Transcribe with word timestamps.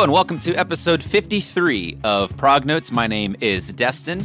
Hello 0.00 0.06
and 0.06 0.14
welcome 0.14 0.38
to 0.38 0.54
episode 0.54 1.04
53 1.04 1.98
of 2.04 2.34
Prog 2.38 2.64
Notes. 2.64 2.90
My 2.90 3.06
name 3.06 3.36
is 3.42 3.68
Destin. 3.68 4.24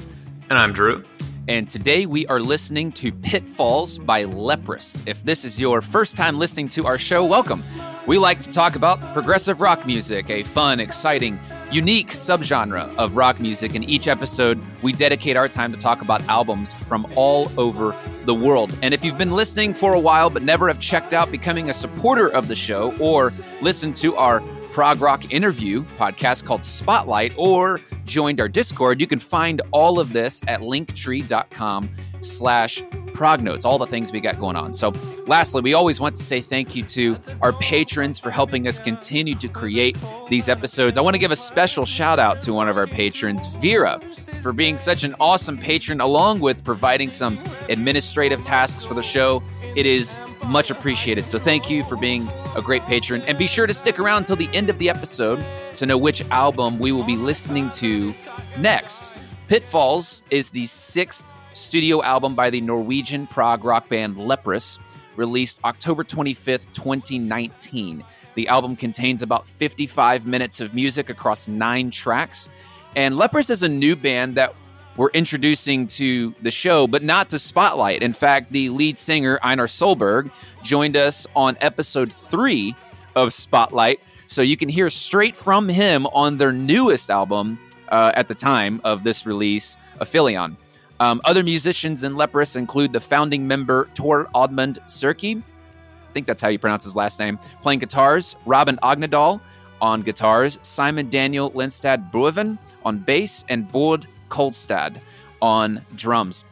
And 0.49 0.57
I'm 0.57 0.71
Drew. 0.71 1.03
And 1.49 1.69
today 1.69 2.05
we 2.05 2.25
are 2.27 2.39
listening 2.39 2.93
to 2.93 3.11
Pitfalls 3.11 3.97
by 3.97 4.23
Leprous. 4.23 5.05
If 5.05 5.21
this 5.25 5.43
is 5.43 5.59
your 5.59 5.81
first 5.81 6.15
time 6.15 6.39
listening 6.39 6.69
to 6.69 6.85
our 6.85 6.97
show, 6.97 7.25
welcome. 7.25 7.61
We 8.07 8.17
like 8.17 8.39
to 8.39 8.49
talk 8.49 8.77
about 8.77 9.01
progressive 9.13 9.59
rock 9.59 9.85
music, 9.85 10.29
a 10.29 10.43
fun, 10.43 10.79
exciting, 10.79 11.37
unique 11.71 12.11
subgenre 12.11 12.95
of 12.95 13.17
rock 13.17 13.41
music. 13.41 13.75
In 13.75 13.83
each 13.83 14.07
episode, 14.07 14.63
we 14.81 14.93
dedicate 14.93 15.35
our 15.35 15.49
time 15.49 15.73
to 15.73 15.77
talk 15.77 16.01
about 16.01 16.23
albums 16.29 16.73
from 16.73 17.05
all 17.17 17.51
over 17.59 17.93
the 18.23 18.33
world. 18.33 18.73
And 18.81 18.93
if 18.93 19.03
you've 19.03 19.17
been 19.17 19.31
listening 19.31 19.73
for 19.73 19.93
a 19.93 19.99
while 19.99 20.29
but 20.29 20.41
never 20.41 20.69
have 20.69 20.79
checked 20.79 21.13
out 21.13 21.31
becoming 21.31 21.69
a 21.69 21.73
supporter 21.73 22.29
of 22.29 22.47
the 22.47 22.55
show 22.55 22.95
or 22.97 23.33
listened 23.59 23.97
to 23.97 24.15
our 24.15 24.41
prog 24.75 24.99
rock 24.99 25.31
interview 25.31 25.85
podcast 25.97 26.43
called 26.43 26.61
Spotlight 26.61 27.31
or 27.37 27.79
joined 28.03 28.41
our 28.41 28.49
Discord, 28.49 28.99
you 28.99 29.07
can 29.07 29.19
find 29.19 29.61
all 29.71 30.01
of 30.01 30.11
this 30.11 30.41
at 30.49 30.59
linktree.com 30.59 31.89
slash 32.19 32.83
prognotes, 33.13 33.63
all 33.63 33.77
the 33.77 33.87
things 33.87 34.11
we 34.11 34.19
got 34.19 34.37
going 34.37 34.57
on. 34.57 34.73
So 34.73 34.91
lastly, 35.27 35.61
we 35.61 35.73
always 35.73 36.01
want 36.01 36.13
to 36.17 36.23
say 36.23 36.41
thank 36.41 36.75
you 36.75 36.83
to 36.83 37.17
our 37.41 37.53
patrons 37.53 38.19
for 38.19 38.31
helping 38.31 38.67
us 38.67 38.77
continue 38.77 39.35
to 39.35 39.47
create 39.47 39.97
these 40.29 40.49
episodes. 40.49 40.97
I 40.97 41.01
want 41.01 41.13
to 41.13 41.19
give 41.19 41.31
a 41.31 41.37
special 41.37 41.85
shout 41.85 42.19
out 42.19 42.41
to 42.41 42.51
one 42.51 42.67
of 42.67 42.75
our 42.75 42.85
patrons, 42.85 43.47
Vera, 43.61 44.01
for 44.41 44.51
being 44.51 44.77
such 44.77 45.05
an 45.05 45.15
awesome 45.21 45.57
patron, 45.57 46.01
along 46.01 46.41
with 46.41 46.65
providing 46.65 47.09
some 47.09 47.39
administrative 47.69 48.41
tasks 48.41 48.83
for 48.83 48.93
the 48.93 49.01
show. 49.01 49.41
It 49.75 49.85
is 49.85 50.17
much 50.45 50.71
appreciated. 50.71 51.25
So 51.25 51.37
thank 51.37 51.69
you 51.69 51.83
for 51.83 51.97
being 51.97 52.29
a 52.55 52.61
great 52.61 52.83
patron. 52.83 53.21
And 53.23 53.37
be 53.37 53.47
sure 53.47 53.67
to 53.67 53.73
stick 53.73 53.99
around 53.99 54.19
until 54.19 54.37
the 54.37 54.49
end 54.53 54.69
of 54.69 54.79
the 54.79 54.89
episode 54.89 55.45
to 55.75 55.85
know 55.85 55.97
which 55.97 56.21
album 56.29 56.79
we 56.79 56.93
will 56.93 57.03
be 57.03 57.17
listening 57.17 57.69
to 57.71 58.13
next. 58.57 59.11
Pitfalls 59.47 60.23
is 60.29 60.51
the 60.51 60.65
sixth 60.65 61.33
studio 61.51 62.01
album 62.03 62.35
by 62.35 62.49
the 62.49 62.61
Norwegian 62.61 63.27
prog 63.27 63.65
rock 63.65 63.89
band 63.89 64.17
Leprous, 64.17 64.79
released 65.17 65.59
October 65.65 66.03
25th, 66.03 66.71
2019. 66.73 68.03
The 68.35 68.47
album 68.47 68.75
contains 68.75 69.21
about 69.21 69.45
55 69.45 70.25
minutes 70.25 70.61
of 70.61 70.73
music 70.73 71.09
across 71.09 71.47
nine 71.47 71.91
tracks. 71.91 72.49
And 72.95 73.17
Leprous 73.17 73.49
is 73.49 73.61
a 73.61 73.69
new 73.69 73.95
band 73.95 74.35
that 74.35 74.55
we're 74.97 75.09
introducing 75.09 75.87
to 75.87 76.33
the 76.41 76.51
show, 76.51 76.87
but 76.87 77.03
not 77.03 77.29
to 77.31 77.39
Spotlight. 77.39 78.01
In 78.01 78.13
fact, 78.13 78.51
the 78.51 78.69
lead 78.69 78.97
singer, 78.97 79.39
Einar 79.43 79.67
Solberg, 79.67 80.31
joined 80.63 80.95
us 80.95 81.27
on 81.35 81.57
episode 81.59 82.11
three 82.11 82.75
of 83.15 83.33
Spotlight. 83.33 83.99
So 84.27 84.41
you 84.41 84.57
can 84.57 84.69
hear 84.69 84.89
straight 84.89 85.35
from 85.35 85.67
him 85.67 86.07
on 86.07 86.37
their 86.37 86.51
newest 86.51 87.09
album 87.09 87.59
uh, 87.89 88.11
at 88.15 88.27
the 88.27 88.35
time 88.35 88.81
of 88.83 89.03
this 89.03 89.25
release, 89.25 89.77
Aphelion. 89.99 90.55
Um, 90.99 91.21
other 91.25 91.43
musicians 91.43 92.03
in 92.03 92.15
Leprous 92.15 92.55
include 92.55 92.93
the 92.93 93.01
founding 93.01 93.47
member 93.47 93.89
Tor 93.93 94.29
Oddmund 94.33 94.79
Suhrke. 94.87 95.37
I 95.37 96.13
think 96.13 96.25
that's 96.25 96.41
how 96.41 96.47
you 96.47 96.57
pronounce 96.57 96.85
his 96.85 96.95
last 96.95 97.19
name. 97.19 97.37
Playing 97.61 97.79
guitars, 97.79 98.37
Robin 98.45 98.77
Ognedal 98.81 99.41
on 99.81 100.01
guitars, 100.01 100.57
Simon 100.61 101.09
Daniel 101.09 101.51
Lindstad 101.51 102.11
Børven 102.11 102.57
on 102.85 102.99
bass, 102.99 103.43
and 103.49 103.69
Bård 103.69 104.05
Kolstad 104.29 104.99
on 105.41 105.81
drums. 105.95 106.43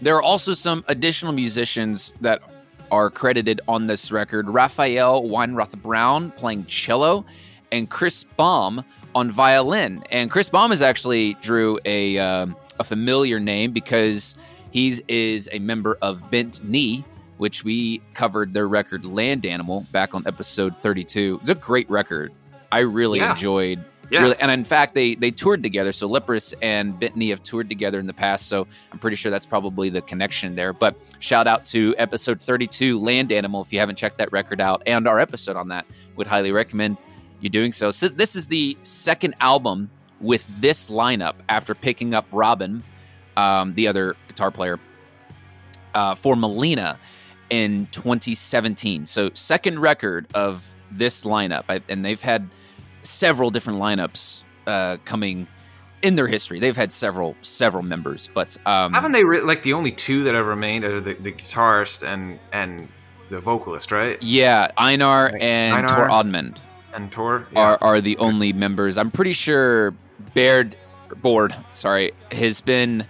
There 0.00 0.16
are 0.16 0.22
also 0.22 0.52
some 0.52 0.84
additional 0.88 1.32
musicians 1.32 2.14
that 2.20 2.42
are 2.90 3.10
credited 3.10 3.60
on 3.68 3.86
this 3.86 4.10
record 4.10 4.48
Raphael 4.48 5.22
Weinroth 5.22 5.80
Brown 5.82 6.30
playing 6.32 6.66
cello, 6.66 7.24
and 7.70 7.88
Chris 7.88 8.24
Baum 8.24 8.84
on 9.14 9.30
violin. 9.30 10.02
And 10.10 10.30
Chris 10.30 10.48
Baum 10.48 10.72
is 10.72 10.82
actually, 10.82 11.34
Drew, 11.34 11.78
a, 11.84 12.18
uh, 12.18 12.46
a 12.80 12.84
familiar 12.84 13.38
name 13.38 13.72
because 13.72 14.34
he 14.72 15.00
is 15.08 15.48
a 15.52 15.58
member 15.60 15.98
of 16.02 16.28
Bent 16.30 16.64
Knee, 16.64 17.04
which 17.36 17.62
we 17.64 17.98
covered 18.14 18.54
their 18.54 18.66
record 18.68 19.04
Land 19.04 19.46
Animal 19.46 19.86
back 19.92 20.14
on 20.14 20.24
episode 20.26 20.76
32. 20.76 21.38
It's 21.40 21.48
a 21.50 21.54
great 21.54 21.88
record. 21.90 22.32
I 22.72 22.80
really 22.80 23.18
Yeah. 23.20 23.32
enjoyed 23.32 23.84
Yeah. 24.10 24.22
Really, 24.22 24.36
and 24.40 24.50
in 24.50 24.64
fact, 24.64 24.94
they 24.94 25.14
they 25.14 25.30
toured 25.30 25.62
together. 25.62 25.92
So 25.92 26.06
Leprous 26.08 26.52
and 26.62 26.98
Bent 26.98 27.16
Knee 27.16 27.28
have 27.28 27.42
toured 27.42 27.68
together 27.68 28.00
in 28.00 28.06
the 28.06 28.14
past. 28.14 28.48
So 28.48 28.66
I'm 28.92 28.98
pretty 28.98 29.16
sure 29.16 29.30
that's 29.30 29.46
probably 29.46 29.88
the 29.88 30.02
connection 30.02 30.56
there. 30.56 30.72
But 30.72 30.96
shout 31.20 31.46
out 31.46 31.64
to 31.66 31.94
episode 31.96 32.40
32, 32.40 32.98
Land 32.98 33.30
Animal. 33.30 33.62
If 33.62 33.72
you 33.72 33.78
haven't 33.78 33.96
checked 33.96 34.18
that 34.18 34.32
record 34.32 34.60
out, 34.60 34.82
and 34.84 35.06
our 35.06 35.20
episode 35.20 35.56
on 35.56 35.68
that, 35.68 35.86
would 36.16 36.26
highly 36.26 36.50
recommend 36.50 36.98
you 37.40 37.48
doing 37.48 37.72
so. 37.72 37.90
So 37.90 38.08
this 38.08 38.34
is 38.34 38.48
the 38.48 38.76
second 38.82 39.34
album 39.40 39.90
with 40.20 40.44
this 40.60 40.90
lineup 40.90 41.34
after 41.48 41.74
picking 41.74 42.12
up 42.12 42.26
Robin, 42.32 42.82
um, 43.36 43.74
the 43.74 43.88
other 43.88 44.16
guitar 44.28 44.50
player, 44.50 44.78
uh, 45.94 46.14
for 46.14 46.34
Malina 46.34 46.96
in 47.48 47.86
2017. 47.92 49.06
So 49.06 49.30
second 49.34 49.78
record 49.80 50.26
of 50.34 50.66
this 50.90 51.24
lineup, 51.24 51.64
I, 51.68 51.80
and 51.88 52.04
they've 52.04 52.20
had 52.20 52.48
several 53.02 53.50
different 53.50 53.78
lineups 53.80 54.42
uh, 54.66 54.96
coming 55.04 55.46
in 56.02 56.14
their 56.16 56.26
history. 56.28 56.58
They've 56.60 56.76
had 56.76 56.92
several 56.92 57.36
several 57.42 57.82
members, 57.82 58.28
but 58.32 58.56
um, 58.66 58.92
Haven't 58.92 59.12
they 59.12 59.24
re- 59.24 59.40
like 59.42 59.62
the 59.62 59.72
only 59.74 59.92
two 59.92 60.24
that 60.24 60.34
have 60.34 60.46
remained 60.46 60.84
are 60.84 61.00
the, 61.00 61.14
the 61.14 61.32
guitarist 61.32 62.06
and 62.06 62.38
and 62.52 62.88
the 63.28 63.38
vocalist, 63.40 63.92
right? 63.92 64.20
yeah, 64.22 64.70
Einar 64.78 65.30
Like, 65.32 65.42
and 65.42 65.74
Einar- 65.76 65.88
Tor 65.88 66.08
Oddmund 66.08 66.56
And 66.94 67.12
Tor 67.12 67.46
are 67.54 67.78
are 67.80 68.00
the 68.00 68.16
only 68.18 68.52
members. 68.52 68.96
I'm 68.98 69.10
pretty 69.10 69.32
sure 69.32 69.94
Baird 70.34 70.74
Board, 71.22 71.54
sorry, 71.74 72.12
has 72.32 72.60
been. 72.60 73.06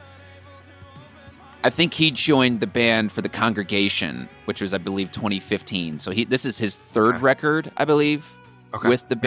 I 1.62 1.68
think 1.70 1.92
he 1.92 2.10
joined 2.10 2.60
the 2.60 2.66
band 2.66 3.12
for 3.12 3.20
the 3.20 3.28
Congregation, 3.28 4.28
which 4.46 4.62
was, 4.62 4.72
I 4.72 4.78
believe, 4.78 5.12
2015. 5.12 5.98
So 6.00 6.10
he 6.10 6.24
this 6.24 6.44
is 6.46 6.56
his 6.58 6.76
third 6.76 7.16
Okay. 7.16 7.22
record, 7.22 7.70
I 7.76 7.84
believe, 7.84 8.24
Okay. 8.74 8.88
with 8.88 9.06
the 9.10 9.16
Yeah. 9.16 9.20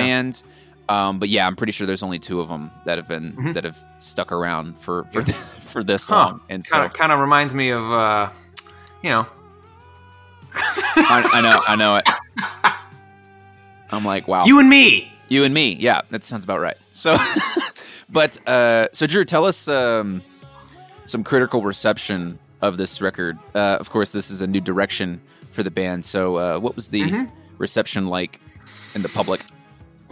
Um, 0.89 1.17
but 1.19 1.29
yeah, 1.29 1.47
I'm 1.47 1.55
pretty 1.55 1.71
sure 1.71 1.87
there's 1.87 2.03
only 2.03 2.19
two 2.19 2.41
of 2.41 2.49
them 2.49 2.69
that 2.85 2.97
have 2.97 3.07
been 3.07 3.33
Mhm. 3.33 3.53
that 3.53 3.63
have 3.63 3.77
stuck 3.99 4.31
around 4.31 4.77
for 4.77 5.05
for 5.11 5.21
Yeah. 5.21 5.33
for 5.61 5.83
this 5.83 6.07
Huh. 6.07 6.15
long. 6.15 6.41
And 6.49 6.63
so 6.65 6.89
kind 6.89 7.11
of 7.11 7.19
reminds 7.19 7.53
me 7.53 7.69
of 7.69 7.83
uh, 7.91 8.29
you 9.01 9.09
know. 9.09 9.25
I, 10.55 11.29
I 11.33 11.41
know, 11.41 11.61
I 11.67 11.75
know 11.75 11.95
it. 11.95 12.07
I'm 13.91 14.05
like, 14.05 14.27
wow, 14.27 14.45
You 14.45 14.59
and 14.59 14.69
me. 14.69 15.11
You 15.29 15.43
and 15.43 15.53
me, 15.53 15.73
yeah, 15.79 16.01
that 16.11 16.23
sounds 16.23 16.43
about 16.43 16.59
right. 16.59 16.77
So, 16.91 17.17
but 18.09 18.37
uh, 18.47 18.87
so 18.93 19.07
Drew, 19.07 19.23
tell 19.25 19.45
us 19.45 19.67
um, 19.67 20.21
some 21.07 21.23
critical 21.23 21.63
reception 21.63 22.37
of 22.61 22.77
this 22.77 23.01
record. 23.01 23.39
Uh, 23.55 23.77
of 23.79 23.89
course, 23.89 24.11
this 24.11 24.29
is 24.29 24.41
a 24.41 24.47
new 24.47 24.61
direction 24.61 25.21
for 25.51 25.63
the 25.63 25.71
band. 25.71 26.05
So, 26.05 26.35
uh, 26.37 26.59
what 26.59 26.75
was 26.75 26.89
the 26.89 27.03
Mhm. 27.03 27.31
reception 27.57 28.07
like 28.07 28.41
in 28.95 29.01
the 29.01 29.09
public? 29.09 29.41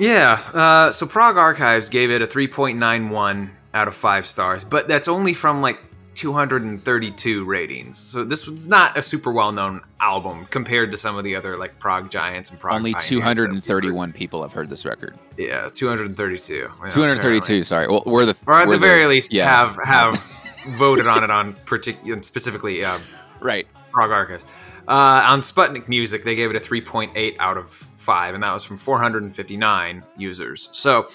Yeah. 0.01 0.41
Uh, 0.51 0.91
so 0.91 1.05
Prog 1.05 1.37
Archives 1.37 1.87
gave 1.87 2.09
it 2.09 2.23
a 2.23 2.27
3.91 2.27 3.51
out 3.73 3.87
of 3.87 3.95
five 3.95 4.25
stars, 4.25 4.63
but 4.63 4.87
that's 4.87 5.07
only 5.07 5.35
from 5.35 5.61
like 5.61 5.79
232 6.15 7.45
ratings. 7.45 7.97
So 7.99 8.23
this 8.23 8.47
was 8.47 8.65
not 8.65 8.97
a 8.97 9.01
super 9.03 9.31
well-known 9.31 9.81
album 9.99 10.47
compared 10.49 10.89
to 10.91 10.97
some 10.97 11.17
of 11.17 11.23
the 11.23 11.35
other 11.35 11.55
like 11.55 11.77
prog 11.77 12.09
giants 12.09 12.49
and 12.49 12.59
prog. 12.59 12.77
Only 12.77 12.93
pioneers 12.93 13.09
that 13.37 13.51
we've 13.51 13.63
231 13.63 14.13
people 14.13 14.41
have 14.41 14.51
heard 14.51 14.71
this 14.71 14.85
record. 14.85 15.17
Yeah, 15.37 15.69
232. 15.71 16.53
Yeah, 16.53 16.89
232. 16.89 17.27
apparently. 17.27 17.63
Sorry, 17.63 17.87
well, 17.87 18.03
we're 18.07 18.25
the 18.25 18.35
Or 18.47 18.59
at 18.59 18.69
the 18.69 18.79
very 18.79 19.05
least, 19.05 19.31
yeah. 19.31 19.45
have 19.45 19.77
have 19.85 20.15
voted 20.77 21.05
on 21.05 21.23
it 21.23 21.29
on 21.29 21.53
particular 21.65 22.21
specifically 22.23 22.83
uh, 22.83 22.97
right. 23.39 23.67
Prog 23.91 24.09
Archives. 24.09 24.45
Uh, 24.91 25.23
on 25.25 25.39
Sputnik 25.41 25.87
Music, 25.87 26.23
they 26.23 26.35
gave 26.35 26.49
it 26.49 26.55
a 26.57 26.59
3.8 26.59 27.35
out 27.39 27.55
of 27.57 27.69
5, 27.71 28.33
and 28.35 28.43
that 28.43 28.51
was 28.53 28.63
from 28.65 28.77
459 28.77 30.03
users. 30.17 30.67
So 30.73 31.07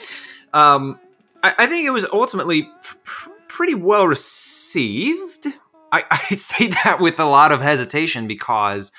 um, 0.55 0.99
I, 1.43 1.55
I 1.59 1.67
think 1.67 1.85
it 1.85 1.91
was 1.91 2.07
ultimately 2.13 2.63
pr- 2.83 2.97
pr- 3.05 3.31
pretty 3.49 3.75
well 3.75 4.07
received. 4.09 5.47
I, 5.93 6.05
I 6.11 6.17
say 6.37 6.69
that 6.85 7.01
with 7.01 7.21
a 7.21 7.27
lot 7.27 7.53
of 7.53 7.61
hesitation 7.61 8.27
because 8.27 8.93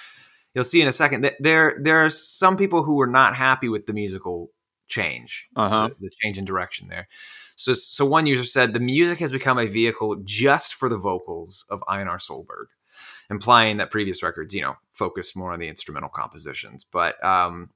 you'll 0.53 0.63
see 0.63 0.81
in 0.81 0.87
a 0.87 0.91
second 0.91 1.21
that 1.21 1.33
there 1.39 1.77
there 1.81 1.97
are 2.05 2.09
some 2.11 2.55
people 2.57 2.83
who 2.83 2.95
were 2.95 3.07
not 3.07 3.35
happy 3.35 3.69
with 3.69 3.85
the 3.87 3.93
musical 3.93 4.51
change, 4.87 5.47
Uh-huh. 5.55 5.89
the, 5.99 6.05
the 6.07 6.09
change 6.21 6.37
in 6.37 6.45
direction 6.45 6.87
there. 6.87 7.07
So, 7.55 7.73
so 7.73 8.05
one 8.05 8.27
user 8.27 8.43
said 8.45 8.73
the 8.73 8.79
music 8.79 9.17
has 9.19 9.31
become 9.31 9.57
a 9.57 9.65
vehicle 9.65 10.17
just 10.23 10.75
for 10.75 10.87
the 10.87 10.97
vocals 10.97 11.65
of 11.71 11.83
Einar 11.89 12.19
Solberg, 12.19 12.67
implying 13.29 13.77
that 13.77 13.91
previous 13.91 14.23
records, 14.23 14.53
you 14.53 14.61
know, 14.61 14.75
focused 14.93 15.35
more 15.35 15.51
on 15.51 15.59
the 15.59 15.67
instrumental 15.67 16.09
compositions. 16.09 16.85
But 16.89 17.23
um, 17.23 17.69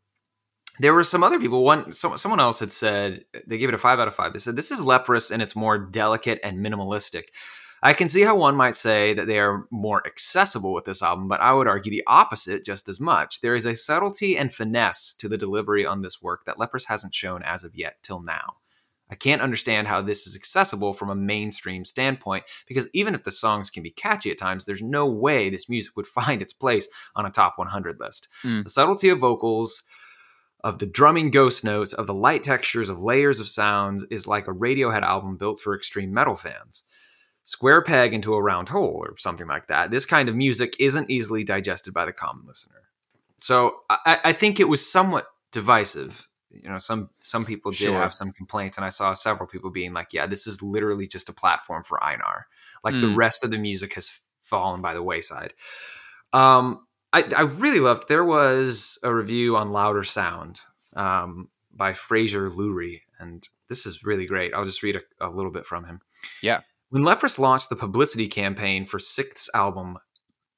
there 0.79 0.93
were 0.93 1.03
some 1.03 1.23
other 1.23 1.39
people. 1.39 1.63
One, 1.63 1.91
some, 1.91 2.17
someone 2.17 2.39
else 2.39 2.59
had 2.59 2.71
said 2.71 3.25
they 3.47 3.57
gave 3.57 3.69
it 3.69 3.75
a 3.75 3.79
five 3.79 3.99
out 3.99 4.07
of 4.07 4.15
five. 4.15 4.33
They 4.33 4.39
said 4.39 4.55
this 4.55 4.71
is 4.71 4.81
leprous 4.81 5.31
and 5.31 5.41
it's 5.41 5.55
more 5.55 5.77
delicate 5.77 6.39
and 6.43 6.65
minimalistic. 6.65 7.25
I 7.83 7.93
can 7.93 8.09
see 8.09 8.21
how 8.21 8.35
one 8.35 8.55
might 8.55 8.75
say 8.75 9.15
that 9.15 9.25
they 9.25 9.39
are 9.39 9.65
more 9.71 10.05
accessible 10.05 10.71
with 10.71 10.85
this 10.85 11.01
album, 11.01 11.27
but 11.27 11.41
I 11.41 11.51
would 11.51 11.67
argue 11.67 11.91
the 11.91 12.03
opposite 12.05 12.63
just 12.63 12.87
as 12.87 12.99
much. 12.99 13.41
There 13.41 13.55
is 13.55 13.65
a 13.65 13.75
subtlety 13.75 14.37
and 14.37 14.53
finesse 14.53 15.15
to 15.15 15.27
the 15.27 15.37
delivery 15.37 15.83
on 15.83 16.03
this 16.03 16.21
work 16.21 16.45
that 16.45 16.59
Leprous 16.59 16.85
hasn't 16.85 17.15
shown 17.15 17.41
as 17.41 17.63
of 17.63 17.75
yet 17.75 17.95
till 18.03 18.21
now. 18.21 18.57
I 19.11 19.15
can't 19.15 19.41
understand 19.41 19.89
how 19.89 20.01
this 20.01 20.25
is 20.25 20.35
accessible 20.35 20.93
from 20.93 21.09
a 21.09 21.15
mainstream 21.15 21.83
standpoint 21.83 22.45
because 22.65 22.87
even 22.93 23.13
if 23.13 23.23
the 23.23 23.31
songs 23.31 23.69
can 23.69 23.83
be 23.83 23.91
catchy 23.91 24.31
at 24.31 24.37
times, 24.37 24.65
there's 24.65 24.81
no 24.81 25.05
way 25.05 25.49
this 25.49 25.67
music 25.67 25.97
would 25.97 26.07
find 26.21 26.41
its 26.41 26.53
place 26.53 26.87
on 27.15 27.25
a 27.25 27.31
top 27.31 27.57
100 27.57 27.99
list. 27.99 28.29
Mm. 28.43 28.63
The 28.63 28.69
subtlety 28.69 29.09
of 29.09 29.19
vocals, 29.19 29.83
of 30.63 30.77
the 30.79 30.85
drumming 30.85 31.29
ghost 31.29 31.63
notes, 31.63 31.91
of 31.91 32.07
the 32.07 32.13
light 32.13 32.43
textures, 32.43 32.87
of 32.87 33.03
layers 33.03 33.39
of 33.39 33.49
sounds 33.49 34.05
is 34.09 34.27
like 34.27 34.47
a 34.47 34.53
Radiohead 34.53 35.01
album 35.01 35.35
built 35.35 35.59
for 35.59 35.75
extreme 35.75 36.13
metal 36.13 36.35
fans. 36.35 36.83
Square 37.43 37.83
peg 37.83 38.13
into 38.13 38.35
a 38.35 38.41
round 38.41 38.69
hole, 38.69 39.03
or 39.03 39.17
something 39.17 39.47
like 39.47 39.67
that. 39.67 39.89
This 39.89 40.05
kind 40.05 40.29
of 40.29 40.35
music 40.35 40.75
isn't 40.79 41.09
easily 41.09 41.43
digested 41.43 41.93
by 41.93 42.05
the 42.05 42.13
common 42.13 42.45
listener. 42.45 42.83
So 43.39 43.77
I, 43.89 44.19
I 44.25 44.33
think 44.33 44.59
it 44.59 44.69
was 44.69 44.89
somewhat 44.89 45.25
divisive 45.51 46.27
you 46.53 46.69
know 46.69 46.79
some 46.79 47.09
some 47.21 47.45
people 47.45 47.71
did 47.71 47.77
Sure. 47.79 47.93
have 47.99 48.13
some 48.13 48.31
complaints 48.31 48.77
and 48.77 48.85
i 48.85 48.89
saw 48.89 49.13
several 49.13 49.47
people 49.47 49.69
being 49.69 49.93
like 49.93 50.11
yeah 50.13 50.25
this 50.27 50.45
is 50.47 50.61
literally 50.61 51.07
just 51.07 51.29
a 51.29 51.33
platform 51.33 51.83
for 51.83 52.03
einar 52.03 52.47
like 52.83 52.93
the 52.99 53.07
Mm. 53.07 53.15
rest 53.15 53.43
of 53.43 53.51
the 53.51 53.57
music 53.57 53.93
has 53.93 54.11
fallen 54.41 54.81
by 54.81 54.93
the 54.93 55.03
wayside 55.03 55.53
um 56.33 56.85
i 57.13 57.23
i 57.37 57.41
really 57.41 57.79
loved 57.79 58.07
there 58.07 58.25
was 58.25 58.97
a 59.03 59.13
review 59.13 59.55
on 59.55 59.71
louder 59.71 60.03
sound 60.03 60.61
um 60.95 61.47
by 61.73 61.93
fraser 61.93 62.49
lewry 62.49 63.01
and 63.19 63.47
this 63.69 63.85
is 63.85 64.03
really 64.03 64.25
great 64.25 64.53
i'll 64.53 64.65
just 64.65 64.83
read 64.83 64.95
a, 64.97 65.27
a 65.27 65.29
little 65.29 65.51
bit 65.51 65.65
from 65.65 65.85
him 65.85 66.01
Yeah. 66.41 66.61
when 66.89 67.03
leprous 67.03 67.39
launched 67.39 67.69
the 67.69 67.75
publicity 67.77 68.27
campaign 68.27 68.85
for 68.85 68.99
sixth 68.99 69.49
album 69.53 69.97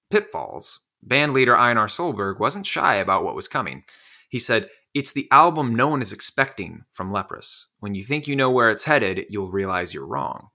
pitfalls 0.09 0.79
band 1.01 1.33
leader 1.33 1.55
einar 1.57 1.87
solberg 1.87 2.39
wasn't 2.39 2.65
shy 2.65 2.95
about 2.95 3.23
what 3.23 3.35
was 3.35 3.47
coming 3.47 3.83
he 4.29 4.39
said 4.39 4.69
it's 4.93 5.13
the 5.13 5.27
album 5.31 5.75
no 5.75 5.87
one 5.87 6.01
is 6.01 6.13
expecting 6.13 6.83
from 6.91 7.11
Leprous. 7.11 7.67
When 7.79 7.95
you 7.95 8.03
think 8.03 8.27
you 8.27 8.35
know 8.35 8.51
where 8.51 8.69
it's 8.69 8.83
headed, 8.83 9.25
you'll 9.29 9.51
realize 9.51 9.93
you're 9.93 10.05
wrong. 10.05 10.49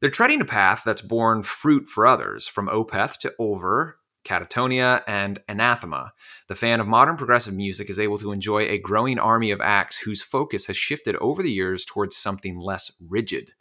They're 0.00 0.10
treading 0.10 0.40
a 0.40 0.46
path 0.46 0.82
that's 0.84 1.02
borne 1.02 1.42
fruit 1.42 1.88
for 1.88 2.06
others, 2.06 2.46
from 2.46 2.68
Opeth 2.68 3.18
to 3.18 3.34
Ulver, 3.38 3.98
Katatonia, 4.24 5.02
and 5.06 5.40
Anathema. 5.48 6.12
The 6.48 6.54
fan 6.54 6.80
of 6.80 6.86
modern 6.86 7.16
progressive 7.16 7.54
music 7.54 7.90
is 7.90 7.98
able 7.98 8.18
to 8.18 8.32
enjoy 8.32 8.62
a 8.62 8.78
growing 8.78 9.18
army 9.18 9.50
of 9.50 9.60
acts 9.60 9.98
whose 9.98 10.22
focus 10.22 10.66
has 10.66 10.76
shifted 10.76 11.16
over 11.16 11.42
the 11.42 11.50
years 11.50 11.84
towards 11.84 12.16
something 12.16 12.58
less 12.58 12.92
rigid. 13.00 13.52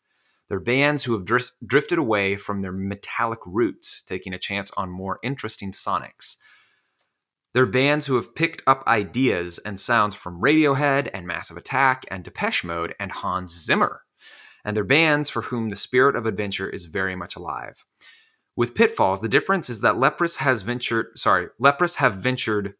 They're 0.47 0.59
bands 0.59 1.03
who 1.03 1.13
have 1.13 1.25
dris- 1.25 1.51
drifted 1.65 1.97
away 1.97 2.37
from 2.37 2.61
their 2.61 2.71
metallic 2.71 3.39
roots, 3.45 4.01
taking 4.03 4.33
a 4.33 4.39
chance 4.39 4.71
on 4.77 4.89
more 4.89 5.19
interesting 5.23 5.71
sonics. 5.71 6.37
They're 7.57 7.65
bands 7.65 8.05
who 8.05 8.13
have 8.17 8.35
picked 8.35 8.61
up 8.67 8.83
ideas 8.85 9.57
and 9.57 9.79
sounds 9.79 10.13
from 10.13 10.39
Radiohead 10.39 11.09
and 11.11 11.25
Massive 11.25 11.57
Attack 11.57 12.05
and 12.11 12.23
Depeche 12.23 12.63
Mode 12.63 12.93
and 12.99 13.11
Hans 13.11 13.51
Zimmer. 13.51 14.03
And 14.63 14.77
they're 14.77 14.83
bands 14.83 15.27
for 15.31 15.41
whom 15.41 15.69
the 15.69 15.75
spirit 15.75 16.15
of 16.15 16.27
adventure 16.27 16.69
is 16.69 16.85
very 16.85 17.15
much 17.15 17.35
alive. 17.35 17.83
With 18.55 18.75
Pitfalls, 18.75 19.21
the 19.21 19.27
difference 19.27 19.71
is 19.71 19.81
that 19.81 19.97
Leprous 19.97 20.35
has 20.35 20.61
ventured, 20.61 21.17
sorry, 21.17 21.47
Leprous 21.57 21.95
have 21.95 22.13
ventured 22.13 22.75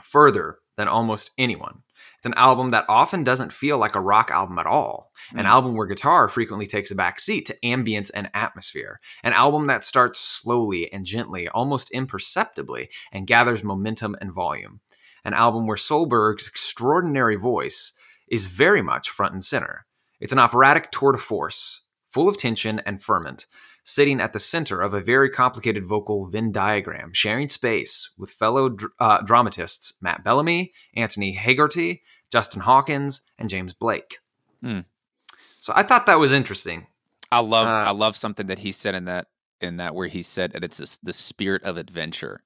further 0.00 0.60
than 0.78 0.88
almost 0.88 1.32
anyone. 1.36 1.82
It's 2.18 2.26
an 2.26 2.34
album 2.34 2.72
that 2.72 2.84
often 2.88 3.22
doesn't 3.22 3.52
feel 3.52 3.78
like 3.78 3.94
a 3.94 4.00
rock 4.00 4.32
album 4.32 4.58
at 4.58 4.66
all. 4.66 5.12
An 5.34 5.44
Mm. 5.44 5.48
album 5.48 5.76
where 5.76 5.86
guitar 5.86 6.28
frequently 6.28 6.66
takes 6.66 6.90
a 6.90 6.96
back 6.96 7.20
seat 7.20 7.46
to 7.46 7.56
ambience 7.62 8.10
and 8.12 8.28
atmosphere. 8.34 9.00
An 9.22 9.32
album 9.32 9.68
that 9.68 9.84
starts 9.84 10.18
slowly 10.18 10.92
and 10.92 11.04
gently, 11.06 11.48
almost 11.48 11.90
imperceptibly, 11.92 12.90
and 13.12 13.28
gathers 13.28 13.62
momentum 13.62 14.16
and 14.20 14.32
volume. 14.32 14.80
An 15.24 15.32
album 15.32 15.68
where 15.68 15.76
Solberg's 15.76 16.48
extraordinary 16.48 17.36
voice 17.36 17.92
is 18.26 18.46
very 18.46 18.82
much 18.82 19.10
front 19.10 19.32
and 19.32 19.44
center. 19.44 19.86
It's 20.18 20.32
an 20.32 20.40
operatic 20.40 20.90
tour 20.90 21.12
de 21.12 21.18
force, 21.18 21.82
full 22.08 22.28
of 22.28 22.36
tension 22.36 22.80
and 22.80 23.00
ferment, 23.00 23.46
sitting 23.88 24.20
at 24.20 24.34
the 24.34 24.38
center 24.38 24.82
of 24.82 24.92
a 24.92 25.00
very 25.00 25.30
complicated 25.30 25.86
vocal 25.86 26.26
Venn 26.26 26.52
diagram, 26.52 27.10
sharing 27.14 27.48
space 27.48 28.10
with 28.18 28.30
fellow 28.30 28.68
dr- 28.68 28.92
uh, 29.00 29.22
dramatists 29.22 29.94
Matt 30.02 30.22
Bellamy, 30.22 30.74
Antony 30.94 31.32
Hegarty, 31.32 32.02
Justin 32.30 32.60
Hawkins, 32.60 33.22
and 33.38 33.48
James 33.48 33.72
Blake. 33.72 34.18
Hmm. 34.62 34.80
So 35.60 35.72
I 35.74 35.84
thought 35.84 36.04
that 36.04 36.18
was 36.18 36.32
interesting. 36.32 36.86
I 37.32 37.40
love 37.40 37.66
Uh, 37.66 37.88
I 37.88 37.92
love 37.92 38.14
something 38.14 38.48
that 38.48 38.58
he 38.58 38.72
said 38.72 38.94
in 38.94 39.06
that 39.06 39.28
in 39.62 39.78
that 39.78 39.94
where 39.94 40.06
he 40.06 40.22
said 40.22 40.52
that 40.52 40.62
it's 40.62 40.76
this, 40.76 40.98
the 40.98 41.14
spirit 41.14 41.62
of 41.62 41.78
adventure. 41.78 42.42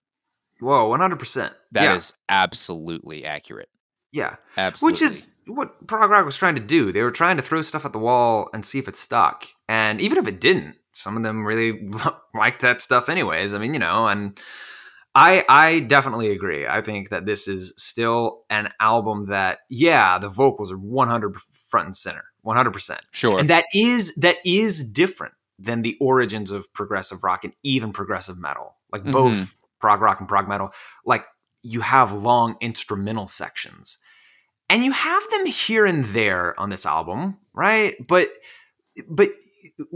Whoa, 0.61 0.91
100%. 0.91 1.53
That 1.73 1.97
is 1.97 2.13
yeah. 2.13 2.43
absolutely 2.43 3.25
accurate. 3.25 3.69
Yeah. 4.13 4.37
Absolutely. 4.57 4.93
Which 4.93 5.03
is 5.03 5.29
what 5.47 5.89
prog 5.89 6.09
rock 6.09 6.25
was 6.25 6.37
trying 6.37 6.55
to 6.55 6.63
do. 6.63 6.93
They 6.93 7.03
were 7.03 7.11
trying 7.11 7.37
to 7.37 7.43
throw 7.43 7.63
stuff 7.63 7.85
at 7.85 7.93
the 7.93 7.99
wall 7.99 8.49
and 8.55 8.65
see 8.65 8.79
if 8.79 8.87
it 8.87 8.97
stuck. 8.97 9.47
And 9.69 10.01
even 10.01 10.19
if 10.19 10.27
it 10.29 10.41
didn't, 10.41 10.77
some 10.93 11.17
of 11.17 11.23
them 11.23 11.45
really 11.45 11.89
like 12.35 12.61
that 12.61 12.81
stuff 12.81 13.09
anyways. 13.09 13.55
I 13.55 13.59
mean, 13.59 13.75
you 13.75 13.81
know, 13.81 14.07
and 14.07 14.39
I 15.15 15.45
I 15.49 15.81
definitely 15.81 16.31
agree. 16.31 16.67
I 16.67 16.81
think 16.81 17.11
that 17.11 17.27
this 17.27 17.49
is 17.49 17.75
still 17.77 18.45
an 18.51 18.73
album 18.81 19.27
that 19.27 19.61
yeah, 19.69 20.19
the 20.19 20.29
vocals 20.29 20.73
are 20.73 20.77
100 20.79 21.37
front 21.41 21.87
and 21.87 21.97
center. 21.97 22.25
100%. 22.45 22.99
sure. 23.13 23.39
And 23.39 23.49
that 23.51 23.67
is 23.75 24.15
that 24.17 24.37
is 24.45 24.91
different 24.91 25.35
than 25.59 25.83
the 25.83 25.97
origins 26.01 26.51
of 26.51 26.73
progressive 26.73 27.23
rock 27.23 27.45
and 27.45 27.53
even 27.63 27.93
progressive 27.93 28.37
metal. 28.39 28.75
Like 28.91 29.05
both 29.05 29.37
Mhm. 29.37 29.55
prog 29.81 30.01
rock 30.01 30.19
and 30.19 30.29
prog 30.29 30.49
metal, 30.49 30.73
like 31.07 31.25
you 31.63 31.81
have 31.83 32.13
long 32.13 32.57
instrumental 32.61 33.29
sections. 33.29 33.99
And 34.69 34.83
you 34.85 34.91
have 34.93 35.23
them 35.31 35.47
here 35.47 35.85
and 35.87 36.05
there 36.07 36.59
on 36.59 36.71
this 36.71 36.87
album, 36.87 37.37
right? 37.53 37.95
But 38.09 38.31
but 39.09 39.29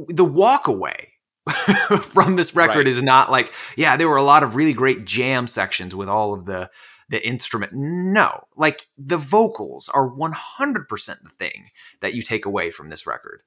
the 0.08 0.24
walk 0.24 0.68
away 0.68 1.12
from 2.00 2.36
this 2.36 2.54
record 2.54 2.78
Right. 2.78 2.86
is 2.86 3.02
not 3.02 3.30
like, 3.30 3.52
yeah, 3.76 3.96
there 3.96 4.08
were 4.08 4.16
a 4.16 4.22
lot 4.22 4.42
of 4.42 4.56
really 4.56 4.72
great 4.72 5.04
jam 5.04 5.46
sections 5.46 5.94
with 5.94 6.08
all 6.08 6.32
of 6.34 6.46
the 6.46 6.70
the 7.08 7.24
instrument. 7.24 7.72
No, 7.72 8.48
like 8.56 8.88
the 8.98 9.16
vocals 9.16 9.88
are 9.90 10.10
100% 10.10 10.88
the 11.22 11.28
thing 11.38 11.70
that 12.00 12.14
you 12.14 12.22
take 12.22 12.46
away 12.46 12.72
from 12.72 12.88
this 12.88 13.06
record. 13.06 13.42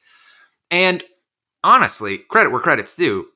And 0.72 1.04
honestly, 1.62 2.20
credit 2.20 2.52
where 2.52 2.62
credit's 2.62 2.94
due, 2.94 3.28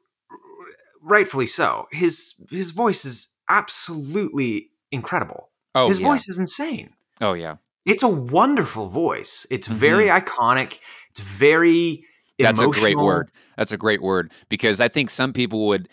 rightfully 1.01 1.48
so. 1.48 1.88
His 1.91 2.36
his 2.50 2.72
voice 2.72 3.05
is 3.05 3.36
absolutely 3.50 4.70
incredible. 4.91 5.50
oh 5.75 5.88
his 5.88 6.00
yeah. 6.00 6.08
voice 6.08 6.29
is 6.29 6.38
insane. 6.38 6.93
Oh 7.20 7.34
yeah. 7.34 7.58
It's 7.86 8.03
a 8.03 8.08
wonderful 8.08 8.88
voice. 8.88 9.46
It's 9.50 9.67
mm-hmm. 9.67 9.77
very 9.77 10.05
iconic. 10.05 10.79
It's 11.15 11.22
very 11.22 12.05
Mm-hmm. 12.39 12.46
That's 12.46 12.60
emotional. 12.62 12.86
a 12.86 12.93
great 12.96 12.98
word. 13.05 13.32
That's 13.58 13.72
a 13.72 13.77
great 13.77 14.01
word 14.01 14.32
because 14.50 14.82
I 14.82 14.88
think 14.88 15.12
some 15.12 15.34
people 15.34 15.67
would 15.67 15.88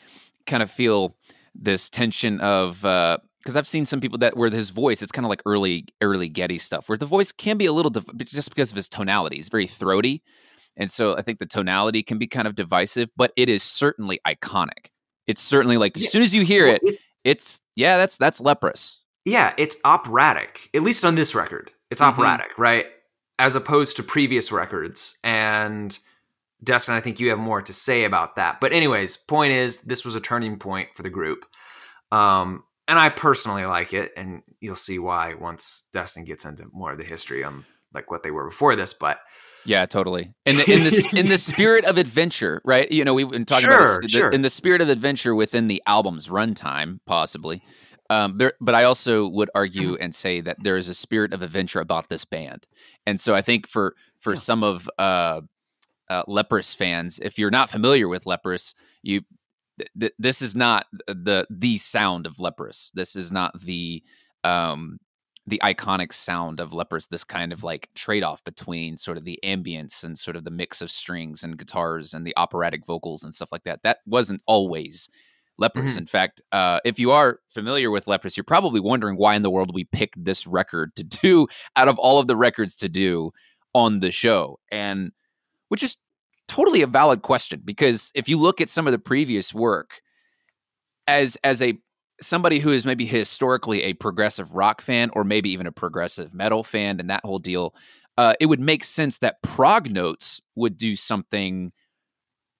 kind 0.47 0.63
of 0.63 0.71
feel 0.71 1.15
this 1.55 1.91
tension 1.91 2.41
of 2.41 2.77
because 2.81 3.57
I've 3.57 3.69
seen 3.69 3.85
some 3.85 4.01
people 4.01 4.19
that 4.19 4.39
where 4.39 4.49
his 4.49 4.71
voice 4.71 5.03
it's 5.03 5.13
kind 5.13 5.27
of 5.27 5.29
like 5.29 5.43
early 5.45 5.85
early 6.01 6.31
Geddy 6.31 6.57
stuff 6.59 6.89
where 6.89 6.97
the 6.97 7.05
voice 7.07 7.31
can 7.31 7.59
be 7.59 7.67
a 7.67 7.73
little 7.73 7.91
div- 7.91 8.07
just 8.25 8.49
because 8.49 8.71
of 8.71 8.77
his 8.77 8.89
tonality. 8.89 9.37
It's 9.37 9.51
very 9.51 9.67
throaty, 9.67 10.23
and 10.79 10.91
so 10.91 11.15
I 11.15 11.21
think 11.23 11.41
the 11.41 11.47
tonality 11.47 12.03
can 12.03 12.17
be 12.17 12.27
kind 12.27 12.49
of 12.49 12.55
divisive, 12.55 13.11
but 13.17 13.33
it 13.37 13.51
is 13.51 13.63
certainly 13.63 14.19
iconic. 14.27 14.87
It's 15.27 15.43
certainly 15.43 15.77
like 15.77 15.95
as 15.99 16.05
Yeah. 16.05 16.11
soon 16.11 16.23
as 16.23 16.35
you 16.35 16.43
hear 16.43 16.67
Well, 16.69 16.77
it, 16.77 16.83
it's- 16.85 16.99
it's 17.25 17.61
yeah, 17.77 17.99
that's 17.99 18.17
that's 18.17 18.41
leprous. 18.41 18.99
Yeah, 19.27 19.53
it's 19.59 19.77
operatic. 19.85 20.71
At 20.73 20.83
least 20.83 21.05
on 21.05 21.17
this 21.17 21.35
record, 21.35 21.71
it's 21.91 22.01
Mhm. 22.01 22.07
operatic, 22.07 22.59
right? 22.59 22.87
As 23.41 23.55
opposed 23.55 23.97
to 23.97 24.03
previous 24.03 24.53
records. 24.53 25.17
And 25.25 25.99
Destin, 26.63 26.95
I 26.95 27.01
think 27.01 27.19
you 27.19 27.31
have 27.31 27.39
more 27.39 27.63
to 27.63 27.73
say 27.73 28.05
about 28.05 28.37
that. 28.37 28.61
But 28.61 28.73
anyways, 28.73 29.17
point 29.17 29.53
is, 29.53 29.81
this 29.81 30.05
was 30.05 30.15
a 30.15 30.21
turning 30.21 30.59
point 30.59 30.91
for 30.95 31.03
the 31.03 31.09
group. 31.09 31.47
Um, 32.13 32.65
and 32.87 32.99
I 32.99 33.09
personally 33.09 33.65
like 33.65 33.95
it, 33.95 34.13
and 34.17 34.43
you'll 34.61 34.75
see 34.77 34.99
why 34.99 35.35
once 35.35 35.85
Destin 35.93 36.25
gets 36.25 36.45
into 36.45 36.67
more 36.73 36.93
of 36.93 36.99
the 36.99 37.05
history 37.05 37.43
on 37.43 37.65
like 37.95 38.11
what 38.11 38.23
they 38.23 38.31
were 38.31 38.49
before 38.49 38.77
this. 38.77 38.93
But 38.93 39.21
Yeah, 39.65 39.87
totally. 39.87 40.35
In 40.45 40.57
the 40.57 40.71
in 40.71 40.85
the 40.85 41.13
in 41.17 41.27
the 41.27 41.39
spirit 41.39 41.85
of 41.85 41.99
adventure, 41.99 42.61
right? 42.65 42.91
You 42.91 43.05
know, 43.05 43.15
we've 43.15 43.31
been 43.31 43.47
talking 43.47 43.69
Sure, 43.69 43.81
about 43.81 44.03
this, 44.03 44.13
the- 44.13 44.31
in 44.31 44.43
the 44.43 44.51
spirit 44.51 44.81
of 44.81 44.89
adventure 44.89 45.35
within 45.35 45.69
the 45.69 45.83
album's 45.87 46.29
runtime, 46.29 46.99
possibly. 47.07 47.63
Um, 48.11 48.37
there, 48.39 48.53
but 48.61 48.75
I 48.75 48.85
also 48.85 49.29
would 49.29 49.51
argue 49.55 49.93
Mm-hmm. 49.93 50.03
and 50.03 50.15
say 50.15 50.41
that 50.43 50.63
there 50.63 50.77
is 50.77 50.89
a 50.89 50.95
spirit 50.95 51.33
of 51.33 51.43
adventure 51.43 51.81
about 51.81 52.09
this 52.11 52.25
band, 52.27 52.67
and 53.07 53.19
so 53.21 53.35
I 53.35 53.41
think 53.43 53.67
for 53.69 53.95
for 54.19 54.33
Yeah. 54.33 54.39
some 54.41 54.63
of 54.65 54.91
uh, 54.99 55.41
uh, 56.11 56.25
Leprous 56.27 56.75
fans, 56.75 57.19
if 57.23 57.39
you're 57.39 57.51
not 57.53 57.71
familiar 57.71 58.09
with 58.09 58.27
Leprous, 58.27 58.75
you 59.03 59.23
th- 59.79 59.91
th- 59.99 60.13
this 60.19 60.43
is 60.43 60.55
not 60.57 60.87
the 61.07 61.47
the 61.49 61.79
sound 61.79 62.27
of 62.27 62.41
Leprous. 62.41 62.91
This 62.95 63.15
is 63.17 63.31
not 63.31 63.59
the 63.61 64.03
um, 64.45 64.99
the 65.47 65.61
iconic 65.65 66.13
sound 66.13 66.61
of 66.61 66.73
Leprous, 66.73 67.07
this 67.07 67.25
kind 67.25 67.53
of 67.53 67.63
like 67.63 67.89
trade 67.95 68.23
off 68.25 68.43
between 68.45 68.97
sort 68.97 69.19
of 69.19 69.25
the 69.25 69.39
ambience 69.45 70.05
and 70.05 70.19
sort 70.19 70.37
of 70.37 70.45
the 70.45 70.51
mix 70.51 70.83
of 70.83 70.91
strings 70.91 71.45
and 71.45 71.57
guitars 71.59 72.13
and 72.15 72.27
the 72.27 72.37
operatic 72.37 72.85
vocals 72.85 73.25
and 73.25 73.35
stuff 73.35 73.53
like 73.53 73.63
that. 73.65 73.83
That 73.83 73.99
wasn't 74.07 74.43
always 74.47 75.09
Leprous. 75.61 75.95
Mhm. 75.95 75.99
In 75.99 76.07
fact, 76.07 76.41
uh, 76.53 76.81
if 76.85 76.99
you 76.99 77.11
are 77.13 77.41
familiar 77.51 77.91
with 77.91 78.07
Leprous, 78.07 78.37
you're 78.37 78.45
probably 78.45 78.81
wondering 78.81 79.17
why 79.17 79.35
in 79.35 79.43
the 79.43 79.51
world 79.51 79.73
we 79.75 79.85
picked 79.85 80.23
this 80.23 80.47
record 80.47 80.95
to 80.97 81.05
do 81.23 81.47
out 81.77 81.89
of 81.89 81.99
all 81.99 82.19
of 82.19 82.27
the 82.27 82.37
records 82.37 82.75
to 82.77 82.89
do 82.89 83.31
on 83.75 84.01
the 84.01 84.11
show. 84.11 84.59
And 84.73 85.13
which 85.69 85.83
is 85.83 85.97
totally 86.49 86.83
a 86.83 86.87
valid 86.87 87.23
question 87.23 87.63
because 87.65 88.11
if 88.15 88.29
you 88.29 88.37
look 88.37 88.61
at 88.61 88.69
some 88.69 88.87
of 88.87 88.93
the 88.93 88.99
previous 88.99 89.55
work 89.55 90.01
as 91.07 91.37
as 91.45 91.63
a 91.63 91.79
somebody 92.21 92.59
who 92.59 92.73
is 92.73 92.85
maybe 92.85 93.07
historically 93.07 93.83
a 93.83 93.95
progressive 93.95 94.53
rock 94.53 94.81
fan 94.83 95.11
or 95.15 95.25
maybe 95.25 95.51
even 95.51 95.67
a 95.67 95.73
progressive 95.73 96.35
metal 96.35 96.63
fan 96.65 97.01
and 97.01 97.09
that 97.09 97.25
whole 97.25 97.39
deal 97.39 97.75
uh, 98.19 98.35
it 98.41 98.47
would 98.47 98.61
make 98.61 98.85
sense 98.85 99.19
that 99.19 99.41
prog 99.43 99.91
notes 99.91 100.43
would 100.57 100.77
do 100.77 100.95
something 100.97 101.73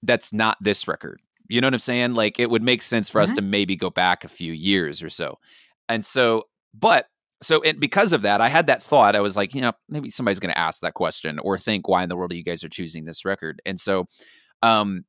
that's 0.03 0.33
not 0.33 0.57
this 0.61 0.87
record 0.87 1.19
you 1.51 1.61
know 1.61 1.67
what 1.67 1.73
i'm 1.73 1.79
saying? 1.79 2.13
Like 2.13 2.39
it 2.39 2.49
would 2.49 2.63
make 2.63 2.81
sense 2.81 3.09
for 3.09 3.21
us 3.21 3.31
Mhm. 3.31 3.35
to 3.35 3.41
maybe 3.41 3.75
go 3.75 3.89
back 3.89 4.23
a 4.23 4.27
few 4.29 4.53
years 4.53 5.03
or 5.03 5.09
so. 5.09 5.37
And 5.89 6.03
so 6.05 6.45
but 6.73 7.07
so 7.41 7.61
and 7.63 7.79
because 7.79 8.13
of 8.13 8.21
that 8.21 8.39
i 8.39 8.47
had 8.47 8.67
that 8.67 8.83
thought 8.83 9.15
i 9.15 9.19
was 9.19 9.35
like 9.35 9.55
you 9.55 9.61
know 9.61 9.73
maybe 9.89 10.09
somebody's 10.11 10.39
going 10.39 10.53
to 10.53 10.57
ask 10.59 10.81
that 10.81 10.93
question 10.93 11.39
or 11.39 11.57
think 11.57 11.87
why 11.87 12.03
in 12.03 12.07
the 12.09 12.15
world 12.15 12.31
are 12.31 12.35
you 12.35 12.43
guys 12.43 12.63
are 12.63 12.69
choosing 12.69 13.03
this 13.05 13.25
record? 13.25 13.59
And 13.65 13.79
so 13.79 14.05
um 14.63 15.03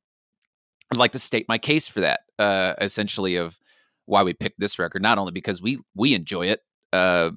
i'd 0.91 0.97
like 0.97 1.11
to 1.13 1.19
state 1.19 1.45
my 1.47 1.57
case 1.59 1.87
for 1.87 2.01
that 2.01 2.21
uh 2.39 2.73
essentially 2.81 3.35
of 3.37 3.57
why 4.05 4.23
we 4.23 4.33
picked 4.33 4.59
this 4.59 4.77
record 4.79 5.01
not 5.01 5.17
only 5.19 5.31
because 5.31 5.61
we 5.61 5.79
we 5.95 6.13
enjoy 6.15 6.47
it 6.47 6.59
uh 6.91 7.29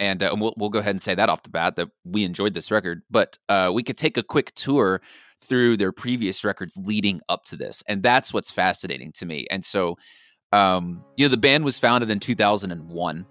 and, 0.00 0.22
uh, 0.22 0.28
and 0.30 0.40
we'll, 0.40 0.54
we'll 0.56 0.68
go 0.70 0.78
ahead 0.78 0.90
and 0.94 1.02
say 1.02 1.14
that 1.16 1.28
off 1.28 1.42
the 1.42 1.50
bat 1.50 1.74
that 1.76 1.88
we 2.04 2.22
enjoyed 2.24 2.54
this 2.54 2.70
record 2.70 3.02
but 3.10 3.38
uh 3.48 3.70
we 3.74 3.82
could 3.82 3.96
take 3.98 4.16
a 4.16 4.22
quick 4.22 4.54
tour 4.54 5.00
through 5.40 5.76
their 5.76 5.92
previous 5.92 6.44
records 6.44 6.76
leading 6.84 7.20
up 7.28 7.44
to 7.44 7.56
this 7.56 7.82
and 7.86 8.02
that's 8.02 8.32
what's 8.32 8.50
fascinating 8.50 9.12
to 9.12 9.26
me 9.26 9.46
and 9.50 9.64
so 9.64 9.96
um 10.52 11.04
you 11.16 11.24
know 11.24 11.30
the 11.30 11.36
band 11.36 11.64
was 11.64 11.78
founded 11.78 12.10
in 12.10 12.18
2001 12.18 13.26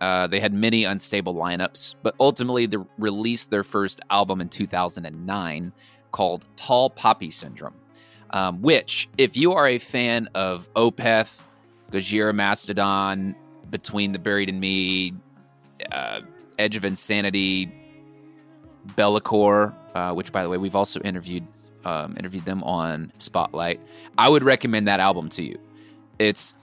uh, 0.00 0.26
they 0.26 0.40
had 0.40 0.52
many 0.52 0.84
unstable 0.84 1.34
lineups, 1.34 1.94
but 2.02 2.14
ultimately 2.20 2.66
they 2.66 2.76
released 2.98 3.50
their 3.50 3.64
first 3.64 4.00
album 4.10 4.40
in 4.40 4.48
2009 4.48 5.72
called 6.12 6.46
Tall 6.56 6.90
Poppy 6.90 7.30
Syndrome. 7.30 7.74
Um, 8.30 8.60
which, 8.60 9.08
if 9.18 9.36
you 9.36 9.52
are 9.52 9.68
a 9.68 9.78
fan 9.78 10.28
of 10.34 10.68
Opeth, 10.74 11.40
Gojira 11.92 12.34
Mastodon, 12.34 13.36
Between 13.70 14.12
the 14.12 14.18
Buried 14.18 14.48
and 14.48 14.60
Me, 14.60 15.14
uh, 15.92 16.20
Edge 16.58 16.76
of 16.76 16.84
Insanity, 16.84 17.72
Bellacore, 18.94 19.74
uh, 19.94 20.12
which 20.14 20.32
by 20.32 20.42
the 20.42 20.48
way 20.48 20.56
we've 20.56 20.76
also 20.76 21.00
interviewed 21.00 21.46
um, 21.84 22.16
interviewed 22.18 22.44
them 22.44 22.62
on 22.64 23.12
Spotlight. 23.18 23.80
I 24.18 24.28
would 24.28 24.42
recommend 24.42 24.88
that 24.88 25.00
album 25.00 25.28
to 25.30 25.42
you. 25.42 25.58
It's 26.18 26.54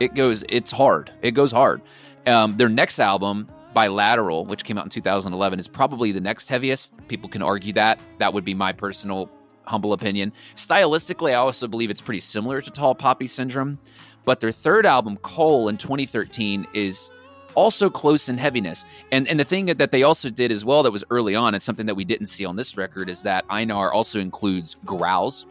it 0.00 0.14
goes 0.14 0.44
it's 0.48 0.70
hard. 0.70 1.10
It 1.22 1.32
goes 1.32 1.52
hard. 1.52 1.82
Um, 2.26 2.56
their 2.56 2.68
next 2.68 2.98
album, 2.98 3.48
Bilateral, 3.74 4.44
which 4.46 4.64
came 4.64 4.78
out 4.78 4.84
in 4.84 4.90
2011, 4.90 5.58
is 5.58 5.68
probably 5.68 6.12
the 6.12 6.20
next 6.20 6.48
heaviest. 6.48 6.94
People 7.08 7.28
can 7.28 7.42
argue 7.42 7.72
that. 7.74 8.00
That 8.18 8.32
would 8.32 8.44
be 8.44 8.54
my 8.54 8.72
personal 8.72 9.30
humble 9.64 9.92
opinion. 9.92 10.32
Stylistically, 10.54 11.30
I 11.30 11.34
also 11.34 11.66
believe 11.66 11.90
it's 11.90 12.00
pretty 12.00 12.20
similar 12.20 12.60
to 12.60 12.70
Tall 12.70 12.94
Poppy 12.94 13.26
Syndrome. 13.26 13.78
But 14.24 14.40
their 14.40 14.52
third 14.52 14.86
album, 14.86 15.16
Coal, 15.18 15.68
in 15.68 15.76
2013, 15.76 16.66
is 16.72 17.10
also 17.56 17.90
close 17.90 18.28
in 18.28 18.38
heaviness. 18.38 18.84
And 19.10 19.26
and 19.26 19.40
the 19.40 19.44
thing 19.44 19.66
that 19.66 19.90
they 19.90 20.04
also 20.04 20.30
did 20.30 20.52
as 20.52 20.64
well 20.64 20.84
that 20.84 20.92
was 20.92 21.02
early 21.10 21.34
on, 21.34 21.54
and 21.54 21.62
something 21.62 21.86
that 21.86 21.96
we 21.96 22.04
didn't 22.04 22.26
see 22.26 22.44
on 22.44 22.54
this 22.54 22.76
record, 22.76 23.08
is 23.08 23.22
that 23.22 23.44
Einar 23.50 23.92
also 23.92 24.20
includes 24.20 24.76
growls 24.84 25.46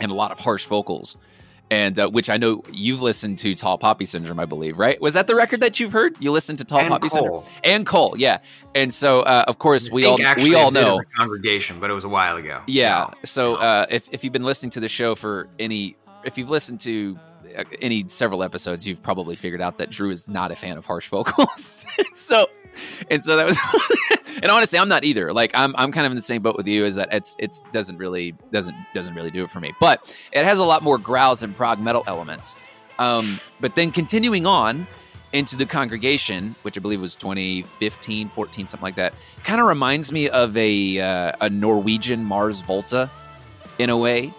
and 0.00 0.12
a 0.12 0.14
lot 0.14 0.32
of 0.32 0.38
harsh 0.38 0.66
vocals. 0.66 1.16
And 1.70 1.98
uh, 1.98 2.10
which 2.10 2.28
I 2.28 2.36
know 2.36 2.62
you've 2.70 3.00
listened 3.00 3.38
to 3.38 3.54
Tall 3.54 3.78
Poppy 3.78 4.04
Syndrome, 4.04 4.38
I 4.38 4.44
believe, 4.44 4.76
right? 4.78 5.00
Was 5.00 5.14
that 5.14 5.26
the 5.26 5.34
record 5.34 5.60
that 5.60 5.80
you've 5.80 5.92
heard? 5.92 6.14
You 6.20 6.30
listened 6.30 6.58
to 6.58 6.66
Tall 6.66 6.80
and 6.80 6.90
Poppy 6.90 7.08
Syndrome 7.08 7.30
Coal. 7.30 7.46
and 7.64 7.86
Coal, 7.86 8.14
yeah. 8.18 8.40
And 8.74 8.92
so, 8.92 9.22
uh, 9.22 9.46
of 9.48 9.58
course, 9.58 9.90
we 9.90 10.04
all 10.04 10.18
we 10.36 10.54
all 10.54 10.70
know 10.70 11.00
congregation, 11.16 11.80
but 11.80 11.88
it 11.88 11.94
was 11.94 12.04
a 12.04 12.10
while 12.10 12.36
ago. 12.36 12.60
yeah. 12.66 13.08
So 13.24 13.54
uh, 13.54 13.86
if 13.88 14.06
if 14.12 14.22
you've 14.22 14.34
been 14.34 14.44
listening 14.44 14.68
to 14.72 14.80
the 14.80 14.88
show 14.88 15.14
for 15.14 15.48
any, 15.58 15.96
if 16.26 16.36
you've 16.36 16.50
listened 16.50 16.80
to 16.80 17.18
any 17.80 18.06
several 18.08 18.42
episodes, 18.42 18.86
you've 18.86 19.02
probably 19.02 19.36
figured 19.36 19.60
out 19.60 19.78
that 19.78 19.90
Drew 19.90 20.10
is 20.10 20.28
not 20.28 20.50
a 20.50 20.56
fan 20.56 20.76
of 20.76 20.86
harsh 20.86 21.08
vocals. 21.08 21.84
so, 22.14 22.46
and 23.10 23.22
so 23.22 23.36
that 23.36 23.46
was, 23.46 23.58
and 24.42 24.50
honestly, 24.50 24.78
I'm 24.78 24.88
not 24.88 25.04
either. 25.04 25.32
Like 25.32 25.52
I'm 25.54 25.74
I'm 25.76 25.92
kind 25.92 26.06
of 26.06 26.12
in 26.12 26.16
the 26.16 26.22
same 26.22 26.42
boat 26.42 26.56
with 26.56 26.66
you. 26.66 26.84
Is 26.84 26.96
that 26.96 27.08
it's 27.12 27.36
it's 27.38 27.62
doesn't 27.72 27.98
really 27.98 28.34
doesn't 28.50 28.76
doesn't 28.94 29.14
really 29.14 29.30
do 29.30 29.44
it 29.44 29.50
for 29.50 29.60
me. 29.60 29.72
But 29.80 30.14
it 30.32 30.44
has 30.44 30.58
a 30.58 30.64
lot 30.64 30.82
more 30.82 30.98
growls 30.98 31.42
and 31.42 31.54
prog 31.54 31.80
metal 31.80 32.04
elements. 32.06 32.56
Um, 32.98 33.40
but 33.60 33.74
then 33.74 33.90
continuing 33.90 34.46
on 34.46 34.86
into 35.32 35.56
the 35.56 35.66
congregation, 35.66 36.54
which 36.62 36.76
I 36.76 36.80
believe 36.80 37.00
was 37.00 37.14
2015, 37.16 38.28
14, 38.28 38.66
something 38.66 38.82
like 38.82 38.96
that, 38.96 39.14
kind 39.42 39.60
of 39.60 39.66
reminds 39.66 40.12
me 40.12 40.28
of 40.28 40.56
a 40.56 41.00
uh, 41.00 41.32
a 41.40 41.50
Norwegian 41.50 42.24
Mars 42.24 42.60
Volta 42.60 43.10
in 43.78 43.90
a 43.90 43.96
way. 43.96 44.32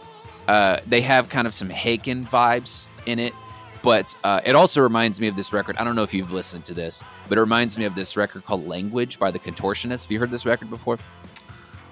Uh, 0.47 0.79
they 0.87 1.01
have 1.01 1.29
kind 1.29 1.47
of 1.47 1.53
some 1.53 1.69
Haken 1.69 2.27
vibes 2.27 2.85
in 3.05 3.19
it, 3.19 3.33
but 3.81 4.15
uh, 4.23 4.41
it 4.45 4.55
also 4.55 4.81
reminds 4.81 5.19
me 5.19 5.27
of 5.27 5.35
this 5.35 5.51
record. 5.53 5.77
I 5.77 5.83
don't 5.83 5.95
know 5.95 6.03
if 6.03 6.13
you've 6.13 6.31
listened 6.31 6.65
to 6.65 6.73
this, 6.73 7.03
but 7.29 7.37
it 7.37 7.41
reminds 7.41 7.77
me 7.77 7.85
of 7.85 7.95
this 7.95 8.15
record 8.17 8.45
called 8.45 8.67
Language 8.67 9.19
by 9.19 9.31
the 9.31 9.39
Contortionists. 9.39 10.03
Have 10.03 10.11
you 10.11 10.19
heard 10.19 10.31
this 10.31 10.45
record 10.45 10.69
before? 10.69 10.97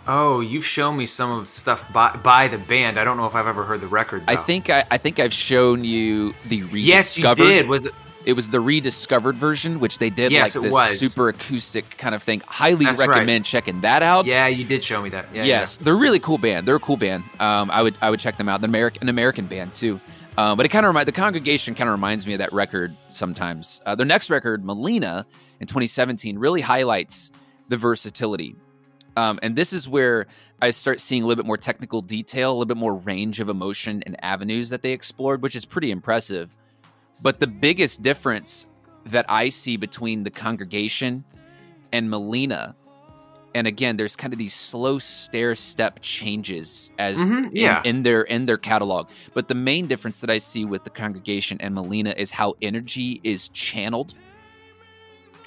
Oh, 0.07 0.39
you've 0.41 0.65
shown 0.65 0.97
me 0.97 1.05
some 1.05 1.31
of 1.31 1.47
stuff 1.47 1.91
by, 1.93 2.15
by 2.17 2.47
the 2.47 2.57
band. 2.57 2.99
I 2.99 3.03
don't 3.03 3.17
know 3.17 3.27
if 3.27 3.35
I've 3.35 3.45
ever 3.47 3.63
heard 3.63 3.81
the 3.81 3.87
record. 3.87 4.23
I 4.27 4.35
think 4.35 4.69
I, 4.69 4.83
I 4.89 4.97
think 4.97 5.19
I've 5.19 5.33
shown 5.33 5.83
you 5.83 6.33
the 6.47 6.63
rediscovered. 6.63 6.83
yes, 6.85 7.17
you 7.17 7.45
did. 7.45 7.67
Was 7.69 7.85
it? 7.85 7.93
It 8.23 8.33
was 8.33 8.49
the 8.51 8.59
rediscovered 8.59 9.35
version, 9.35 9.79
which 9.79 9.97
they 9.97 10.11
did 10.11 10.31
Yes, 10.31 10.55
like 10.55 10.61
it 10.61 10.65
this 10.67 10.73
was. 10.73 10.99
super 10.99 11.29
acoustic 11.29 11.97
kind 11.97 12.13
of 12.13 12.21
thing. 12.21 12.41
Highly 12.45 12.85
That's 12.85 12.99
right. 12.99 13.09
recommend 13.09 13.45
checking 13.45 13.81
that 13.81 14.03
out. 14.03 14.27
Yeah, 14.27 14.45
you 14.45 14.63
did 14.63 14.83
show 14.83 15.01
me 15.01 15.09
that. 15.09 15.25
Yeah, 15.33 15.43
yes, 15.43 15.77
they're 15.77 15.95
a 15.95 15.97
really 15.97 16.19
cool 16.19 16.37
band. 16.37 16.67
They're 16.67 16.75
a 16.75 16.79
cool 16.79 16.97
band. 16.97 17.23
Um, 17.39 17.71
I 17.71 17.81
would 17.81 17.97
I 17.99 18.11
would 18.11 18.19
check 18.19 18.37
them 18.37 18.47
out. 18.47 18.59
An 18.59 18.65
American 18.65 19.01
an 19.03 19.09
American 19.09 19.47
band 19.47 19.73
too. 19.73 19.99
Um, 20.37 20.55
but 20.57 20.65
it 20.65 20.69
kind 20.69 20.85
of 20.85 20.89
remind 20.89 21.07
the 21.07 21.13
congregation 21.13 21.75
kind 21.75 21.89
of 21.89 21.91
reminds 21.91 22.25
me 22.25 22.33
of 22.33 22.39
that 22.39 22.53
record 22.53 22.95
sometimes. 23.09 23.81
Uh, 23.85 23.95
their 23.95 24.05
next 24.05 24.29
record, 24.29 24.63
Malina, 24.63 25.25
in 25.59 25.67
2017, 25.67 26.37
really 26.37 26.61
highlights 26.61 27.31
the 27.67 27.77
versatility. 27.77 28.55
Um, 29.17 29.39
and 29.43 29.55
this 29.55 29.73
is 29.73 29.89
where 29.89 30.27
I 30.61 30.69
start 30.69 31.01
seeing 31.01 31.23
a 31.23 31.27
little 31.27 31.41
bit 31.41 31.47
more 31.47 31.57
technical 31.57 32.01
detail, 32.01 32.51
a 32.51 32.53
little 32.53 32.65
bit 32.65 32.77
more 32.77 32.95
range 32.95 33.39
of 33.39 33.49
emotion 33.49 34.03
and 34.05 34.15
avenues 34.23 34.69
that 34.69 34.81
they 34.81 34.93
explored, 34.93 35.41
which 35.41 35.55
is 35.55 35.65
pretty 35.65 35.91
impressive. 35.91 36.53
But 37.21 37.39
the 37.39 37.47
biggest 37.47 38.01
difference 38.01 38.67
that 39.05 39.25
I 39.27 39.49
see 39.49 39.75
between 39.77 40.23
the 40.23 40.29
congregation 40.29 41.23
and 41.91 42.09
Malina, 42.09 42.75
and 43.53 43.67
again, 43.67 43.97
there's 43.97 44.15
kind 44.15 44.33
of 44.33 44.39
these 44.39 44.53
slow 44.53 44.97
stair 44.99 45.55
step 45.55 45.99
changes 46.01 46.89
as 46.97 47.19
Mhm, 47.19 47.45
in- 47.47 47.49
yeah. 47.51 47.81
in, 47.83 48.03
their 48.03 48.21
in 48.23 48.45
their 48.45 48.57
catalog. 48.57 49.09
But 49.33 49.47
the 49.47 49.55
main 49.55 49.87
difference 49.87 50.21
that 50.21 50.29
I 50.29 50.37
see 50.37 50.63
with 50.65 50.83
the 50.85 50.89
congregation 50.89 51.57
and 51.59 51.75
Malina 51.75 52.15
is 52.15 52.31
how 52.31 52.55
energy 52.61 53.19
is 53.23 53.49
channeled. 53.49 54.13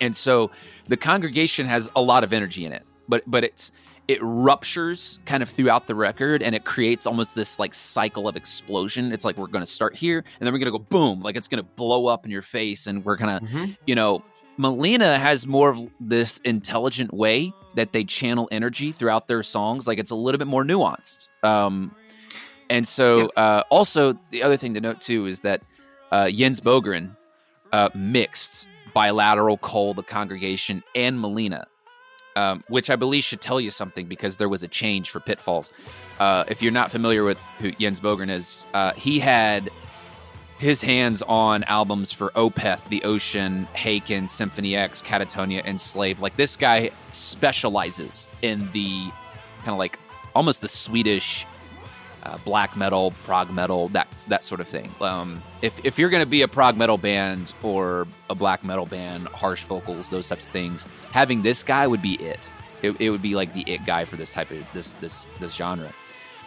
And 0.01 0.15
so 0.17 0.51
the 0.89 0.97
congregation 0.97 1.67
has 1.67 1.89
a 1.97 2.03
lot 2.03 2.25
of 2.25 2.33
energy 2.33 2.65
in 2.67 2.73
it, 2.73 2.83
but 3.09 3.23
but 3.27 3.45
it's 3.45 3.71
it 4.07 4.19
ruptures 4.21 5.19
kind 5.25 5.43
of 5.43 5.49
throughout 5.49 5.87
the 5.87 5.95
record 5.95 6.43
and 6.43 6.55
it 6.55 6.65
creates 6.67 7.07
almost 7.07 7.35
this 7.35 7.59
like 7.59 7.73
cycle 7.73 8.29
of 8.29 8.37
explosion. 8.37 9.13
It's 9.13 9.25
like 9.25 9.39
we're 9.39 9.47
going 9.47 9.65
to 9.65 9.71
start 9.71 9.97
here 9.97 10.19
and 10.19 10.47
then 10.47 10.53
we're 10.53 10.59
going 10.59 10.71
to 10.71 10.79
go 10.79 10.85
boom, 10.91 11.23
like 11.23 11.37
it's 11.37 11.49
going 11.49 11.63
to 11.63 11.71
blow 11.77 12.07
up 12.07 12.27
in 12.27 12.31
your 12.31 12.43
face 12.43 12.87
and 12.87 13.03
we're 13.03 13.17
going 13.17 13.39
to 13.41 13.47
Mhm. 13.47 13.77
you 13.87 13.95
know, 13.95 14.23
Malina 14.59 15.19
has 15.19 15.47
more 15.47 15.71
of 15.71 15.81
this 16.01 16.39
intelligent 16.45 17.13
way 17.13 17.53
that 17.75 17.93
they 17.93 18.05
channel 18.05 18.49
energy 18.53 18.93
throughout 18.93 19.27
their 19.27 19.43
songs. 19.43 19.87
Like 19.87 19.99
it's 19.99 20.11
a 20.11 20.17
little 20.17 20.39
bit 20.39 20.47
more 20.47 20.65
nuanced. 20.65 21.29
Um, 21.43 21.95
and 22.71 22.87
so, 22.87 23.29
uh, 23.37 23.63
also 23.71 24.19
the 24.31 24.43
other 24.43 24.57
thing 24.57 24.75
to 24.75 24.81
note 24.81 25.01
too 25.01 25.27
is 25.27 25.41
that 25.41 25.63
uh, 26.13 26.31
Jens 26.31 26.61
Bogren 26.61 27.17
uh, 27.73 27.91
mixed 27.95 28.69
bilateral 28.95 29.59
Coal, 29.59 29.95
the 29.95 30.03
congregation, 30.03 30.83
and 30.95 31.19
Malina. 31.19 31.65
Um, 32.37 32.65
which 32.67 32.91
I 32.91 32.97
believe 32.97 33.23
should 33.23 33.41
tell 33.41 33.61
you 33.61 33.71
something 33.71 34.07
because 34.09 34.39
there 34.39 34.49
was 34.49 34.65
a 34.65 34.69
change 34.69 35.11
for 35.11 35.21
Pitfalls. 35.21 35.71
Uh, 36.19 36.43
if 36.49 36.63
you're 36.63 36.73
not 36.73 36.91
familiar 36.91 37.23
with 37.23 37.39
who 37.61 37.71
Jens 37.71 38.01
Bogren 38.01 38.29
is, 38.29 38.65
uh, 38.75 38.93
he 38.95 39.21
had 39.21 39.71
his 40.59 40.81
hands 40.81 41.23
on 41.23 41.65
albums 41.65 42.13
for 42.13 42.31
Opeth, 42.31 42.89
The 42.89 43.03
Ocean, 43.05 43.69
Haken, 43.75 44.29
Symphony 44.31 44.77
X, 44.77 45.03
Katatonia, 45.03 45.63
and 45.65 45.81
Slave. 45.81 46.21
Like 46.21 46.37
this 46.37 46.57
guy 46.57 46.91
specializes 47.13 48.29
in 48.43 48.71
the 48.73 49.11
kind 49.59 49.71
of 49.71 49.79
like 49.79 49.99
almost 50.35 50.61
the 50.61 50.69
Swedish 50.69 51.47
uh, 52.25 52.39
black 52.45 52.77
metal, 52.77 53.13
prog 53.25 53.51
metal, 53.51 53.89
that 53.89 54.09
that 54.29 54.43
sort 54.43 54.61
of 54.61 54.69
thing. 54.69 54.91
Um, 55.01 55.43
if 55.63 55.79
if 55.85 55.99
you're 55.99 56.09
going 56.09 56.23
to 56.23 56.29
be 56.29 56.43
a 56.43 56.49
prog 56.49 56.77
metal 56.77 56.97
band 56.97 57.53
or 57.63 58.07
a 58.31 58.35
black 58.35 58.65
metal 58.65 58.87
band, 58.87 59.29
harsh 59.29 59.65
vocals, 59.65 60.09
those 60.09 60.29
types 60.29 60.47
of 60.47 60.53
things, 60.53 60.87
having 61.13 61.43
this 61.43 61.63
guy 61.63 61.87
would 61.87 62.03
be 62.03 62.15
it. 62.15 62.49
It, 62.83 63.01
it 63.01 63.11
would 63.11 63.23
be 63.23 63.35
like 63.35 63.53
the 63.55 63.63
it 63.71 63.85
guy 63.87 64.05
for 64.05 64.17
this 64.17 64.31
type 64.31 64.51
of 64.51 64.65
this 64.73 64.95
this 64.95 65.27
this 65.41 65.55
genre. 65.55 65.91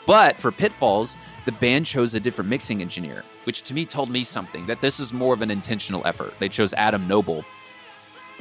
But 0.06 0.38
for 0.38 0.52
Pitfalls, 0.52 1.18
the 1.46 1.52
band 1.52 1.86
chose 1.86 2.14
a 2.14 2.20
different 2.20 2.50
mixing 2.50 2.82
engineer, 2.82 3.24
which 3.48 3.62
to 3.64 3.74
me 3.74 3.86
told 3.86 4.10
me 4.10 4.26
something 4.26 4.66
that 4.66 4.82
this 4.82 5.00
is 5.00 5.14
more 5.14 5.34
of 5.34 5.42
an 5.42 5.50
intentional 5.50 6.06
effort. 6.06 6.34
They 6.38 6.50
chose 6.50 6.74
Adam 6.74 7.08
Noble, 7.08 7.46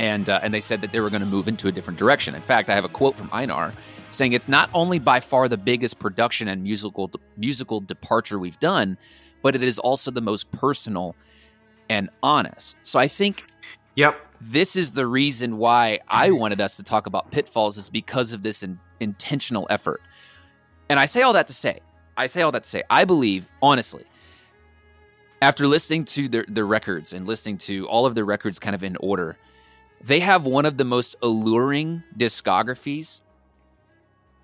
and 0.01 0.29
uh, 0.29 0.41
and 0.43 0.53
they 0.53 0.61
said 0.61 0.81
that 0.81 0.91
they 0.91 0.99
were 0.99 1.11
going 1.11 1.21
to 1.21 1.27
move 1.29 1.47
into 1.47 1.69
a 1.69 1.73
different 1.73 1.97
direction. 1.97 2.35
In 2.35 2.43
fact, 2.43 2.69
I 2.69 2.75
have 2.75 2.85
a 2.85 2.89
quote 2.89 3.15
from 3.15 3.31
Einar 3.33 3.73
saying 4.11 4.33
it's 4.33 4.49
not 4.49 4.69
only 4.75 4.99
by 4.99 5.21
far 5.21 5.49
the 5.49 5.57
biggest 5.57 6.01
production 6.01 6.49
and 6.49 6.65
musical 6.65 7.09
musical 7.37 7.81
departure 7.81 8.37
we've 8.37 8.59
done, 8.59 8.99
but 9.43 9.55
it 9.55 9.63
is 9.63 9.79
also 9.79 10.11
the 10.11 10.21
most 10.21 10.51
personal 10.51 11.15
and 11.89 12.11
honest. 12.23 12.75
So 12.83 12.99
I 12.99 13.07
think 13.07 13.45
Yep. 13.95 14.21
this 14.41 14.75
is 14.75 14.91
the 14.91 15.07
reason 15.07 15.57
why 15.57 16.01
I 16.09 16.33
wanted 16.33 16.61
us 16.61 16.77
to 16.79 16.83
talk 16.83 17.07
about 17.07 17.31
pitfalls 17.31 17.79
is 17.79 17.89
because 17.89 18.33
of 18.33 18.43
this 18.43 18.65
in, 18.65 18.81
intentional 18.99 19.69
effort. 19.71 20.03
And 20.89 20.99
I 20.99 21.07
say 21.07 21.23
all 21.23 21.33
that 21.35 21.47
to 21.47 21.53
say, 21.53 21.79
I 22.17 22.27
say 22.27 22.43
all 22.43 22.51
that 22.53 22.65
to 22.65 22.69
say, 22.69 22.83
I 22.91 23.05
believe 23.05 23.51
honestly, 23.63 24.05
after 25.43 25.67
listening 25.67 26.05
to 26.07 26.29
their 26.29 26.45
their 26.49 26.67
records 26.67 27.13
and 27.13 27.27
listening 27.27 27.59
to 27.59 27.87
all 27.89 28.07
of 28.07 28.15
their 28.15 28.25
records 28.25 28.59
kind 28.59 28.75
of 28.75 28.83
in 28.83 28.97
order, 29.01 29.37
they 30.03 30.21
have 30.21 30.45
one 30.45 30.67
of 30.67 30.77
the 30.77 30.85
most 30.85 31.17
alluring 31.23 32.03
discographies 32.17 33.21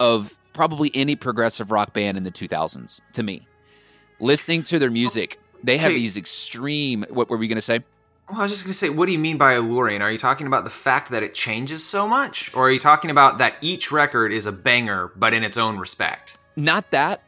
of 0.01 0.37
probably 0.53 0.91
any 0.95 1.17
progressive 1.17 1.71
rock 1.71 1.93
band 1.93 2.17
in 2.17 2.25
the 2.25 2.31
2000s 2.31 3.01
to 3.13 3.23
me. 3.23 3.47
Listening 4.21 4.63
to 4.65 4.79
their 4.79 4.91
music, 4.91 5.41
they 5.63 5.79
have 5.79 5.93
these 5.93 6.17
extreme. 6.17 7.05
What 7.09 7.31
were 7.31 7.37
we 7.37 7.49
going 7.49 7.57
to 7.57 7.63
say? 7.63 7.83
Well, 8.31 8.41
I 8.41 8.45
was 8.45 8.53
just 8.53 8.65
going 8.65 8.73
to 8.73 8.79
say, 8.79 8.89
what 8.89 9.07
do 9.07 9.13
you 9.13 9.19
mean 9.19 9.37
by 9.37 9.55
alluring? 9.55 10.01
Are 10.01 10.11
you 10.11 10.19
talking 10.19 10.47
about 10.47 10.65
the 10.65 10.71
fact 10.71 11.11
that 11.11 11.23
it 11.23 11.35
changes 11.35 11.85
so 11.85 12.07
much? 12.07 12.55
Or 12.55 12.69
are 12.69 12.71
you 12.71 12.79
talking 12.79 13.11
about 13.11 13.39
that 13.39 13.57
each 13.61 13.91
record 13.91 14.33
is 14.33 14.47
a 14.47 14.53
banger, 14.53 15.13
but 15.17 15.35
in 15.35 15.43
its 15.43 15.57
own 15.57 15.77
respect? 15.77 16.39
Not 16.57 16.91
that. 16.93 17.23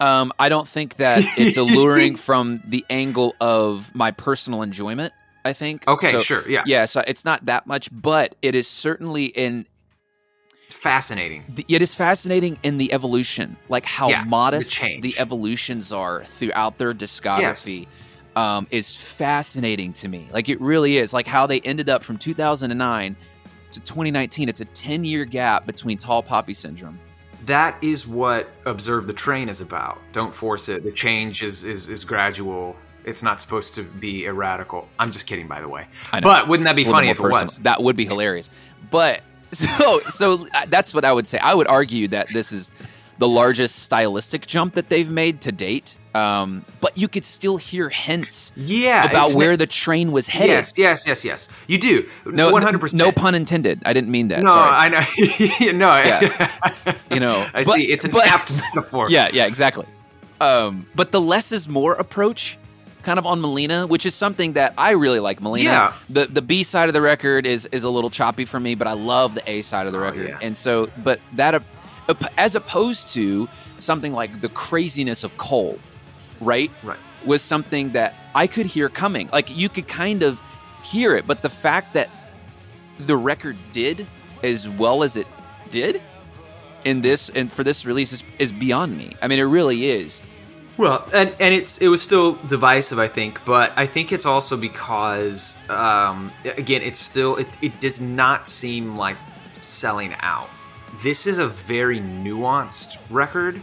Um, 0.00 0.32
I 0.38 0.48
don't 0.48 0.68
think 0.68 0.96
that 0.96 1.24
it's 1.36 1.56
alluring 1.56 2.16
from 2.16 2.62
the 2.66 2.84
angle 2.88 3.34
of 3.40 3.94
my 3.94 4.10
personal 4.10 4.62
enjoyment. 4.62 5.12
I 5.44 5.52
think. 5.52 5.86
Okay, 5.88 6.12
So- 6.12 6.20
sure. 6.20 6.48
Yeah. 6.48 6.62
Yeah, 6.66 6.84
so 6.84 7.02
it's 7.06 7.24
not 7.24 7.46
that 7.46 7.66
much, 7.66 7.88
but 7.92 8.34
it 8.42 8.54
is 8.54 8.68
certainly 8.68 9.26
in. 9.26 9.66
Fascinating. 10.68 11.44
It 11.68 11.80
is 11.82 11.94
fascinating 11.94 12.58
in 12.62 12.78
the 12.78 12.92
evolution, 12.92 13.56
like 13.68 13.84
how 13.84 14.10
Yeah, 14.10 14.24
modest 14.24 14.70
change. 14.72 15.02
the 15.02 15.18
evolutions 15.18 15.90
are 15.92 16.24
throughout 16.24 16.78
their 16.78 16.92
discography. 16.94 17.86
Um, 18.36 18.68
is 18.70 18.94
fascinating 18.94 19.92
to 19.94 20.08
me. 20.08 20.28
Like 20.30 20.48
it 20.48 20.60
really 20.60 20.98
is. 20.98 21.12
Like 21.12 21.26
how 21.26 21.46
they 21.46 21.58
ended 21.60 21.88
up 21.88 22.04
from 22.04 22.18
2009 22.18 23.16
to 23.72 23.80
2019. 23.80 24.48
It's 24.48 24.60
a 24.60 24.64
10 24.66 25.04
year 25.04 25.24
gap 25.24 25.66
between 25.66 25.98
Tall 25.98 26.22
Poppy 26.22 26.54
Syndrome. 26.54 27.00
That 27.48 27.82
is 27.82 28.06
what 28.06 28.48
Observe 28.66 29.06
the 29.06 29.12
Train 29.12 29.48
is 29.48 29.60
about. 29.60 29.98
Don't 30.12 30.34
force 30.34 30.68
it. 30.68 30.84
The 30.84 30.92
change 30.92 31.42
is, 31.42 31.64
is, 31.64 31.88
is 31.88 32.04
gradual. 32.04 32.76
It's 33.04 33.22
not 33.22 33.40
supposed 33.40 33.74
to 33.76 33.82
be 33.82 34.26
a 34.26 34.32
radical. 34.32 34.86
I'm 34.98 35.10
just 35.10 35.26
kidding, 35.26 35.48
by 35.48 35.62
the 35.62 35.68
way. 35.68 35.86
I 36.12 36.20
know. 36.20 36.28
But 36.28 36.46
wouldn't 36.46 36.64
that 36.64 36.76
be 36.76 36.82
It's 36.82 36.90
funny 36.90 37.08
if 37.08 37.18
it 37.18 37.22
was? 37.22 37.56
That 37.58 37.82
would 37.82 37.96
be 37.96 38.04
hilarious. 38.04 38.50
But 38.90 39.22
so 39.52 40.00
so 40.08 40.46
uh, 40.54 40.66
that's 40.66 40.92
what 40.92 41.04
I 41.06 41.12
would 41.12 41.26
say. 41.26 41.38
I 41.38 41.54
would 41.54 41.66
argue 41.66 42.06
that 42.08 42.28
this 42.28 42.52
is 42.52 42.70
the 43.18 43.28
largest 43.28 43.76
stylistic 43.76 44.46
jump 44.46 44.74
that 44.74 44.88
they've 44.88 45.10
made 45.10 45.40
to 45.42 45.52
date. 45.52 45.96
Um, 46.14 46.64
but 46.80 46.96
you 46.96 47.06
could 47.06 47.24
still 47.24 47.58
hear 47.58 47.88
hints 47.90 48.50
Yeah. 48.56 49.04
about 49.08 49.32
where 49.34 49.56
the 49.56 49.66
train 49.66 50.10
was 50.10 50.26
headed. 50.26 50.48
Yes, 50.48 50.72
yes, 50.76 51.06
yes, 51.06 51.24
yes. 51.24 51.48
You 51.66 51.78
do. 51.78 52.08
No, 52.26 52.50
100%. 52.50 52.96
No 52.96 53.12
pun 53.12 53.34
intended. 53.34 53.82
I 53.84 53.92
didn't 53.92 54.10
mean 54.10 54.28
that. 54.28 54.42
No, 54.42 54.48
Sorry. 54.50 54.72
I 54.72 54.88
know. 54.88 55.72
no, 55.78 55.88
I- 55.88 56.96
You 57.10 57.20
know, 57.20 57.46
I 57.54 57.62
but- 57.62 57.74
see. 57.74 57.84
It's 57.90 58.04
an 58.04 58.10
but- 58.10 58.26
apt 58.26 58.50
metaphor. 58.74 59.10
Yeah, 59.10 59.28
yeah, 59.32 59.44
exactly. 59.46 59.86
Um, 60.40 60.86
but 60.94 61.12
the 61.12 61.20
less 61.20 61.52
is 61.52 61.68
more 61.68 61.92
approach, 61.94 62.56
kind 63.02 63.18
of 63.18 63.26
on 63.26 63.40
Malina, 63.40 63.86
which 63.88 64.06
is 64.06 64.14
something 64.14 64.54
that 64.54 64.72
I 64.78 64.92
really 64.92 65.20
like. 65.20 65.40
Malina. 65.40 65.64
Yeah. 65.64 65.92
The 66.08 66.26
the 66.26 66.42
B 66.42 66.62
side 66.62 66.88
of 66.88 66.94
the 66.94 67.00
record 67.00 67.44
is 67.46 67.66
is 67.72 67.84
a 67.84 67.90
little 67.90 68.10
choppy 68.10 68.44
for 68.44 68.58
me, 68.60 68.74
but 68.76 68.86
I 68.86 68.92
love 68.94 69.34
the 69.34 69.42
A 69.50 69.62
side 69.62 69.86
of 69.86 69.92
the 69.92 69.98
Oh, 69.98 70.02
record. 70.02 70.28
yeah. 70.28 70.38
And 70.40 70.56
so, 70.56 70.88
but 71.04 71.20
that 71.34 71.60
as 72.38 72.54
opposed 72.56 73.08
to 73.14 73.48
something 73.78 74.12
like 74.12 74.40
the 74.40 74.48
craziness 74.50 75.22
of 75.24 75.36
Coal, 75.38 75.78
right? 76.40 76.70
Right. 76.82 76.98
Was 77.24 77.42
something 77.42 77.92
that 77.92 78.14
I 78.34 78.46
could 78.46 78.66
hear 78.66 78.88
coming. 78.88 79.28
Like 79.32 79.54
you 79.54 79.68
could 79.68 79.88
kind 79.88 80.22
of 80.22 80.40
hear 80.82 81.16
it, 81.16 81.26
but 81.26 81.42
the 81.42 81.50
fact 81.50 81.94
that 81.94 82.08
the 82.98 83.16
record 83.16 83.56
did 83.72 84.06
as 84.42 84.68
well 84.68 85.02
as 85.02 85.16
it 85.16 85.26
did 85.70 86.00
in 86.84 87.00
this 87.00 87.28
and 87.30 87.52
for 87.52 87.64
this 87.64 87.84
release 87.84 88.12
is, 88.12 88.22
is 88.38 88.52
beyond 88.52 88.96
me. 88.96 89.16
I 89.20 89.28
mean, 89.28 89.38
it 89.38 89.44
really 89.44 89.90
is. 89.90 90.22
Well, 90.76 91.08
and 91.12 91.34
and 91.40 91.52
it's 91.52 91.78
it 91.78 91.88
was 91.88 92.00
still 92.00 92.34
divisive, 92.46 93.00
I 93.00 93.08
think, 93.08 93.44
but 93.44 93.72
I 93.74 93.84
think 93.84 94.12
it's 94.12 94.26
also 94.26 94.56
because 94.56 95.56
um, 95.68 96.32
again, 96.44 96.82
it's 96.82 97.00
still 97.00 97.34
it, 97.36 97.48
it 97.60 97.80
does 97.80 98.00
not 98.00 98.48
seem 98.48 98.96
like 98.96 99.16
selling 99.62 100.14
out. 100.20 100.48
This 101.02 101.26
is 101.26 101.38
a 101.38 101.48
very 101.48 101.98
nuanced 101.98 102.98
record. 103.10 103.60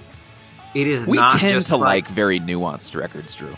It 0.76 0.88
is 0.88 1.08
We 1.08 1.18
not 1.18 1.40
tend 1.40 1.54
just 1.54 1.70
to 1.70 1.78
like 1.78 2.08
very 2.08 2.40
nuanced 2.40 2.96
records, 2.96 3.34
Drew. 3.34 3.56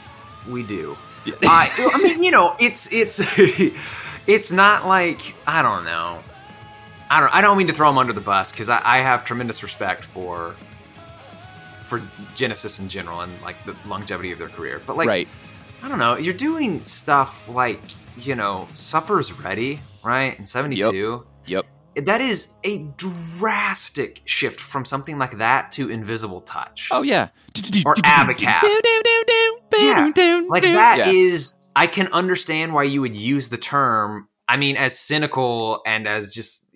we 0.48 0.64
do. 0.64 0.96
I, 1.44 1.70
I 1.94 2.02
mean, 2.04 2.24
you 2.24 2.32
know, 2.32 2.56
it's 2.60 2.92
it's 2.94 3.20
it's 4.28 4.52
not 4.52 4.86
like 4.86 5.34
I 5.46 5.62
don't 5.62 5.84
know. 5.84 6.22
I 7.10 7.20
don't. 7.20 7.36
I 7.36 7.42
don't 7.42 7.58
mean 7.58 7.68
to 7.68 7.74
throw 7.74 7.90
them 7.90 7.98
under 7.98 8.14
the 8.14 8.22
bus 8.22 8.52
because 8.52 8.70
I, 8.70 8.82
I 8.84 8.98
have 9.00 9.26
tremendous 9.26 9.64
respect 9.64 10.06
for 10.06 10.56
for 11.84 12.02
Genesis 12.36 12.80
in 12.80 12.88
general 12.88 13.22
and 13.22 13.42
like 13.42 13.56
the 13.66 13.76
longevity 13.88 14.32
of 14.32 14.40
their 14.40 14.50
career. 14.50 14.82
But 14.86 14.98
like, 14.98 15.08
right. 15.08 15.28
I 15.82 15.90
don't 15.90 16.00
know. 16.00 16.18
You're 16.18 16.34
doing 16.34 16.84
stuff 16.84 17.48
like 17.50 17.82
you 18.18 18.36
know, 18.36 18.68
Supper's 18.74 19.32
Ready, 19.32 19.80
right? 20.04 20.38
In 20.38 20.46
'72. 20.46 21.26
Yep. 21.46 21.66
That 22.06 22.22
is 22.22 22.54
a 22.64 22.84
drastic 22.98 24.22
shift 24.26 24.60
from 24.60 24.86
something 24.86 25.18
like 25.18 25.38
that 25.40 25.72
to 25.74 25.90
Invisible 25.90 26.42
Touch. 26.42 26.90
Oh 26.92 27.02
yeah. 27.02 27.30
Or 27.86 27.96
Abacab. 27.96 28.62
Yeah, 29.80 30.12
like 30.50 30.64
that 30.64 31.08
is 31.08 31.54
i 31.76 31.86
can 31.88 32.08
understand 32.08 32.74
why 32.74 32.84
you 32.84 33.02
would 33.02 33.16
use 33.16 33.50
the 33.50 33.58
term 33.58 34.28
i 34.48 34.58
mean 34.58 34.76
as 34.78 34.98
cynical 34.98 35.82
and 35.86 36.08
as 36.08 36.34
just 36.34 36.68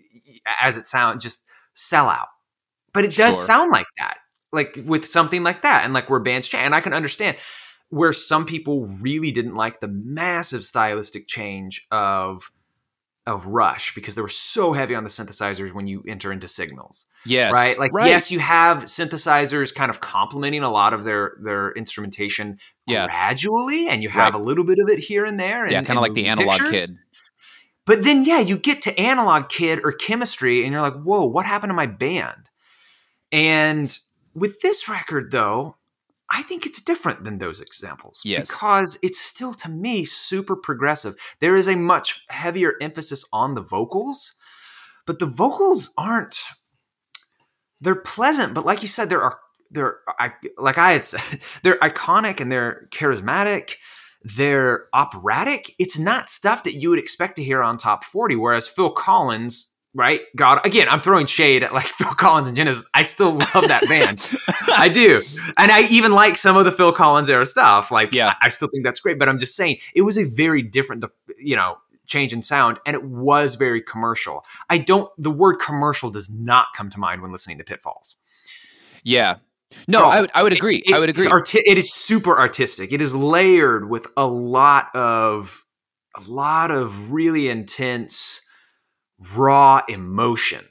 as 0.62 0.78
it 0.78 0.88
sounds 0.88 1.24
just 1.24 1.44
sell 1.74 2.08
out 2.08 2.28
but 2.94 3.04
it 3.04 3.16
does 3.16 3.34
Sure. 3.36 3.46
sound 3.46 3.72
like 3.72 3.88
that 3.98 4.18
like 4.52 4.78
with 4.86 5.06
something 5.06 5.42
like 5.44 5.64
that 5.64 5.84
and 5.86 5.94
like 5.94 6.10
where 6.10 6.20
bands 6.20 6.48
change 6.48 6.64
and 6.64 6.76
i 6.76 6.82
can 6.82 6.94
understand 6.94 7.38
where 7.90 8.14
some 8.14 8.46
people 8.46 8.86
really 9.02 9.32
didn't 9.32 9.56
like 9.56 9.80
the 9.80 9.88
massive 9.88 10.64
stylistic 10.64 11.28
change 11.28 11.88
of 11.92 12.52
of 13.28 13.46
rush 13.46 13.94
because 13.94 14.16
they 14.16 14.22
were 14.22 14.28
so 14.28 14.74
heavy 14.74 14.96
on 14.96 15.04
the 15.04 15.10
synthesizers 15.10 15.72
when 15.74 15.86
you 15.86 16.04
enter 16.08 16.32
into 16.32 16.48
signals 16.48 17.06
Yes. 17.26 17.54
right 17.54 17.78
like 17.78 17.94
Right. 17.94 18.08
yes 18.08 18.32
you 18.32 18.40
have 18.40 18.86
synthesizers 18.86 19.74
kind 19.76 19.92
of 19.92 20.00
complementing 20.02 20.64
a 20.64 20.72
lot 20.72 20.92
of 20.94 21.04
their 21.04 21.34
their 21.44 21.72
instrumentation 21.74 22.58
Yeah. 22.88 23.06
gradually 23.06 23.88
and 23.90 24.02
you 24.02 24.10
have 24.10 24.34
Right. 24.34 24.42
a 24.42 24.44
little 24.44 24.64
bit 24.64 24.80
of 24.80 24.90
it 24.90 24.98
here 24.98 25.24
and 25.26 25.40
there 25.40 25.64
and, 25.64 25.72
Yeah, 25.72 25.84
kind 25.84 26.00
of 26.00 26.02
like 26.02 26.16
the 26.16 26.26
analog 26.26 26.60
pictures. 26.60 26.88
kid. 26.88 26.98
but 27.86 28.04
then 28.04 28.26
yeah 28.26 28.40
you 28.40 28.58
get 28.58 28.82
to 28.84 29.00
analog 29.00 29.50
kid 29.50 29.82
or 29.84 29.92
chemistry 29.92 30.64
and 30.64 30.72
you're 30.72 30.82
like 30.82 31.00
whoa 31.04 31.24
what 31.26 31.46
happened 31.46 31.70
to 31.70 31.76
my 31.76 31.86
band 31.86 32.50
and 33.32 34.00
with 34.34 34.62
this 34.62 34.90
record 34.90 35.32
though 35.32 35.76
i 36.32 36.42
think 36.44 36.66
it's 36.66 36.82
different 36.82 37.24
than 37.24 37.38
those 37.38 37.62
examples 37.62 38.22
Yes. 38.24 38.50
because 38.50 38.98
it's 39.04 39.20
still 39.20 39.54
to 39.56 39.70
me 39.70 40.06
super 40.06 40.56
progressive 40.56 41.16
there 41.40 41.56
is 41.56 41.68
a 41.68 41.76
much 41.76 42.24
heavier 42.30 42.74
emphasis 42.82 43.24
on 43.34 43.54
the 43.56 43.62
vocals 43.62 44.34
but 45.06 45.20
the 45.20 45.26
vocals 45.26 45.94
aren't 45.98 46.42
they're 47.82 47.96
pleasant 47.96 48.54
but 48.54 48.66
like 48.66 48.82
you 48.82 48.88
said 48.88 49.10
there 49.10 49.22
are 49.24 49.40
they're 49.72 49.98
I, 50.20 50.34
like 50.58 50.78
i 50.78 50.92
had 50.94 51.04
said 51.06 51.40
they're 51.64 51.78
iconic 51.80 52.40
and 52.40 52.52
they're 52.52 52.88
charismatic 52.92 53.76
they're 54.24 54.86
operatic 54.94 55.74
it's 55.80 55.98
not 55.98 56.30
stuff 56.30 56.64
that 56.64 56.76
you 56.76 56.90
would 56.90 57.00
expect 57.00 57.36
to 57.38 57.44
hear 57.44 57.64
on 57.64 57.78
top 57.78 58.04
40 58.04 58.36
whereas 58.36 58.68
phil 58.68 58.92
collins 58.92 59.71
right 59.94 60.22
god 60.36 60.66
again 60.66 60.88
i'm 60.90 61.02
throwing 61.02 61.26
shade 61.26 61.64
at 61.64 61.74
like 61.74 61.86
phil 61.98 62.14
collins 62.14 62.48
and 62.48 62.56
genesis 62.56 62.86
i 62.94 63.04
still 63.04 63.34
love 63.34 63.68
that 63.68 63.84
band 63.88 64.22
i 64.78 64.88
do 64.88 65.22
and 65.58 65.72
i 65.72 65.82
even 65.90 66.12
like 66.12 66.38
some 66.38 66.56
of 66.58 66.66
the 66.66 66.72
phil 66.72 66.94
collins 66.94 67.30
era 67.30 67.46
stuff 67.46 67.92
like 67.92 68.14
Yeah. 68.14 68.36
I, 68.42 68.46
I 68.46 68.50
still 68.50 68.70
think 68.70 68.84
that's 68.86 69.00
great 69.00 69.20
but 69.20 69.28
i'm 69.28 69.40
just 69.40 69.56
saying 69.56 69.78
it 69.96 70.04
was 70.04 70.18
a 70.18 70.24
very 70.24 70.62
different 70.62 71.04
you 71.38 71.56
know 71.56 71.78
change 72.08 72.34
in 72.34 72.42
sound 72.42 72.80
and 72.86 72.96
it 72.96 73.04
was 73.04 73.56
very 73.56 73.82
commercial 73.82 74.44
i 74.70 74.78
don't 74.78 75.10
the 75.18 75.32
word 75.32 75.56
commercial 75.56 76.10
does 76.10 76.30
not 76.30 76.68
come 76.76 76.90
to 76.90 77.00
mind 77.00 77.22
when 77.22 77.32
listening 77.32 77.58
to 77.58 77.64
pitfalls 77.64 78.16
Yeah. 79.04 79.38
No, 79.88 80.04
I 80.04 80.20
would 80.20 80.32
I 80.34 80.44
would 80.44 80.52
agree. 80.52 80.84
It, 80.86 80.94
I 80.94 80.98
would 81.00 81.10
agree. 81.10 81.28
Arti- 81.28 81.64
it 81.66 81.78
is 81.78 81.94
super 81.94 82.38
artistic. 82.38 82.92
It 82.92 83.02
is 83.02 83.16
layered 83.16 83.90
with 83.90 84.06
a 84.18 84.28
lot 84.28 84.94
of 84.94 85.66
a 86.14 86.22
lot 86.30 86.72
of 86.72 87.10
really 87.10 87.48
intense 87.48 88.42
raw 89.36 89.82
emotion. 89.88 90.66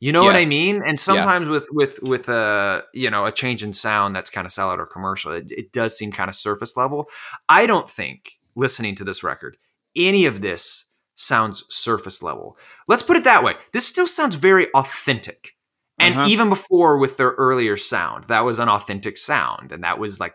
You 0.00 0.12
know 0.12 0.24
what 0.24 0.36
I 0.36 0.44
mean? 0.44 0.82
And 0.84 1.00
sometimes 1.00 1.48
with 1.48 1.66
with 1.72 2.02
with 2.02 2.28
a 2.28 2.84
you 2.92 3.08
know 3.08 3.24
a 3.24 3.32
change 3.32 3.62
in 3.62 3.72
sound 3.72 4.14
that's 4.14 4.28
kind 4.28 4.46
of 4.46 4.52
sellout 4.52 4.78
or 4.78 4.84
commercial, 4.84 5.32
it, 5.32 5.50
it 5.50 5.72
does 5.72 5.96
seem 5.96 6.12
kind 6.12 6.28
of 6.28 6.34
surface 6.34 6.76
level. 6.76 7.08
I 7.48 7.66
don't 7.66 7.88
think 7.88 8.38
listening 8.54 8.96
to 8.96 9.04
this 9.04 9.22
record, 9.22 9.56
any 9.96 10.26
of 10.26 10.42
this 10.42 10.86
sounds 11.14 11.64
surface 11.70 12.22
level. 12.22 12.58
Let's 12.86 13.02
put 13.02 13.16
it 13.16 13.24
that 13.24 13.44
way. 13.44 13.54
This 13.72 13.86
still 13.86 14.06
sounds 14.06 14.34
very 14.34 14.70
authentic. 14.72 15.53
And 15.98 16.16
Uh-huh. 16.16 16.28
even 16.28 16.48
before 16.48 16.98
with 16.98 17.16
their 17.18 17.30
earlier 17.32 17.76
sound, 17.76 18.24
that 18.28 18.44
was 18.44 18.58
an 18.58 18.68
authentic 18.68 19.16
sound, 19.16 19.70
and 19.70 19.84
that 19.84 19.98
was 20.00 20.18
like 20.18 20.34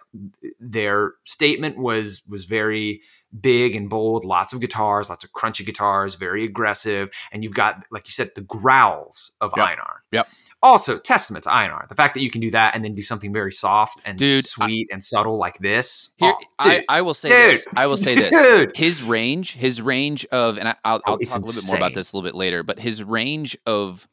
their 0.59 1.13
statement 1.25 1.77
was 1.77 2.21
was 2.27 2.45
very 2.45 3.01
big 3.41 3.75
and 3.75 3.89
bold. 3.89 4.23
Lots 4.23 4.53
of 4.53 4.61
guitars, 4.61 5.09
lots 5.09 5.23
of 5.25 5.31
crunchy 5.33 5.65
guitars, 5.65 6.15
very 6.15 6.45
aggressive, 6.45 7.09
and 7.31 7.43
you've 7.43 7.53
got 7.53 7.83
like 7.91 8.07
you 8.07 8.11
said 8.11 8.31
the 8.35 8.41
growls 8.41 9.33
of 9.41 9.51
Yep. 9.57 9.67
Einar. 9.67 10.03
Yep. 10.13 10.27
Also, 10.61 10.97
testament 10.97 11.43
to 11.43 11.53
Einar, 11.53 11.85
the 11.89 11.95
fact 11.95 12.13
that 12.15 12.21
you 12.21 12.29
can 12.31 12.41
do 12.41 12.51
that 12.51 12.73
and 12.75 12.83
then 12.83 12.95
do 12.95 13.01
something 13.03 13.31
very 13.33 13.51
soft 13.51 14.01
and 14.05 14.17
Dude, 14.17 14.45
sweet 14.45 14.87
and 14.91 15.03
subtle 15.03 15.37
like 15.37 15.57
this. 15.59 16.09
Here, 16.17 16.33
Oh, 16.37 16.43
I, 16.59 16.83
I 16.89 17.01
will 17.01 17.13
say 17.13 17.29
dude, 17.29 17.51
this. 17.57 17.67
I 17.75 17.85
will 17.85 17.95
say 17.97 18.15
this. 18.15 18.35
dude. 18.35 18.75
His 18.75 19.01
range, 19.03 19.53
his 19.53 19.81
range 19.81 20.25
of, 20.31 20.57
and 20.57 20.67
I, 20.69 20.75
I'll, 20.83 21.01
Oh, 21.05 21.17
talk 21.17 21.37
a 21.37 21.45
little 21.45 21.61
bit 21.61 21.67
more 21.67 21.77
about 21.77 21.93
this 21.93 22.11
a 22.11 22.17
little 22.17 22.27
bit 22.27 22.35
later. 22.35 22.63
But 22.63 22.79
his 22.79 23.01
range 23.03 23.57
of 23.65 24.05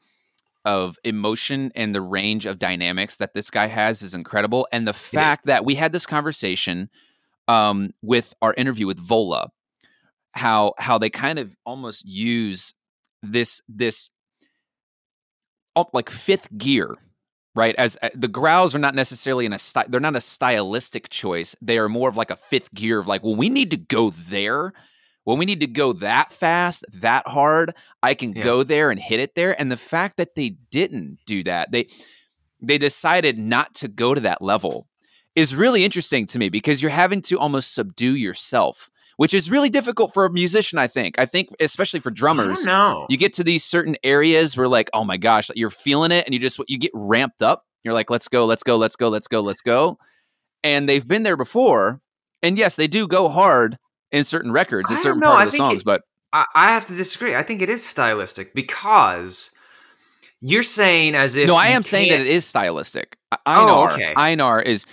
of 0.66 0.98
emotion 1.04 1.70
and 1.76 1.94
the 1.94 2.02
range 2.02 2.44
of 2.44 2.58
dynamics 2.58 3.16
that 3.16 3.32
this 3.32 3.50
guy 3.50 3.68
has 3.68 4.02
is 4.02 4.12
incredible. 4.12 4.66
And 4.72 4.86
the 4.86 4.92
fact 4.92 5.46
that 5.46 5.64
we 5.64 5.76
had 5.76 5.92
this 5.92 6.04
conversation 6.04 6.90
um, 7.48 7.92
with 8.02 8.34
our 8.42 8.52
interview 8.54 8.86
with 8.86 8.98
Vola, 8.98 9.50
how 10.32 10.74
how 10.76 10.98
they 10.98 11.08
kind 11.08 11.38
of 11.38 11.56
almost 11.64 12.04
use 12.04 12.74
this 13.22 13.62
this 13.68 14.10
like 15.94 16.10
fifth 16.10 16.48
gear 16.58 16.96
right? 17.54 17.74
As 17.76 17.96
uh, 18.02 18.10
the 18.14 18.28
growls 18.28 18.74
are 18.74 18.78
not 18.78 18.94
necessarily 18.94 19.46
in 19.46 19.54
a 19.54 19.58
sty- 19.58 19.86
they're 19.88 19.98
not 19.98 20.14
a 20.14 20.20
stylistic 20.20 21.08
choice. 21.08 21.56
They 21.62 21.78
are 21.78 21.88
more 21.88 22.10
of 22.10 22.16
like 22.16 22.30
a 22.30 22.36
fifth 22.36 22.74
gear 22.74 22.98
of 22.98 23.06
like 23.06 23.22
well 23.22 23.34
we 23.34 23.48
need 23.48 23.70
to 23.70 23.78
go 23.78 24.10
there 24.10 24.74
when 25.26 25.38
we 25.38 25.44
need 25.44 25.60
to 25.60 25.66
go 25.66 25.92
that 25.92 26.32
fast 26.32 26.84
that 26.92 27.26
hard 27.28 27.74
i 28.02 28.14
can 28.14 28.32
Yeah. 28.32 28.42
go 28.42 28.62
there 28.62 28.90
and 28.90 28.98
hit 28.98 29.20
it 29.20 29.34
there 29.34 29.58
and 29.60 29.70
the 29.70 29.76
fact 29.76 30.16
that 30.16 30.34
they 30.34 30.56
didn't 30.70 31.18
do 31.26 31.42
that 31.44 31.70
they 31.72 31.88
they 32.62 32.78
decided 32.78 33.38
not 33.38 33.74
to 33.74 33.88
go 33.88 34.14
to 34.14 34.20
that 34.22 34.40
level 34.40 34.86
is 35.34 35.54
really 35.54 35.84
interesting 35.84 36.24
to 36.26 36.38
me 36.38 36.48
because 36.48 36.80
you're 36.80 36.90
having 36.90 37.20
to 37.22 37.38
almost 37.38 37.74
subdue 37.74 38.14
yourself 38.14 38.88
which 39.18 39.32
is 39.32 39.50
really 39.50 39.70
difficult 39.70 40.12
for 40.12 40.24
a 40.26 40.30
musician 40.32 40.78
i 40.78 40.86
think. 40.86 41.18
I 41.18 41.26
think 41.26 41.48
especially 41.60 42.00
for 42.00 42.10
drummers 42.10 42.64
No, 42.64 43.06
you 43.08 43.16
get 43.16 43.32
to 43.34 43.44
these 43.44 43.64
certain 43.64 43.96
areas 44.04 44.56
where 44.56 44.68
like 44.68 44.88
oh 44.94 45.04
my 45.04 45.16
gosh 45.16 45.50
you're 45.54 45.70
feeling 45.70 46.12
it 46.12 46.24
and 46.26 46.34
you 46.34 46.38
just 46.40 46.58
you 46.68 46.78
get 46.78 46.90
ramped 46.94 47.42
up. 47.42 47.64
You're 47.82 47.94
like 47.94 48.10
let's 48.10 48.28
go 48.28 48.44
let's 48.46 48.62
go 48.62 48.76
let's 48.76 48.96
go 48.96 49.08
let's 49.08 49.26
go 49.26 49.40
let's 49.40 49.60
go 49.62 49.98
and 50.64 50.88
they've 50.88 51.06
been 51.06 51.22
there 51.22 51.36
before 51.36 52.00
and 52.42 52.58
yes 52.58 52.76
they 52.76 52.86
do 52.88 53.06
go 53.08 53.28
hard 53.28 53.78
in 54.12 54.24
certain 54.24 54.52
records 54.52 54.90
in 54.90 54.96
certain 54.98 55.20
know. 55.20 55.28
part 55.28 55.40
I 55.40 55.44
of 55.46 55.50
the 55.52 55.56
songs 55.56 55.82
it- 55.82 55.84
but 55.84 56.02
I, 56.32 56.44
I 56.54 56.70
have 56.72 56.86
to 56.86 56.94
disagree. 56.94 57.34
I 57.34 57.42
think 57.42 57.62
it 57.62 57.70
is 57.70 57.84
stylistic 57.84 58.54
because 58.54 59.50
you're 60.40 60.62
saying 60.62 61.14
as 61.14 61.34
if 61.34 61.46
no 61.46 61.54
i 61.56 61.68
am 61.68 61.82
saying 61.82 62.10
that 62.10 62.20
it 62.20 62.26
is 62.26 62.44
stylistic 62.44 63.16
I- 63.32 63.38
Oh, 63.46 63.88
okay. 63.94 64.12
einar 64.16 64.60
is 64.60 64.84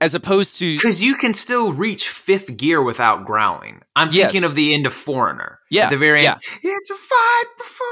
as 0.00 0.14
opposed 0.14 0.58
to 0.58 0.76
Because 0.76 1.02
you 1.02 1.14
can 1.16 1.34
still 1.34 1.72
reach 1.72 2.08
fifth 2.08 2.56
gear 2.56 2.80
without 2.82 3.24
growling. 3.24 3.82
I'm 3.96 4.10
Yes. 4.12 4.30
thinking 4.32 4.48
of 4.48 4.54
the 4.54 4.72
end 4.72 4.86
of 4.86 4.94
Foreigner. 4.94 5.58
Yeah, 5.70 5.84
At 5.86 5.90
the 5.90 5.96
very 5.98 6.22
yeah. 6.22 6.34
end. 6.34 6.40
It's 6.62 6.88
a 6.90 6.94
fight 6.94 7.44
before 7.56 7.86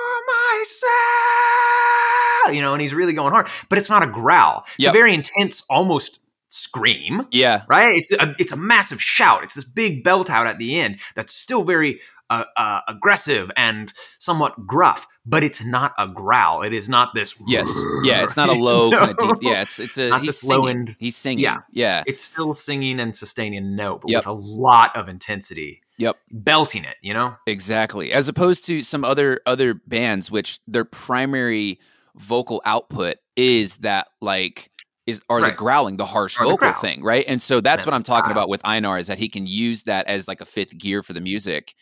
myself. 1.27 2.55
You 2.55 2.61
know, 2.63 2.73
and 2.75 2.81
he's 2.81 2.95
really 2.95 3.13
going 3.13 3.33
hard. 3.33 3.49
But 3.69 3.79
it's 3.79 3.91
not 3.91 4.03
a 4.05 4.07
growl. 4.07 4.63
It's 4.67 4.75
Yep. 4.79 4.91
a 4.91 4.93
very 4.93 5.15
intense, 5.15 5.65
almost 5.69 6.21
scream. 6.57 7.27
yeah 7.31 7.63
Right? 7.69 7.97
It's 7.97 8.11
a, 8.13 8.35
it's 8.39 8.53
a 8.53 8.57
massive 8.57 9.01
shout. 9.03 9.43
It's 9.45 9.55
this 9.55 9.65
big 9.65 10.03
belt 10.05 10.31
out 10.31 10.47
at 10.47 10.59
the 10.59 10.79
end 10.81 11.01
that's 11.15 11.33
still 11.35 11.65
very 11.65 12.01
uh, 12.29 12.45
uh, 12.57 12.81
aggressive 12.89 13.53
and 13.57 13.93
somewhat 14.19 14.67
gruff, 14.67 15.07
but 15.25 15.45
it's 15.45 15.65
not 15.65 15.93
a 15.97 16.09
growl. 16.09 16.63
It 16.63 16.73
is 16.73 16.89
not 16.89 17.15
this. 17.15 17.35
yes 17.47 17.69
yeah 18.05 18.25
it's 18.25 18.37
not 18.37 18.49
a 18.49 18.53
low 18.53 18.91
kind 18.99 19.11
of 19.11 19.17
deep 19.19 19.39
yeah 19.43 19.63
it's 19.63 19.79
it's 19.79 19.97
a 19.99 20.09
Not 20.09 20.23
he's 20.23 20.41
singing. 20.41 20.69
end- 20.69 20.97
he's 20.99 21.17
singing 21.17 21.45
Yeah. 21.45 21.59
yeah 21.71 22.03
It's 22.07 22.23
still 22.23 22.53
singing 22.55 22.99
and 23.01 23.15
sustaining 23.15 23.59
a 23.59 23.67
note, 23.69 24.01
but 24.03 24.11
Yep. 24.11 24.21
with 24.21 24.27
a 24.27 24.33
lot 24.33 24.97
of 24.97 25.09
intensity. 25.09 25.83
Yep. 25.99 26.17
Belting 26.31 26.85
it, 26.85 26.97
you 27.01 27.15
know? 27.15 27.37
Exactly. 27.47 28.13
As 28.13 28.29
opposed 28.29 28.67
to 28.67 28.83
some 28.83 29.05
other 29.05 29.41
other 29.47 29.75
bands 29.75 30.31
which 30.31 30.59
their 30.67 30.85
primary 30.85 31.79
vocal 32.17 32.61
output 32.65 33.17
is 33.37 33.77
that 33.79 34.09
like 34.21 34.71
is 35.07 35.23
are 35.29 35.41
the 35.41 35.53
growling, 35.53 35.97
the 35.97 36.07
harsh 36.07 36.37
vocal 36.37 36.57
growls. 36.57 36.81
thing, 36.81 37.03
right? 37.03 37.25
And 37.29 37.41
so 37.41 37.61
that's, 37.61 37.85
That's 37.85 37.87
what 37.87 37.95
I'm 37.95 38.03
talking 38.03 38.33
about 38.33 38.49
with 38.49 38.61
Einar 38.65 38.99
is 38.99 39.07
that 39.07 39.19
he 39.19 39.29
can 39.29 39.47
use 39.47 39.85
that 39.85 40.07
as 40.07 40.27
like 40.27 40.41
a 40.41 40.45
fifth 40.45 40.77
gear 40.77 41.03
for 41.03 41.13
the 41.13 41.21
music. 41.21 41.75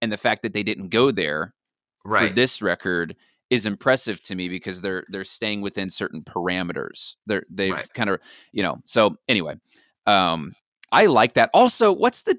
And 0.00 0.12
the 0.12 0.16
fact 0.16 0.42
that 0.42 0.52
they 0.52 0.62
didn't 0.62 0.88
go 0.88 1.10
there 1.10 1.54
Right. 2.04 2.28
for 2.28 2.34
this 2.34 2.62
record 2.62 3.16
is 3.50 3.66
impressive 3.66 4.22
to 4.22 4.34
me 4.36 4.48
because 4.48 4.80
they're 4.80 5.04
they're 5.08 5.24
staying 5.24 5.60
within 5.60 5.90
certain 5.90 6.22
parameters. 6.22 7.16
They're 7.26 7.44
they've 7.50 7.72
Right. 7.74 7.92
kind 7.94 8.08
of 8.10 8.20
you 8.52 8.62
know. 8.62 8.78
So 8.84 9.16
anyway, 9.28 9.56
um, 10.06 10.54
I 10.92 11.06
like 11.06 11.34
that. 11.34 11.50
Also, 11.52 11.92
what's 11.92 12.22
the 12.22 12.38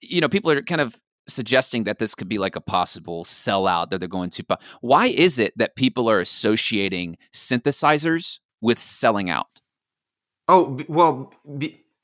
you 0.00 0.20
know 0.20 0.28
people 0.28 0.50
are 0.50 0.62
kind 0.62 0.80
of 0.80 0.96
suggesting 1.26 1.84
that 1.84 1.98
this 1.98 2.14
could 2.14 2.28
be 2.28 2.38
like 2.38 2.56
a 2.56 2.60
possible 2.60 3.22
sellout 3.24 3.90
that 3.90 3.98
they're 3.98 4.08
going 4.08 4.30
to. 4.30 4.44
Why 4.80 5.08
is 5.08 5.38
it 5.38 5.52
that 5.58 5.76
people 5.76 6.08
are 6.08 6.20
associating 6.20 7.18
synthesizers 7.34 8.38
with 8.60 8.78
selling 8.78 9.30
out? 9.30 9.60
Oh 10.48 10.80
well, 10.88 11.32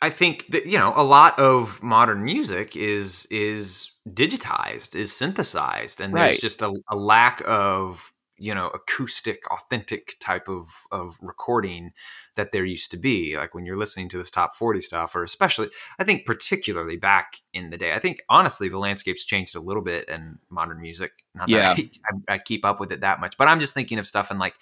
I 0.03 0.11
think 0.11 0.49
that 0.49 0.67
you 0.67 0.79
know 0.79 0.93
a 0.97 1.05
lot 1.05 1.39
of 1.39 1.83
modern 1.83 2.25
music 2.25 2.77
is 2.77 3.27
is 3.31 3.93
digitized, 4.11 4.95
is 4.95 5.15
synthesized, 5.17 6.01
and 6.01 6.15
Right. 6.15 6.17
there's 6.17 6.39
just 6.39 6.61
a, 6.63 6.75
a 6.91 6.97
lack 6.97 7.43
of 7.47 8.13
you 8.37 8.55
know 8.55 8.69
acoustic, 8.69 9.51
authentic 9.51 10.17
type 10.21 10.49
of 10.49 10.69
of 10.93 11.17
recording 11.23 11.93
that 12.37 12.53
there 12.53 12.67
used 12.67 12.91
to 12.91 12.99
be. 12.99 13.37
Like 13.39 13.55
when 13.55 13.65
you're 13.65 13.79
listening 13.79 14.11
to 14.11 14.19
this 14.19 14.31
top 14.31 14.55
forty 14.55 14.83
stuff, 14.83 15.15
or 15.17 15.23
especially, 15.25 15.71
I 15.99 16.05
think 16.05 16.27
particularly 16.27 16.97
back 16.99 17.37
in 17.55 17.71
the 17.71 17.79
day. 17.79 17.95
I 17.95 17.99
think 17.99 18.21
honestly 18.29 18.69
the 18.69 18.79
landscape's 18.79 19.25
changed 19.25 19.57
a 19.57 19.61
little 19.61 19.83
bit 19.83 20.07
in 20.11 20.39
modern 20.51 20.83
music. 20.83 21.13
Not 21.35 21.51
Yeah. 21.51 21.63
that 21.63 21.79
I, 22.29 22.35
I 22.35 22.39
keep 22.39 22.67
up 22.67 22.79
with 22.79 22.93
it 22.93 23.01
that 23.01 23.21
much, 23.21 23.39
but 23.39 23.49
I'm 23.49 23.61
just 23.61 23.73
thinking 23.73 23.99
of 23.99 24.07
stuff 24.07 24.31
in 24.31 24.39
like 24.39 24.55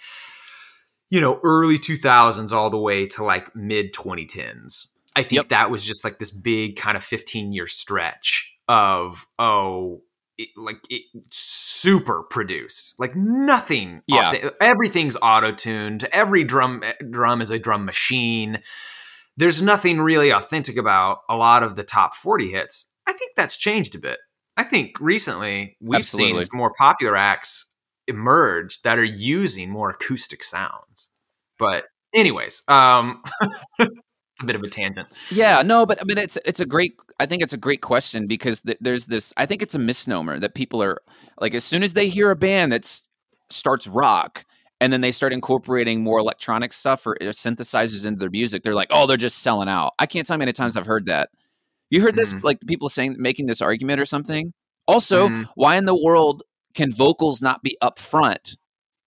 you 1.12 1.20
know, 1.20 1.38
early 1.44 1.79
2000s 1.79 2.53
all 2.53 2.70
the 2.70 2.79
way 2.79 3.07
to 3.07 3.22
like 3.22 3.55
mid 3.55 3.92
2010s. 3.92 4.87
I 5.14 5.22
think 5.22 5.33
Yep. 5.42 5.48
that 5.51 5.70
was 5.70 5.85
just 5.85 6.05
like 6.05 6.18
this 6.18 6.31
big 6.31 6.77
kind 6.77 6.96
of 6.96 7.05
15 7.05 7.53
year 7.53 7.66
stretch 7.66 8.57
of, 8.66 9.27
oh, 9.38 10.01
it, 10.38 10.48
like 10.57 10.79
it 10.88 11.03
super 11.31 12.22
produced, 12.22 12.98
like 12.98 13.14
nothing. 13.14 14.01
Yeah. 14.07 14.33
auth- 14.33 14.55
everything's 14.62 15.18
auto 15.20 15.53
tuned. 15.53 16.05
Every 16.12 16.44
drum 16.44 16.83
eh, 16.83 16.94
drum 17.11 17.42
is 17.42 17.51
a 17.51 17.59
drum 17.59 17.85
machine. 17.85 18.62
There's 19.37 19.61
nothing 19.61 20.01
really 20.01 20.31
authentic 20.31 20.79
about 20.79 21.18
a 21.29 21.37
lot 21.37 21.62
of 21.62 21.77
the 21.77 21.85
top 21.85 22.14
40 22.14 22.51
hits. 22.51 22.87
I 23.07 23.12
think 23.12 23.33
that's 23.37 23.59
changed 23.59 23.94
a 23.94 23.98
bit. 23.98 24.18
I 24.57 24.64
think 24.64 24.98
recently 24.98 25.77
we've 25.83 26.01
Absolutely. 26.01 26.40
seen 26.40 26.42
some 26.51 26.59
more 26.59 26.72
popular 26.79 27.16
acts 27.16 27.72
emerge 28.09 28.83
that 28.83 28.99
are 28.99 29.05
using 29.05 29.71
more 29.71 29.91
acoustic 29.91 30.43
sounds. 30.43 31.11
But 31.59 31.85
anyways, 32.15 32.62
um 32.69 33.23
a 33.81 34.45
bit 34.45 34.57
of 34.57 34.62
a 34.62 34.69
tangent. 34.69 35.09
Yeah, 35.31 35.62
no, 35.62 35.87
but 35.87 36.01
I 36.01 36.05
mean, 36.05 36.19
it's 36.19 36.38
it's 36.45 36.61
a 36.61 36.67
great. 36.67 36.95
I 37.21 37.27
think 37.27 37.43
it's 37.43 37.53
a 37.53 37.57
great 37.59 37.83
question 37.83 38.27
because 38.27 38.61
th- 38.62 38.79
there's 38.81 39.07
this. 39.07 39.33
I 39.37 39.47
think 39.47 39.62
it's 39.62 39.75
a 39.75 39.79
misnomer 39.79 40.41
that 40.41 40.55
people 40.55 40.83
are 40.83 41.01
like 41.41 41.55
as 41.55 41.65
soon 41.65 41.83
as 41.83 41.93
they 41.93 42.09
hear 42.09 42.31
a 42.31 42.37
band 42.37 42.73
that 42.73 43.01
starts 43.51 43.87
rock 43.87 44.45
and 44.81 44.93
then 44.93 45.01
they 45.03 45.12
start 45.12 45.33
incorporating 45.33 46.03
more 46.03 46.19
electronic 46.19 46.73
stuff 46.73 47.07
or, 47.07 47.12
or 47.21 47.29
synthesizers 47.29 48.05
into 48.05 48.19
their 48.19 48.31
music, 48.31 48.62
they're 48.65 48.75
like, 48.75 48.88
oh, 48.91 49.07
they're 49.07 49.17
just 49.17 49.38
selling 49.38 49.69
out. 49.69 49.93
I 50.01 50.07
can't 50.07 50.27
tell 50.27 50.35
how 50.35 50.38
many 50.38 50.53
times 50.53 50.77
I've 50.77 50.87
heard 50.87 51.07
that. 51.07 51.29
You 51.91 52.01
heard 52.01 52.17
this, 52.17 52.33
Mhm. 52.33 52.43
like 52.43 52.59
people 52.67 52.88
saying 52.88 53.17
making 53.19 53.47
this 53.47 53.61
argument 53.61 54.01
or 54.01 54.07
something. 54.07 54.53
Also, 54.88 55.29
Mhm. 55.29 55.47
why 55.55 55.77
in 55.77 55.85
the 55.85 55.95
world 55.95 56.43
can 56.75 56.93
vocals 56.93 57.43
not 57.43 57.63
be 57.63 57.77
up 57.81 57.99
front 57.99 58.57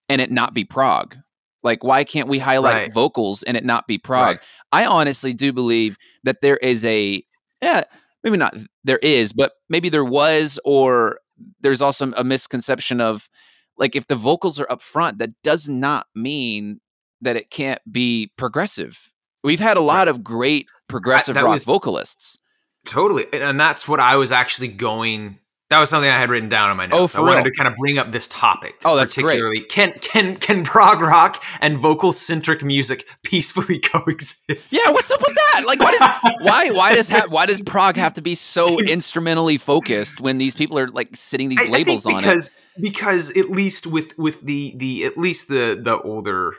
and 0.10 0.22
it 0.22 0.32
not 0.32 0.54
be 0.54 0.64
prog? 0.64 1.16
Like, 1.64 1.84
why 1.84 2.04
can't 2.04 2.28
we 2.28 2.40
highlight 2.40 2.74
Right. 2.76 2.94
vocals 2.94 3.44
and 3.44 3.58
it 3.58 3.66
not 3.66 3.88
be 3.88 3.98
prog? 3.98 4.28
Right. 4.28 4.40
I 4.72 4.86
honestly 4.86 5.34
do 5.34 5.52
believe 5.52 5.98
that 6.24 6.42
there 6.42 6.58
is 6.58 6.86
a, 6.86 7.24
yeah, 7.62 7.84
maybe 8.24 8.38
not 8.38 8.56
there 8.84 9.00
is, 9.00 9.34
but 9.34 9.54
maybe 9.70 9.90
there 9.90 10.06
was, 10.06 10.60
or 10.64 11.20
there's 11.62 11.82
also 11.82 12.12
a 12.16 12.24
misconception 12.24 13.02
of 13.02 13.30
like 13.78 13.96
if 13.96 14.08
the 14.08 14.16
vocals 14.16 14.60
are 14.60 14.68
up 14.70 14.82
front, 14.82 15.18
that 15.18 15.32
does 15.42 15.68
not 15.68 16.08
mean 16.16 16.80
that 17.22 17.36
it 17.36 17.50
can't 17.50 17.82
be 17.92 18.32
progressive 18.38 19.12
We've 19.46 19.60
had 19.60 19.78
a 19.78 19.82
lot 19.82 20.08
of 20.08 20.24
great 20.24 20.66
progressive 20.88 21.36
that 21.36 21.44
rock 21.44 21.60
vocalists. 21.62 22.40
Totally, 22.88 23.28
and 23.32 23.60
that's 23.60 23.88
what 23.88 24.00
I 24.00 24.16
was 24.16 24.32
actually 24.32 24.70
going. 24.70 25.38
That 25.72 25.80
was 25.80 25.90
something 25.90 26.10
I 26.10 26.20
had 26.20 26.30
written 26.30 26.48
down 26.48 26.70
on 26.70 26.78
my 26.78 26.86
oh, 26.86 27.00
notes. 27.00 27.16
Oh, 27.16 27.26
I 27.26 27.28
wanted 27.28 27.46
to 27.46 27.52
kind 27.52 27.68
of 27.68 27.76
bring 27.76 27.98
up 27.98 28.12
this 28.12 28.28
topic. 28.28 28.76
Oh, 28.86 28.96
that's 28.96 29.16
great. 29.16 29.26
particularly 29.26 29.62
can 29.62 29.94
can 29.94 30.36
can 30.36 30.64
prog 30.64 31.02
rock 31.02 31.44
and 31.60 31.80
vocal 31.80 32.14
centric 32.14 32.64
music 32.64 33.08
peacefully 33.24 33.80
coexist? 33.84 34.74
Yeah, 34.74 34.92
what's 34.92 35.10
up 35.10 35.22
with 35.22 35.36
that? 35.36 35.64
Like, 35.66 35.80
why 35.80 35.92
does 35.92 36.34
why 36.42 36.70
why 36.70 36.94
does 36.94 37.10
ha- 37.10 37.26
why 37.30 37.48
does 37.48 37.62
prog 37.64 37.98
have 37.98 38.14
to 38.14 38.22
be 38.22 38.36
so 38.36 38.80
instrumentally 38.88 39.58
focused 39.58 40.22
when 40.22 40.38
these 40.38 40.54
people 40.54 40.78
are 40.78 40.88
like 40.90 41.16
sitting 41.16 41.50
these 41.50 41.62
I- 41.62 41.66
I 41.66 41.70
labels 41.70 42.06
on 42.06 42.14
it? 42.14 42.18
because 42.18 42.58
because 42.80 43.36
at 43.36 43.50
least 43.50 43.88
with 43.88 44.16
with 44.20 44.42
the 44.42 44.74
the 44.78 45.04
at 45.06 45.18
least 45.18 45.48
the 45.48 45.80
the 45.82 46.00
older 46.02 46.54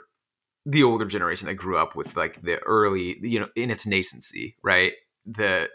the 0.65 0.83
older 0.83 1.05
generation 1.05 1.47
that 1.47 1.55
grew 1.55 1.77
up 1.77 1.95
with 1.95 2.17
like 2.17 2.43
the 2.43 2.59
early 2.65 3.19
you 3.23 3.39
know 3.39 3.49
in 3.55 3.71
its 3.71 3.87
nascency 3.87 4.55
right 4.63 4.95
the 5.25 5.69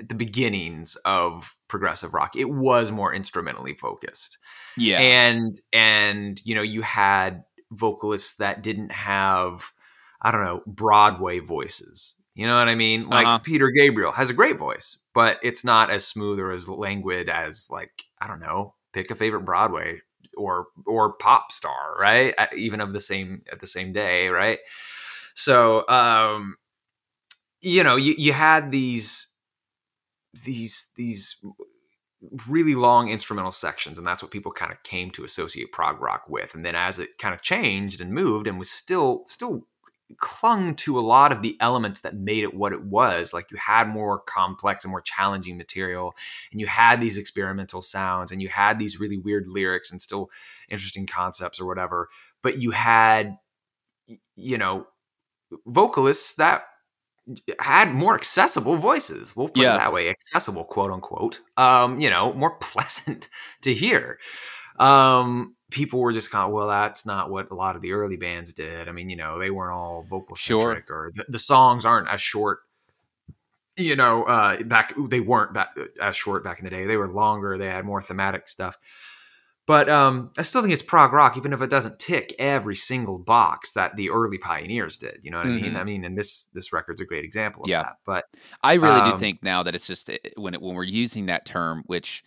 the 0.00 0.14
beginnings 0.14 0.96
of 1.04 1.56
progressive 1.68 2.14
rock. 2.14 2.36
It 2.36 2.50
was 2.50 2.90
more 2.92 3.14
instrumentally 3.14 3.74
focused. 3.74 4.38
Yeah, 4.76 5.00
and 5.00 5.54
and 5.72 6.40
you 6.44 6.54
know 6.54 6.62
you 6.62 6.82
had 6.82 7.44
vocalists 7.70 8.36
that 8.36 8.62
didn't 8.62 8.92
have 8.92 9.72
i 10.22 10.30
don't 10.30 10.44
know 10.44 10.62
broadway 10.66 11.38
voices. 11.38 12.16
You 12.34 12.46
know 12.46 12.56
what 12.58 12.68
i 12.68 12.74
mean? 12.74 13.08
Like 13.08 13.26
Uh-huh. 13.26 13.38
peter 13.42 13.70
gabriel 13.70 14.12
has 14.12 14.30
a 14.30 14.34
great 14.34 14.58
voice 14.58 14.98
but 15.14 15.38
it's 15.42 15.64
not 15.64 15.90
as 15.90 16.06
smooth 16.06 16.38
or 16.38 16.52
as 16.52 16.68
languid 16.68 17.28
as 17.28 17.68
like 17.70 18.04
i 18.20 18.26
don't 18.26 18.40
know 18.40 18.74
pick 18.92 19.10
a 19.10 19.14
favorite 19.14 19.42
broadway 19.44 20.00
or 20.36 20.68
or 20.86 21.14
pop 21.14 21.52
star 21.52 21.96
right? 22.00 22.34
Even 22.56 22.80
of 22.80 22.92
the 22.92 23.00
same 23.00 23.42
at 23.50 23.60
the 23.60 23.66
same 23.66 23.92
day 23.92 24.28
right? 24.28 24.58
So 25.34 25.86
um 25.88 26.56
you 27.60 27.82
know 27.82 27.96
you, 27.96 28.14
you 28.18 28.32
had 28.32 28.70
these 28.70 29.28
these 30.32 30.90
these 30.96 31.36
really 32.48 32.74
long 32.74 33.08
instrumental 33.08 33.52
sections 33.52 33.98
and 33.98 34.06
that's 34.06 34.22
what 34.22 34.30
people 34.30 34.52
kind 34.52 34.70
of 34.70 34.82
came 34.84 35.10
to 35.10 35.24
associate 35.24 35.72
prog 35.72 36.00
rock 36.00 36.24
with. 36.28 36.54
And 36.54 36.64
then 36.64 36.74
as 36.74 36.98
it 36.98 37.18
kind 37.18 37.34
of 37.34 37.42
changed 37.42 38.00
and 38.00 38.12
moved 38.12 38.46
and 38.46 38.58
was 38.58 38.70
still 38.70 39.22
still 39.26 39.66
clung 40.18 40.74
to 40.74 40.98
a 40.98 41.00
lot 41.00 41.32
of 41.32 41.42
the 41.42 41.56
elements 41.60 42.00
that 42.00 42.14
made 42.14 42.44
it 42.44 42.54
what 42.54 42.72
it 42.72 42.84
was 42.84 43.32
like 43.32 43.50
you 43.50 43.56
had 43.56 43.88
more 43.88 44.18
complex 44.18 44.84
and 44.84 44.90
more 44.90 45.00
challenging 45.00 45.56
material 45.56 46.14
and 46.50 46.60
you 46.60 46.66
had 46.66 47.00
these 47.00 47.16
experimental 47.16 47.80
sounds 47.80 48.30
and 48.30 48.42
you 48.42 48.48
had 48.48 48.78
these 48.78 49.00
really 49.00 49.18
weird 49.18 49.48
lyrics 49.48 49.90
and 49.90 50.02
still 50.02 50.30
interesting 50.68 51.06
concepts 51.06 51.58
or 51.58 51.66
whatever 51.66 52.08
but 52.42 52.58
you 52.58 52.72
had 52.72 53.38
you 54.36 54.58
know 54.58 54.86
vocalists 55.66 56.34
that 56.34 56.64
had 57.60 57.94
more 57.94 58.14
accessible 58.14 58.76
voices. 58.76 59.36
We'll 59.36 59.48
put 59.48 59.58
Yeah. 59.62 59.76
it 59.76 59.78
that 59.78 59.92
way, 59.92 60.08
accessible, 60.08 60.64
quote 60.64 60.90
unquote. 60.90 61.40
Um, 61.56 62.00
you 62.00 62.10
know, 62.10 62.32
more 62.34 62.56
pleasant 62.60 63.28
to 63.62 63.72
hear. 63.74 64.18
Um, 64.78 65.54
people 65.70 66.00
were 66.00 66.12
just 66.12 66.30
kind 66.30 66.46
of, 66.46 66.52
well, 66.52 66.68
that's 66.68 67.06
not 67.06 67.30
what 67.30 67.50
a 67.50 67.54
lot 67.54 67.76
of 67.76 67.82
the 67.82 67.92
early 67.92 68.16
bands 68.16 68.52
did. 68.52 68.88
I 68.88 68.92
mean, 68.92 69.08
you 69.10 69.16
know, 69.16 69.38
they 69.38 69.50
weren't 69.50 69.72
all 69.72 70.02
vocal 70.02 70.34
Sure. 70.36 70.60
centric, 70.60 70.90
or 70.90 71.12
the, 71.14 71.24
the 71.28 71.38
songs 71.38 71.84
aren't 71.84 72.08
as 72.08 72.20
short. 72.20 72.60
You 73.76 73.96
know, 73.96 74.24
uh, 74.24 74.62
back 74.64 74.92
they 75.08 75.20
weren't 75.20 75.54
back, 75.54 75.70
as 76.00 76.14
short 76.14 76.44
back 76.44 76.58
in 76.58 76.64
the 76.64 76.70
day. 76.70 76.84
They 76.84 76.98
were 76.98 77.08
longer. 77.08 77.56
They 77.56 77.68
had 77.68 77.86
more 77.86 78.02
thematic 78.02 78.48
stuff. 78.48 78.76
But 79.66 79.88
um, 79.88 80.32
I 80.36 80.42
still 80.42 80.60
think 80.60 80.72
it's 80.72 80.82
prog 80.82 81.12
rock, 81.12 81.36
even 81.36 81.52
if 81.52 81.62
it 81.62 81.70
doesn't 81.70 82.00
tick 82.00 82.34
every 82.38 82.74
single 82.74 83.18
box 83.18 83.72
that 83.72 83.94
the 83.94 84.10
early 84.10 84.38
pioneers 84.38 84.96
did. 84.96 85.20
You 85.22 85.30
know 85.30 85.38
what 85.38 85.46
I 85.46 85.50
mean? 85.50 85.74
Mhm. 85.74 85.76
I 85.76 85.84
mean, 85.84 86.04
and 86.04 86.18
this 86.18 86.48
this 86.52 86.72
record's 86.72 87.00
a 87.00 87.04
great 87.04 87.24
example 87.24 87.62
of 87.62 87.68
Yeah. 87.70 87.84
that. 87.84 87.96
But 88.04 88.24
I 88.62 88.74
really 88.74 89.02
do 89.02 89.12
um, 89.14 89.20
think 89.20 89.42
now 89.42 89.62
that 89.62 89.74
it's 89.76 89.86
just 89.86 90.10
eh, 90.10 90.18
when 90.36 90.54
it, 90.54 90.60
when 90.62 90.74
we're 90.74 90.82
using 90.84 91.26
that 91.26 91.46
term, 91.46 91.84
which 91.86 92.24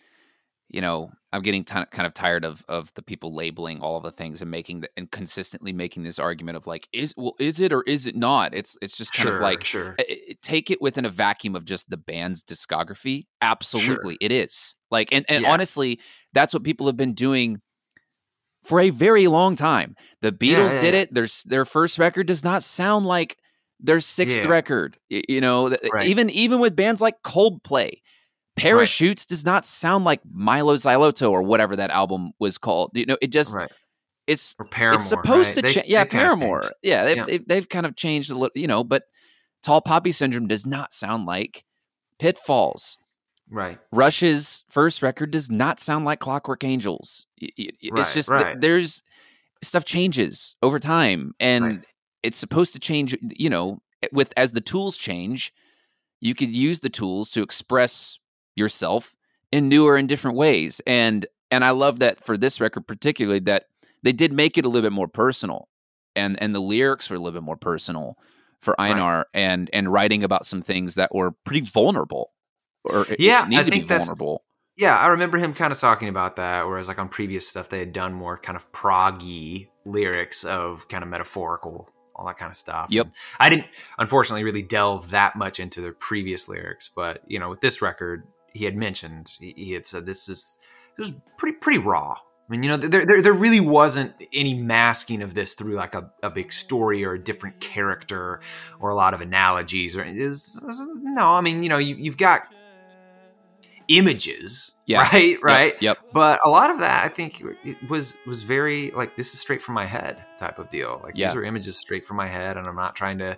you 0.68 0.82
know, 0.82 1.12
I'm 1.32 1.44
getting 1.44 1.64
ti- 1.64 1.86
kind 1.92 2.08
of 2.08 2.14
tired 2.16 2.44
of 2.44 2.66
of 2.68 2.92
the 2.96 3.04
people 3.04 3.36
labeling 3.36 3.82
all 3.82 3.98
of 3.98 4.04
the 4.04 4.12
things 4.12 4.42
and 4.42 4.50
making 4.50 4.80
the, 4.80 4.90
and 4.98 5.10
consistently 5.12 5.72
making 5.72 6.02
this 6.02 6.18
argument 6.18 6.58
of 6.58 6.66
like, 6.66 6.88
is 6.92 7.14
well, 7.16 7.36
is 7.40 7.60
it 7.60 7.72
or 7.72 7.84
is 7.84 8.08
it 8.08 8.16
not? 8.16 8.56
It's 8.56 8.76
it's 8.82 8.98
just 8.98 9.14
kind 9.14 9.28
sure, 9.28 9.36
of 9.36 9.42
like 9.44 9.64
sure, 9.64 9.96
I- 10.00 10.06
I- 10.10 10.36
take 10.42 10.72
it 10.72 10.82
within 10.82 11.06
a 11.06 11.10
vacuum 11.10 11.56
of 11.56 11.66
just 11.66 11.92
the 11.92 11.98
band's 11.98 12.44
discography 12.44 13.26
absolutely 13.42 14.18
it 14.22 14.32
is 14.32 14.74
like 14.90 15.10
and, 15.12 15.24
and 15.30 15.44
Yeah. 15.44 15.52
honestly 15.54 16.00
that's 16.36 16.54
what 16.54 16.64
people 16.64 16.86
have 16.86 16.96
been 16.98 17.14
doing 17.14 17.60
for 18.64 18.80
a 18.80 18.92
very 18.92 19.26
long 19.28 19.56
time 19.56 19.96
the 20.22 20.32
beatles 20.32 20.74
yeah, 20.76 20.82
did 20.82 20.94
it 20.94 21.14
their 21.14 21.28
their 21.46 21.66
first 21.66 21.98
record 21.98 22.28
does 22.28 22.44
not 22.44 22.64
sound 22.64 23.06
like 23.08 23.38
their 23.80 24.00
sixth 24.00 24.40
Yeah. 24.44 24.48
record 24.50 24.98
you 25.10 25.42
know 25.42 25.76
Right. 25.92 26.08
even 26.08 26.30
even 26.30 26.60
with 26.60 26.76
bands 26.76 27.02
like 27.02 27.22
coldplay 27.24 28.02
parachutes 28.56 29.26
does 29.26 29.44
not 29.44 29.66
sound 29.66 30.06
like 30.06 30.22
mylo 30.24 30.76
xyloto 30.76 31.30
or 31.32 31.42
whatever 31.44 31.76
that 31.76 31.90
album 31.90 32.32
was 32.40 32.58
called 32.58 32.92
you 32.94 33.06
know 33.06 33.18
it 33.22 33.28
just 33.28 33.54
right. 33.54 33.70
it's 34.28 34.56
Or 34.58 34.66
Paramore. 34.66 35.00
it's 35.02 35.10
supposed 35.10 35.48
right? 35.50 35.56
to 35.58 35.62
They- 35.62 35.74
change. 35.74 35.88
Yeah, 35.88 36.04
they 36.06 36.10
kinda 36.12 36.24
Paramore. 36.24 36.64
Yeah, 36.82 37.04
they've, 37.04 37.18
Yeah. 37.18 37.26
They've, 37.26 37.48
they've 37.48 37.70
kind 37.70 37.86
of 37.86 37.96
changed 37.96 38.32
a 38.32 38.34
little, 38.34 38.50
you 38.60 38.66
know, 38.68 38.84
but 38.84 39.04
Tall 39.62 39.82
Poppy 39.82 40.12
Syndrome 40.12 40.48
does 40.48 40.66
not 40.66 40.94
sound 40.94 41.26
like 41.28 41.64
Pitfalls. 42.18 42.98
Right. 43.50 43.78
Rush's 43.92 44.64
first 44.70 45.02
record 45.02 45.32
does 45.32 45.50
not 45.52 45.80
sound 45.80 46.06
like 46.06 46.20
Clockwork 46.20 46.64
Angels. 46.64 47.26
Y- 47.42 47.50
Right, 47.58 47.74
it's 48.00 48.14
just 48.14 48.30
right. 48.30 48.60
there's 48.60 49.02
stuff 49.62 49.86
changes 49.86 50.56
over 50.64 50.80
time, 50.80 51.34
and 51.40 51.64
Right. 51.66 51.86
it's 52.24 52.38
supposed 52.38 52.74
to 52.74 52.80
change. 52.80 53.16
You 53.22 53.50
know, 53.50 53.82
with 54.12 54.34
as 54.36 54.52
the 54.54 54.62
tools 54.62 54.98
change, 54.98 55.54
you 56.22 56.34
could 56.36 56.56
use 56.56 56.80
the 56.80 56.90
tools 56.90 57.30
to 57.32 57.42
express 57.44 58.18
yourself 58.56 59.16
in 59.52 59.70
newer 59.70 59.96
and 59.96 60.10
different 60.10 60.38
ways. 60.38 60.82
And 60.88 61.26
and 61.52 61.64
I 61.64 61.70
love 61.70 62.00
that 62.00 62.24
for 62.24 62.38
this 62.38 62.60
record 62.60 62.88
particularly 62.88 63.40
that 63.42 63.66
they 64.04 64.12
did 64.12 64.34
make 64.34 64.58
it 64.58 64.66
a 64.66 64.70
little 64.70 64.90
bit 64.90 64.94
more 64.96 65.08
personal, 65.08 65.68
and 66.16 66.42
and 66.42 66.54
the 66.56 66.60
lyrics 66.62 67.10
were 67.10 67.16
a 67.16 67.20
little 67.20 67.40
bit 67.40 67.46
more 67.46 67.58
personal 67.58 68.18
for. 68.62 68.80
Einar 68.82 69.28
and 69.34 69.70
and 69.74 69.92
writing 69.94 70.24
about 70.24 70.46
some 70.48 70.62
things 70.64 70.96
that 70.96 71.14
were 71.14 71.32
pretty 71.46 71.62
vulnerable 71.62 72.32
or 72.86 73.06
Yeah, 73.20 73.46
I 73.50 73.64
to 73.64 73.70
think 73.70 73.84
be 73.84 73.88
that's- 73.88 74.08
vulnerable. 74.08 74.42
Yeah, 74.78 74.98
I 74.98 75.08
remember 75.08 75.38
him 75.38 75.54
kind 75.54 75.72
of 75.72 75.80
talking 75.80 76.10
about 76.10 76.36
that. 76.36 76.68
Whereas, 76.68 76.90
like 76.90 77.00
on 77.00 77.08
previous 77.08 77.48
stuff, 77.48 77.70
they 77.70 77.80
had 77.80 77.94
done 77.94 78.14
more 78.14 78.38
kind 78.38 78.58
of 78.58 78.70
proggy 78.74 79.70
lyrics 79.86 80.44
of 80.44 80.90
kind 80.90 81.02
of 81.02 81.10
metaphorical, 81.10 81.90
all 82.14 82.26
that 82.26 82.38
kind 82.38 82.50
of 82.52 82.58
stuff. 82.58 82.88
Yep. 82.90 83.06
And 83.06 83.14
I 83.40 83.50
didn't, 83.50 83.68
unfortunately, 84.00 84.44
really 84.44 84.62
delve 84.64 85.12
that 85.12 85.38
much 85.38 85.62
into 85.62 85.80
their 85.80 85.94
previous 85.94 86.50
lyrics. 86.50 86.90
But 86.94 87.22
you 87.26 87.40
know, 87.40 87.50
with 87.50 87.62
this 87.62 87.82
record, 87.82 88.28
he 88.52 88.66
had 88.66 88.76
mentioned 88.76 89.32
he, 89.40 89.54
he 89.56 89.72
had 89.72 89.86
said 89.86 90.06
this 90.06 90.28
is 90.28 90.60
this 90.98 91.08
is 91.08 91.16
pretty 91.38 91.58
pretty 91.58 91.80
raw. 91.80 92.12
I 92.48 92.52
mean, 92.52 92.62
you 92.62 92.70
know, 92.70 92.78
there, 92.78 93.06
there, 93.06 93.22
there 93.24 93.34
really 93.34 93.62
wasn't 93.62 94.14
any 94.34 94.54
masking 94.54 95.24
of 95.24 95.34
this 95.34 95.56
through 95.56 95.76
like 95.76 95.96
a, 95.96 96.12
a 96.22 96.30
big 96.30 96.52
story 96.54 97.04
or 97.04 97.14
a 97.14 97.24
different 97.24 97.60
character 97.60 98.40
or 98.80 98.90
a 98.92 98.96
lot 98.96 99.14
of 99.16 99.22
analogies 99.22 99.98
or 99.98 100.04
is 100.04 100.60
no. 101.02 101.30
I 101.32 101.42
mean, 101.42 101.64
you 101.64 101.70
know, 101.70 101.80
you, 101.80 101.96
you've 101.96 102.18
got 102.18 102.44
images, 103.88 104.72
Yeah. 104.86 105.02
right, 105.12 105.38
right. 105.42 105.82
Yep. 105.82 105.98
But 106.14 106.40
a 106.46 106.50
lot 106.50 106.70
of 106.70 106.80
that, 106.80 107.06
I 107.06 107.10
think, 107.10 107.44
was 107.90 108.16
was 108.28 108.42
very 108.44 108.92
like 108.92 109.16
this 109.16 109.34
is 109.34 109.40
straight 109.40 109.62
from 109.62 109.76
my 109.76 109.86
head 109.86 110.24
type 110.40 110.60
of 110.60 110.70
deal. 110.70 111.00
Like 111.04 111.14
Yeah. 111.18 111.28
these 111.28 111.36
are 111.36 111.44
images 111.44 111.78
straight 111.78 112.06
from 112.06 112.18
my 112.18 112.28
head, 112.28 112.58
and 112.58 112.68
I'm 112.68 112.76
not 112.76 112.96
trying 112.96 113.18
to 113.20 113.38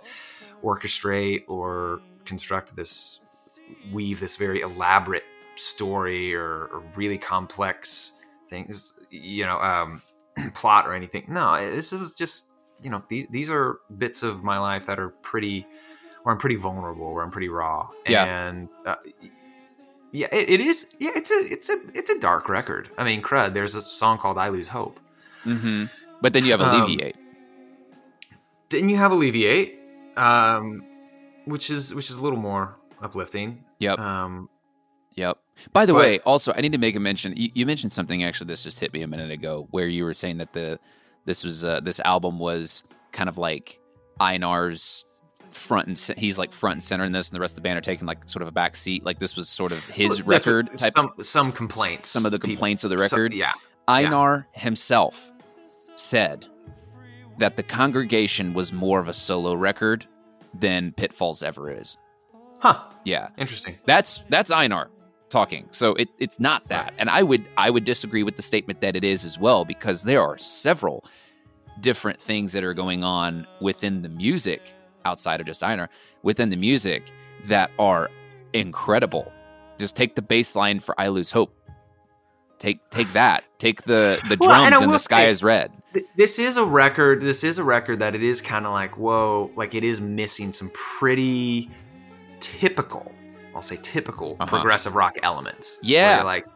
orchestrate 0.62 1.44
or 1.48 2.00
construct 2.24 2.74
this, 2.76 3.20
weave 3.92 4.20
this 4.20 4.36
very 4.36 4.60
elaborate 4.60 5.24
story 5.56 6.34
or, 6.34 6.66
or 6.72 6.82
really 6.96 7.18
complex 7.18 8.12
things, 8.48 8.92
you 9.10 9.44
know, 9.46 9.58
um, 9.60 10.02
plot 10.54 10.86
or 10.86 10.94
anything. 10.94 11.24
No, 11.28 11.56
this 11.56 11.92
is 11.92 12.14
just 12.14 12.46
you 12.82 12.90
know 12.90 13.02
these 13.08 13.26
these 13.30 13.50
are 13.50 13.78
bits 13.98 14.22
of 14.22 14.44
my 14.44 14.58
life 14.58 14.86
that 14.86 14.98
are 15.00 15.08
pretty, 15.08 15.66
where 16.22 16.32
I'm 16.32 16.38
pretty 16.38 16.56
vulnerable, 16.56 17.12
where 17.12 17.24
I'm 17.24 17.30
pretty 17.30 17.48
raw, 17.48 17.88
Yeah. 18.06 18.24
and. 18.24 18.68
Uh, 18.86 18.96
yeah, 20.12 20.28
it, 20.32 20.48
it 20.50 20.60
is. 20.60 20.94
Yeah, 20.98 21.10
it's 21.14 21.30
a 21.30 21.34
it's 21.52 21.68
a 21.68 21.76
it's 21.94 22.10
a 22.10 22.18
dark 22.18 22.48
record. 22.48 22.88
I 22.98 23.04
mean, 23.04 23.22
crud. 23.22 23.54
There's 23.54 23.74
a 23.74 23.82
song 23.82 24.18
called 24.18 24.38
"I 24.38 24.48
Lose 24.48 24.68
Hope." 24.68 24.98
hmm 25.44 25.84
But 26.20 26.32
then 26.32 26.44
you 26.44 26.50
have 26.52 26.60
Um, 26.60 26.82
Alleviate. 26.82 27.16
Then 28.70 28.88
you 28.88 28.96
have 28.96 29.12
"Alleviate," 29.12 29.78
um, 30.16 30.84
which 31.46 31.70
is 31.70 31.94
which 31.94 32.10
is 32.10 32.16
a 32.16 32.20
little 32.22 32.38
more 32.38 32.76
uplifting. 33.02 33.64
Yep. 33.78 33.98
Um, 33.98 34.48
Yep. 35.14 35.36
By 35.72 35.84
the 35.86 35.92
but- 35.92 35.98
way, 35.98 36.18
also 36.20 36.52
I 36.56 36.60
need 36.60 36.72
to 36.72 36.78
make 36.78 36.94
a 36.94 37.00
mention. 37.00 37.34
You, 37.36 37.50
you 37.54 37.66
mentioned 37.66 37.92
something 37.92 38.22
actually. 38.22 38.46
This 38.48 38.62
just 38.62 38.78
hit 38.78 38.92
me 38.92 39.02
a 39.02 39.06
minute 39.08 39.30
ago, 39.32 39.66
where 39.72 39.88
you 39.88 40.04
were 40.04 40.14
saying 40.14 40.38
that 40.38 40.52
the 40.52 40.78
this 41.24 41.42
was 41.44 41.64
uh, 41.64 41.80
this 41.80 41.98
album 42.00 42.38
was 42.38 42.82
kind 43.12 43.28
of 43.28 43.36
like 43.38 43.80
Einar's 44.20 45.04
front 45.54 45.88
and 45.88 46.18
he's 46.18 46.38
like 46.38 46.52
front 46.52 46.74
and 46.74 46.82
center 46.82 47.04
in 47.04 47.12
this, 47.12 47.28
and 47.28 47.36
the 47.36 47.40
rest 47.40 47.52
of 47.52 47.56
the 47.56 47.62
band 47.62 47.78
are 47.78 47.82
taking 47.82 48.06
like 48.06 48.28
sort 48.28 48.42
of 48.42 48.48
a 48.48 48.52
back 48.52 48.76
seat. 48.76 49.04
Like 49.04 49.18
this 49.18 49.36
was 49.36 49.48
sort 49.48 49.72
of 49.72 49.82
his 49.88 50.18
that's 50.18 50.20
what- 50.22 50.34
record 50.34 50.78
type. 50.78 50.92
Some 50.96 51.12
some 51.22 51.52
complaints. 51.52 52.08
some 52.08 52.24
of 52.26 52.32
the 52.32 52.38
People- 52.38 52.54
complaints 52.56 52.84
of 52.84 52.90
the 52.90 52.96
some- 52.96 53.02
record. 53.18 53.34
yeah. 53.34 53.52
Einar 53.88 54.46
himself 54.52 55.32
said 55.96 56.46
that 57.38 57.56
the 57.56 57.62
congregation 57.62 58.52
was 58.52 58.72
more 58.72 59.00
of 59.00 59.08
a 59.08 59.12
solo 59.14 59.54
record 59.54 60.04
than 60.54 60.92
Pitfalls 60.92 61.42
ever 61.42 61.70
is. 61.70 61.96
Huh. 62.60 62.82
Yeah. 63.04 63.28
Interesting. 63.38 63.78
That's 63.86 64.22
that's 64.28 64.50
Einar 64.50 64.90
talking. 65.28 65.68
So 65.70 65.94
it, 65.94 66.08
it's 66.18 66.40
not 66.40 66.66
that. 66.68 66.92
And 66.98 67.08
I 67.08 67.22
would 67.22 67.48
I 67.56 67.70
would 67.70 67.84
disagree 67.84 68.22
with 68.22 68.36
the 68.36 68.42
statement 68.42 68.80
that 68.80 68.96
it 68.96 69.04
is 69.04 69.24
as 69.24 69.38
well 69.38 69.64
because 69.64 70.02
there 70.02 70.20
are 70.22 70.36
several 70.38 71.04
different 71.80 72.20
things 72.20 72.52
that 72.54 72.64
are 72.64 72.74
going 72.74 73.04
on 73.04 73.46
within 73.60 74.02
the 74.02 74.08
music 74.08 74.72
outside 75.04 75.40
of 75.40 75.46
just 75.46 75.62
Einar 75.62 75.88
within 76.22 76.50
the 76.50 76.56
music 76.56 77.10
that 77.44 77.70
are 77.78 78.10
incredible. 78.52 79.32
Just 79.78 79.94
take 79.96 80.14
the 80.14 80.22
bass 80.22 80.56
line 80.56 80.80
for 80.80 80.98
I 81.00 81.08
Lose 81.08 81.30
Hope. 81.30 81.54
Take 82.58 82.88
take 82.90 83.12
that. 83.12 83.44
Take 83.58 83.82
the 83.82 84.18
the 84.28 84.36
Well, 84.40 84.50
and 84.52 84.70
drums 84.72 84.82
and, 84.82 84.92
the 84.92 84.98
sky 84.98 85.22
say- 85.22 85.30
is 85.30 85.42
red. 85.44 85.70
Th- 85.94 86.04
This 86.16 86.38
is 86.40 86.56
a 86.56 86.64
record. 86.64 87.20
This 87.22 87.44
is 87.44 87.58
a 87.58 87.64
record 87.64 88.00
that 88.00 88.14
it 88.16 88.22
is 88.22 88.40
kind 88.40 88.66
of 88.66 88.72
like 88.72 88.98
whoa, 88.98 89.50
like 89.56 89.74
it 89.76 89.84
is 89.84 90.00
missing 90.00 90.52
some 90.52 90.70
pretty 90.74 91.70
typical. 92.40 93.12
I'll 93.54 93.62
say 93.62 93.78
typical 93.82 94.36
Uh-huh. 94.40 94.46
progressive 94.50 94.94
rock 94.96 95.16
elements. 95.22 95.78
Yeah. 95.82 96.22
like, 96.24 96.46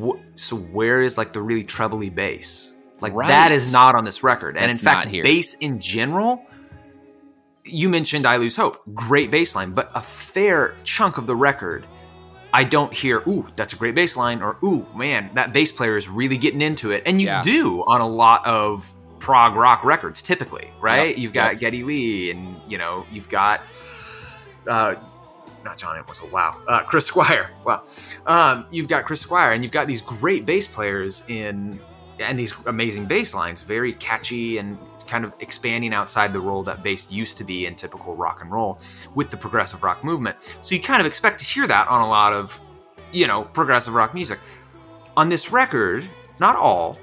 wh- 0.00 0.18
so 0.34 0.56
where 0.56 1.00
is 1.00 1.16
like 1.16 1.32
the 1.32 1.40
really 1.42 1.64
trebly 1.64 2.10
bass? 2.10 2.72
Like 3.00 3.12
Right. 3.14 3.28
that 3.28 3.52
is 3.52 3.72
not 3.72 3.94
on 3.94 4.04
this 4.04 4.22
record. 4.24 4.56
and 4.56 4.68
in 4.70 4.76
fact, 4.76 5.10
bass 5.10 5.54
in 5.54 5.78
general. 5.78 6.44
You 7.64 7.88
mentioned 7.88 8.26
"I 8.26 8.36
Lose 8.36 8.56
Hope," 8.56 8.82
great 8.94 9.30
bass 9.30 9.54
line, 9.54 9.70
but 9.72 9.90
a 9.94 10.02
fair 10.02 10.76
chunk 10.84 11.18
of 11.18 11.26
the 11.26 11.36
record 11.36 11.86
I 12.52 12.62
don't 12.62 12.92
hear, 12.94 13.20
ooh, 13.26 13.48
that's 13.56 13.72
a 13.72 13.76
great 13.76 13.96
bass 13.96 14.16
line, 14.16 14.40
or 14.40 14.58
ooh, 14.62 14.86
man, 14.94 15.28
that 15.34 15.52
bass 15.52 15.72
player 15.72 15.96
is 15.96 16.08
really 16.08 16.38
getting 16.38 16.60
into 16.62 16.92
it. 16.92 17.02
And 17.04 17.20
you 17.20 17.26
Yeah. 17.26 17.42
do 17.42 17.82
on 17.88 18.00
a 18.00 18.06
lot 18.06 18.46
of 18.46 18.88
prog 19.18 19.56
rock 19.56 19.84
records, 19.84 20.22
typically, 20.22 20.70
right? 20.80 21.08
Yep, 21.08 21.18
You've 21.18 21.32
got 21.32 21.52
yep. 21.54 21.60
Geddy 21.60 21.82
Lee, 21.82 22.30
and 22.30 22.56
you 22.68 22.78
know, 22.78 23.06
you've 23.10 23.28
got 23.28 23.62
uh 24.68 24.94
not 25.64 25.78
John 25.78 25.96
Entwistle, 25.96 26.28
wow. 26.28 26.58
Uh 26.68 26.84
Chris 26.84 27.06
Squire. 27.06 27.50
Wow. 27.64 27.82
Um, 28.26 28.66
you've 28.70 28.86
got 28.88 29.04
Chris 29.04 29.20
Squire, 29.22 29.52
and 29.52 29.64
you've 29.64 29.72
got 29.72 29.86
these 29.88 30.02
great 30.02 30.46
bass 30.46 30.66
players 30.68 31.22
in 31.26 31.80
and 32.20 32.38
these 32.38 32.54
amazing 32.66 33.06
bass 33.06 33.34
lines, 33.34 33.62
very 33.62 33.92
catchy 33.94 34.58
and 34.58 34.78
kind 35.06 35.24
of 35.24 35.32
expanding 35.40 35.92
outside 35.94 36.32
the 36.32 36.40
role 36.40 36.62
that 36.64 36.82
bass 36.82 37.10
used 37.10 37.36
to 37.38 37.44
be 37.44 37.66
in 37.66 37.74
typical 37.74 38.14
rock 38.16 38.40
and 38.42 38.50
roll 38.50 38.78
with 39.14 39.30
the 39.30 39.36
progressive 39.36 39.82
rock 39.82 40.02
movement. 40.04 40.36
So 40.60 40.74
you 40.74 40.80
kind 40.80 41.00
of 41.00 41.06
expect 41.06 41.38
to 41.40 41.44
hear 41.44 41.66
that 41.66 41.88
on 41.88 42.00
a 42.02 42.08
lot 42.08 42.32
of, 42.32 42.60
you 43.12 43.26
know, 43.26 43.44
progressive 43.44 43.94
rock 43.94 44.14
music. 44.14 44.38
On 45.16 45.28
this 45.28 45.52
record, 45.52 46.08
not 46.40 46.56
all, 46.56 46.98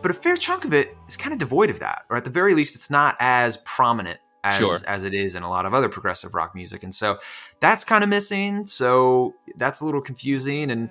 but 0.00 0.10
a 0.10 0.14
fair 0.14 0.36
chunk 0.36 0.64
of 0.64 0.72
it 0.74 0.96
is 1.08 1.16
kind 1.16 1.32
of 1.32 1.38
devoid 1.38 1.70
of 1.70 1.78
that, 1.80 2.04
or 2.10 2.16
at 2.16 2.24
the 2.24 2.30
very 2.30 2.54
least, 2.54 2.74
it's 2.76 2.90
not 2.90 3.16
as 3.20 3.56
prominent 3.58 4.18
as 4.44 4.58
Sure. 4.58 4.78
as 4.86 5.04
it 5.04 5.14
is 5.14 5.34
in 5.34 5.42
a 5.42 5.48
lot 5.48 5.64
of 5.64 5.72
other 5.72 5.88
progressive 5.88 6.34
rock 6.34 6.54
music, 6.54 6.82
and 6.82 6.94
so 6.94 7.18
that's 7.60 7.84
kind 7.84 8.04
of 8.04 8.10
missing. 8.10 8.66
So 8.66 9.34
that's 9.56 9.80
a 9.80 9.84
little 9.86 10.02
confusing, 10.02 10.70
and 10.70 10.90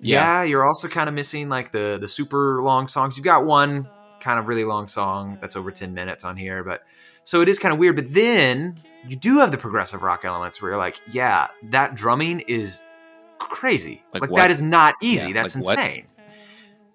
Yeah. 0.00 0.20
yeah, 0.20 0.42
you're 0.44 0.64
also 0.64 0.86
kind 0.86 1.08
of 1.08 1.14
missing 1.14 1.48
like 1.48 1.72
the 1.72 1.98
the 2.00 2.06
super 2.06 2.62
long 2.62 2.86
songs. 2.86 3.16
You've 3.16 3.24
got 3.24 3.44
one 3.46 3.88
kind 4.24 4.38
of 4.38 4.48
really 4.48 4.64
long 4.64 4.88
song 4.88 5.36
that's 5.40 5.54
over 5.54 5.70
10 5.70 5.92
minutes 5.92 6.24
on 6.24 6.36
here, 6.36 6.64
but 6.64 6.82
so 7.24 7.42
it 7.42 7.48
is 7.48 7.58
kind 7.58 7.72
of 7.72 7.78
weird. 7.78 7.94
But 7.94 8.12
then 8.12 8.80
you 9.06 9.16
do 9.16 9.38
have 9.38 9.50
the 9.50 9.58
progressive 9.58 10.02
rock 10.02 10.24
elements 10.24 10.60
where 10.62 10.70
you're 10.72 10.78
like, 10.78 10.98
yeah, 11.12 11.48
that 11.64 11.94
drumming 11.94 12.40
is 12.40 12.82
crazy. 13.38 14.02
Like 14.14 14.22
Like, 14.22 14.30
that 14.34 14.50
is 14.50 14.62
not 14.62 14.94
easy. 15.02 15.28
Yeah, 15.28 15.32
that's 15.34 15.54
like 15.54 15.64
what? 15.64 15.78
insane. 15.78 16.06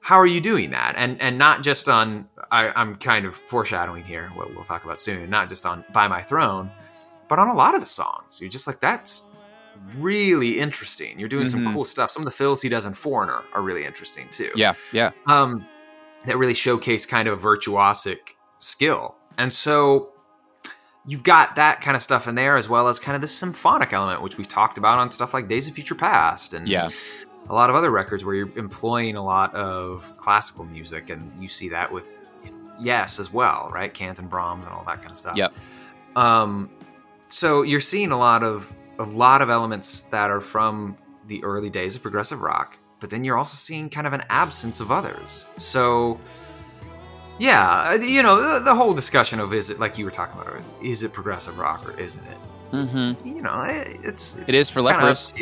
How 0.02 0.16
are 0.16 0.26
you 0.28 0.42
doing 0.42 0.72
that? 0.72 0.96
And 0.98 1.22
and 1.22 1.38
not 1.38 1.62
just 1.62 1.88
on 1.88 2.28
I, 2.52 2.70
I'm 2.70 2.96
kind 2.96 3.26
of 3.28 3.36
foreshadowing 3.36 4.04
here 4.04 4.30
what 4.34 4.54
we'll 4.56 4.64
talk 4.64 4.84
about 4.84 5.00
soon, 5.00 5.30
not 5.30 5.50
just 5.50 5.66
on 5.68 5.86
By 5.94 6.08
My 6.08 6.24
Throne, 6.24 6.72
but 7.28 7.38
on 7.38 7.48
a 7.50 7.54
lot 7.54 7.76
of 7.76 7.80
the 7.82 7.86
songs. 7.86 8.40
You're 8.42 8.50
just 8.50 8.66
like, 8.66 8.80
that's 8.80 9.24
really 9.98 10.60
interesting. 10.60 11.20
You're 11.20 11.30
doing 11.30 11.46
Mhm. 11.48 11.52
some 11.52 11.74
cool 11.74 11.86
stuff. 11.86 12.10
Some 12.12 12.22
of 12.24 12.26
the 12.26 12.32
fills 12.32 12.62
he 12.62 12.70
does 12.70 12.86
in 12.86 12.94
Foreigner 12.94 13.44
are 13.54 13.62
really 13.62 13.86
interesting 13.86 14.28
too 14.30 14.52
Yeah, 14.56 14.74
yeah. 14.92 15.12
um, 15.28 15.66
that 16.26 16.38
really 16.38 16.54
showcase 16.54 17.06
kind 17.06 17.28
of 17.28 17.40
a 17.40 17.48
virtuosic 17.48 18.18
skill. 18.60 19.16
And 19.38 19.52
so 19.52 20.10
you've 21.06 21.24
got 21.24 21.56
that 21.56 21.82
kind 21.82 21.96
of 21.96 22.04
stuff 22.04 22.28
in 22.28 22.36
there, 22.36 22.58
as 22.58 22.68
well 22.70 22.88
as 22.88 23.00
kind 23.00 23.16
of 23.16 23.22
the 23.22 23.28
symphonic 23.28 23.94
element, 23.94 24.22
which 24.22 24.38
we've 24.38 24.48
talked 24.48 24.78
about 24.78 25.00
on 25.00 25.12
stuff 25.12 25.34
like 25.34 25.48
Days 25.48 25.68
of 25.68 25.74
Future 25.74 25.96
Past 25.96 26.54
and 26.54 26.68
Yeah. 26.68 26.90
a 27.50 27.54
lot 27.54 27.70
of 27.70 27.76
other 27.76 27.90
records 27.90 28.26
where 28.26 28.36
you're 28.36 28.58
employing 28.58 29.16
a 29.16 29.24
lot 29.24 29.56
of 29.56 30.12
classical 30.18 30.66
music, 30.66 31.10
and 31.10 31.32
you 31.42 31.48
see 31.48 31.70
that 31.70 31.92
with 31.92 32.18
Yes 32.82 33.20
as 33.20 33.34
well, 33.34 33.70
right? 33.74 33.94
Cans 33.94 34.20
and 34.20 34.30
Brahms 34.30 34.66
and 34.66 34.74
all 34.74 34.84
that 34.86 35.00
kind 35.02 35.12
of 35.12 35.18
stuff. 35.18 35.36
Yep. 35.36 35.54
Um, 36.16 36.70
so 37.28 37.62
you're 37.64 37.82
seeing 37.82 38.12
a 38.12 38.18
lot 38.18 38.42
of 38.44 38.74
a 39.00 39.04
lot 39.04 39.42
of 39.42 39.50
elements 39.50 40.02
that 40.12 40.30
are 40.30 40.40
from 40.42 40.98
the 41.28 41.44
early 41.44 41.70
days 41.70 41.96
of 41.96 42.02
progressive 42.02 42.42
rock, 42.42 42.78
but 43.00 43.10
then 43.10 43.24
you're 43.24 43.38
also 43.38 43.56
seeing 43.56 43.90
kind 43.90 44.06
of 44.08 44.14
an 44.14 44.24
absence 44.30 44.80
of 44.80 44.92
others. 44.92 45.48
So 45.58 46.20
yeah, 47.40 47.92
uh, 47.92 47.94
you 48.04 48.22
know 48.22 48.36
the, 48.56 48.60
the 48.66 48.76
whole 48.76 48.94
discussion 48.94 49.40
of 49.40 49.54
is 49.54 49.70
it 49.70 49.80
like 49.80 49.98
you 49.98 50.06
were 50.06 50.12
talking 50.12 50.40
about, 50.40 50.62
is 50.84 51.04
it 51.04 51.14
progressive 51.14 51.58
rock 51.58 51.88
or 51.88 51.98
isn't 52.00 52.26
it? 52.26 52.38
Mm-hmm. 52.74 53.28
You 53.28 53.42
know, 53.42 53.62
it- 53.66 53.98
it's, 54.04 54.36
it's 54.36 54.50
It 54.50 54.56
is 54.56 54.70
for 54.70 54.82
Leprous. 54.82 55.34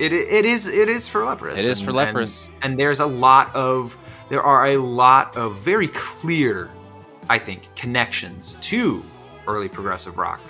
It, 0.00 0.12
it 0.12 0.44
is 0.44 0.66
it 0.66 0.88
is 0.88 1.06
for 1.06 1.24
leprous. 1.24 1.64
It 1.64 1.70
is 1.70 1.80
for 1.80 1.90
And- 1.90 1.96
Leprous. 1.98 2.42
and, 2.44 2.64
and 2.72 2.78
there's 2.80 2.98
a 2.98 3.06
lot 3.06 3.54
of 3.54 3.96
there 4.28 4.42
are 4.42 4.66
a 4.66 4.76
lot 4.78 5.36
of 5.36 5.56
very 5.58 5.86
clear, 5.88 6.68
I 7.30 7.38
think, 7.38 7.72
connections 7.76 8.56
to 8.62 9.04
early 9.46 9.68
progressive 9.68 10.18
rock. 10.18 10.40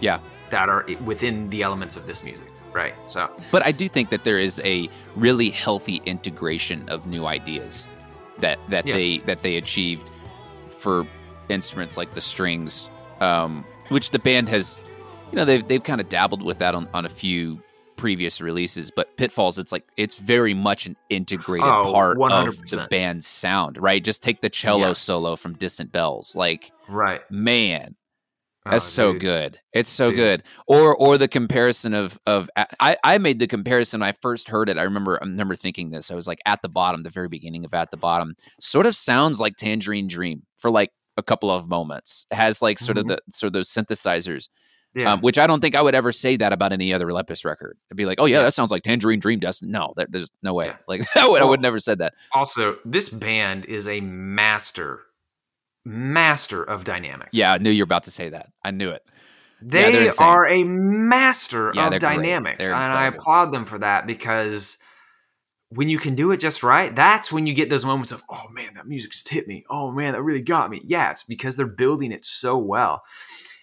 Yeah. 0.00 0.18
that 0.50 0.68
are 0.68 0.84
within 1.04 1.48
the 1.50 1.62
elements 1.62 1.96
of 1.96 2.06
this 2.06 2.22
music, 2.24 2.48
right? 2.72 2.94
So 3.06 3.30
But 3.50 3.64
I 3.64 3.72
do 3.72 3.88
think 3.88 4.10
that 4.10 4.24
there 4.24 4.38
is 4.38 4.60
a 4.64 4.88
really 5.16 5.50
healthy 5.50 6.00
integration 6.06 6.88
of 6.88 7.06
new 7.06 7.26
ideas 7.26 7.86
that 8.38 8.58
that 8.68 8.86
Yeah. 8.86 8.94
they 8.94 9.18
that 9.18 9.42
they 9.42 9.56
achieved 9.56 10.08
for 10.78 11.06
instruments 11.48 11.96
like 11.96 12.14
the 12.14 12.20
strings, 12.20 12.88
um, 13.20 13.64
which 13.88 14.10
the 14.12 14.18
band 14.18 14.48
has, 14.48 14.80
you 15.30 15.36
know, 15.36 15.44
they've 15.44 15.66
they've 15.66 15.82
kind 15.82 16.00
of 16.00 16.08
dabbled 16.08 16.42
with 16.42 16.58
that 16.58 16.74
on, 16.74 16.88
on 16.94 17.04
a 17.04 17.08
few 17.08 17.60
previous 17.96 18.40
releases. 18.40 18.90
But 18.90 19.14
Pitfalls, 19.18 19.58
it's 19.58 19.72
like 19.72 19.84
it's 19.98 20.14
very 20.14 20.54
much 20.54 20.86
an 20.86 20.96
integrated 21.10 21.66
Oh, 21.68 21.92
part 21.92 22.18
of 22.32 22.56
the 22.70 22.76
100%. 22.78 22.88
band's 22.88 23.26
sound, 23.26 23.76
right? 23.76 24.02
Just 24.02 24.22
take 24.22 24.40
the 24.40 24.48
cello 24.48 24.88
Yeah. 24.88 24.92
solo 24.94 25.36
from 25.36 25.52
Distant 25.54 25.92
Bells, 25.92 26.34
like 26.34 26.72
right, 26.88 27.20
man, 27.30 27.96
Oh, 28.66 28.72
that's 28.72 28.84
so 28.84 29.12
dude. 29.12 29.20
good. 29.22 29.58
It's 29.72 29.88
so 29.88 30.06
Dude. 30.06 30.16
good. 30.16 30.42
Or 30.66 30.94
or 30.94 31.16
the 31.16 31.28
comparison 31.28 31.94
of 31.94 32.20
of 32.26 32.50
I 32.78 32.96
I 33.02 33.16
made 33.18 33.38
the 33.38 33.46
comparison 33.46 34.00
when 34.00 34.08
I 34.08 34.12
first 34.20 34.48
heard 34.48 34.68
it. 34.68 34.76
I 34.76 34.82
remember 34.82 35.18
I 35.22 35.24
remember 35.24 35.56
thinking 35.56 35.90
this. 35.90 36.10
I 36.10 36.14
was 36.14 36.26
like 36.26 36.40
at 36.44 36.60
the 36.62 36.68
bottom, 36.68 37.02
the 37.02 37.08
very 37.10 37.28
beginning 37.28 37.64
of 37.64 37.72
at 37.72 37.90
the 37.90 37.96
bottom, 37.96 38.34
sort 38.60 38.84
of 38.84 38.94
sounds 38.94 39.40
like 39.40 39.56
Tangerine 39.56 40.08
Dream 40.08 40.42
for 40.56 40.70
like 40.70 40.90
a 41.16 41.22
couple 41.22 41.50
of 41.50 41.68
moments. 41.68 42.26
It 42.30 42.34
has 42.34 42.60
like 42.60 42.78
sort 42.78 42.98
Mhm. 42.98 43.00
of 43.00 43.06
the 43.08 43.18
sort 43.30 43.48
of 43.48 43.52
those 43.54 43.70
synthesizers, 43.70 44.48
Yeah, 44.94 45.12
um, 45.14 45.20
which 45.22 45.38
I 45.38 45.46
don't 45.46 45.60
think 45.60 45.74
I 45.74 45.80
would 45.80 45.94
ever 45.94 46.12
say 46.12 46.36
that 46.36 46.52
about 46.52 46.72
any 46.72 46.92
other 46.92 47.10
Leprous 47.12 47.44
record. 47.46 47.78
I'd 47.90 47.96
be 47.96 48.04
like, 48.04 48.20
oh 48.20 48.26
yeah, 48.26 48.38
Yeah. 48.38 48.42
that 48.44 48.54
sounds 48.54 48.70
like 48.70 48.82
Tangerine 48.82 49.20
Dream 49.20 49.40
does. 49.40 49.62
No, 49.62 49.94
there, 49.96 50.06
there's 50.10 50.30
no 50.42 50.52
way. 50.52 50.66
Yeah. 50.66 50.76
Like 50.86 51.02
I 51.16 51.26
would, 51.28 51.40
I 51.40 51.46
would 51.46 51.60
never 51.62 51.78
said 51.78 51.98
that. 52.00 52.12
also 52.34 52.76
this 52.84 53.08
band 53.08 53.64
is 53.64 53.88
a 53.88 54.00
master, 54.02 55.00
master 55.84 56.62
of 56.62 56.84
dynamics. 56.84 57.30
Yeah, 57.32 57.52
I 57.52 57.58
knew 57.58 57.70
you 57.70 57.82
were 57.82 57.86
about 57.86 58.04
to 58.04 58.10
say 58.10 58.28
that. 58.30 58.48
I 58.64 58.70
knew 58.70 58.90
it. 58.90 59.04
They 59.62 60.08
they're 60.08 60.46
a 60.46 60.64
master 60.64 61.74
Yeah, 61.74 61.90
of 61.90 61.98
dynamics, 61.98 62.66
and 62.66 62.74
I 62.74 63.06
applaud 63.06 63.52
them 63.52 63.64
for 63.66 63.78
that 63.78 64.06
because 64.06 64.78
when 65.70 65.88
you 65.88 65.98
can 65.98 66.14
do 66.14 66.32
it 66.32 66.40
just 66.40 66.62
right, 66.62 66.94
that's 66.94 67.30
when 67.30 67.46
you 67.46 67.54
get 67.54 67.70
those 67.70 67.84
moments 67.84 68.10
of, 68.10 68.24
oh 68.30 68.46
man, 68.52 68.74
that 68.74 68.86
music 68.88 69.12
just 69.12 69.28
hit 69.28 69.46
me. 69.46 69.64
Oh 69.70 69.92
man, 69.92 70.14
that 70.14 70.22
really 70.22 70.42
got 70.42 70.70
me. 70.70 70.80
Yeah, 70.82 71.10
it's 71.10 71.22
because 71.22 71.56
they're 71.56 71.66
building 71.66 72.10
it 72.10 72.24
so 72.24 72.58
well. 72.58 73.02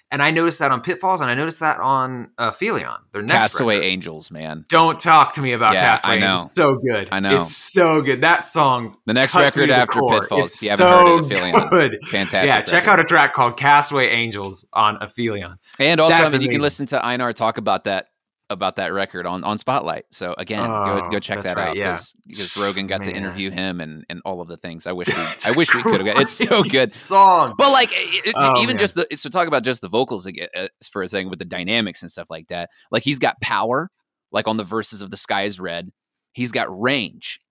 And 0.10 0.24
I 0.24 0.32
noticed 0.32 0.60
that 0.60 0.72
on 0.72 0.80
Pitfalls, 0.80 1.20
and 1.20 1.30
I 1.30 1.36
noticed 1.36 1.60
that 1.60 1.80
on 1.80 2.32
uh, 2.38 2.52
Aphelion, 2.52 2.98
their 3.12 3.22
next 3.22 3.52
Castaway 3.54 3.76
record. 3.76 3.88
Angels, 3.88 4.32
man. 4.32 4.64
Don't 4.70 4.98
talk 4.98 5.34
to 5.34 5.42
me 5.42 5.52
about 5.52 5.74
Yeah, 5.74 5.82
Castaway. 5.82 6.16
I 6.16 6.20
know. 6.20 6.42
It's 6.44 6.54
so 6.54 6.76
good. 6.76 7.10
I 7.12 7.20
know. 7.20 7.42
It's 7.42 7.56
so 7.56 8.02
good. 8.02 8.22
That 8.22 8.46
song. 8.46 8.96
The 9.06 9.14
next 9.14 9.36
record 9.36 9.70
after 9.70 10.00
core. 10.00 10.22
Pitfalls, 10.22 10.54
It's 10.54 10.64
if 10.64 10.64
you 10.64 10.70
haven't 10.70 10.88
heard 10.88 11.94
it, 11.94 12.00
good. 12.02 12.08
Fantastic. 12.10 12.48
Yeah, 12.48 12.62
check 12.62 12.86
record. 12.86 12.90
out 12.92 13.00
a 13.02 13.04
track 13.04 13.34
called 13.34 13.58
Castaway 13.58 14.08
Angels 14.08 14.66
on 14.72 14.98
Aphelion. 15.00 15.58
And 15.78 16.00
also, 16.00 16.16
I 16.16 16.20
That's 16.22 16.34
mean, 16.34 16.42
you 16.44 16.50
can 16.50 16.62
listen 16.62 16.86
to 16.88 17.06
Einar 17.06 17.34
talk 17.34 17.58
about 17.58 17.84
that 17.84 18.08
about 18.50 18.78
that 18.78 18.94
record 18.94 19.26
on, 19.26 19.44
on 19.44 19.58
Spotlight. 19.58 20.06
So 20.12 20.34
again, 20.38 20.64
go 20.66 21.02
Oh, 21.06 21.10
go 21.12 21.20
check 21.20 21.42
that 21.42 21.58
right, 21.58 21.70
out 21.70 21.76
yeah. 21.76 22.00
because 22.26 22.56
Rogan 22.56 22.88
got 22.88 23.04
to 23.04 23.12
interview 23.12 23.52
him 23.52 23.82
and, 23.82 24.06
and 24.10 24.22
all 24.24 24.40
of 24.42 24.48
the 24.48 24.56
things. 24.58 24.88
I 24.88 24.94
wish 24.94 25.08
we 25.10 25.14
I 25.46 25.52
wish 25.52 25.74
we 25.76 25.82
could 25.84 25.96
have 26.00 26.06
got. 26.06 26.22
It's 26.22 26.32
so 26.32 26.64
good. 26.64 26.94
Song. 26.94 27.56
But 27.58 27.72
like 27.72 27.90
it, 27.94 28.34
Oh, 28.38 28.62
even 28.62 28.76
man. 28.76 28.80
just 28.80 28.96
the 28.96 29.08
so 29.16 29.30
talk 29.30 29.48
about 29.48 29.64
just 29.64 29.82
the 29.82 29.90
vocals 29.90 30.26
again 30.26 30.48
uh, 30.56 30.68
for 30.92 31.02
a 31.04 31.08
second 31.10 31.30
with 31.30 31.40
the 31.40 31.46
dynamics 31.46 32.02
and 32.02 32.12
stuff 32.12 32.30
like 32.30 32.48
that. 32.48 32.70
Like 32.92 33.04
he's 33.04 33.20
got 33.20 33.40
power, 33.42 33.90
like 34.32 34.48
on 34.48 34.58
the 34.58 34.64
verses 34.64 35.02
of 35.02 35.12
"The 35.12 35.18
Sky 35.18 35.44
Is 35.44 35.60
Red." 35.60 35.92
He's 36.34 36.52
got 36.52 36.68
range, 36.82 37.42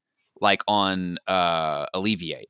like 0.40 0.62
on 0.66 1.18
uh, 1.26 1.86
"Alleviate." 1.92 2.48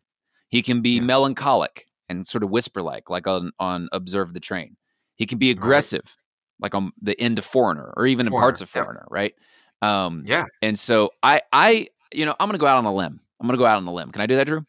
He 0.49 0.63
can 0.63 0.83
be 0.83 0.97
Yeah. 0.97 1.01
melancholic 1.03 1.87
and 2.09 2.25
sort 2.27 2.45
of 2.45 2.51
whisper 2.51 2.81
like, 2.83 3.11
like 3.11 3.27
on 3.27 3.51
on 3.59 3.89
"Observe 3.93 4.33
the 4.35 4.41
Train." 4.41 4.77
He 5.17 5.27
can 5.27 5.39
be 5.39 5.51
aggressive, 5.51 6.17
like 6.61 6.75
on 6.75 6.93
the 7.03 7.19
end 7.21 7.39
of 7.39 7.45
Foreigner 7.45 7.93
or 7.97 8.07
even 8.07 8.27
in 8.27 8.33
parts 8.33 8.61
of 8.61 8.69
Foreigner. 8.69 9.05
Foreigner, 9.05 9.07
right? 9.11 9.35
Um, 9.83 10.23
Yeah. 10.25 10.45
and 10.63 10.79
so 10.79 11.11
I, 11.23 11.43
I, 11.53 11.89
you 12.13 12.25
know, 12.25 12.35
I'm 12.41 12.49
gonna 12.49 12.59
go 12.59 12.67
out 12.67 12.79
on 12.79 12.85
a 12.85 12.95
limb. 12.95 13.21
I'm 13.41 13.47
gonna 13.47 13.59
go 13.59 13.67
out 13.67 13.77
on 13.77 13.87
a 13.87 13.93
limb. 13.93 14.11
Can 14.13 14.23
I 14.23 14.27
do 14.27 14.37
that, 14.37 14.47
Drew? 14.47 14.65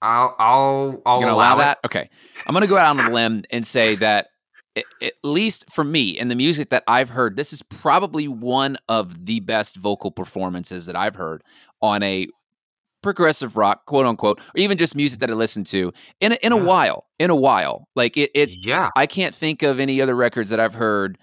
I'll 0.00 0.34
I'll 0.38 1.02
I'll 1.06 1.18
allow, 1.20 1.34
allow 1.34 1.56
that? 1.56 1.78
Okay. 1.84 2.08
I'm 2.46 2.52
gonna 2.52 2.66
go 2.66 2.76
out 2.76 2.96
on 2.96 3.04
a 3.04 3.10
limb 3.10 3.44
and 3.50 3.66
say 3.66 3.94
that 3.96 4.28
at 5.02 5.12
least 5.22 5.64
for 5.70 5.84
me 5.84 6.18
and 6.18 6.30
the 6.30 6.34
music 6.34 6.70
that 6.70 6.82
I've 6.86 7.10
heard, 7.10 7.36
this 7.36 7.52
is 7.52 7.62
probably 7.62 8.26
one 8.26 8.78
of 8.88 9.26
the 9.26 9.40
best 9.40 9.76
vocal 9.76 10.10
performances 10.10 10.86
that 10.86 10.96
I've 10.96 11.14
heard 11.14 11.44
on 11.82 12.02
a 12.02 12.26
progressive 13.02 13.56
rock, 13.56 13.84
quote 13.86 14.06
unquote, 14.06 14.38
or 14.40 14.44
even 14.56 14.78
just 14.78 14.94
music 14.94 15.20
that 15.20 15.30
I 15.30 15.34
listen 15.34 15.64
to 15.64 15.92
in 16.20 16.32
a, 16.32 16.34
in 16.42 16.52
a 16.52 16.56
Yeah. 16.56 16.62
while. 16.64 17.06
In 17.18 17.30
a 17.30 17.36
while, 17.36 17.88
like 17.94 18.16
it, 18.16 18.30
it 18.34 18.50
yeah. 18.50 18.90
I 18.96 19.06
can't 19.06 19.34
think 19.34 19.62
of 19.62 19.78
any 19.80 20.00
other 20.00 20.14
records 20.14 20.50
that 20.50 20.58
I've 20.60 20.74
heard 20.74 21.18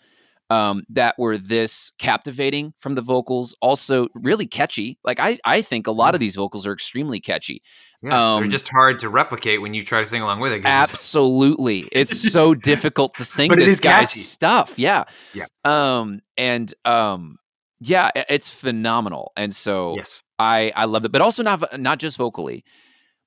um, 0.51 0.83
that 0.89 1.13
were 1.19 1.37
this 1.37 1.91
captivating 1.99 2.73
from 2.79 2.95
the 2.95 3.01
vocals. 3.03 3.53
Also, 3.61 4.07
really 4.15 4.47
catchy. 4.47 4.97
Like 5.03 5.19
I, 5.19 5.37
I 5.45 5.61
think 5.61 5.85
a 5.87 5.91
lot 5.91 6.15
of 6.15 6.19
these 6.19 6.35
vocals 6.35 6.65
are 6.65 6.73
extremely 6.73 7.19
catchy. 7.19 7.61
Yeah. 8.01 8.35
um, 8.35 8.41
They're 8.43 8.49
just 8.49 8.69
hard 8.69 8.97
to 8.99 9.09
replicate 9.09 9.61
when 9.61 9.73
you 9.75 9.83
try 9.83 10.01
to 10.01 10.07
sing 10.07 10.21
along 10.21 10.39
with 10.39 10.53
it. 10.53 10.59
it's- 10.59 10.91
Absolutely, 10.91 11.83
it's 11.91 12.31
so 12.31 12.55
difficult 12.71 13.13
to 13.15 13.25
sing 13.25 13.51
this 13.51 13.79
guy's 13.79 14.09
catchy. 14.09 14.21
stuff. 14.21 14.73
Yeah, 14.77 15.03
Yeah. 15.33 15.45
Um, 15.65 16.21
and 16.37 16.73
um, 16.85 17.37
yeah, 17.79 18.11
it's 18.29 18.49
phenomenal. 18.49 19.31
And 19.37 19.55
so 19.55 19.95
Yes. 19.95 20.23
I, 20.37 20.71
I 20.75 20.85
love 20.85 21.05
it. 21.05 21.11
But 21.11 21.21
also 21.21 21.43
not 21.43 21.79
not 21.79 21.99
just 21.99 22.17
vocally, 22.17 22.63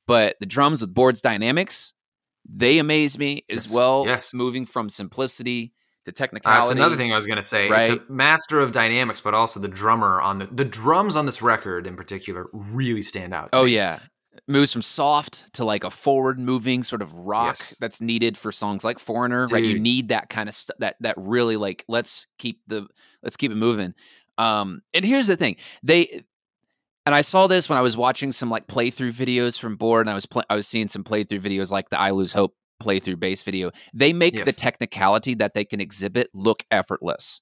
but 0.07 0.37
the 0.41 0.47
drums 0.47 0.81
with 0.81 0.93
Baard's 0.95 1.21
dynamics, 1.21 1.93
they 2.49 2.79
amaze 2.79 3.19
me 3.19 3.45
as 3.49 3.67
Yes, 3.67 3.75
well. 3.79 4.05
yes. 4.07 4.35
moving 4.35 4.67
from 4.67 4.89
simplicity 4.91 5.73
to 6.05 6.11
Uh, 6.11 6.15
technicality. 6.15 6.59
That's 6.61 6.71
another 6.73 6.97
thing 6.97 7.13
I 7.13 7.17
was 7.17 7.27
going 7.27 7.37
to 7.37 7.43
say. 7.43 7.69
It's 7.69 7.91
a 7.91 8.01
master 8.13 8.61
of 8.61 8.73
dynamics, 8.73 9.21
but 9.21 9.35
also 9.35 9.61
the 9.61 9.69
drummer 9.69 10.21
on 10.21 10.39
the 10.41 10.47
the 10.47 10.65
drums 10.65 11.15
on 11.17 11.27
this 11.27 11.41
record 11.43 11.87
in 11.87 11.95
particular 11.97 12.47
really 12.53 13.03
stand 13.03 13.33
out. 13.33 13.51
Oh 13.53 13.65
me. 13.65 13.75
yeah. 13.75 14.01
Moves 14.49 14.73
from 14.73 14.81
soft 14.83 15.53
to 15.55 15.65
like 15.65 15.85
a 15.85 15.91
forward 15.91 16.39
moving 16.41 16.83
sort 16.83 17.03
of 17.03 17.13
rock 17.15 17.49
Yes. 17.59 17.77
that's 17.79 18.01
needed 18.01 18.37
for 18.39 18.51
songs 18.51 18.83
like 18.83 18.99
Foreigner, 18.99 19.47
right? 19.53 19.63
You 19.63 19.79
need 19.79 20.09
that 20.09 20.31
kind 20.31 20.49
of 20.49 20.55
stuff 20.55 20.77
that 20.81 20.97
that 21.01 21.15
really 21.19 21.57
like 21.57 21.85
let's 21.87 22.27
keep 22.39 22.61
the 22.67 22.87
let's 23.23 23.37
keep 23.37 23.53
it 23.53 23.57
moving. 23.57 23.95
Um 24.39 24.83
and 24.95 25.05
here's 25.05 25.27
the 25.27 25.37
thing. 25.37 25.57
They 25.83 26.23
and 27.05 27.15
I 27.15 27.21
saw 27.23 27.47
this 27.49 27.69
when 27.69 27.79
I 27.79 27.83
was 27.83 27.97
watching 27.97 28.33
some 28.33 28.49
like 28.51 28.67
playthrough 28.67 29.13
videos 29.13 29.59
from 29.59 29.77
Baard 29.77 30.03
and 30.07 30.11
I 30.11 30.15
was 30.15 30.27
pl- 30.27 30.45
I 30.49 30.55
was 30.55 30.67
seeing 30.69 30.89
some 30.89 31.05
playthrough 31.05 31.41
videos 31.41 31.71
like 31.71 31.91
the 31.91 32.01
I 32.01 32.11
Lose 32.11 32.33
Hope 32.33 32.55
playthrough 32.83 33.19
bass 33.21 33.43
video. 33.43 33.71
They 33.95 34.13
make 34.13 34.35
the 34.45 34.53
technicality 34.53 35.35
that 35.35 35.55
they 35.55 35.65
can 35.65 35.81
exhibit 35.81 36.29
look 36.35 36.65
effortless 36.71 37.41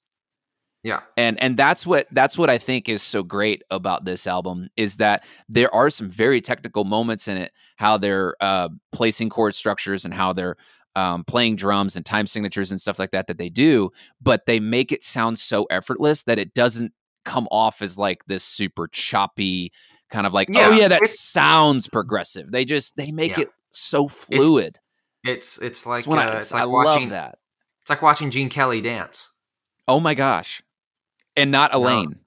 Yeah. 0.83 1.01
and 1.17 1.41
and 1.41 1.57
that's 1.57 1.85
what 1.85 2.07
that's 2.11 2.37
what 2.37 2.49
I 2.49 2.57
think 2.59 2.87
is 2.89 3.01
so 3.01 3.23
great 3.23 3.63
about 3.71 4.05
this 4.05 4.27
album 4.27 4.69
is 4.77 4.97
that 4.97 5.23
there 5.49 5.73
are 5.73 5.89
some 5.89 6.09
very 6.09 6.41
technical 6.41 6.83
moments 6.83 7.27
in 7.27 7.37
it 7.37 7.51
how 7.77 7.97
they're 7.97 8.35
uh, 8.41 8.69
placing 8.91 9.29
chord 9.29 9.55
structures 9.55 10.05
and 10.05 10.13
how 10.13 10.33
they're 10.33 10.57
um, 10.95 11.23
playing 11.23 11.55
drums 11.55 11.95
and 11.95 12.05
time 12.05 12.27
signatures 12.27 12.71
and 12.71 12.79
stuff 12.81 12.99
like 12.99 13.11
that 13.11 13.27
that 13.27 13.37
they 13.37 13.49
do 13.49 13.89
but 14.21 14.45
they 14.45 14.59
make 14.59 14.91
it 14.91 15.03
sound 15.03 15.39
so 15.39 15.63
effortless 15.65 16.23
that 16.23 16.37
it 16.37 16.53
doesn't 16.53 16.91
come 17.23 17.47
off 17.51 17.81
as 17.81 17.97
like 17.97 18.25
this 18.25 18.43
super 18.43 18.87
choppy 18.87 19.71
kind 20.09 20.27
of 20.27 20.33
like 20.33 20.49
oh 20.53 20.59
Yeah, 20.71 20.75
yeah 20.75 20.87
that 20.89 21.05
sounds 21.07 21.87
progressive 21.87 22.51
they 22.51 22.65
just 22.65 22.95
they 22.97 23.11
make 23.11 23.31
Yeah. 23.37 23.43
it 23.43 23.49
so 23.69 24.07
fluid 24.07 24.79
It's 25.23 25.57
it's 25.59 25.85
like 25.85 25.99
It's 25.99 26.07
when 26.07 26.19
I, 26.19 26.25
uh, 26.33 26.37
it's 26.37 26.51
like 26.51 26.63
I 26.63 26.65
watching 26.65 27.03
love 27.03 27.09
that 27.11 27.37
it's 27.81 27.89
like 27.89 28.01
watching 28.01 28.29
Gene 28.29 28.49
Kelly 28.49 28.81
dance. 28.81 29.31
oh 29.87 29.99
my 30.01 30.13
gosh 30.13 30.61
and 31.37 31.51
not 31.51 31.71
No, 31.71 31.79
Elaine 31.79 32.19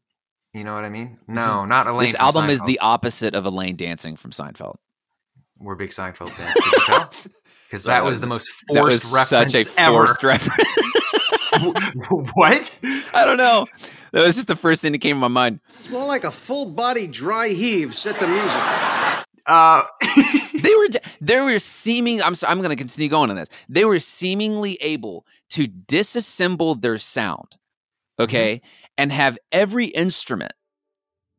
You 0.54 0.64
know 0.64 0.72
what 0.74 0.84
I 0.84 0.88
mean? 0.88 1.18
No, 1.28 1.66
not 1.66 1.86
Elaine. 1.88 2.06
this 2.06 2.14
album 2.14 2.48
is 2.48 2.60
the 2.62 2.78
opposite 2.78 3.34
of 3.34 3.44
Elaine 3.44 3.76
dancing 3.76 4.16
from 4.16 4.30
Seinfeld. 4.30 4.76
We're 5.58 5.74
big 5.74 5.90
Seinfeld 5.90 6.30
fans. 6.30 6.54
Did 7.70 7.80
you 7.80 7.82
tell? 7.82 7.82
Because 7.82 7.84
That 7.84 7.90
that 8.00 8.04
was 8.04 8.14
was- 8.16 8.20
the 8.20 8.26
most 8.26 8.50
That 8.68 8.84
was 8.84 9.02
forced 9.02 9.28
such 9.28 9.54
reference 9.54 9.68
a 9.78 9.88
forced 9.88 10.22
reference. 10.22 10.74
ever. 11.54 11.72
what? 12.34 12.78
I 13.14 13.24
don't 13.24 13.36
know. 13.38 13.66
That 14.12 14.26
was 14.26 14.34
just 14.36 14.46
the 14.46 14.56
first 14.56 14.82
thing 14.82 14.92
that 14.92 14.98
came 14.98 15.16
to 15.16 15.20
my 15.20 15.28
mind. 15.28 15.60
It's 15.80 15.90
more 15.90 16.06
like 16.06 16.24
a 16.24 16.30
full 16.30 16.66
body 16.66 17.06
dry 17.06 17.48
heave. 17.48 17.94
Set 17.94 18.18
the 18.20 18.26
music. 18.28 18.60
Uh, 19.46 19.82
They 20.54 20.74
were 20.76 20.88
they 21.20 21.40
were 21.40 21.58
seeming. 21.58 22.22
I'm 22.22 22.34
sorry, 22.34 22.50
I'm 22.52 22.58
going 22.58 22.70
to 22.70 22.76
continue 22.76 23.08
going 23.10 23.28
on 23.28 23.36
this. 23.36 23.48
They 23.68 23.84
were 23.84 23.98
seemingly 24.00 24.78
able 24.80 25.26
to 25.50 25.66
disassemble 25.68 26.80
their 26.80 26.96
sound, 26.96 27.56
okay, 28.18 28.62
and 28.96 29.12
have 29.12 29.36
every 29.52 29.86
instrument 29.86 30.52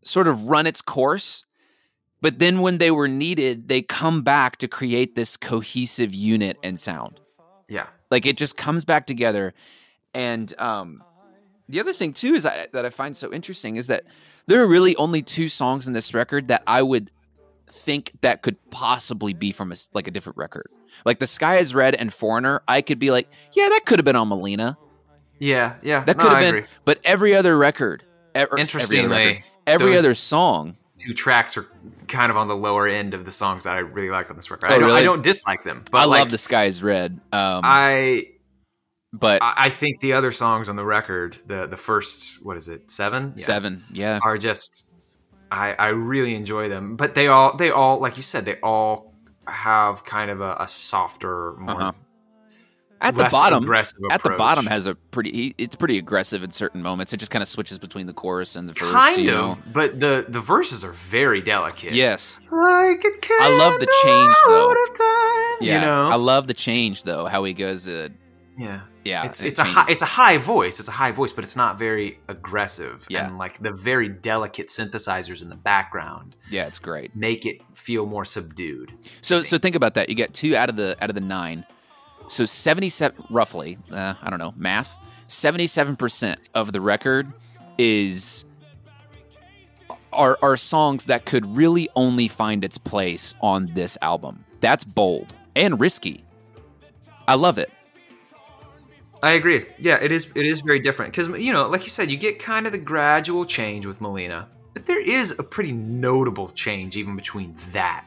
sort 0.03 0.27
of 0.27 0.43
run 0.43 0.67
its 0.67 0.81
course. 0.81 1.43
But 2.25 2.39
then 2.39 2.61
when 2.61 2.79
they 2.79 2.89
were 2.89 3.07
needed, 3.07 3.67
they 3.67 3.81
come 3.83 4.23
back 4.23 4.57
to 4.57 4.67
create 4.67 5.13
this 5.13 5.37
cohesive 5.37 6.11
unit 6.13 6.57
and 6.63 6.79
sound. 6.79 7.19
yeah. 7.69 7.85
like 8.09 8.25
it 8.25 8.35
just 8.37 8.57
comes 8.57 8.83
back 8.85 9.05
together 9.05 9.53
and 10.15 10.53
um 10.59 11.03
the 11.69 11.79
other 11.79 11.93
thing 11.93 12.13
too 12.13 12.33
is 12.35 12.43
that, 12.43 12.71
that 12.73 12.85
i 12.85 12.89
find 12.89 13.15
so 13.17 13.33
interesting 13.33 13.75
is 13.75 13.87
that 13.87 14.03
there 14.47 14.61
are 14.63 14.67
really 14.67 14.95
only 14.95 15.21
two 15.21 15.49
songs 15.49 15.87
in 15.87 15.93
this 15.93 16.13
record 16.13 16.47
that 16.47 16.63
i 16.67 16.81
would 16.81 17.11
think 17.67 18.11
that 18.21 18.41
could 18.43 18.55
possibly 18.69 19.33
be 19.33 19.51
from 19.51 19.71
a, 19.71 19.75
like 19.93 20.07
a 20.07 20.11
different 20.11 20.37
record 20.37 20.67
like 21.05 21.19
the 21.19 21.27
sky 21.27 21.57
is 21.57 21.73
red 21.75 21.93
and 21.95 22.13
foreigner 22.13 22.61
i 22.67 22.81
could 22.81 22.99
be 22.99 23.11
like 23.11 23.27
yeah 23.53 23.67
that 23.69 23.81
could 23.85 23.99
have 23.99 24.05
been 24.05 24.15
on 24.15 24.29
malina 24.29 24.77
Yeah, 25.39 25.75
yeah. 25.81 26.03
that 26.05 26.15
no, 26.17 26.23
could 26.23 26.31
have 26.31 26.41
I 26.43 26.45
been 26.45 26.55
agree. 26.55 26.69
but 26.85 26.99
every 27.03 27.35
other 27.35 27.57
record 27.57 28.03
or 28.35 28.41
every 28.41 28.51
other, 28.53 28.61
Interestingly, 28.61 29.25
record, 29.27 29.43
every 29.67 29.97
other 29.97 30.15
song 30.15 30.77
two 30.97 31.13
tracks 31.13 31.57
are 31.57 31.67
kind 32.07 32.31
of 32.31 32.37
on 32.37 32.47
the 32.47 32.55
lower 32.55 32.87
end 32.87 33.13
of 33.13 33.25
the 33.25 33.31
songs 33.31 33.63
that 33.65 33.75
I 33.75 33.79
really 33.79 34.09
like 34.09 34.29
on 34.29 34.35
this 34.35 34.49
record. 34.49 34.71
Oh, 34.71 34.75
I, 34.75 34.79
don't, 34.79 34.87
really? 34.87 34.99
I 34.99 35.03
don't 35.03 35.23
dislike 35.23 35.63
them, 35.63 35.83
but 35.91 35.99
i 35.99 36.05
like, 36.05 36.19
love 36.19 36.31
the 36.31 36.37
sky 36.37 36.65
is 36.65 36.81
red 36.81 37.19
um 37.31 37.61
I 37.63 38.27
but 39.13 39.41
I 39.41 39.53
I 39.57 39.69
think 39.69 40.01
the 40.01 40.13
other 40.13 40.31
songs 40.31 40.69
on 40.69 40.75
the 40.75 40.85
record, 40.85 41.37
the 41.47 41.67
the 41.67 41.77
first 41.77 42.43
what 42.43 42.57
is 42.57 42.67
it, 42.69 42.91
seven? 42.91 43.33
Yeah, 43.35 43.45
seven 43.45 43.83
yeah 43.91 44.19
are 44.23 44.37
just 44.37 44.89
I 45.51 45.73
I 45.73 45.87
really 45.89 46.35
enjoy 46.35 46.69
them. 46.69 46.95
But 46.95 47.15
they 47.15 47.27
all 47.27 47.55
they 47.55 47.71
all 47.71 47.99
like 47.99 48.17
you 48.17 48.23
said, 48.23 48.45
they 48.45 48.59
all 48.61 49.13
have 49.47 50.03
kind 50.03 50.31
of 50.31 50.41
a, 50.41 50.55
a 50.59 50.67
softer, 50.67 51.53
more 51.57 51.75
Uh-huh. 51.75 51.91
At 53.01 53.13
the 53.15 53.23
bottom 53.25 53.69
at 54.09 54.23
the 54.23 54.29
bottom 54.37 54.65
has 54.65 54.85
a 54.85 54.95
pretty 54.95 55.31
he, 55.31 55.55
it's 55.57 55.75
pretty 55.75 55.97
aggressive 55.97 56.43
in 56.43 56.51
certain 56.51 56.81
moments 56.81 57.11
it 57.13 57.17
just 57.17 57.31
kind 57.31 57.43
of 57.43 57.49
switches 57.49 57.77
between 57.77 58.07
the 58.07 58.13
chorus 58.13 58.55
and 58.55 58.69
the 58.69 58.73
verse 58.73 58.91
kind 58.91 59.17
you 59.17 59.29
of, 59.29 59.35
know? 59.35 59.57
but 59.73 59.99
the 59.99 60.25
the 60.29 60.39
verses 60.39 60.83
are 60.83 60.91
very 60.93 61.41
delicate. 61.41 61.93
yes 61.93 62.39
Like 62.51 63.03
I 63.39 63.57
love 63.59 63.79
the 63.79 63.87
change, 64.03 64.35
though. 64.47 64.51
candle 64.51 64.69
out 64.69 64.77
of 64.89 64.97
time, 64.97 65.57
yeah 65.67 65.75
You 65.75 65.81
know, 65.81 66.09
i 66.11 66.15
love 66.15 66.47
the 66.47 66.53
change 66.53 67.03
though 67.03 67.25
how 67.25 67.43
he 67.43 67.53
goes 67.53 67.87
uh, 67.87 68.09
yeah. 68.57 68.81
yeah 69.03 69.25
it's 69.25 69.41
it 69.41 69.47
it's 69.49 69.59
a 69.59 69.63
high, 69.65 69.85
it's 69.89 70.01
a 70.01 70.05
high 70.05 70.37
voice. 70.37 70.79
It's 70.79 70.87
a 70.87 70.93
high 70.93 71.11
voice, 71.11 71.33
but 71.33 71.43
it's 71.43 71.57
not 71.57 71.77
very 71.77 72.19
aggressive. 72.29 73.05
Yeah. 73.09 73.27
and 73.27 73.37
like 73.37 73.61
the 73.61 73.73
very 73.73 74.07
delicate 74.07 74.67
synthesizers 74.69 75.41
in 75.41 75.49
the 75.49 75.57
background 75.57 76.35
yeah 76.49 76.65
it's 76.65 76.79
great 76.79 77.13
make 77.15 77.45
it 77.45 77.61
feel 77.73 78.05
more 78.05 78.23
subdued. 78.23 78.93
so 79.21 79.41
so 79.41 79.57
think 79.57 79.75
about 79.75 79.93
that 79.95 80.07
you 80.09 80.15
get 80.15 80.33
two 80.33 80.55
out 80.55 80.69
of 80.69 80.77
the 80.77 80.95
out 81.01 81.09
of 81.09 81.15
the 81.15 81.21
nine 81.21 81.65
so 82.27 82.45
77 82.45 83.25
roughly 83.29 83.77
uh, 83.91 84.13
i 84.21 84.29
don't 84.29 84.39
know 84.39 84.53
math 84.57 84.95
77% 85.27 86.37
of 86.53 86.71
the 86.71 86.79
record 86.79 87.33
is 87.79 88.45
are 90.13 90.37
are 90.41 90.55
songs 90.55 91.05
that 91.05 91.25
could 91.25 91.45
really 91.57 91.89
only 91.95 92.27
find 92.27 92.63
its 92.63 92.77
place 92.77 93.33
on 93.41 93.65
this 93.73 93.97
album 94.01 94.45
that's 94.61 94.83
bold 94.83 95.33
and 95.55 95.79
risky 95.79 96.23
i 97.27 97.33
love 97.35 97.57
it 97.57 97.71
I 99.23 99.31
agree. 99.31 99.65
Yeah, 99.79 99.97
it 100.03 100.11
is. 100.11 100.27
It 100.35 100.45
is 100.45 100.61
very 100.61 100.79
different 100.79 101.11
because 101.11 101.27
you 101.41 101.51
know, 101.51 101.67
like 101.67 101.83
you 101.83 101.89
said, 101.89 102.11
you 102.11 102.17
get 102.17 102.37
kind 102.37 102.67
of 102.67 102.73
the 102.73 102.77
gradual 102.77 103.43
change 103.43 103.87
with 103.87 103.99
Malina, 103.99 104.45
but 104.75 104.85
there 104.85 104.99
is 105.01 105.31
a 105.39 105.43
pretty 105.43 105.71
notable 105.71 106.49
change 106.49 106.95
even 106.95 107.15
between 107.15 107.55
that 107.71 108.05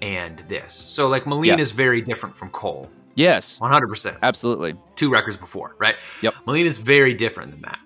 and 0.00 0.38
this. 0.46 0.72
So, 0.74 1.08
like, 1.08 1.24
Malina 1.24 1.46
Yeah. 1.46 1.58
is 1.58 1.72
very 1.72 2.00
different 2.00 2.36
from 2.36 2.50
Coal, 2.50 2.88
yes 3.18 3.58
one 3.60 3.70
hundred 3.70 3.88
percent. 3.88 4.16
absolutely 4.22 4.74
Two 4.96 5.10
records 5.10 5.36
before, 5.36 5.74
right? 5.78 5.96
Yep. 6.22 6.34
Malina 6.46 6.64
is 6.66 6.78
very 6.78 7.12
different 7.14 7.50
than 7.50 7.60
that, 7.62 7.78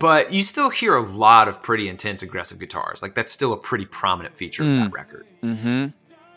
but 0.00 0.32
you 0.32 0.42
still 0.42 0.70
hear 0.70 0.96
a 0.96 1.02
lot 1.02 1.48
of 1.48 1.62
pretty 1.62 1.88
intense, 1.88 2.22
aggressive 2.22 2.58
guitars. 2.58 3.02
Like 3.02 3.14
that's 3.14 3.32
still 3.32 3.52
a 3.52 3.56
pretty 3.56 3.84
prominent 3.86 4.36
feature 4.36 4.62
of 4.64 4.68
Mm. 4.70 4.78
that 4.82 4.92
record. 4.92 5.26
mm-hmm 5.42 5.86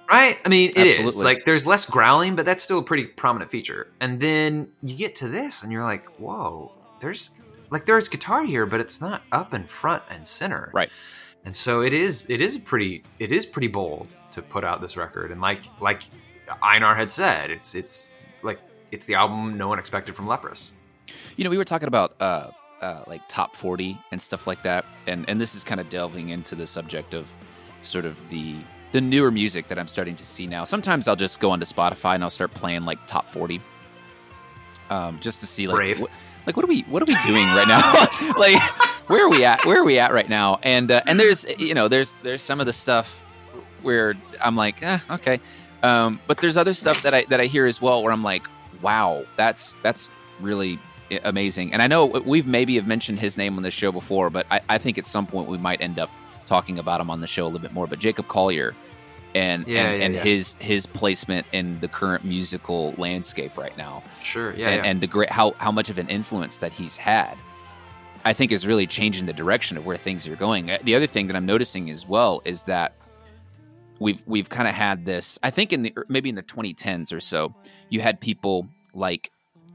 Right? 0.09 0.37
I 0.45 0.49
mean, 0.49 0.71
it 0.71 0.77
is 0.87 0.99
Absolutely. 0.99 1.23
Like, 1.23 1.45
there's 1.45 1.65
less 1.65 1.85
growling, 1.85 2.35
but 2.35 2.43
that's 2.43 2.61
still 2.61 2.79
a 2.79 2.83
pretty 2.83 3.05
prominent 3.05 3.49
feature. 3.49 3.93
And 4.01 4.19
then 4.19 4.69
you 4.83 4.93
get 4.97 5.15
to 5.15 5.29
this, 5.29 5.63
and 5.63 5.71
you're 5.71 5.85
like, 5.85 6.05
whoa, 6.19 6.73
there's 6.99 7.31
like 7.69 7.85
there's 7.85 8.09
guitar 8.09 8.43
here, 8.43 8.65
but 8.65 8.81
it's 8.81 8.99
not 8.99 9.21
up 9.31 9.53
in 9.53 9.63
front 9.65 10.03
and 10.11 10.27
center. 10.27 10.69
Right. 10.73 10.89
And 11.45 11.55
so 11.55 11.81
it 11.81 11.93
is. 11.93 12.25
It 12.29 12.41
is 12.41 12.57
pretty. 12.57 13.03
It 13.19 13.31
is 13.31 13.45
pretty 13.45 13.69
bold 13.69 14.15
to 14.31 14.41
put 14.41 14.65
out 14.65 14.81
this 14.81 14.97
record. 14.97 15.31
And 15.31 15.39
like 15.39 15.61
like 15.79 16.03
Einar 16.63 16.95
had 16.95 17.11
said, 17.11 17.51
it's 17.51 17.75
it's 17.75 18.13
like 18.43 18.59
it's 18.91 19.05
the 19.05 19.15
album 19.15 19.57
no 19.57 19.67
one 19.67 19.79
expected 19.79 20.15
from 20.15 20.27
Leprous. 20.27 20.73
You 21.35 21.43
know, 21.43 21.49
we 21.49 21.57
were 21.57 21.65
talking 21.65 21.87
about 21.87 22.19
uh, 22.21 22.51
uh, 22.81 23.03
like 23.07 23.21
top 23.29 23.55
40 23.55 23.97
and 24.11 24.21
stuff 24.21 24.47
like 24.47 24.61
that, 24.63 24.85
and 25.07 25.27
and 25.29 25.39
this 25.39 25.55
is 25.55 25.63
kind 25.63 25.79
of 25.79 25.89
delving 25.89 26.29
into 26.29 26.55
the 26.55 26.67
subject 26.67 27.13
of 27.13 27.27
sort 27.83 28.05
of 28.05 28.17
the 28.29 28.55
the 28.91 29.01
newer 29.01 29.31
music 29.31 29.67
that 29.69 29.79
I'm 29.79 29.87
starting 29.87 30.15
to 30.15 30.25
see 30.25 30.47
now. 30.47 30.65
Sometimes 30.65 31.07
I'll 31.07 31.15
just 31.15 31.39
go 31.39 31.51
onto 31.51 31.65
Spotify 31.65 32.15
and 32.15 32.23
I'll 32.23 32.29
start 32.29 32.53
playing 32.53 32.83
like 32.83 32.99
top 33.07 33.29
40, 33.29 33.61
um, 34.89 35.19
just 35.21 35.39
to 35.39 35.47
see 35.47 35.67
like 35.67 35.97
wh- 35.97 36.11
like 36.45 36.57
what 36.57 36.65
are 36.65 36.67
we 36.67 36.81
what 36.83 37.01
are 37.01 37.05
we 37.05 37.15
doing 37.25 37.45
right 37.55 37.67
now? 37.67 38.33
like 38.37 38.61
where 39.07 39.25
are 39.25 39.29
we 39.29 39.45
at? 39.45 39.65
Where 39.65 39.81
are 39.81 39.85
we 39.85 39.99
at 39.99 40.11
right 40.11 40.29
now? 40.29 40.59
And 40.63 40.91
uh, 40.91 41.01
and 41.05 41.19
there's 41.19 41.45
you 41.57 41.73
know 41.73 41.87
there's 41.87 42.13
there's 42.23 42.41
some 42.41 42.59
of 42.59 42.65
the 42.65 42.73
stuff 42.73 43.19
where 43.81 44.15
I'm 44.41 44.55
like 44.55 44.81
eh, 44.83 44.99
okay, 45.11 45.39
um, 45.83 46.19
but 46.27 46.37
there's 46.37 46.57
other 46.57 46.73
stuff 46.73 47.01
that 47.03 47.13
I 47.13 47.23
that 47.29 47.39
I 47.41 47.45
hear 47.45 47.65
as 47.65 47.81
well 47.81 48.03
where 48.03 48.13
I'm 48.13 48.23
like 48.23 48.47
wow 48.81 49.25
that's 49.35 49.75
that's 49.83 50.09
really 50.39 50.79
amazing. 51.23 51.73
And 51.73 51.81
I 51.81 51.87
know 51.87 52.05
we've 52.05 52.47
maybe 52.47 52.75
have 52.75 52.87
mentioned 52.87 53.19
his 53.19 53.37
name 53.37 53.57
on 53.57 53.63
the 53.63 53.71
show 53.71 53.91
before, 53.91 54.29
but 54.29 54.45
I, 54.49 54.61
I 54.69 54.77
think 54.77 54.97
at 54.97 55.05
some 55.05 55.27
point 55.27 55.49
we 55.49 55.57
might 55.57 55.81
end 55.81 55.99
up 55.99 56.09
talking 56.45 56.79
about 56.79 57.01
him 57.01 57.09
on 57.09 57.21
the 57.21 57.27
show 57.27 57.43
a 57.43 57.47
little 57.47 57.59
bit 57.59 57.73
more. 57.73 57.85
But 57.87 57.99
Jacob 57.99 58.27
Collier 58.27 58.73
and 59.35 59.67
Yeah, 59.67 59.81
and, 59.81 59.99
yeah, 59.99 60.05
and 60.05 60.15
yeah. 60.15 60.23
his 60.23 60.53
his 60.59 60.85
placement 60.85 61.45
in 61.51 61.79
the 61.79 61.87
current 61.87 62.23
musical 62.23 62.93
landscape 62.97 63.57
right 63.57 63.75
now 63.77 64.03
Sure, 64.21 64.53
yeah, 64.55 64.69
and, 64.69 64.85
and 64.85 65.01
the 65.01 65.07
great 65.07 65.29
how 65.29 65.51
how 65.57 65.71
much 65.71 65.89
of 65.89 65.97
an 65.97 66.09
influence 66.09 66.57
that 66.57 66.71
he's 66.73 66.97
had 66.97 67.37
i 68.25 68.33
think 68.33 68.51
is 68.51 68.67
really 68.67 68.85
changing 68.85 69.25
the 69.25 69.33
direction 69.33 69.77
of 69.77 69.85
where 69.85 69.95
things 69.95 70.27
are 70.27 70.35
going 70.35 70.69
Uh, 70.69 70.79
the 70.83 70.95
other 70.95 71.07
thing 71.07 71.27
that 71.27 71.35
i'm 71.37 71.45
noticing 71.45 71.89
as 71.89 72.05
well 72.05 72.41
is 72.43 72.63
that 72.63 72.93
we've 74.01 74.21
we've 74.25 74.49
kind 74.49 74.67
of 74.67 74.73
had 74.73 75.05
this 75.05 75.39
i 75.43 75.49
think 75.49 75.71
in 75.71 75.83
the 75.83 75.93
maybe 76.09 76.27
in 76.27 76.35
the 76.35 76.43
2010s 76.43 77.13
or 77.13 77.19
so 77.21 77.53
you 77.89 78.01
had 78.01 78.19
people 78.19 78.67
like 78.93 79.31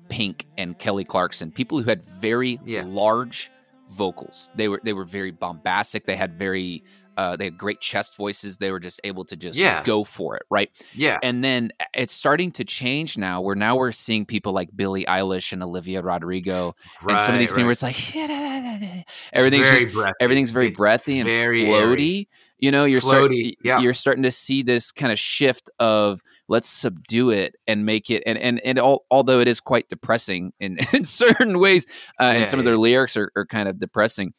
pink 0.09 0.47
and 0.59 0.79
kelly 0.79 1.05
clarkson 1.05 1.51
people 1.51 1.79
who 1.81 1.89
had 1.89 2.03
very 2.21 2.59
Yeah. 2.65 2.85
large 2.87 3.51
vocals 3.91 4.51
they 4.57 4.69
were 4.69 4.81
they 4.85 4.93
were 4.93 5.05
very 5.05 5.31
bombastic 5.31 6.07
they 6.07 6.17
had 6.17 6.39
very 6.39 6.83
uh, 7.17 7.35
they 7.35 7.45
had 7.45 7.57
great 7.57 7.81
chest 7.81 8.15
voices 8.15 8.59
they 8.59 8.71
were 8.71 8.79
just 8.79 9.01
able 9.03 9.25
to 9.25 9.37
just 9.37 9.59
Yeah. 9.59 9.83
go 9.85 10.05
for 10.05 10.37
it 10.37 10.43
right 10.51 10.71
yeah. 10.93 11.19
and 11.23 11.43
then 11.43 11.71
it's 11.95 12.13
starting 12.13 12.51
to 12.53 12.65
change 12.65 13.17
now 13.17 13.41
where 13.41 13.57
now 13.57 13.75
we're 13.77 13.93
seeing 13.93 14.27
people 14.27 14.53
like 14.53 14.69
Billie 14.77 15.07
Eilish 15.07 15.55
and 15.55 15.63
Olivia 15.63 16.03
Rodrigo 16.03 16.75
and 17.09 17.19
some 17.23 17.33
of 17.33 17.39
these 17.39 17.53
Right, 17.53 17.57
people 17.57 17.71
it's 17.71 17.83
like 17.83 17.97
It's 18.15 19.05
everything's 19.33 19.67
very 19.69 19.83
just 19.85 19.95
breathy. 19.95 20.13
everything's 20.21 20.51
very 20.51 20.69
It's 20.69 20.79
breathy 20.79 21.19
and 21.21 21.27
very 21.27 21.63
floaty 21.63 21.81
airy. 21.81 22.29
You 22.59 22.71
know 22.71 22.85
you're 22.85 23.01
Floaty, 23.01 23.05
starting 23.05 23.55
yeah. 23.63 23.81
you're 23.81 23.95
starting 23.95 24.23
to 24.23 24.33
see 24.33 24.63
this 24.63 24.93
kind 24.93 25.13
of 25.13 25.19
shift 25.19 25.71
of 25.79 26.23
let's 26.49 26.69
subdue 26.69 27.31
it 27.31 27.55
and 27.67 27.85
make 27.85 28.11
it 28.11 28.23
and 28.27 28.39
and, 28.39 28.61
and 28.61 28.79
all, 28.79 29.05
although 29.11 29.41
it 29.41 29.49
is 29.49 29.61
quite 29.61 29.89
depressing 29.89 30.53
in, 30.61 30.79
in 30.93 31.05
certain 31.05 31.59
ways 31.59 31.87
uh, 32.21 32.25
and 32.25 32.41
Yeah, 32.41 32.45
some 32.45 32.59
of 32.59 32.65
their 32.65 32.77
lyrics 32.77 33.17
are, 33.17 33.31
are 33.37 33.47
kind 33.47 33.69
of 33.69 33.79
depressing 33.79 34.33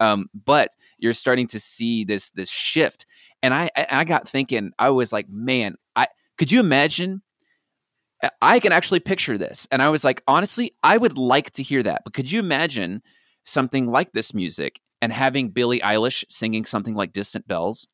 um, 0.00 0.26
but 0.44 0.70
you're 0.98 1.12
starting 1.12 1.46
to 1.48 1.60
see 1.60 2.04
this 2.04 2.30
this 2.30 2.50
shift 2.50 3.06
and 3.42 3.54
I 3.54 3.70
I 3.76 3.86
I 3.90 4.04
got 4.04 4.28
thinking 4.28 4.72
I 4.78 4.90
was 4.90 5.12
like 5.12 5.28
man 5.28 5.76
I 5.96 6.08
could 6.36 6.52
you 6.52 6.60
imagine 6.60 7.22
I 8.40 8.60
can 8.60 8.72
actually 8.72 9.00
picture 9.00 9.36
this. 9.36 9.68
And 9.70 9.82
I 9.82 9.88
was 9.88 10.04
like, 10.04 10.22
honestly, 10.26 10.74
I 10.82 10.96
would 10.96 11.18
like 11.18 11.50
to 11.52 11.62
hear 11.62 11.82
that. 11.82 12.02
But 12.04 12.14
could 12.14 12.30
you 12.30 12.38
imagine 12.38 13.02
something 13.44 13.86
like 13.86 14.12
this 14.12 14.32
music 14.32 14.80
and 15.04 15.12
having 15.12 15.50
Billie 15.50 15.80
Eilish 15.80 16.24
singing 16.30 16.64
something 16.64 16.94
like 16.94 17.12
Distant 17.12 17.46
Bells? 17.46 17.86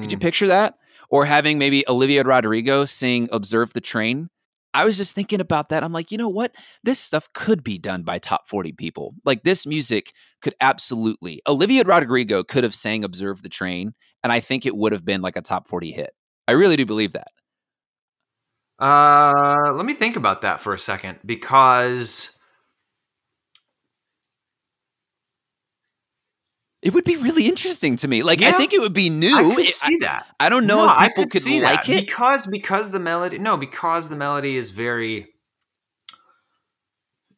Could 0.00 0.12
you 0.12 0.18
Mm, 0.18 0.22
picture 0.22 0.46
that? 0.46 0.74
Or 1.10 1.26
having 1.26 1.58
maybe 1.58 1.86
Olivia 1.88 2.22
Rodrigo 2.22 2.86
sing 2.86 3.28
Observe 3.30 3.74
the 3.74 3.80
Train? 3.82 4.30
I 4.72 4.86
was 4.86 4.96
just 4.96 5.14
thinking 5.14 5.40
about 5.40 5.68
that. 5.68 5.84
I'm 5.84 5.92
like, 5.92 6.10
you 6.10 6.16
know 6.16 6.28
what? 6.30 6.52
This 6.84 6.98
stuff 6.98 7.28
could 7.34 7.62
be 7.62 7.78
done 7.78 8.02
by 8.02 8.18
top 8.18 8.48
40 8.48 8.72
people. 8.72 9.14
Like 9.26 9.42
this 9.42 9.66
music 9.66 10.12
could 10.40 10.54
absolutely. 10.60 11.42
Olivia 11.46 11.82
Rodrigo 11.84 12.42
could 12.44 12.64
have 12.64 12.74
sang 12.74 13.04
Observe 13.04 13.42
the 13.42 13.48
Train, 13.50 13.94
and 14.22 14.32
I 14.32 14.40
think 14.40 14.64
it 14.64 14.76
would 14.76 14.92
have 14.92 15.04
been 15.04 15.20
like 15.22 15.36
a 15.36 15.42
top 15.42 15.68
40 15.68 15.92
hit. 15.92 16.10
I 16.46 16.52
really 16.52 16.76
do 16.76 16.86
believe 16.86 17.12
that. 17.12 17.28
Uh, 18.78 19.72
let 19.74 19.84
me 19.86 19.94
think 19.94 20.16
about 20.16 20.42
that 20.42 20.60
for 20.60 20.72
a 20.72 20.78
second 20.78 21.18
because 21.26 22.37
It 26.80 26.94
would 26.94 27.04
be 27.04 27.16
really 27.16 27.46
interesting 27.46 27.96
to 27.96 28.08
me. 28.08 28.22
Like 28.22 28.40
I 28.40 28.52
think 28.52 28.72
it 28.72 28.80
would 28.80 28.92
be 28.92 29.10
new. 29.10 29.36
I 29.36 29.54
could 29.54 29.68
see 29.68 29.96
that. 29.98 30.26
I, 30.38 30.46
I 30.46 30.48
don't 30.48 30.66
know 30.66 30.84
No, 30.86 30.92
if 30.92 30.98
I 30.98 31.08
people 31.08 31.24
could 31.24 31.32
could, 31.32 31.42
see 31.42 31.60
like 31.60 31.84
that 31.84 31.92
it. 31.92 32.06
because 32.06 32.46
because 32.46 32.90
the 32.92 33.00
melody. 33.00 33.38
No, 33.38 33.56
because 33.56 34.08
the 34.08 34.16
melody 34.16 34.56
is 34.56 34.70
very 34.70 35.26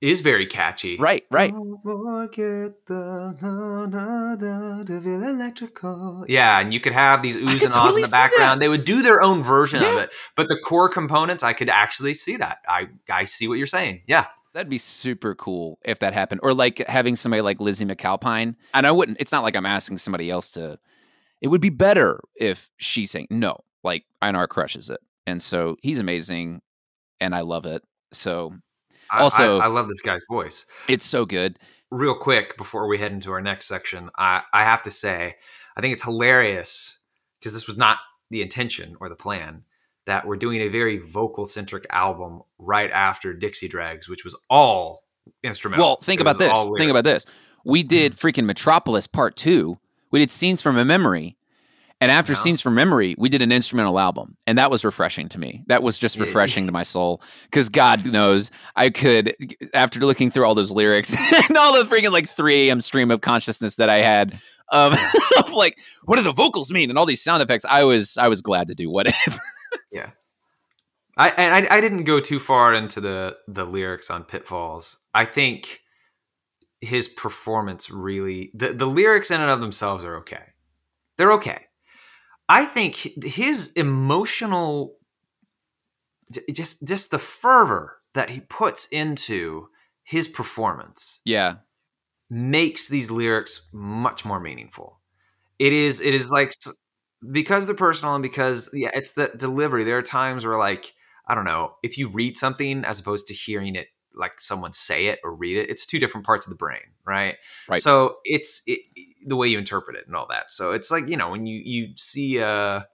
is 0.01 0.21
very 0.21 0.47
catchy. 0.47 0.97
Right, 0.99 1.25
right. 1.31 1.53
Oh, 1.55 1.81
electrical. 4.99 6.25
Yeah, 6.29 6.59
and 6.61 6.73
you 6.73 6.81
could 6.81 6.93
have 6.95 7.23
these 7.23 7.37
oohs 7.37 7.63
and 7.63 7.63
ahs 7.65 7.75
totally 7.75 8.03
in 8.03 8.07
the 8.07 8.11
background. 8.11 8.63
They 8.63 8.69
would 8.69 8.85
do 8.85 9.03
their 9.03 9.23
own 9.23 9.43
version 9.43 9.83
of 9.83 9.99
it, 9.99 10.11
but 10.37 10.49
the 10.49 10.57
core 10.57 10.89
components, 10.89 11.43
I 11.43 11.53
could 11.53 11.69
actually 11.69 12.15
see 12.15 12.37
that. 12.37 12.59
I 12.69 12.89
I 13.11 13.25
see 13.27 13.49
what 13.49 13.59
you're 13.59 13.67
saying. 13.67 14.03
Yeah, 14.07 14.27
That'd 14.53 14.69
be 14.71 14.79
super 14.79 15.35
cool 15.35 15.79
if 15.85 16.01
that 16.01 16.13
happened. 16.13 16.41
Or 16.43 16.53
like 16.55 16.79
having 16.89 17.15
somebody 17.17 17.41
like 17.43 17.61
Lizzy 17.61 17.85
McAlpine. 17.85 18.57
And 18.75 18.87
I 18.87 18.91
wouldn't. 18.91 19.19
It's 19.21 19.33
not 19.33 19.43
like 19.45 19.55
I'm 19.57 19.67
asking 19.67 19.99
somebody 19.99 20.31
else 20.31 20.51
to. 20.53 20.79
It 21.41 21.49
would 21.49 21.61
be 21.61 21.71
better 21.71 22.21
if 22.35 22.69
she 22.79 23.07
sang. 23.07 23.27
No, 23.31 23.61
like 23.85 24.05
Einar 24.21 24.47
crushes 24.47 24.91
it, 24.91 25.01
and 25.27 25.41
so 25.41 25.77
he's 25.83 25.99
amazing, 25.99 26.61
and 27.21 27.35
I 27.35 27.41
love 27.43 27.65
it. 27.65 27.83
So 28.13 28.53
I- 29.11 29.23
Also- 29.23 29.59
I, 29.59 29.65
I 29.65 29.67
love 29.69 29.89
this 29.89 30.03
guy's 30.03 30.25
voice. 30.29 30.67
it's 30.89 31.05
so 31.07 31.25
good. 31.25 31.59
real 31.93 32.15
quick 32.15 32.57
before 32.57 32.87
we 32.89 32.99
head 32.99 33.11
into 33.13 33.33
our 33.33 33.41
next 33.41 33.67
section, 33.67 34.11
I, 34.19 34.43
I 34.53 34.63
have 34.65 34.83
to 34.85 34.91
say, 34.91 35.35
I 35.77 35.81
think 35.81 35.93
it's 35.95 36.05
hilarious 36.05 36.99
because 37.41 37.53
this 37.55 37.67
was 37.67 37.77
not 37.79 37.99
the 38.31 38.43
intention 38.43 38.97
or 39.01 39.09
the 39.09 39.17
plan 39.17 39.65
that 40.11 40.27
we're 40.27 40.37
doing 40.37 40.61
a 40.61 40.69
very 40.69 40.99
vocal 40.99 41.47
centric 41.47 41.87
album 41.91 42.43
right 42.59 42.91
after 42.91 43.33
Dixie 43.33 43.69
Dregs, 43.69 44.09
which 44.09 44.25
was 44.25 44.37
all 44.51 45.05
instrumental. 45.43 45.87
Well, 45.87 45.97
think 45.97 46.21
It 46.21 46.23
about 46.23 46.39
this. 46.39 46.67
Think 46.77 46.91
about 46.91 47.05
this. 47.05 47.25
We 47.65 47.83
did 47.83 48.17
freaking 48.17 48.45
Metropolis 48.45 49.07
Part 49.07 49.37
Two. 49.37 49.79
We 50.11 50.19
did 50.19 50.31
scenes 50.31 50.63
from 50.63 50.77
a 50.77 50.85
memory, 50.85 51.37
and 52.01 52.11
after 52.11 52.35
scenes 52.35 52.63
from 52.63 52.75
memory, 52.75 53.15
we 53.19 53.29
did 53.29 53.43
an 53.43 53.53
instrumental 53.53 54.01
album, 54.01 54.37
and 54.47 54.57
that 54.57 54.71
was 54.71 54.85
refreshing 54.85 55.29
to 55.29 55.39
me. 55.39 55.63
That 55.67 55.83
was 55.83 55.99
just 55.99 56.19
refreshing 56.19 56.67
to 56.67 56.73
my 56.73 56.83
soul 56.95 57.23
because 57.45 57.69
God 57.69 58.07
knows 58.07 58.51
I 58.75 58.89
could, 58.89 59.37
after 59.75 60.01
looking 60.01 60.31
through 60.31 60.47
all 60.47 60.55
those 60.55 60.73
lyrics 60.73 61.15
and 61.49 61.57
all 61.57 61.73
the 61.73 61.89
freaking 61.89 62.11
like 62.11 62.29
3 62.29 62.69
a.m. 62.69 62.81
stream 62.81 63.11
of 63.11 63.21
consciousness 63.21 63.77
that 63.77 63.91
I 63.91 63.99
had. 63.99 64.41
Um, 64.73 64.97
of 65.39 65.53
like, 65.53 65.79
what 66.05 66.17
do 66.17 66.23
the 66.23 66.33
vocals 66.33 66.71
mean? 66.71 66.91
And 66.91 66.99
all 66.99 67.05
these 67.05 67.23
sound 67.23 67.43
effects. 67.43 67.65
I 67.69 67.83
was, 67.83 68.17
I 68.17 68.29
was 68.29 68.41
glad 68.41 68.69
to 68.69 68.75
do 68.75 68.89
whatever. 68.89 69.43
I, 71.17 71.31
I, 71.31 71.77
I 71.77 71.81
didn't 71.81 72.05
go 72.05 72.21
too 72.21 72.39
far 72.39 72.75
into 72.75 73.01
the 73.01 73.37
the 73.49 73.65
lyrics 73.65 74.11
on 74.11 74.25
Pitfalls. 74.25 74.99
I 75.13 75.25
think 75.25 75.81
his 76.81 77.09
performance 77.09 77.91
really 77.91 78.51
the, 78.55 78.73
the 78.73 78.87
lyrics 78.87 79.31
in 79.31 79.41
and 79.41 79.51
of 79.51 79.61
themselves 79.61 80.05
are 80.05 80.17
okay. 80.19 80.45
They're 81.17 81.33
okay. 81.33 81.67
I 82.49 82.65
think 82.65 82.97
his 83.25 83.73
emotional 83.73 84.97
just 86.53 86.87
just 86.87 87.11
the 87.11 87.19
fervor 87.19 87.99
that 88.15 88.31
he 88.31 88.41
puts 88.41 88.87
into 88.87 89.69
his 90.03 90.27
performance 90.27 91.21
yeah, 91.25 91.57
makes 92.31 92.89
these 92.89 93.11
lyrics 93.11 93.69
much 93.73 94.25
more 94.25 94.41
meaningful. 94.41 95.01
It 95.59 95.73
is 95.73 96.01
it 96.01 96.15
is 96.15 96.31
like 96.31 96.53
because 97.31 97.67
they're 97.67 97.75
personal 97.75 98.15
and 98.15 98.23
because 98.23 98.71
yeah, 98.73 98.91
it's 98.95 99.13
the 99.13 99.31
delivery. 99.37 99.85
There 99.85 99.99
are 99.99 100.03
times 100.03 100.45
where 100.45 100.59
like 100.59 100.95
I 101.27 101.35
don't 101.35 101.45
know 101.45 101.75
if 101.83 101.99
you 101.99 102.09
read 102.09 102.37
something 102.37 102.85
as 102.85 103.01
opposed 103.01 103.27
to 103.29 103.35
hearing 103.35 103.77
it 103.77 103.89
like 104.15 104.41
someone 104.41 104.73
say 104.73 105.07
it 105.07 105.21
or 105.23 105.35
read 105.35 105.57
it. 105.57 105.71
It's 105.71 105.87
two 105.87 105.99
different 105.99 106.27
parts 106.27 106.47
of 106.47 106.51
the 106.51 106.57
brain, 106.57 106.81
right? 107.05 107.37
Right. 107.69 107.81
So 107.81 108.17
it's 108.25 108.63
it, 108.67 108.81
the 109.25 109.37
way 109.37 109.49
you 109.49 109.59
interpret 109.59 109.97
it 109.97 110.07
and 110.07 110.17
all 110.17 110.27
that. 110.31 110.51
So 110.51 110.73
it's 110.73 110.91
like 110.91 111.09
you 111.09 111.17
know 111.17 111.31
when 111.31 111.47
you 111.47 111.61
you 111.65 111.89
see 111.97 112.39
a 112.39 112.87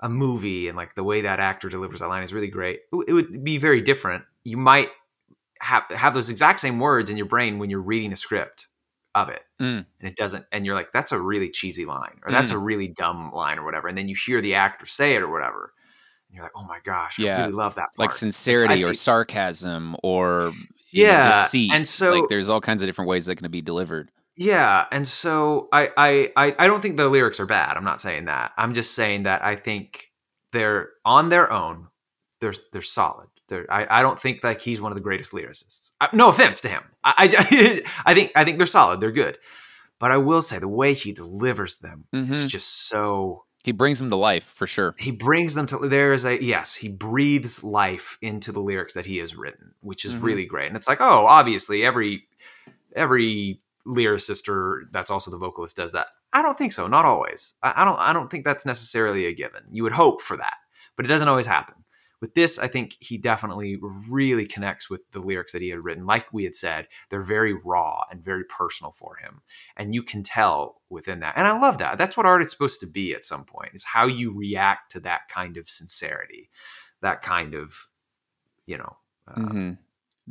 a 0.00 0.08
movie 0.08 0.68
and 0.68 0.76
like 0.76 0.94
the 0.94 1.04
way 1.04 1.22
that 1.22 1.40
actor 1.40 1.68
delivers 1.68 2.00
that 2.00 2.08
line 2.08 2.22
is 2.22 2.32
really 2.34 2.48
great. 2.48 2.80
It 2.92 2.96
would- 2.96 3.08
it 3.08 3.12
would 3.12 3.44
be 3.44 3.56
very 3.58 3.80
different. 3.80 4.24
You 4.44 4.56
might 4.56 4.90
have 5.60 5.84
have 5.90 6.12
those 6.12 6.28
exact 6.28 6.60
same 6.60 6.78
words 6.78 7.08
in 7.08 7.16
your 7.16 7.26
brain 7.26 7.58
when 7.58 7.70
you're 7.70 7.80
reading 7.80 8.12
a 8.12 8.16
script 8.16 8.66
of 9.16 9.28
it 9.30 9.42
Mm. 9.60 9.86
and 10.00 10.08
it 10.08 10.14
doesn't 10.16 10.44
and 10.52 10.64
you're 10.66 10.74
like 10.74 10.92
that's 10.92 11.10
a 11.12 11.18
really 11.20 11.48
cheesy 11.50 11.86
line 11.86 12.20
or 12.24 12.30
that's 12.30 12.50
a 12.50 12.58
really 12.58 12.88
dumb 12.88 13.32
line 13.32 13.58
or 13.58 13.64
whatever 13.64 13.88
and 13.88 13.96
then 13.96 14.06
you 14.08 14.14
hear 14.14 14.40
the 14.42 14.54
actor 14.54 14.84
say 14.86 15.14
it 15.14 15.22
or 15.22 15.28
whatever 15.32 15.72
and 16.28 16.36
you're 16.36 16.44
like 16.44 16.52
oh 16.54 16.64
my 16.64 16.78
gosh 16.84 17.18
Yeah. 17.18 17.38
i 17.38 17.40
really 17.40 17.52
love 17.54 17.74
that 17.76 17.88
part 17.94 17.98
like 17.98 18.12
sincerity 18.12 18.82
or 18.84 18.88
think- 18.88 18.98
sarcasm 18.98 19.96
or 20.02 20.52
you 20.90 21.04
know, 21.04 21.10
Yeah, 21.10 21.42
deceit. 21.44 21.72
and 21.72 21.88
so- 21.88 22.12
like 22.14 22.28
there's 22.28 22.48
all 22.50 22.60
kinds 22.60 22.82
of 22.82 22.86
different 22.86 23.08
ways 23.08 23.24
that 23.26 23.36
can 23.36 23.50
be 23.50 23.62
delivered. 23.62 24.10
yeah 24.36 24.84
and 24.92 25.08
so 25.08 25.68
I, 25.72 25.90
I 25.96 26.32
i 26.36 26.54
i 26.58 26.66
don't 26.66 26.82
think 26.82 26.98
the 26.98 27.08
lyrics 27.08 27.40
are 27.40 27.46
bad 27.46 27.78
i'm 27.78 27.84
not 27.84 28.02
saying 28.02 28.26
that 28.26 28.52
i'm 28.58 28.74
just 28.74 28.94
saying 28.94 29.22
that 29.22 29.42
i 29.42 29.56
think 29.56 30.12
they're 30.52 30.90
on 31.06 31.30
their 31.30 31.50
own 31.50 31.88
they're 32.42 32.54
they're 32.72 32.82
solid 32.82 33.25
They're, 33.48 33.66
I, 33.72 34.00
I 34.00 34.02
don't 34.02 34.20
think 34.20 34.42
like 34.42 34.60
he's 34.60 34.80
one 34.80 34.90
of 34.92 34.96
the 34.96 35.02
greatest 35.02 35.32
lyricists. 35.32 35.92
I, 36.00 36.08
no 36.12 36.28
offense 36.28 36.60
to 36.62 36.68
him. 36.68 36.82
I, 37.04 37.14
I, 37.16 37.82
I 38.06 38.14
think 38.14 38.32
I 38.34 38.44
think 38.44 38.58
they're 38.58 38.66
solid. 38.66 39.00
They're 39.00 39.12
good. 39.12 39.38
But 39.98 40.10
I 40.10 40.16
will 40.18 40.42
say 40.42 40.58
the 40.58 40.68
way 40.68 40.92
he 40.94 41.12
delivers 41.12 41.78
them 41.78 42.04
is 42.12 42.44
Mhm. 42.44 42.48
just 42.48 42.88
so 42.88 43.44
He 43.64 43.72
brings 43.72 43.98
them 43.98 44.10
to 44.10 44.16
life 44.16 44.44
for 44.44 44.66
sure. 44.66 44.94
he 44.98 45.10
brings 45.10 45.54
them 45.54 45.66
to 45.66 45.78
there 45.88 46.12
is 46.12 46.24
a 46.24 46.42
yes 46.42 46.74
he 46.74 46.88
breathes 46.88 47.64
life 47.64 48.18
into 48.20 48.52
the 48.52 48.60
lyrics 48.60 48.94
that 48.94 49.06
he 49.06 49.16
has 49.18 49.34
written 49.34 49.72
which 49.80 50.04
is 50.04 50.14
Mhm. 50.14 50.22
really 50.22 50.44
great 50.46 50.66
and 50.68 50.76
it's 50.76 50.86
like 50.88 51.00
oh 51.00 51.26
obviously 51.26 51.82
every 51.84 52.28
every 52.94 53.60
lyricist 53.86 54.48
or 54.48 54.84
that's 54.92 55.10
also 55.10 55.30
the 55.30 55.38
vocalist 55.38 55.76
does 55.76 55.92
that 55.92 56.08
i 56.32 56.42
don't 56.42 56.58
think 56.58 56.72
so 56.72 56.86
not 56.88 57.04
always 57.04 57.54
I, 57.62 57.82
I 57.82 57.84
don't 57.84 57.98
i 58.00 58.12
don't 58.12 58.28
think 58.30 58.44
that's 58.44 58.66
necessarily 58.66 59.26
a 59.26 59.32
given 59.32 59.62
you 59.70 59.82
would 59.84 59.92
hope 59.92 60.20
for 60.20 60.36
that 60.36 60.56
but 60.96 61.04
it 61.04 61.08
doesn't 61.08 61.28
always 61.28 61.46
happen 61.46 61.76
with 62.20 62.34
this 62.34 62.58
i 62.58 62.66
think 62.66 62.96
he 63.00 63.18
definitely 63.18 63.78
really 64.08 64.46
connects 64.46 64.88
with 64.88 65.02
the 65.12 65.20
lyrics 65.20 65.52
that 65.52 65.62
he 65.62 65.68
had 65.68 65.84
written. 65.84 66.06
Like 66.06 66.32
we 66.32 66.44
had 66.44 66.54
said 66.56 66.88
they're 67.10 67.22
very 67.22 67.52
raw 67.52 68.02
and 68.10 68.24
very 68.24 68.44
personal 68.44 68.90
for 68.92 69.16
him. 69.16 69.42
And 69.76 69.94
you 69.94 70.02
can 70.02 70.22
tell 70.22 70.80
within 70.90 71.20
that. 71.20 71.34
And 71.36 71.46
i 71.46 71.58
love 71.58 71.78
that. 71.78 71.98
That's 71.98 72.16
what 72.16 72.26
art 72.26 72.42
is 72.42 72.50
supposed 72.50 72.80
to 72.80 72.86
be 72.86 73.14
at 73.14 73.24
some 73.24 73.44
point 73.44 73.72
is 73.74 73.84
how 73.84 74.06
you 74.06 74.32
react 74.32 74.92
to 74.92 75.00
that 75.00 75.28
kind 75.28 75.56
of 75.56 75.68
sincerity 75.68 76.50
that 77.02 77.22
kind 77.22 77.54
of 77.54 77.88
you 78.66 78.78
know 78.78 78.96
uh, 79.28 79.40
hmm 79.40 79.70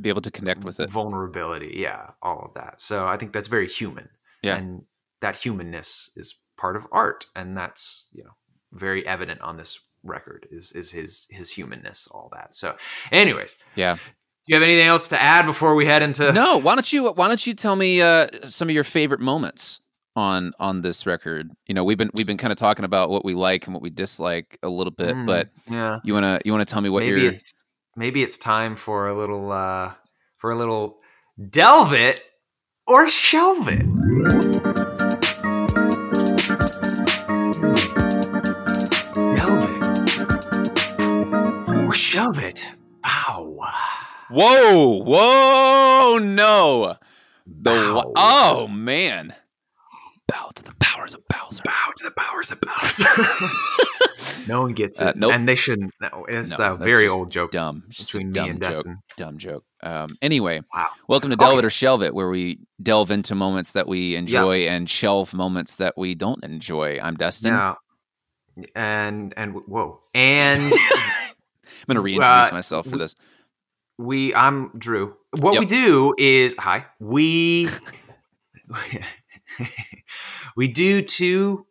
Be 0.00 0.08
able 0.08 0.22
to 0.22 0.30
connect 0.30 0.64
with 0.64 0.80
it. 0.80 0.90
vulnerability. 0.90 1.74
Yeah 1.76 2.10
all 2.22 2.42
of 2.46 2.54
that. 2.54 2.80
So 2.80 3.06
i 3.06 3.16
think 3.16 3.32
that's 3.32 3.48
very 3.48 3.68
human. 3.68 4.08
Yeah. 4.42 4.56
and 4.56 4.82
that 5.20 5.36
humanness 5.36 6.10
is 6.16 6.34
part 6.56 6.76
of 6.76 6.86
art. 6.92 7.26
And 7.36 7.56
that's 7.56 8.08
you 8.12 8.24
know 8.24 8.34
very 8.72 9.06
evident 9.06 9.40
on 9.40 9.56
this 9.56 9.78
record 10.06 10.46
is 10.50 10.72
is 10.72 10.90
his 10.90 11.26
his 11.30 11.50
humanness 11.50 12.08
all 12.10 12.28
that 12.32 12.54
so 12.54 12.76
anyways 13.12 13.56
Yeah. 13.74 13.94
do 13.96 14.00
you 14.46 14.54
have 14.54 14.62
anything 14.62 14.86
else 14.86 15.08
to 15.08 15.20
add 15.20 15.44
before 15.46 15.74
we 15.74 15.86
head 15.86 16.02
into 16.02 16.32
no, 16.32 16.56
why 16.58 16.74
don't 16.74 16.92
you 16.92 17.10
why 17.12 17.28
don't 17.28 17.46
you 17.46 17.54
tell 17.54 17.76
me 17.76 18.00
uh, 18.00 18.28
some 18.44 18.68
of 18.68 18.74
your 18.74 18.84
favorite 18.84 19.20
moments 19.20 19.80
on 20.14 20.52
on 20.58 20.80
this 20.82 21.04
record? 21.04 21.50
You 21.66 21.74
know, 21.74 21.84
we've 21.84 21.98
been 21.98 22.10
we've 22.14 22.26
been 22.26 22.38
kind 22.38 22.52
of 22.52 22.56
talking 22.58 22.84
about 22.84 23.10
what 23.10 23.24
we 23.24 23.34
like 23.34 23.66
and 23.66 23.74
what 23.74 23.82
we 23.82 23.90
dislike 23.90 24.58
a 24.62 24.68
little 24.68 24.92
bit, 24.92 25.14
Mm, 25.14 25.26
but 25.26 25.48
yeah 25.68 25.98
you 26.04 26.14
wanna 26.14 26.40
you 26.44 26.52
wanna 26.52 26.64
tell 26.64 26.80
me 26.80 26.88
what 26.88 27.00
maybe 27.02 27.20
your 27.22 27.32
it's 27.32 27.52
maybe 27.96 28.22
it's 28.22 28.38
time 28.38 28.76
for 28.76 29.06
a 29.08 29.14
little 29.14 29.50
uh 29.52 29.92
for 30.38 30.50
a 30.52 30.54
little 30.54 30.98
delve 31.50 31.92
it 31.92 32.22
or 32.86 33.08
shelve 33.08 33.68
it 33.68 34.85
or 42.26 42.40
it 42.44 42.64
bow 43.02 43.58
Whoa, 44.28 45.02
whoa, 45.04 46.18
no. 46.18 46.96
The 47.46 47.70
Bow. 47.70 48.12
oh 48.16 48.66
man. 48.66 49.34
Bow 50.26 50.50
to 50.56 50.64
the 50.64 50.74
powers 50.80 51.14
of 51.14 51.20
Bowser. 51.28 51.62
bow 51.64 51.90
to 51.98 52.04
the 52.04 52.10
powers 52.10 52.50
of 52.50 52.60
Bowser. 52.60 53.04
no 54.48 54.62
one 54.62 54.72
gets 54.72 55.00
it 55.00 55.06
Uh, 55.06 55.12
nope. 55.16 55.32
and 55.32 55.48
they 55.48 55.54
shouldn't 55.54 55.92
no, 56.00 56.24
it's 56.28 56.58
No, 56.58 56.74
a 56.74 56.76
very 56.76 57.06
old 57.06 57.30
joke 57.30 57.52
Dumb. 57.52 57.84
It's 57.88 57.98
just 57.98 58.14
a 58.14 58.18
between 58.18 58.32
me 58.32 58.50
and 58.50 58.60
joke. 58.60 58.72
Destin 58.72 58.98
Dumb 59.16 59.38
joke. 59.38 59.64
Um, 59.84 60.08
anyway, 60.20 60.60
wow 60.74 60.88
welcome 61.06 61.30
to 61.30 61.36
Delve 61.36 61.52
Okay. 61.52 61.58
It 61.60 61.64
or 61.66 61.70
Shelve 61.70 62.02
It, 62.02 62.12
where 62.14 62.28
we 62.28 62.58
delve 62.82 63.12
into 63.12 63.36
moments 63.36 63.72
that 63.72 63.86
we 63.86 64.16
enjoy 64.16 64.66
and 64.66 64.90
shelve 64.90 65.32
moments 65.34 65.76
that 65.76 65.96
we 65.96 66.16
don't 66.16 66.42
enjoy. 66.42 66.98
I'm 67.00 67.16
Destin. 67.16 67.52
now 67.52 67.76
and 68.74 69.32
and 69.36 69.54
whoa 69.68 70.00
and 70.14 70.72
I'm 71.66 71.86
going 71.86 71.96
to 71.96 72.00
reintroduce 72.00 72.50
Uh, 72.50 72.54
myself 72.54 72.86
for 72.86 72.96
this. 72.98 73.14
we 73.98 74.34
i'm 74.34 74.70
drew 74.78 75.16
what 75.40 75.54
Yep. 75.54 75.60
we 75.60 75.66
do 75.66 76.14
is 76.18 76.54
hi 76.58 76.86
we 77.00 77.68
we 80.56 80.68
do 80.68 81.02
to 81.02 81.66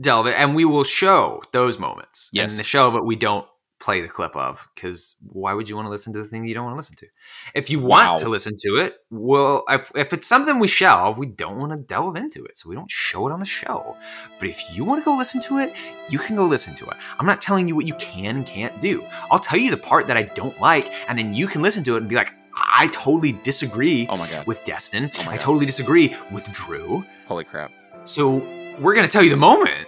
delve 0.00 0.26
it 0.26 0.34
and 0.38 0.54
we 0.54 0.64
will 0.64 0.84
show 0.84 1.42
those 1.52 1.78
moments 1.78 2.28
Yes. 2.32 2.50
and 2.52 2.58
the 2.58 2.64
show 2.64 2.90
but 2.90 3.04
we 3.06 3.16
don't 3.16 3.46
play 3.78 4.00
the 4.00 4.08
clip 4.08 4.34
of 4.34 4.66
because 4.74 5.16
why 5.28 5.52
would 5.52 5.68
you 5.68 5.76
want 5.76 5.84
to 5.86 5.90
listen 5.90 6.12
to 6.12 6.18
the 6.18 6.24
thing 6.24 6.46
you 6.46 6.54
don't 6.54 6.64
want 6.64 6.74
to 6.74 6.78
listen 6.78 6.96
to? 6.96 7.06
If 7.54 7.68
you 7.68 7.78
want 7.78 8.12
Wow. 8.12 8.16
to 8.18 8.28
listen 8.30 8.54
to 8.60 8.76
it 8.78 8.96
well 9.10 9.64
if, 9.68 9.92
if 9.94 10.12
it's 10.14 10.26
something 10.26 10.58
we 10.58 10.66
shelve 10.68 11.18
we 11.18 11.26
don't 11.26 11.58
want 11.58 11.72
to 11.72 11.78
delve 11.78 12.16
into 12.16 12.42
it 12.44 12.56
so 12.56 12.68
we 12.70 12.74
don't 12.74 12.90
show 12.90 13.28
it 13.28 13.32
on 13.32 13.40
the 13.40 13.46
show. 13.46 13.96
But 14.38 14.48
if 14.48 14.62
you 14.72 14.82
want 14.84 15.00
to 15.00 15.04
go 15.04 15.16
listen 15.16 15.40
to 15.42 15.58
it 15.58 15.74
you 16.08 16.18
can 16.18 16.36
go 16.36 16.46
listen 16.46 16.74
to 16.76 16.86
it. 16.86 16.96
I'm 17.18 17.26
not 17.26 17.40
telling 17.40 17.68
you 17.68 17.76
what 17.76 17.86
you 17.86 17.94
can 17.96 18.36
and 18.36 18.46
can't 18.46 18.80
do. 18.80 19.04
I'll 19.30 19.38
tell 19.38 19.58
you 19.58 19.70
the 19.70 19.76
part 19.76 20.06
that 20.06 20.16
i 20.16 20.22
don't 20.22 20.58
like 20.60 20.90
and 21.08 21.18
then 21.18 21.34
you 21.34 21.46
can 21.46 21.60
listen 21.62 21.84
to 21.84 21.94
it 21.94 21.98
and 21.98 22.08
be 22.08 22.14
like 22.16 22.32
i 22.54 22.88
totally 22.92 23.32
disagree 23.32 24.06
Oh 24.08 24.16
my 24.16 24.26
god. 24.28 24.46
with 24.46 24.64
destin. 24.64 25.10
Oh 25.18 25.24
my 25.24 25.32
i 25.34 25.36
totally 25.36 25.66
disagree 25.66 26.14
with 26.32 26.50
drew. 26.52 27.04
Holy 27.26 27.44
crap. 27.44 27.70
so 28.04 28.36
we're 28.80 28.94
going 28.94 29.06
to 29.06 29.12
tell 29.12 29.22
you 29.22 29.30
the 29.30 29.36
moment 29.36 29.86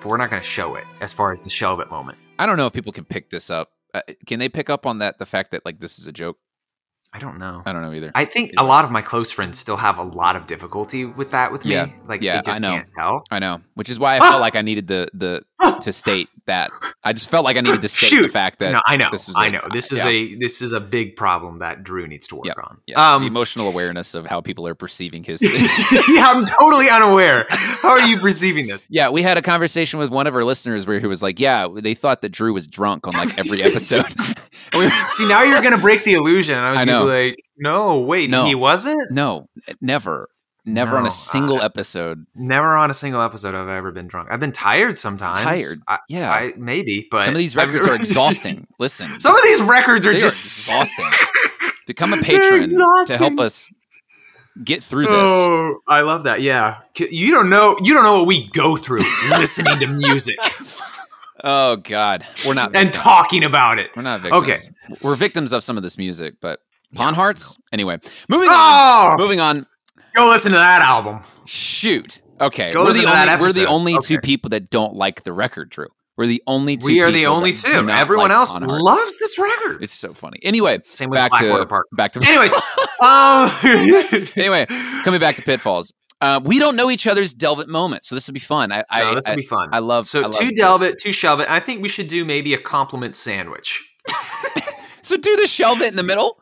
but 0.00 0.06
we're 0.10 0.18
not 0.18 0.28
going 0.28 0.42
to 0.42 0.46
show 0.46 0.74
it 0.74 0.84
as 1.00 1.12
far 1.14 1.32
as 1.32 1.40
the 1.40 1.48
shelve 1.50 1.80
it 1.80 1.90
moment 1.90 2.18
I 2.38 2.46
don't 2.46 2.56
know 2.56 2.66
if 2.66 2.72
people 2.72 2.92
can 2.92 3.04
pick 3.04 3.30
this 3.30 3.50
up. 3.50 3.70
Uh, 3.94 4.02
can 4.26 4.38
they 4.38 4.48
pick 4.48 4.68
up 4.68 4.86
on 4.86 4.98
that 4.98 5.18
the 5.18 5.26
fact 5.26 5.50
that 5.52 5.64
like 5.64 5.80
this 5.80 5.98
is 5.98 6.06
a 6.06 6.12
joke? 6.12 6.38
I 7.16 7.18
don't 7.18 7.38
know 7.38 7.62
I 7.64 7.72
don't 7.72 7.82
know 7.82 7.92
either. 7.92 8.12
I 8.14 8.24
think 8.26 8.52
Yeah. 8.52 8.62
a 8.62 8.64
lot 8.64 8.84
of 8.84 8.90
my 8.90 9.00
close 9.02 9.30
friends 9.30 9.58
still 9.58 9.76
have 9.78 9.98
a 9.98 10.02
lot 10.02 10.36
of 10.36 10.46
difficulty 10.46 11.04
with 11.06 11.30
that 11.30 11.50
with 11.50 11.64
Yeah. 11.64 11.86
me. 11.86 11.94
Like 12.06 12.22
Yeah, 12.22 12.36
they 12.36 12.42
just 12.42 12.58
I 12.58 12.60
know. 12.60 12.70
can't 12.74 12.88
tell. 12.96 13.24
I 13.30 13.38
know, 13.38 13.60
which 13.74 13.88
is 13.90 13.98
why 13.98 14.16
I 14.16 14.20
felt 14.20 14.40
like 14.46 14.54
I 14.56 14.62
needed 14.62 14.86
the 14.86 15.08
the 15.14 15.42
to 15.82 15.92
state 15.92 16.28
that. 16.46 16.70
I 17.02 17.12
just 17.12 17.28
felt 17.30 17.44
like 17.44 17.56
I 17.56 17.60
needed 17.60 17.82
to 17.82 17.88
state 17.88 18.20
the 18.22 18.28
fact 18.28 18.58
that 18.60 18.72
no, 18.72 18.80
I 18.86 18.96
know. 18.96 19.08
this 19.10 19.26
was 19.26 19.36
I 19.38 19.48
know. 19.48 19.62
This 19.72 19.90
is 19.92 20.04
yeah. 20.04 20.10
a 20.10 20.34
this 20.36 20.60
is 20.62 20.72
a 20.72 20.80
big 20.80 21.16
problem 21.16 21.58
that 21.60 21.82
Drew 21.82 22.06
needs 22.06 22.26
to 22.28 22.36
work 22.36 22.44
Yep. 22.46 22.56
on. 22.62 22.78
yeah, 22.86 23.14
Um, 23.14 23.22
emotional 23.26 23.66
awareness 23.66 24.14
of 24.14 24.26
how 24.26 24.40
people 24.42 24.66
are 24.68 24.74
perceiving 24.74 25.24
his. 25.24 25.40
yeah, 26.10 26.30
I'm 26.30 26.44
totally 26.44 26.88
unaware. 26.90 27.46
How 27.50 27.90
are 27.90 28.06
you 28.06 28.18
perceiving 28.20 28.66
this? 28.68 28.86
yeah, 28.90 29.08
we 29.08 29.22
had 29.22 29.38
a 29.38 29.42
conversation 29.42 29.98
with 29.98 30.10
one 30.10 30.26
of 30.26 30.34
our 30.34 30.44
listeners 30.44 30.86
where 30.86 31.00
he 31.00 31.06
was 31.06 31.22
like, 31.22 31.40
"Yeah, 31.40 31.66
they 31.74 31.94
thought 31.94 32.20
that 32.20 32.30
Drew 32.30 32.52
was 32.52 32.66
drunk 32.66 33.06
on 33.06 33.14
like 33.14 33.36
every 33.38 33.62
episode." 33.70 34.04
See, 35.10 35.26
now 35.26 35.42
you're 35.42 35.62
gonna 35.62 35.78
break 35.78 36.04
the 36.04 36.14
illusion. 36.14 36.58
I 36.58 36.70
was 36.72 36.80
I 36.80 36.84
gonna 36.84 36.98
know. 36.98 37.05
Like, 37.06 37.36
no, 37.56 38.00
wait, 38.00 38.30
No. 38.30 38.44
he 38.46 38.54
wasn't. 38.54 39.10
no, 39.10 39.48
never, 39.80 40.28
never 40.64 40.96
on 40.96 41.06
a 41.06 41.10
single 41.10 41.60
I- 41.60 41.64
episode. 41.64 42.26
Never 42.34 42.76
on 42.76 42.90
a 42.90 42.94
single 42.94 43.20
episode 43.22 43.54
have 43.54 43.68
I 43.68 43.76
ever 43.76 43.92
been 43.92 44.06
drunk. 44.08 44.28
I've 44.30 44.40
been 44.40 44.52
tired 44.52 44.98
sometimes. 44.98 45.38
Tired. 45.38 45.78
I, 45.88 45.98
Yeah, 46.08 46.30
I 46.30 46.52
maybe, 46.56 47.06
but 47.10 47.22
some 47.24 47.34
of 47.34 47.38
these 47.38 47.56
records 47.56 47.86
are 47.86 47.94
exhausting. 48.02 48.66
Listen, 48.78 49.20
Some 49.20 49.34
of 49.34 49.42
these 49.44 49.62
records 49.62 50.06
are 50.06 50.12
just 50.14 50.68
are 50.68 50.82
exhausting. 50.82 51.06
Become 51.86 52.12
a 52.14 52.16
patron 52.18 52.66
to 52.66 53.16
help 53.16 53.38
us 53.38 53.68
get 54.64 54.82
through 54.82 55.04
this. 55.04 55.12
Oh, 55.14 55.76
I 55.86 56.00
love 56.00 56.24
that. 56.24 56.40
Yeah, 56.40 56.78
you 56.98 57.30
don't 57.30 57.48
know. 57.48 57.76
You 57.82 57.94
don't 57.94 58.02
know 58.02 58.14
what 58.18 58.26
we 58.26 58.48
go 58.50 58.76
through 58.76 59.00
listening 59.30 59.78
to 59.78 59.86
music 59.86 60.36
Oh 61.44 61.76
God, 61.76 62.26
we're 62.46 62.54
not 62.54 62.74
and 62.74 62.92
talking 62.92 63.44
about 63.44 63.78
it. 63.78 63.90
We're 63.94 64.02
not 64.02 64.20
victims. 64.22 64.42
Okay. 64.42 64.58
we're 65.02 65.14
victims 65.14 65.52
of 65.52 65.62
some 65.62 65.76
of 65.76 65.82
this 65.84 65.96
music, 65.98 66.34
but 66.40 66.58
Pawn 66.94 67.12
Yeah, 67.12 67.16
Hearts. 67.16 67.56
Anyway, 67.72 67.98
moving 68.28 68.48
on. 68.48 68.54
Oh, 68.54 69.14
Moving 69.18 69.40
on. 69.40 69.66
go 70.14 70.28
listen 70.28 70.52
to 70.52 70.58
that 70.58 70.82
album. 70.82 71.20
Shoot. 71.46 72.20
Okay, 72.40 72.70
Go 72.72 72.80
we're 72.80 72.86
listen 72.88 73.02
the, 73.02 73.06
to 73.08 73.12
that 73.12 73.28
only, 73.28 73.40
we're 73.42 73.52
the 73.52 73.60
episode. 73.62 73.72
only 73.74 73.98
two 74.02 74.18
people 74.18 74.50
that 74.50 74.68
don't 74.70 74.94
like 74.94 75.24
the 75.24 75.32
record, 75.32 75.70
Drew. 75.70 75.86
We're 76.18 76.26
the 76.26 76.42
only 76.46 76.76
two. 76.76 76.86
We 76.86 77.00
are 77.02 77.10
the 77.10 77.26
only 77.26 77.52
two. 77.52 77.68
Everyone 77.90 78.30
like 78.30 78.36
else 78.36 78.58
loves 78.60 79.18
this 79.18 79.38
record. 79.38 79.82
It's 79.82 79.94
so 79.94 80.12
funny. 80.12 80.38
Anyway, 80.42 80.80
Same 80.88 81.10
with 81.10 81.18
back 81.18 81.30
Blackwater 81.30 81.60
to 81.60 81.66
Park. 81.66 81.86
back 81.92 82.12
to. 82.12 82.20
Anyways, 82.26 82.52
um, 83.00 84.28
anyway, 84.36 84.66
coming 85.04 85.20
back 85.20 85.36
to 85.36 85.42
pitfalls. 85.42 85.92
Uh, 86.22 86.40
we 86.42 86.58
don't 86.58 86.76
know 86.76 86.90
each 86.90 87.06
other's 87.06 87.34
Delvet 87.34 87.66
moments, 87.68 88.08
so 88.08 88.14
this 88.14 88.26
will 88.26 88.32
be 88.32 88.40
fun. 88.40 88.72
I, 88.72 88.82
I, 88.90 89.02
no, 89.04 89.14
this 89.14 89.28
will 89.28 89.36
be 89.36 89.42
fun. 89.42 89.68
I 89.72 89.80
love. 89.80 90.06
so 90.06 90.20
I 90.20 90.22
love 90.22 90.38
to 90.40 90.44
this. 90.46 90.58
delve 90.58 90.82
it, 90.82 90.98
to 91.00 91.12
shove 91.12 91.40
it. 91.40 91.50
I 91.50 91.60
think 91.60 91.82
we 91.82 91.90
should 91.90 92.08
do 92.08 92.24
maybe 92.24 92.54
a 92.54 92.58
compliment 92.58 93.16
sandwich. 93.16 93.82
So 95.02 95.16
do 95.16 95.36
the 95.36 95.46
shelve 95.46 95.82
it 95.82 95.86
in 95.88 95.94
the 95.94 96.02
middle. 96.02 96.40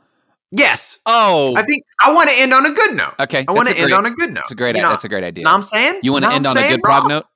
Yes, 0.57 1.01
Oh, 1.05 1.57
I 1.57 1.63
think 1.65 1.83
I 2.01 2.13
want 2.13 2.31
to 2.31 2.37
end 2.41 2.55
on 2.55 2.65
a 2.67 2.71
good 2.73 2.95
note. 2.95 3.15
okay. 3.19 3.45
I 3.49 3.53
want 3.53 3.69
to 3.69 3.75
end 3.77 3.89
great- 3.89 3.93
on 3.97 4.07
a 4.07 4.11
good 4.11 4.31
note. 4.31 4.43
That's 4.43 4.53
a 4.53 4.55
great. 4.55 4.77
You 4.77 4.83
know, 4.83 4.91
that's 4.91 5.05
a 5.05 5.09
great 5.09 5.25
idea. 5.25 5.43
know 5.45 5.51
what 5.51 5.57
I'm 5.57 5.63
saying? 5.65 6.01
you 6.03 6.13
want 6.13 6.25
to 6.25 6.33
end 6.33 6.47
on 6.47 6.57
I'm 6.57 6.65
a 6.65 6.69
good 6.69 6.81
bro? 6.83 6.91
prog 6.93 7.09
note? 7.09 7.27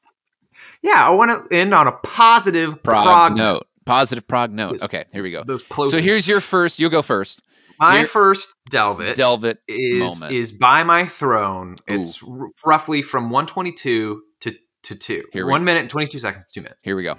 Yeah, 0.82 1.04
I 1.06 1.10
want 1.10 1.50
to 1.50 1.56
end 1.56 1.74
on 1.74 1.88
a 1.88 1.92
positive 1.92 2.80
Prog, 2.82 3.04
prog, 3.04 3.36
note. 3.36 3.66
Positive 3.84 4.26
prog 4.28 4.52
note. 4.52 4.72
Yes. 4.74 4.82
Okay, 4.84 5.04
here 5.12 5.22
we 5.24 5.32
go. 5.32 5.42
Those 5.44 5.64
So 5.68 6.00
here's 6.00 6.28
your 6.28 6.40
first. 6.40 6.78
You'll 6.78 6.90
go 6.90 7.02
first. 7.02 7.40
my 7.80 7.98
here- 7.98 8.06
first 8.06 8.56
delve 8.70 9.00
it. 9.00 9.16
Delve 9.16 9.44
it. 9.44 9.58
is 9.66 10.20
moment. 10.20 10.36
is 10.36 10.52
by 10.52 10.84
my 10.84 11.04
throne. 11.06 11.72
Ooh. 11.90 11.94
It's 11.94 12.22
r- 12.22 12.46
roughly 12.64 13.02
from 13.02 13.30
122 13.30 14.22
to 14.42 14.52
to 14.84 14.94
two. 14.94 15.24
Here 15.32 15.44
we 15.44 15.50
One 15.50 15.62
go. 15.62 15.64
minute 15.64 15.80
and 15.80 15.90
22 15.90 16.18
seconds 16.20 16.44
two 16.52 16.60
minutes. 16.62 16.84
Here 16.84 16.94
we 16.94 17.02
go. 17.02 17.16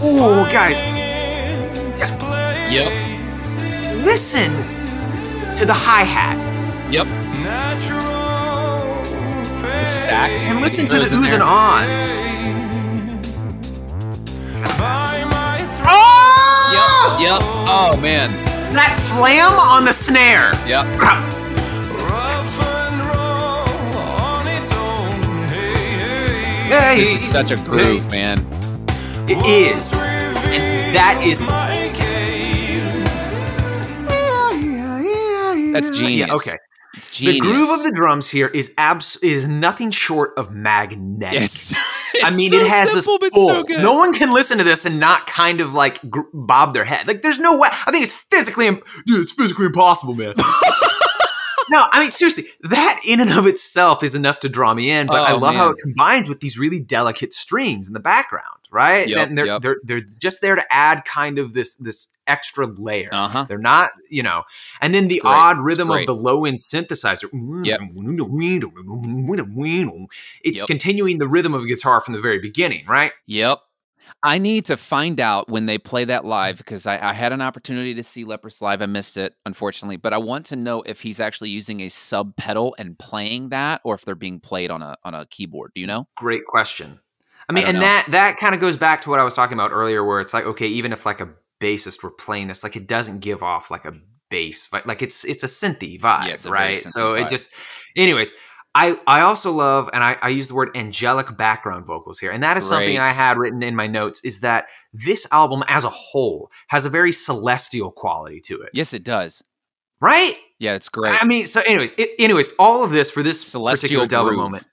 Oh, 0.00 0.48
guys, 0.50 0.80
Yep. 2.70 3.27
Listen 4.04 4.50
to 5.56 5.64
the 5.66 5.74
hi 5.74 6.04
hat 6.04 6.36
Yep. 6.90 7.06
The 9.62 9.84
stacks. 9.84 10.50
and 10.50 10.60
listen 10.60 10.86
to 10.86 10.98
the 10.98 11.06
oohs 11.14 11.32
and 11.32 11.42
ahs. 11.42 12.14
Oh 17.70 17.96
man. 18.00 18.30
That 18.72 18.98
flam 19.10 19.52
on 19.58 19.84
the 19.84 19.92
snare. 19.92 20.52
Yep. 20.66 20.86
Yeah, 26.70 26.94
This 26.96 27.12
is 27.12 27.30
such 27.30 27.50
a 27.50 27.56
groove, 27.56 28.10
man. 28.10 28.38
It 29.28 29.38
is. 29.46 29.92
And 29.94 30.94
that 30.94 31.22
is 31.24 31.40
That's 35.86 35.98
genius. 35.98 36.28
Yeah, 36.28 36.34
okay. 36.34 36.56
It's 36.96 37.18
The 37.18 37.38
groove 37.38 37.68
of 37.68 37.82
the 37.82 37.92
drums 37.94 38.28
here 38.30 38.46
is 38.48 38.72
abs 38.78 39.16
is 39.16 39.46
nothing 39.46 39.90
short 39.90 40.32
of 40.38 40.52
magnetic. 40.52 41.42
It's, 41.42 41.74
I 42.24 42.34
mean, 42.34 42.50
so 42.50 42.56
it 42.56 42.66
has 42.66 42.90
simple, 42.90 43.18
this 43.18 43.30
so 43.34 43.46
pull. 43.54 43.64
good. 43.64 43.82
no 43.82 43.94
one 43.96 44.14
can 44.14 44.32
listen 44.32 44.58
to 44.58 44.64
this 44.64 44.84
and 44.86 44.98
not 44.98 45.26
kind 45.26 45.60
of 45.60 45.74
like 45.74 46.00
gr- 46.10 46.22
bob 46.32 46.72
their 46.74 46.84
head. 46.84 47.06
Like, 47.06 47.20
there's 47.22 47.38
no 47.38 47.58
way. 47.58 47.68
I 47.86 47.90
think 47.92 48.04
it's 48.04 48.14
physically, 48.14 48.66
im- 48.66 48.82
dude, 49.06 49.20
it's 49.20 49.32
physically 49.32 49.66
impossible, 49.66 50.14
man. 50.14 50.34
no, 51.70 51.84
I 51.92 52.00
mean, 52.00 52.10
seriously, 52.10 52.46
that 52.62 53.00
in 53.06 53.20
and 53.20 53.30
of 53.32 53.46
itself 53.46 54.02
is 54.02 54.14
enough 54.14 54.40
to 54.40 54.48
draw 54.48 54.72
me 54.72 54.90
in. 54.90 55.06
But 55.06 55.22
I 55.24 55.32
Oh, 55.32 55.38
love 55.38 55.54
how 55.54 55.68
it 55.70 55.76
combines 55.82 56.28
with 56.28 56.40
these 56.40 56.58
really 56.58 56.80
delicate 56.80 57.34
strings 57.34 57.86
in 57.86 57.94
the 57.94 58.00
background, 58.00 58.57
right? 58.70 59.08
Yep, 59.08 59.28
and 59.28 59.38
they're 59.38 59.46
yep. 59.46 59.62
they're 59.62 59.76
they're 59.82 60.00
just 60.00 60.40
there 60.40 60.54
to 60.54 60.72
add 60.72 61.04
kind 61.04 61.38
of 61.38 61.54
this 61.54 61.76
this 61.76 62.08
extra 62.26 62.66
layer. 62.66 63.08
Uh 63.10 63.28
huh. 63.28 63.46
They're 63.48 63.58
not, 63.58 63.90
you 64.10 64.22
know, 64.22 64.44
and 64.80 64.94
then 64.94 65.08
the 65.08 65.20
odd 65.24 65.58
rhythm 65.58 65.90
of 65.90 66.06
the 66.06 66.14
low 66.14 66.44
end 66.44 66.58
synthesizer. 66.58 67.28
Yep. 67.64 67.80
It's 70.44 70.60
Yep. 70.60 70.66
continuing 70.66 71.18
the 71.18 71.28
rhythm 71.28 71.54
of 71.54 71.62
the 71.62 71.68
guitar 71.68 72.00
from 72.00 72.14
the 72.14 72.20
very 72.20 72.38
beginning, 72.38 72.86
right? 72.86 73.12
Yep. 73.26 73.60
I 74.22 74.38
need 74.38 74.64
to 74.66 74.76
find 74.76 75.20
out 75.20 75.48
when 75.48 75.66
they 75.66 75.78
play 75.78 76.04
that 76.06 76.24
live 76.24 76.58
because 76.58 76.86
I, 76.86 77.10
I 77.10 77.12
had 77.12 77.32
an 77.32 77.40
opportunity 77.40 77.94
to 77.94 78.02
see 78.02 78.24
Leprous 78.24 78.60
live. 78.60 78.82
I 78.82 78.86
missed 78.86 79.16
it, 79.16 79.34
unfortunately. 79.46 79.96
But 79.96 80.12
I 80.12 80.18
want 80.18 80.46
to 80.46 80.56
know 80.56 80.82
if 80.82 81.00
he's 81.00 81.20
actually 81.20 81.50
using 81.50 81.80
a 81.80 81.88
sub 81.88 82.34
pedal 82.36 82.74
and 82.78 82.98
playing 82.98 83.50
that, 83.50 83.80
or 83.84 83.94
if 83.94 84.04
they're 84.04 84.14
being 84.14 84.40
played 84.40 84.70
on 84.70 84.82
a 84.82 84.96
on 85.04 85.14
a 85.14 85.26
keyboard. 85.26 85.72
Do 85.74 85.80
you 85.80 85.86
know? 85.86 86.08
Great 86.16 86.46
question. 86.46 86.98
I 87.48 87.52
mean, 87.52 87.64
don't 87.64 87.70
and 87.70 87.78
know. 87.78 87.86
that 87.86 88.06
that 88.10 88.36
kind 88.36 88.54
of 88.54 88.60
goes 88.60 88.76
back 88.76 89.00
to 89.02 89.10
what 89.10 89.20
I 89.20 89.24
was 89.24 89.34
talking 89.34 89.54
about 89.58 89.70
earlier, 89.72 90.04
where 90.04 90.20
it's 90.20 90.34
like, 90.34 90.44
okay, 90.44 90.66
even 90.66 90.92
if 90.92 91.06
like 91.06 91.20
a 91.20 91.30
bassist 91.60 92.02
were 92.02 92.10
playing 92.10 92.48
this, 92.48 92.62
like 92.62 92.76
it 92.76 92.86
doesn't 92.86 93.20
give 93.20 93.42
off 93.42 93.70
like 93.70 93.84
a 93.84 93.94
bass, 94.30 94.66
vi- 94.66 94.82
like 94.84 95.00
it's 95.02 95.24
it's 95.24 95.42
a 95.42 95.46
synthy 95.46 95.98
vibe, 96.00 96.26
Yeah, 96.28 96.36
a 96.44 96.50
right? 96.52 96.76
synthy 96.76 96.86
So 96.88 97.14
vibe. 97.14 97.22
it 97.22 97.28
just, 97.28 97.50
anyways. 97.96 98.32
I, 98.74 99.00
I 99.08 99.22
also 99.22 99.50
love, 99.50 99.88
and 99.92 100.04
I, 100.04 100.18
I 100.22 100.28
use 100.28 100.46
the 100.46 100.54
word 100.54 100.68
angelic 100.76 101.36
background 101.36 101.86
vocals 101.86 102.18
here, 102.20 102.30
and 102.30 102.42
that 102.44 102.56
is 102.58 102.68
something 102.68 102.98
I 102.98 103.08
had 103.08 103.36
written 103.38 103.62
in 103.62 103.74
my 103.74 103.86
notes. 103.88 104.20
Is 104.22 104.40
that 104.40 104.66
this 104.92 105.26
album 105.32 105.64
as 105.68 105.84
a 105.84 105.88
whole 105.90 106.50
has 106.68 106.84
a 106.84 106.90
very 106.90 107.10
celestial 107.10 107.90
quality 107.90 108.40
to 108.42 108.60
it, 108.60 108.70
Yes, 108.74 108.92
it 108.92 109.02
does. 109.02 109.42
right? 110.00 110.34
Yeah, 110.60 110.74
it's 110.74 110.88
great. 110.90 111.20
I 111.20 111.24
mean, 111.24 111.46
so 111.46 111.60
anyways, 111.66 111.92
it, 111.96 112.10
anyways, 112.20 112.50
all 112.58 112.84
of 112.84 112.90
this 112.92 113.10
for 113.10 113.22
this 113.22 113.44
Celestial 113.44 114.02
particular 114.02 114.24
groove. 114.32 114.36
moment, 114.36 114.64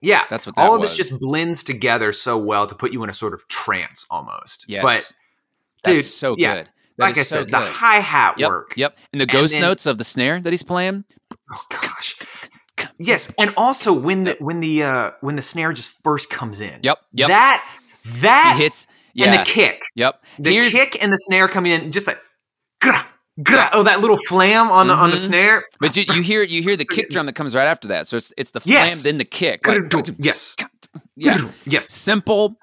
yeah, 0.00 0.24
That's 0.30 0.46
what 0.46 0.54
that 0.56 0.62
all 0.62 0.74
of 0.74 0.80
was. 0.80 0.96
this 0.96 1.08
just 1.08 1.20
blends 1.20 1.62
together 1.64 2.12
so 2.12 2.36
well 2.38 2.66
to 2.66 2.74
put 2.74 2.92
you 2.92 3.02
in 3.02 3.10
a 3.10 3.14
sort 3.14 3.34
of 3.34 3.46
trance 3.48 4.06
almost. 4.10 4.66
yes. 4.68 4.82
But 4.82 5.12
That's 5.84 5.96
dude, 5.96 6.04
so 6.04 6.34
yeah, 6.38 6.56
good. 6.56 6.70
That 6.98 7.04
like 7.04 7.18
I 7.18 7.22
so 7.24 7.36
said, 7.40 7.50
the 7.50 7.58
hi 7.60 7.96
hat 8.00 8.38
Yep, 8.38 8.48
work. 8.48 8.72
Yep. 8.76 8.96
And 9.12 9.20
the 9.20 9.26
ghost 9.26 9.52
then- 9.52 9.62
notes 9.62 9.86
of 9.86 9.98
the 9.98 10.04
snare 10.04 10.40
that 10.40 10.52
he's 10.52 10.62
playing. 10.62 11.04
Oh 11.52 11.62
gosh. 11.70 12.16
Yes, 12.98 13.32
and 13.38 13.52
also 13.56 13.92
when 13.92 14.24
the 14.24 14.36
when 14.38 14.60
the 14.60 14.82
uh 14.82 15.10
when 15.20 15.36
the 15.36 15.42
snare 15.42 15.72
just 15.72 15.92
first 16.02 16.30
comes 16.30 16.60
in. 16.60 16.80
Yep. 16.82 16.98
Yep. 17.12 17.28
That 17.28 17.64
that 18.20 18.54
he 18.56 18.62
hits. 18.62 18.86
and 19.18 19.34
Yeah. 19.34 19.44
the 19.44 19.50
kick. 19.50 19.82
Yep. 19.94 20.22
The 20.38 20.50
Here's 20.52 20.72
kick 20.72 21.02
and 21.02 21.12
the 21.12 21.16
snare 21.18 21.48
coming 21.48 21.72
in 21.72 21.92
just 21.92 22.06
like 22.06 22.18
oh 23.72 23.82
that 23.82 24.00
little 24.00 24.16
flam 24.28 24.70
on 24.70 24.88
the 24.88 24.94
on 24.94 25.10
the 25.10 25.16
Mhm. 25.16 25.26
snare. 25.26 25.64
But 25.80 25.96
you, 25.96 26.04
you 26.14 26.22
hear 26.22 26.42
you 26.42 26.62
hear 26.62 26.76
the 26.76 26.84
kick 26.90 27.10
drum 27.10 27.26
that 27.26 27.34
comes 27.34 27.54
right 27.54 27.66
after 27.66 27.88
that. 27.88 28.06
So 28.06 28.16
it's 28.16 28.32
it's 28.36 28.50
the 28.52 28.60
flam, 28.60 28.72
Yes. 28.74 29.02
then 29.02 29.18
the 29.18 29.24
kick. 29.24 29.66
like- 29.66 29.92
yes. 30.18 30.56
yeah, 31.16 31.50
Yes. 31.64 31.88
simple, 31.90 32.56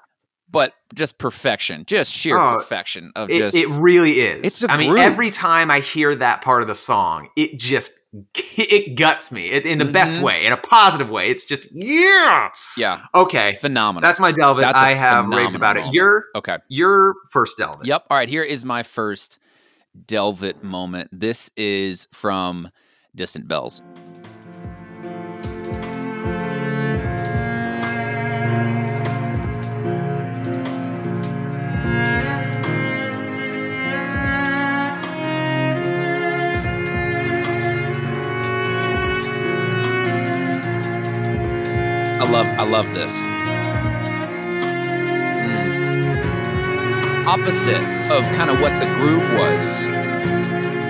but 0.50 0.72
just 0.94 1.18
perfection, 1.18 1.84
just 1.86 2.10
sheer 2.10 2.36
Oh, 2.38 2.54
perfection 2.58 3.12
of 3.16 3.30
It, 3.30 3.38
just. 3.38 3.56
it 3.56 3.68
really 3.68 4.20
is. 4.20 4.44
It's 4.44 4.62
a 4.64 4.70
I 4.72 4.76
mean, 4.76 4.96
every 4.96 5.30
time 5.30 5.70
I 5.70 5.80
hear 5.80 6.14
that 6.16 6.42
part 6.42 6.62
of 6.62 6.68
the 6.68 6.74
song, 6.74 7.28
it 7.36 7.58
just 7.58 7.92
it 8.56 8.94
guts 8.96 9.32
me 9.32 9.50
it, 9.50 9.66
in 9.66 9.78
the 9.78 9.84
best 9.84 10.16
Mhm. 10.16 10.22
way, 10.22 10.44
in 10.46 10.52
a 10.52 10.56
positive 10.56 11.10
way. 11.10 11.28
It's 11.28 11.44
just 11.44 11.66
yeah. 11.72 12.48
yeah, 12.76 13.00
Okay, 13.14 13.56
phenomenal. 13.60 14.06
that's 14.08 14.20
my 14.20 14.30
Delvin. 14.32 14.64
I 14.64 14.94
have 14.94 15.26
raved 15.28 15.54
about 15.56 15.76
it. 15.76 15.80
moment. 15.80 15.94
Your 15.94 16.24
okay. 16.36 16.58
your 16.68 17.14
first 17.32 17.58
Delvin. 17.58 17.86
Yep. 17.86 18.04
All 18.10 18.16
right. 18.16 18.28
Here 18.28 18.42
is 18.44 18.64
my 18.64 18.82
first 18.84 19.38
Delvit 20.06 20.62
moment. 20.62 21.08
This 21.12 21.50
is 21.56 22.08
from 22.12 22.70
Distant 23.14 23.48
Bells. 23.48 23.82
I 42.16 42.30
love 42.30 42.46
I 42.58 42.64
love 42.64 42.94
this. 42.94 43.33
Opposite 47.26 47.80
of 48.10 48.22
kind 48.36 48.50
of 48.50 48.60
what 48.60 48.78
the 48.80 48.86
groove 48.96 49.22
was. 49.34 49.84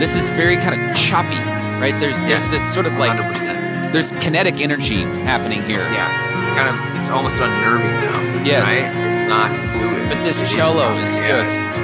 This 0.01 0.17
is 0.17 0.29
very 0.31 0.57
kind 0.57 0.75
of 0.75 0.97
choppy, 0.97 1.39
right? 1.79 1.95
There's 2.01 2.19
there's 2.23 2.51
this 2.51 2.75
sort 2.75 2.87
of 2.87 2.95
like 2.95 3.19
100%. 3.19 3.93
there's 3.93 4.11
kinetic 4.13 4.61
energy 4.61 5.03
happening 5.23 5.63
here. 5.63 5.79
Yeah, 5.79 6.11
it's 6.47 6.57
kind 6.57 6.69
of 6.69 6.99
it's 6.99 7.09
almost 7.09 7.37
unnerving 7.39 7.87
now. 7.87 8.45
Yes. 8.45 8.67
right? 8.67 8.85
It's 8.85 9.29
not 9.29 9.51
fluid. 9.73 10.09
But 10.09 10.23
this 10.25 10.41
cello 10.51 10.97
is 10.99 11.17
yeah. 11.17 11.29
just 11.29 11.75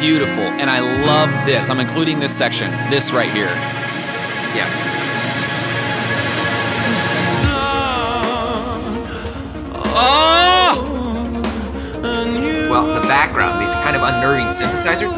beautiful. 0.00 0.44
And 0.44 0.68
I 0.68 0.80
love 0.80 1.30
this. 1.46 1.70
I'm 1.70 1.80
including 1.80 2.20
this 2.20 2.36
section, 2.36 2.70
this 2.90 3.12
right 3.12 3.32
here. 3.32 3.46
yes. 4.54 5.13
These 13.64 13.74
kind 13.76 13.96
of 13.96 14.02
unnerving 14.02 14.48
synthesizers. 14.48 15.08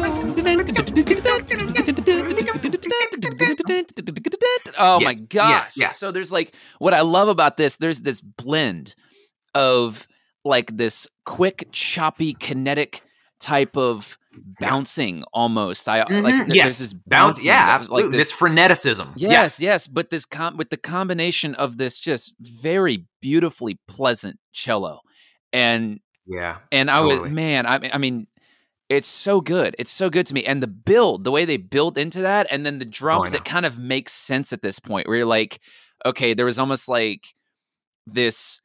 Oh 4.77 4.99
my 5.01 5.11
Yes, 5.11 5.19
gosh. 5.21 5.49
yes, 5.51 5.73
yeah. 5.75 5.91
So 5.91 6.11
there's 6.11 6.31
like 6.31 6.53
what 6.79 6.93
I 6.93 7.01
love 7.01 7.27
about 7.27 7.57
this, 7.57 7.75
there's 7.75 8.01
this 8.01 8.21
blend 8.21 8.95
of 9.53 10.07
like 10.45 10.77
this 10.77 11.07
quick, 11.25 11.67
choppy, 11.73 12.35
kinetic 12.35 13.01
type 13.41 13.75
of 13.75 14.17
bouncing 14.61 15.25
almost. 15.33 15.89
I 15.89 15.97
like 16.03 16.07
Mhm, 16.09 16.45
th- 16.45 16.55
yes, 16.55 16.79
this 16.79 16.93
bounce. 16.93 17.37
bouncing, 17.39 17.47
Yeah, 17.47 17.65
like 17.65 17.69
absolutely. 17.79 18.17
this 18.17 18.29
this 18.29 18.39
freneticism. 18.39 19.07
Yeah. 19.17 19.29
Yes, 19.31 19.59
yes, 19.59 19.87
but 19.87 20.09
this 20.09 20.23
com- 20.23 20.55
with 20.55 20.69
the 20.69 20.77
combination 20.77 21.53
of 21.55 21.77
this 21.77 21.99
just 21.99 22.33
very 22.39 23.03
beautifully 23.21 23.77
pleasant 23.89 24.39
cello, 24.53 25.01
and 25.51 25.99
Yeah. 26.25 26.57
and 26.71 26.89
I 26.89 27.01
was 27.01 27.29
man, 27.29 27.65
I 27.65 27.79
I 27.91 27.97
mean, 27.97 28.27
it's 28.89 29.07
so 29.07 29.41
good, 29.41 29.75
it's 29.77 29.91
so 29.91 30.09
good 30.09 30.25
to 30.27 30.33
me, 30.33 30.45
and 30.45 30.63
the 30.63 30.67
build, 30.67 31.23
the 31.23 31.31
way 31.31 31.45
they 31.45 31.57
build 31.57 31.97
into 31.97 32.21
that, 32.21 32.47
and 32.49 32.65
then 32.65 32.79
the 32.79 32.85
drums, 32.85 33.33
know. 33.33 33.37
it 33.37 33.45
kind 33.45 33.65
of 33.65 33.77
makes 33.77 34.13
sense 34.13 34.53
at 34.53 34.61
this 34.61 34.79
point 34.79 35.07
where 35.07 35.17
you're 35.17 35.25
like, 35.25 35.59
okay, 36.05 36.33
there 36.33 36.45
was 36.45 36.59
almost 36.59 36.87
like 36.87 37.25
this. 38.05 38.61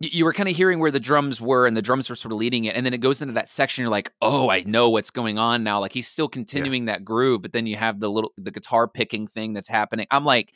You 0.00 0.24
were 0.24 0.32
kind 0.32 0.48
of 0.48 0.56
hearing 0.56 0.80
where 0.80 0.90
the 0.90 1.00
drums 1.00 1.40
were, 1.40 1.66
and 1.66 1.76
the 1.76 1.82
drums 1.82 2.10
were 2.10 2.16
sort 2.16 2.32
of 2.32 2.38
leading 2.38 2.64
it, 2.64 2.74
and 2.76 2.84
then 2.84 2.92
it 2.92 2.98
goes 2.98 3.22
into 3.22 3.34
that 3.34 3.48
section. 3.48 3.82
You're 3.82 3.90
like, 3.92 4.10
"Oh, 4.20 4.50
I 4.50 4.62
know 4.66 4.90
what's 4.90 5.10
going 5.10 5.38
on 5.38 5.62
now." 5.62 5.78
Like 5.80 5.92
he's 5.92 6.08
still 6.08 6.28
continuing 6.28 6.86
that 6.86 7.04
groove, 7.04 7.42
but 7.42 7.52
then 7.52 7.66
you 7.66 7.76
have 7.76 8.00
the 8.00 8.10
little 8.10 8.32
the 8.36 8.50
guitar 8.50 8.88
picking 8.88 9.28
thing 9.28 9.52
that's 9.52 9.68
happening. 9.68 10.06
I'm 10.10 10.24
like, 10.24 10.52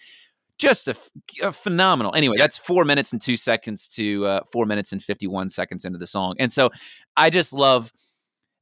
just 0.58 0.88
a 0.88 1.52
phenomenal. 1.52 2.14
Anyway, 2.16 2.36
Yeah. 2.36 2.42
that's 2.44 2.58
four 2.58 2.84
minutes 2.84 3.12
and 3.12 3.22
two 3.22 3.36
seconds 3.36 3.86
to 3.88 4.26
uh, 4.26 4.40
four 4.52 4.66
minutes 4.66 4.92
and 4.92 5.02
51 5.02 5.48
seconds 5.50 5.84
into 5.84 5.98
the 5.98 6.06
song. 6.06 6.34
And 6.40 6.50
so 6.52 6.70
I 7.16 7.30
just 7.30 7.52
love 7.52 7.92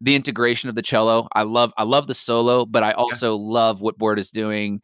the 0.01 0.15
integration 0.15 0.69
of 0.69 0.75
the 0.75 0.83
cello. 0.83 1.29
I 1.35 1.43
love, 1.43 1.73
I 1.77 1.85
love 1.85 2.07
the 2.07 2.15
solo, 2.15 2.67
but 2.67 2.83
I 2.83 2.93
also 2.93 3.37
love 3.37 3.81
what 3.81 3.99
Baard 3.99 4.19
is 4.19 4.31
doing 4.31 4.81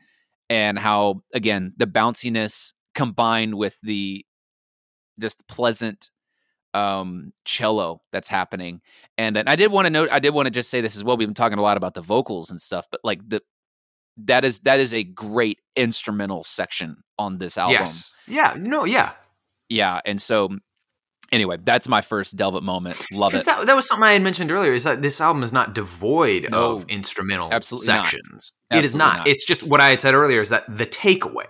and 0.49 0.79
how, 0.79 1.23
again, 1.35 1.73
the 1.77 1.87
bounciness 1.87 2.73
combined 2.95 3.55
with 3.55 3.79
the 3.83 4.25
just 5.21 5.47
pleasant 5.47 6.11
um 6.75 7.35
cello 7.45 8.01
that's 8.13 8.29
happening 8.29 8.81
and, 9.19 9.37
and 9.37 9.47
i 9.47 9.55
did 9.57 9.71
want 9.71 9.85
to 9.85 9.91
note 9.91 10.09
i 10.11 10.19
did 10.19 10.31
want 10.31 10.47
to 10.47 10.51
just 10.51 10.71
say 10.71 10.81
this 10.81 10.97
as 10.97 11.05
well 11.05 11.19
we've 11.19 11.29
been 11.29 11.35
talking 11.35 11.59
a 11.59 11.63
lot 11.63 11.77
about 11.77 11.93
the 11.93 12.01
vocals 12.01 12.51
and 12.51 12.59
stuff 12.59 12.87
but 12.91 12.99
like 13.05 13.21
the 13.29 13.43
that 14.17 14.45
is 14.45 14.59
that 14.61 14.81
is 14.81 14.95
a 14.95 15.05
great 15.05 15.59
instrumental 15.77 16.45
section 16.45 16.97
on 17.19 17.39
this 17.39 17.59
album 17.59 17.75
Yes. 17.75 18.13
Yeah. 18.27 18.55
No. 18.59 18.85
Yeah. 18.85 19.13
yeah 19.69 20.01
and 20.05 20.21
so 20.21 20.51
Anyway, 21.33 21.57
that's 21.65 21.89
my 21.89 22.01
first 22.03 22.37
Delvit 22.37 22.63
moment. 22.63 23.11
Love 23.11 23.35
it. 23.35 23.45
that, 23.47 23.67
that 23.67 23.75
was 23.75 23.89
something 23.89 24.05
I 24.05 24.13
had 24.13 24.23
mentioned 24.23 24.53
earlier 24.53 24.73
is 24.73 24.85
that 24.85 25.01
this 25.03 25.21
album 25.21 25.43
is 25.43 25.53
not 25.53 25.75
devoid 25.75 26.49
No. 26.51 26.73
of 26.75 26.85
instrumental 26.91 27.49
Absolutely 27.53 27.87
not. 27.89 28.07
sections. 28.07 28.53
It 28.71 28.85
is 28.85 28.95
not. 28.95 29.19
not. 29.19 29.27
It's 29.29 29.45
just 29.45 29.63
what 29.63 29.81
I 29.81 29.91
had 29.91 30.01
said 30.01 30.15
earlier 30.15 30.41
is 30.43 30.51
that 30.51 30.65
the 30.69 30.87
takeaway. 30.87 31.47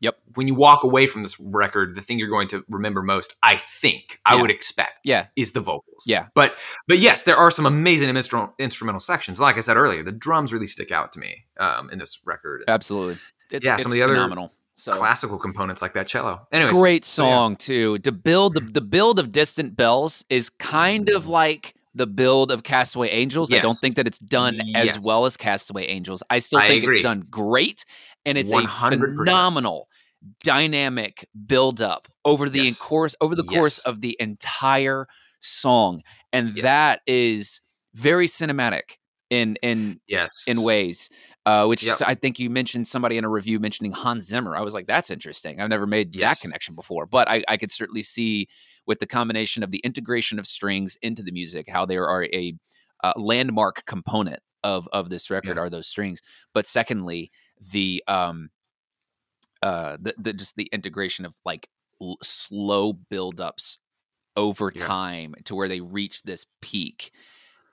Yep. 0.00 0.16
When 0.34 0.46
you 0.46 0.54
walk 0.54 0.84
away 0.84 1.06
from 1.06 1.22
this 1.22 1.40
record, 1.40 1.94
the 1.94 2.02
thing 2.02 2.18
you're 2.18 2.28
going 2.28 2.48
to 2.48 2.62
remember 2.68 3.02
most, 3.02 3.34
I 3.42 3.56
think, 3.56 4.20
I 4.26 4.34
Yeah. 4.34 4.42
would 4.42 4.50
expect, 4.50 4.92
yeah, 5.04 5.28
is 5.36 5.52
the 5.52 5.60
vocals. 5.60 6.04
Yeah. 6.06 6.26
But 6.34 6.56
but 6.86 6.98
yes, 6.98 7.22
there 7.22 7.36
are 7.36 7.50
some 7.50 7.64
amazing 7.64 8.08
instrumental 8.14 8.54
instrumental 8.58 9.00
sections. 9.00 9.40
Like 9.40 9.56
I 9.56 9.60
said 9.60 9.76
earlier, 9.78 10.02
the 10.02 10.12
drums 10.12 10.52
really 10.52 10.66
stick 10.66 10.92
out 10.92 11.12
to 11.12 11.18
me 11.18 11.46
um, 11.58 11.88
in 11.90 11.98
this 11.98 12.20
record. 12.26 12.62
absolutely. 12.68 13.16
It's, 13.50 13.64
Yeah, 13.64 13.74
it's 13.74 13.84
some 13.84 13.90
of 13.90 13.94
the 13.94 14.02
other 14.02 14.14
phenomenal. 14.14 14.52
So 14.78 14.92
Classical 14.92 15.38
components 15.38 15.80
like 15.80 15.94
that 15.94 16.06
cello. 16.06 16.46
Anyways, 16.52 16.76
great 16.76 17.04
so 17.04 17.24
yeah. 17.24 17.30
song 17.30 17.56
too. 17.56 17.98
To 18.00 18.12
build 18.12 18.54
the, 18.54 18.60
the 18.60 18.80
build 18.82 19.18
of 19.18 19.32
Distant 19.32 19.74
Bells 19.76 20.24
is 20.28 20.50
kind 20.50 21.08
of 21.10 21.26
like 21.26 21.74
the 21.94 22.06
build 22.06 22.52
of 22.52 22.62
Castaway 22.62 23.08
Angels. 23.08 23.50
I 23.52 23.60
don't 23.60 23.74
think 23.78 23.96
that 23.96 24.06
it's 24.06 24.18
done 24.18 24.60
as 24.74 25.02
well 25.06 25.24
as 25.24 25.36
Castaway 25.38 25.86
Angels. 25.86 26.22
I 26.28 26.40
still 26.40 26.60
think 26.60 26.84
agree. 26.84 26.96
it's 26.98 27.02
done 27.02 27.24
great, 27.30 27.86
and 28.26 28.36
it's 28.36 28.52
100%. 28.52 29.12
a 29.12 29.16
phenomenal 29.16 29.88
dynamic 30.44 31.26
build 31.46 31.80
up 31.80 32.08
over 32.24 32.48
the 32.48 32.64
Yes. 32.64 32.78
course 32.78 33.14
over 33.20 33.34
the 33.34 33.44
course 33.44 33.78
of 33.80 34.00
the 34.02 34.14
entire 34.20 35.06
song, 35.40 36.02
and 36.34 36.54
Yes. 36.54 36.62
that 36.64 37.00
is 37.06 37.60
very 37.94 38.26
cinematic 38.28 38.98
in 39.30 39.56
in 39.62 40.00
Yes. 40.06 40.30
in 40.46 40.62
ways. 40.62 41.08
Uh, 41.46 41.64
which 41.64 41.84
Yep. 41.84 41.98
I 42.04 42.16
think 42.16 42.40
you 42.40 42.50
mentioned 42.50 42.88
somebody 42.88 43.16
in 43.18 43.24
a 43.24 43.28
review 43.28 43.60
mentioning 43.60 43.92
Hans 43.92 44.24
Zimmer. 44.26 44.56
I 44.56 44.62
was 44.62 44.74
like, 44.74 44.88
that's 44.88 45.10
interesting. 45.10 45.60
I've 45.60 45.68
never 45.70 45.86
made 45.86 46.14
Yes. 46.14 46.40
that 46.40 46.42
connection 46.42 46.74
before, 46.74 47.06
but 47.06 47.28
I, 47.30 47.44
I 47.46 47.56
could 47.56 47.70
certainly 47.70 48.02
see 48.02 48.48
with 48.84 48.98
the 48.98 49.06
combination 49.06 49.62
of 49.62 49.70
the 49.70 49.78
integration 49.78 50.40
of 50.40 50.46
strings 50.48 50.98
into 51.02 51.22
the 51.22 51.30
music 51.30 51.68
how 51.70 51.86
there 51.86 52.08
are 52.08 52.24
a 52.24 52.54
uh, 53.04 53.12
landmark 53.16 53.84
component 53.86 54.40
of 54.64 54.88
of 54.92 55.08
this 55.08 55.30
record 55.30 55.56
Yeah. 55.56 55.62
are 55.62 55.70
those 55.70 55.86
strings. 55.86 56.20
But 56.52 56.66
secondly, 56.66 57.30
the 57.60 58.02
um 58.08 58.50
uh 59.62 59.96
the, 60.00 60.14
the 60.18 60.32
just 60.32 60.56
the 60.56 60.68
integration 60.72 61.24
of 61.24 61.36
like 61.44 61.68
l- 62.02 62.18
slow 62.24 62.92
buildups 62.92 63.78
over 64.36 64.72
Yeah. 64.74 64.86
time 64.86 65.34
to 65.44 65.54
where 65.54 65.68
they 65.68 65.80
reach 65.80 66.22
this 66.24 66.44
peak 66.60 67.12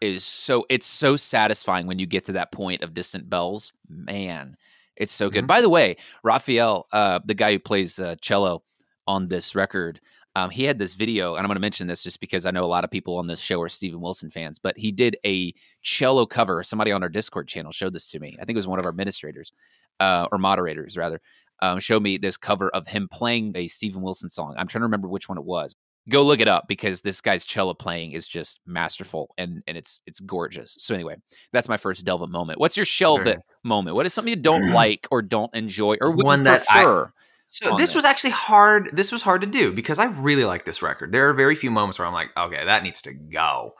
is 0.04 0.24
so 0.24 0.66
it's 0.70 0.86
so 0.86 1.16
satisfying 1.16 1.88
when 1.88 1.97
you 1.99 2.06
get 2.06 2.26
to 2.26 2.34
that 2.34 2.51
point 2.51 2.82
of 2.84 2.93
distant 2.93 3.30
bells 3.30 3.74
man 3.88 4.56
it's 4.97 5.14
so 5.14 5.30
good. 5.30 5.45
Mhm. 5.45 5.47
by 5.47 5.62
the 5.62 5.70
way 5.70 5.95
raphael 6.24 6.88
uh 6.91 7.20
the 7.26 7.34
guy 7.34 7.54
who 7.54 7.60
plays 7.60 7.99
uh, 7.99 8.16
cello 8.22 8.64
on 9.08 9.28
this 9.30 9.56
record 9.56 9.99
um, 10.36 10.49
he 10.49 10.64
had 10.64 10.80
this 10.80 10.93
video 10.95 11.36
and 11.36 11.39
i'm 11.45 11.47
going 11.47 11.56
to 11.56 11.62
mention 11.62 11.88
this 11.88 12.04
just 12.04 12.20
because 12.20 12.45
i 12.45 12.51
know 12.51 12.66
a 12.66 12.76
lot 12.76 12.84
of 12.84 12.91
people 12.91 13.18
on 13.18 13.28
this 13.28 13.39
show 13.39 13.62
are 13.62 13.70
steven 13.70 14.01
wilson 14.01 14.30
fans 14.30 14.60
but 14.60 14.78
he 14.78 14.91
did 14.91 15.16
a 15.26 15.54
cello 15.82 16.26
cover 16.26 16.64
somebody 16.64 16.91
on 16.91 17.01
our 17.04 17.10
discord 17.10 17.47
channel 17.47 17.72
showed 17.72 17.93
this 17.93 18.08
to 18.08 18.20
me. 18.20 18.36
I 18.41 18.45
think 18.45 18.56
it 18.56 18.64
was 18.64 18.68
one 18.68 18.80
of 18.80 18.86
our 18.86 18.89
administrators 18.91 19.51
uh, 19.99 20.28
or 20.32 20.38
moderators 20.38 20.97
rather 20.97 21.22
um, 21.62 21.80
showed 21.80 22.04
me 22.04 22.18
this 22.18 22.36
cover 22.36 22.70
of 22.72 22.88
him 22.88 23.08
playing 23.12 23.54
a 23.56 23.68
steven 23.68 24.01
wilson 24.01 24.30
song. 24.30 24.56
I'm 24.58 24.68
trying 24.68 24.82
to 24.82 24.86
remember 24.86 25.08
which 25.08 25.30
one 25.30 25.38
it 25.38 25.45
was 25.45 25.76
go 26.10 26.24
look 26.24 26.39
it 26.39 26.47
up 26.47 26.68
because 26.68 27.01
this 27.01 27.22
guy's 27.22 27.45
cello 27.45 27.74
playing 27.74 28.12
is 28.12 28.28
just 28.28 28.60
masterful 28.66 29.34
and 29.38 29.64
and 29.68 29.78
it's 29.78 30.01
it's 30.06 30.20
gorgeous. 30.20 30.76
So 30.80 30.93
anyway, 30.95 31.16
that's 31.51 31.70
my 31.70 31.78
first 31.78 32.06
Delvit 32.06 32.30
moment. 32.30 32.60
What's 32.60 32.76
your 32.78 32.86
Shelvit 32.86 33.24
Very- 33.24 33.38
moment? 33.64 33.95
What 33.95 34.06
is 34.06 34.14
something 34.14 34.34
you 34.34 34.36
don't 34.41 34.72
like 34.72 35.08
or 35.12 35.22
don't 35.22 35.54
enjoy 35.56 35.97
or 36.01 36.12
would 36.12 36.26
One 36.26 36.43
that 36.43 36.66
I- 36.70 36.84
prefer? 36.84 37.14
So 37.47 37.74
on 37.74 37.78
this 37.78 37.93
was 37.93 38.04
actually 38.04 38.32
hard. 38.32 38.89
This 38.93 39.12
was 39.12 39.22
hard 39.22 39.41
to 39.41 39.47
do 39.47 39.72
because 39.72 39.99
I 39.99 40.06
really 40.06 40.43
like 40.43 40.66
this 40.66 40.82
record. 40.82 41.12
There 41.12 41.30
are 41.30 41.34
very 41.34 41.54
few 41.54 41.70
moments 41.70 41.99
where 41.99 42.08
I'm 42.08 42.14
like, 42.14 42.30
okay, 42.36 42.66
that 42.66 42.82
needs 42.82 43.04
to 43.04 43.14
go. 43.14 43.76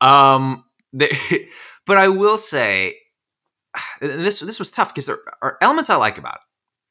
Um, 0.00 0.64
there, 0.92 1.08
but 1.86 1.98
I 1.98 2.08
will 2.08 2.36
say, 2.36 2.96
this 4.00 4.40
this 4.40 4.58
was 4.58 4.72
tough 4.72 4.92
because 4.92 5.06
there 5.06 5.20
are 5.40 5.56
elements 5.60 5.88
I 5.88 5.94
like 5.96 6.18
about 6.18 6.34
it. 6.34 6.40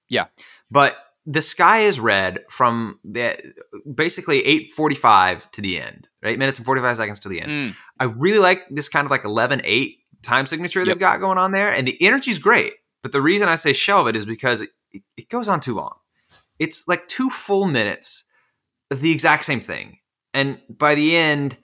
Yeah. 0.08 0.28
but 0.70 0.96
the 1.26 1.42
sky 1.42 1.82
is 1.82 2.00
red 2.00 2.44
from 2.50 3.00
the 3.04 3.36
basically 3.94 4.42
8:45 4.76 5.52
to 5.52 5.62
the 5.62 5.80
end, 5.80 6.08
right? 6.24 6.38
Minutes 6.38 6.60
and 6.60 6.66
45 6.66 6.98
seconds 6.98 7.20
to 7.22 7.30
the 7.30 7.42
end. 7.42 7.52
Mm, 7.52 7.76
I 8.00 8.06
really 8.06 8.40
like 8.40 8.64
this 8.70 8.90
kind 8.90 9.06
of 9.06 9.12
like 9.12 9.24
11 9.26 9.62
8 9.64 9.98
time 10.24 10.46
signature 10.46 10.80
Yep. 10.80 10.88
they've 10.88 11.00
got 11.00 11.20
going 11.20 11.38
on 11.38 11.52
there. 11.52 11.70
And 11.72 11.88
the 11.88 11.98
energy's 12.02 12.40
great. 12.40 12.74
But 13.04 13.12
the 13.12 13.22
reason 13.22 13.50
I 13.50 13.56
say 13.56 13.74
shelve 13.74 14.08
it 14.08 14.16
is 14.16 14.26
because 14.26 14.62
it, 14.62 14.70
it 15.18 15.30
goes 15.30 15.48
on 15.48 15.60
too 15.60 15.74
long. 15.74 15.96
It's 16.60 16.88
like 16.88 17.08
two 17.08 17.30
full 17.30 17.66
minutes 17.66 18.24
of 18.92 19.02
the 19.02 19.12
exact 19.12 19.46
same 19.46 19.60
thing. 19.60 19.98
And 20.34 20.60
by 20.70 20.96
the 20.96 21.16
end, 21.18 21.58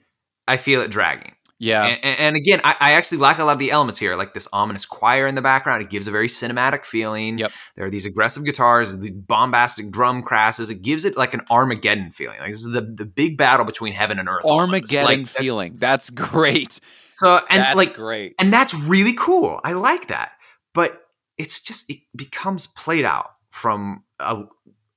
I 0.48 0.56
feel 0.56 0.80
it 0.82 0.90
dragging. 0.90 1.34
Yeah, 1.58 1.86
And, 1.86 2.18
and- 2.18 2.36
again, 2.36 2.60
I, 2.64 2.76
I 2.78 2.92
actually 2.92 3.18
like 3.18 3.38
a 3.38 3.44
lot 3.44 3.52
of 3.54 3.58
the 3.58 3.70
elements 3.70 3.98
here, 3.98 4.14
like 4.16 4.32
this 4.34 4.46
ominous 4.52 4.86
choir 4.86 5.26
in 5.26 5.34
the 5.34 5.42
background. 5.42 5.82
It 5.82 5.90
gives 5.90 6.06
a 6.06 6.10
very 6.10 6.28
cinematic 6.28 6.84
feeling. 6.84 7.38
Yep. 7.38 7.52
There 7.76 7.84
are 7.86 7.90
these 7.90 8.06
aggressive 8.06 8.44
guitars, 8.44 8.96
the 8.98 9.10
bombastic 9.10 9.90
drum 9.90 10.22
crashes. 10.22 10.70
It 10.70 10.82
gives 10.82 11.04
it 11.04 11.16
like 11.16 11.34
an 11.34 11.40
Armageddon 11.50 12.12
feeling. 12.12 12.38
Like 12.38 12.52
this 12.52 12.64
is 12.64 12.72
the, 12.72 12.82
the 12.82 13.04
big 13.04 13.36
battle 13.36 13.66
between 13.66 13.92
heaven 13.92 14.18
and 14.18 14.28
earth. 14.28 14.44
Armageddon 14.44 15.04
Like, 15.04 15.18
that's- 15.26 15.36
feeling. 15.44 15.76
That's 15.78 16.10
great. 16.10 16.80
So 17.18 17.40
and 17.50 17.62
that's 17.62 17.76
like 17.76 17.94
great. 17.94 18.34
and 18.38 18.52
that's 18.52 18.72
really 18.74 19.14
cool. 19.14 19.60
I 19.64 19.72
like 19.72 20.06
that. 20.08 20.32
But 20.74 21.00
it's 21.36 21.60
just 21.60 21.90
it 21.90 21.98
becomes 22.14 22.68
played 22.68 23.04
out 23.04 23.30
from 23.50 24.04
a, 24.20 24.44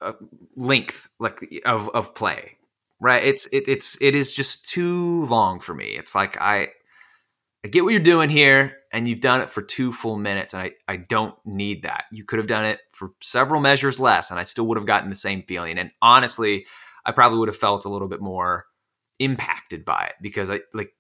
a 0.01 0.14
length 0.55 1.07
like 1.20 1.62
of 1.66 1.89
of 1.95 2.14
play. 2.14 2.57
Right? 3.02 3.24
It's 3.24 3.47
it, 3.47 3.68
it's 3.68 3.97
it 3.99 4.16
is 4.16 4.32
just 4.32 4.70
too 4.70 5.26
long 5.26 5.60
for 5.60 5.74
me. 5.74 5.97
It's 5.97 6.16
like 6.16 6.39
I 6.39 6.70
I 7.66 7.68
get 7.68 7.84
what 7.84 7.91
you're 7.91 7.99
doing 7.99 8.30
here 8.30 8.78
and 8.93 9.08
you've 9.08 9.22
done 9.22 9.41
it 9.41 9.49
for 9.49 9.62
two 9.62 9.91
full 9.91 10.18
minutes 10.18 10.54
and 10.54 10.62
I 10.62 10.72
I 10.88 10.97
don't 10.97 11.36
need 11.43 11.84
that. 11.84 12.06
You 12.12 12.24
could 12.24 12.38
have 12.38 12.47
done 12.47 12.66
it 12.66 12.80
for 12.93 13.12
several 13.20 13.60
measures 13.60 13.99
less 13.99 14.30
and 14.30 14.39
I 14.39 14.43
still 14.43 14.68
would 14.68 14.78
have 14.78 14.86
gotten 14.86 15.10
the 15.10 15.16
same 15.16 15.43
feeling. 15.47 15.80
And 15.80 15.91
honestly, 16.02 16.68
I 17.06 17.12
probably 17.12 17.39
would 17.39 17.49
have 17.49 17.58
felt 17.58 17.86
a 17.86 17.89
little 17.89 18.08
bit 18.08 18.22
more 18.22 18.66
impacted 19.20 19.84
by 19.84 20.06
it 20.06 20.16
because 20.22 20.52
I 20.52 20.62
like 20.74 20.93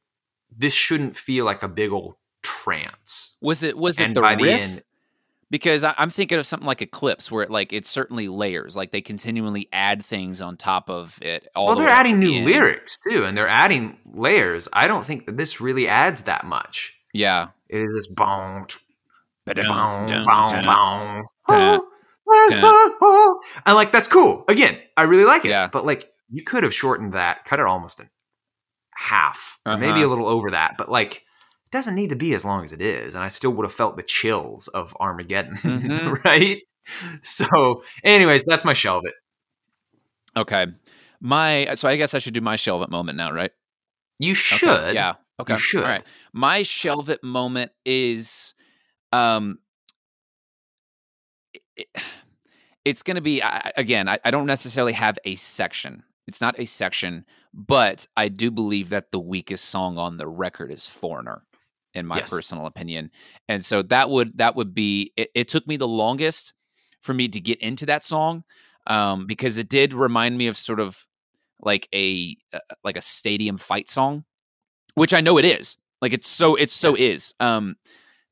this 0.55 0.73
shouldn't 0.73 1.15
feel 1.15 1.45
like 1.45 1.63
a 1.63 1.67
big 1.67 1.91
old 1.91 2.15
trance. 2.41 3.37
Was 3.41 3.63
it 3.63 3.77
was 3.77 3.99
it 3.99 4.05
and 4.05 4.15
the 4.15 4.21
by 4.21 4.35
the 4.35 4.43
riff? 4.43 4.59
end- 4.59 4.83
because 5.51 5.83
I, 5.83 5.93
I'm 5.99 6.09
thinking 6.09 6.39
of 6.39 6.47
something 6.47 6.65
like 6.65 6.81
Eclipse, 6.81 7.29
where 7.29 7.43
it 7.43 7.51
like 7.51 7.71
it's 7.73 7.87
certainly 7.89 8.27
layers, 8.27 8.75
like 8.75 8.89
they 8.91 9.01
continually 9.01 9.69
add 9.71 10.03
things 10.03 10.41
on 10.41 10.57
top 10.57 10.89
of 10.89 11.19
it. 11.21 11.47
All 11.55 11.67
well, 11.67 11.75
the 11.75 11.83
they're 11.83 11.91
adding 11.93 12.17
new 12.17 12.33
end. 12.37 12.45
lyrics 12.45 12.97
too, 13.07 13.25
and 13.25 13.37
they're 13.37 13.47
adding 13.47 13.97
layers. 14.05 14.67
I 14.73 14.87
don't 14.87 15.05
think 15.05 15.27
that 15.27 15.37
this 15.37 15.61
really 15.61 15.87
adds 15.87 16.23
that 16.23 16.45
much. 16.45 16.97
Yeah, 17.13 17.49
It 17.69 17.79
is 17.81 17.93
just 17.93 18.15
boom, 18.15 18.65
boom, 19.45 21.25
boom, 22.49 22.95
boom. 22.99 23.37
And 23.65 23.75
like 23.75 23.91
that's 23.91 24.07
cool. 24.07 24.45
Again, 24.47 24.77
I 24.97 25.03
really 25.03 25.25
like 25.25 25.43
it. 25.45 25.49
Yeah. 25.49 25.67
But 25.67 25.85
like 25.85 26.09
you 26.29 26.43
could 26.43 26.63
have 26.63 26.73
shortened 26.73 27.13
that, 27.13 27.43
cut 27.45 27.59
it 27.59 27.65
almost 27.65 27.99
in 27.99 28.09
half, 28.95 29.59
maybe 29.65 29.87
Uh-huh. 29.87 30.05
a 30.05 30.07
little 30.07 30.27
over 30.27 30.51
that. 30.51 30.75
But 30.77 30.89
like 30.89 31.25
doesn't 31.71 31.95
need 31.95 32.09
to 32.09 32.15
be 32.15 32.33
as 32.33 32.43
long 32.45 32.63
as 32.63 32.71
it 32.73 32.81
is, 32.81 33.15
and 33.15 33.23
I 33.23 33.27
still 33.29 33.51
would 33.51 33.63
have 33.65 33.73
felt 33.73 33.95
the 33.97 34.03
chills 34.03 34.67
of 34.69 34.95
Armageddon, 34.99 35.55
Mhm. 35.55 36.23
right? 36.23 36.61
So, 37.23 37.83
anyways, 38.03 38.43
that's 38.45 38.65
my 38.65 38.73
shelve 38.73 39.05
it. 39.05 39.13
Okay. 40.35 40.67
My 41.19 41.73
so 41.75 41.87
I 41.87 41.95
guess 41.97 42.13
I 42.13 42.19
should 42.19 42.33
do 42.33 42.41
my 42.41 42.55
shelve 42.55 42.81
it 42.81 42.89
moment 42.89 43.17
now, 43.17 43.31
right? 43.31 43.51
You 44.19 44.31
Okay, 44.31 44.35
should. 44.35 44.95
Yeah. 44.95 45.15
Okay. 45.39 45.55
should. 45.55 45.83
All 45.83 45.89
right. 45.89 46.03
My 46.33 46.63
shelve 46.63 47.09
it 47.09 47.23
moment 47.23 47.71
is 47.85 48.53
um 49.13 49.59
it- 51.75 51.87
it's 52.85 53.03
going 53.03 53.15
to 53.15 53.21
be 53.21 53.41
I- 53.43 53.71
again 53.77 54.07
I, 54.09 54.19
I 54.25 54.31
don't 54.31 54.45
necessarily 54.47 54.93
have 54.93 55.17
a 55.25 55.35
section 55.35 56.03
it's 56.27 56.41
not 56.41 56.59
a 56.59 56.65
section 56.65 57.25
but 57.53 58.07
i 58.17 58.27
do 58.27 58.49
believe 58.51 58.89
that 58.89 59.11
the 59.11 59.19
weakest 59.19 59.65
song 59.65 59.97
on 59.97 60.17
the 60.17 60.27
record 60.27 60.71
is 60.71 60.87
foreigner 60.87 61.43
in 61.93 62.05
my 62.05 62.17
Yes. 62.17 62.29
personal 62.29 62.65
opinion 62.65 63.11
and 63.49 63.63
so 63.63 63.81
that 63.81 64.09
would 64.09 64.37
that 64.37 64.55
would 64.55 64.73
be 64.73 65.11
it, 65.17 65.29
it 65.35 65.47
took 65.47 65.67
me 65.67 65.77
the 65.77 65.87
longest 65.87 66.53
for 67.01 67.13
me 67.13 67.27
to 67.27 67.39
get 67.39 67.59
into 67.59 67.85
that 67.85 68.03
song 68.03 68.43
um 68.87 69.25
because 69.27 69.57
it 69.57 69.67
did 69.69 69.93
remind 69.93 70.37
me 70.37 70.47
of 70.47 70.55
sort 70.57 70.79
of 70.79 71.05
like 71.59 71.87
a 71.93 72.37
uh, 72.53 72.59
like 72.83 72.97
a 72.97 73.01
stadium 73.01 73.57
fight 73.57 73.89
song 73.89 74.23
which 74.95 75.13
i 75.13 75.21
know 75.21 75.37
it 75.37 75.45
is 75.45 75.77
like 76.01 76.13
it's 76.13 76.27
so 76.27 76.55
it's 76.55 76.73
so 76.73 76.95
Yes. 76.95 76.99
is 76.99 77.33
um 77.39 77.75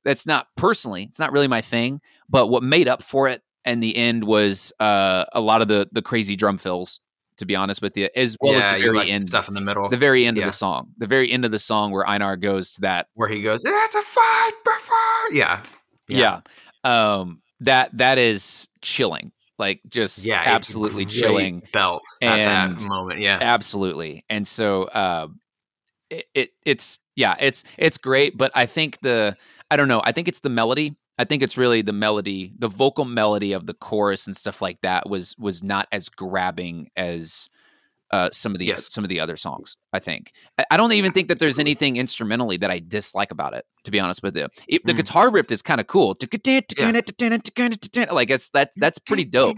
that's 0.05 0.26
not 0.26 0.47
personally 0.55 1.03
it's 1.03 1.20
not 1.20 1.32
really 1.32 1.47
my 1.47 1.62
thing 1.62 1.99
but 2.30 2.47
what 2.47 2.64
made 2.64 2.88
up 2.88 3.03
for 3.03 3.28
it 3.28 3.41
in 3.66 3.82
the 3.82 3.95
end 3.95 4.24
was 4.24 4.72
uh 4.80 5.26
a 5.34 5.39
lot 5.41 5.62
of 5.62 5.68
the 5.68 5.88
the 5.91 6.01
crazy 6.01 6.36
drum 6.36 6.57
fills 6.57 6.99
to 7.40 7.46
be 7.46 7.56
honest 7.56 7.82
with 7.82 7.98
you 7.98 8.08
as 8.16 8.38
well 8.40 8.54
yeah, 8.54 8.60
as 8.60 8.76
the 8.76 8.82
very 8.84 8.98
like 8.98 9.10
end 9.10 9.24
stuff 9.28 9.48
in 9.48 9.54
the 9.56 9.62
middle, 9.62 9.90
the 9.90 9.98
very 9.98 10.26
end 10.26 10.38
Yeah. 10.38 10.44
of 10.44 10.48
the 10.48 10.54
song 10.58 10.90
the 10.98 11.08
very 11.08 11.32
end 11.32 11.44
of 11.46 11.52
the 11.52 11.60
song 11.60 11.92
where 11.92 12.08
einar 12.10 12.38
goes 12.38 12.74
to 12.76 12.82
that 12.82 13.08
where 13.16 13.28
he 13.30 13.42
goes, 13.42 13.64
"It's 13.66 13.96
a 13.96 14.02
fight, 14.02 14.52
before." 14.64 15.38
Yeah, 15.38 15.64
yeah. 16.08 16.42
um 16.84 17.42
that 17.62 17.90
that 17.98 18.18
is 18.18 18.68
chilling 18.82 19.32
like 19.58 19.82
just 19.90 20.26
Yeah, 20.26 20.42
absolutely 20.46 21.06
chilling. 21.06 21.64
belt 21.74 22.02
at 22.22 22.38
that 22.38 22.82
moment. 22.88 23.20
Yeah, 23.20 23.38
Absolutely. 23.42 24.24
And 24.30 24.48
so 24.48 24.84
uh 24.86 25.28
it, 26.10 26.26
it 26.34 26.50
it's 26.66 27.00
yeah, 27.16 27.36
it's 27.40 27.64
it's 27.78 27.98
great, 27.98 28.38
but 28.38 28.52
I 28.56 28.66
think 28.66 29.00
the 29.02 29.36
I 29.70 29.76
don't 29.76 29.88
know, 29.90 30.02
I 30.04 30.12
think 30.14 30.28
it's 30.28 30.40
the 30.40 30.50
melody. 30.50 30.96
I 31.20 31.26
think 31.26 31.44
it's 31.44 31.58
really 31.58 31.82
the 31.84 31.94
melody, 31.94 32.54
the 32.58 32.70
vocal 32.70 33.06
melody 33.06 33.52
of 33.54 33.68
the 33.68 33.74
chorus 33.76 34.26
and 34.26 34.36
stuff 34.36 34.62
like 34.62 34.80
that 34.82 35.08
was 35.10 35.36
was 35.38 35.62
not 35.62 35.88
as 35.92 36.10
grabbing 36.10 36.90
as 36.96 37.50
uh, 38.12 38.30
some 38.32 38.54
of 38.54 38.60
the 38.60 38.66
Yes. 38.66 38.88
some 38.92 39.04
of 39.04 39.10
the 39.10 39.20
other 39.20 39.38
songs. 39.38 39.76
I 39.94 40.00
think 40.00 40.32
I, 40.58 40.66
I 40.72 40.78
don't 40.78 40.94
even 40.94 41.12
think 41.12 41.28
that 41.28 41.38
there's 41.38 41.60
anything 41.60 41.98
instrumentally 41.98 42.58
that 42.58 42.72
I 42.72 42.80
dislike 42.80 43.30
about 43.30 43.54
it. 43.54 43.66
To 43.84 43.92
be 43.92 44.00
honest 44.00 44.24
with 44.24 44.36
you, 44.36 44.48
It- 44.68 44.82
the 44.86 44.94
Mm. 44.94 44.98
guitar 44.98 45.30
riff 45.30 45.52
is 45.52 45.62
kind 45.62 45.80
of 45.80 45.86
cool. 45.88 46.16
Like 48.12 48.30
it's 48.32 48.50
that 48.50 48.72
that's 48.78 48.98
pretty 48.98 49.26
dope. 49.26 49.58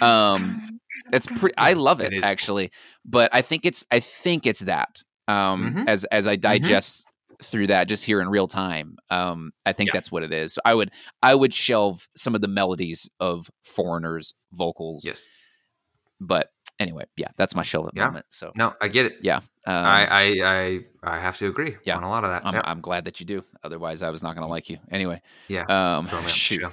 Um, 0.00 0.80
it's 1.12 1.26
pretty. 1.26 1.54
I 1.58 1.72
love 1.74 2.00
it, 2.00 2.12
It 2.12 2.18
is 2.18 2.22
cool. 2.22 2.30
actually, 2.30 2.70
but 3.04 3.30
I 3.34 3.42
think 3.42 3.64
it's 3.64 3.84
I 3.90 4.00
think 4.00 4.46
it's 4.46 4.60
that. 4.60 5.02
Um, 5.28 5.74
Mhm. 5.74 5.88
as 5.88 6.04
as 6.06 6.26
I 6.26 6.36
digest 6.36 7.06
through 7.42 7.66
that 7.68 7.88
just 7.88 8.04
here 8.04 8.20
in 8.20 8.28
real 8.28 8.46
time, 8.48 8.96
um, 9.10 9.52
I 9.66 9.72
think 9.72 9.88
Yeah. 9.88 9.92
that's 9.94 10.12
what 10.12 10.22
it 10.22 10.32
is. 10.32 10.54
So 10.54 10.60
I 10.64 10.74
would 10.74 10.90
I 11.22 11.34
would 11.34 11.54
shelve 11.54 12.08
some 12.16 12.34
of 12.34 12.40
the 12.40 12.48
melodies 12.48 13.08
of 13.20 13.50
Foreigners 13.62 14.34
vocals, 14.52 15.04
yes. 15.04 15.26
but 16.20 16.50
anyway, 16.78 17.04
yeah, 17.16 17.28
that's 17.36 17.54
my 17.54 17.62
shelve 17.62 17.90
Yeah. 17.94 18.06
moment. 18.06 18.26
So 18.30 18.52
No, 18.54 18.74
I 18.80 18.88
get 18.88 19.06
it. 19.06 19.18
yeah, 19.22 19.36
um, 19.36 19.44
I, 19.66 20.06
I 20.06 20.22
I 20.44 20.80
I 21.16 21.18
have 21.20 21.36
to 21.38 21.48
agree 21.48 21.76
Yeah. 21.84 21.96
on 21.96 22.02
a 22.02 22.08
lot 22.08 22.24
of 22.24 22.30
that. 22.30 22.44
I'm, 22.46 22.54
yeah. 22.54 22.62
I'm 22.64 22.80
glad 22.80 23.04
that 23.06 23.20
you 23.20 23.26
do. 23.26 23.44
Otherwise, 23.64 24.02
I 24.02 24.10
was 24.10 24.22
not 24.22 24.34
going 24.34 24.46
to 24.46 24.50
like 24.50 24.68
you. 24.68 24.78
Anyway, 24.90 25.20
Yeah. 25.48 25.62
um, 25.68 26.04
Throw 26.06 26.18
me 26.20 26.24
off 26.26 26.30
the 26.32 26.36
shoot. 26.36 26.60
show. 26.60 26.72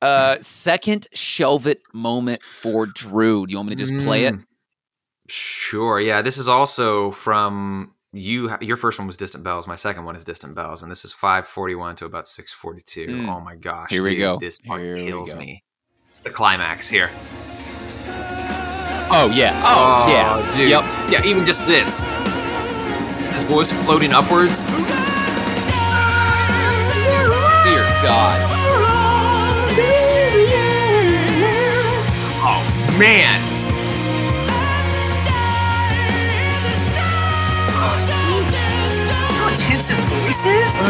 Uh, 0.00 0.36
second 0.40 1.08
shelve 1.12 1.66
it 1.66 1.82
moment 1.92 2.40
for 2.44 2.86
Drew. 2.86 3.46
Do 3.46 3.50
you 3.52 3.58
want 3.58 3.70
me 3.70 3.74
to 3.74 3.84
just 3.84 4.04
play 4.04 4.26
it? 4.26 4.34
Mm. 4.34 4.44
Sure. 5.28 6.00
Yeah. 6.00 6.22
This 6.22 6.38
is 6.38 6.46
also 6.48 7.10
from 7.10 7.92
you. 8.18 8.56
Your 8.60 8.76
first 8.76 8.98
one 8.98 9.06
was 9.06 9.16
Distant 9.16 9.44
Bells. 9.44 9.66
My 9.66 9.76
second 9.76 10.04
one 10.04 10.16
is 10.16 10.24
Distant 10.24 10.54
Bells, 10.54 10.82
and 10.82 10.90
this 10.90 11.04
is 11.04 11.12
five 11.12 11.46
forty 11.46 11.74
one 11.74 11.96
to 11.96 12.04
about 12.04 12.28
six 12.28 12.52
forty 12.52 12.80
two. 12.80 13.06
Mm. 13.06 13.28
Oh 13.28 13.40
my 13.40 13.56
gosh! 13.56 13.90
Here 13.90 14.02
we 14.02 14.10
dude, 14.10 14.20
go. 14.20 14.38
This 14.38 14.58
part 14.58 14.80
Here 14.80 14.96
kills 14.96 15.34
me. 15.34 15.62
It's 16.10 16.20
the 16.20 16.30
climax 16.30 16.88
here. 16.88 17.10
Oh 19.10 19.30
yeah. 19.34 19.58
Oh, 19.64 20.06
yeah. 20.10 20.50
dude. 20.50 20.68
Yep. 20.68 20.84
Yeah. 21.10 21.24
Even 21.24 21.46
just 21.46 21.66
this. 21.66 22.02
His 23.32 23.42
voice 23.44 23.72
floating 23.84 24.12
upwards. 24.12 24.64
Dear 27.64 27.84
God. 28.02 28.38
Oh 32.40 32.96
man. 32.98 33.57
How 39.88 39.96
intense 39.96 40.00
his 40.00 40.00
voice. 40.00 40.84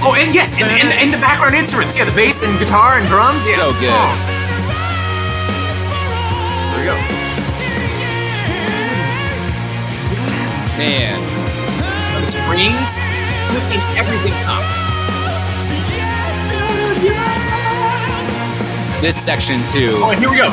Oh, 0.00 0.14
and 0.16 0.34
yes, 0.34 0.52
and, 0.54 0.62
and, 0.62 0.88
and 0.92 1.12
the 1.12 1.18
background 1.18 1.54
instruments. 1.54 1.96
Yeah, 1.96 2.04
the 2.04 2.12
bass 2.12 2.42
and 2.44 2.58
guitar 2.58 2.98
and 2.98 3.06
drums. 3.08 3.44
Yeah. 3.46 3.56
So 3.56 3.72
good. 3.74 3.90
Oh. 3.92 4.16
There 6.72 6.80
we 6.80 6.86
go. 6.86 6.96
Man. 10.78 11.20
The 12.20 12.26
strings, 12.26 12.98
it's 12.98 13.44
lifting 13.52 13.82
everything 13.98 14.34
up. 14.46 14.64
This 19.02 19.16
section 19.22 19.60
too. 19.68 20.00
Oh, 20.02 20.10
and 20.10 20.18
here 20.18 20.30
we 20.30 20.36
go. 20.36 20.48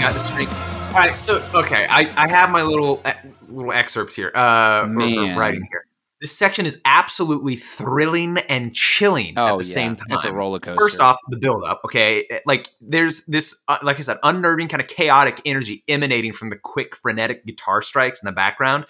got 0.00 0.14
the 0.14 0.20
string. 0.20 0.48
All 0.48 0.94
right, 0.94 1.14
so 1.14 1.46
okay, 1.54 1.86
I, 1.88 2.10
I 2.16 2.26
have 2.26 2.48
my 2.48 2.62
little 2.62 3.02
uh, 3.04 3.12
little 3.48 3.72
excerpt 3.72 4.14
here, 4.14 4.32
uh, 4.34 4.86
Man. 4.88 5.36
writing 5.36 5.62
here. 5.70 5.84
This 6.22 6.32
section 6.32 6.64
is 6.66 6.80
absolutely 6.86 7.56
thrilling 7.56 8.38
and 8.38 8.74
chilling 8.74 9.34
Oh 9.36 9.54
at 9.54 9.58
the 9.62 9.68
yeah. 9.68 9.74
same 9.74 9.96
time. 9.96 10.06
It's 10.10 10.24
a 10.24 10.32
roller 10.32 10.58
coaster. 10.58 10.80
First 10.80 11.00
off, 11.00 11.18
the 11.28 11.36
build 11.36 11.64
up. 11.64 11.82
Okay, 11.84 12.26
like 12.46 12.68
there's 12.80 13.24
this, 13.26 13.62
uh, 13.68 13.78
like 13.82 13.98
I 13.98 14.02
said, 14.02 14.18
unnerving 14.22 14.68
kind 14.68 14.80
of 14.80 14.88
chaotic 14.88 15.40
energy 15.44 15.84
emanating 15.86 16.32
from 16.32 16.48
the 16.48 16.56
quick, 16.56 16.96
frenetic 16.96 17.44
guitar 17.44 17.82
strikes 17.82 18.22
in 18.22 18.26
the 18.26 18.32
background, 18.32 18.86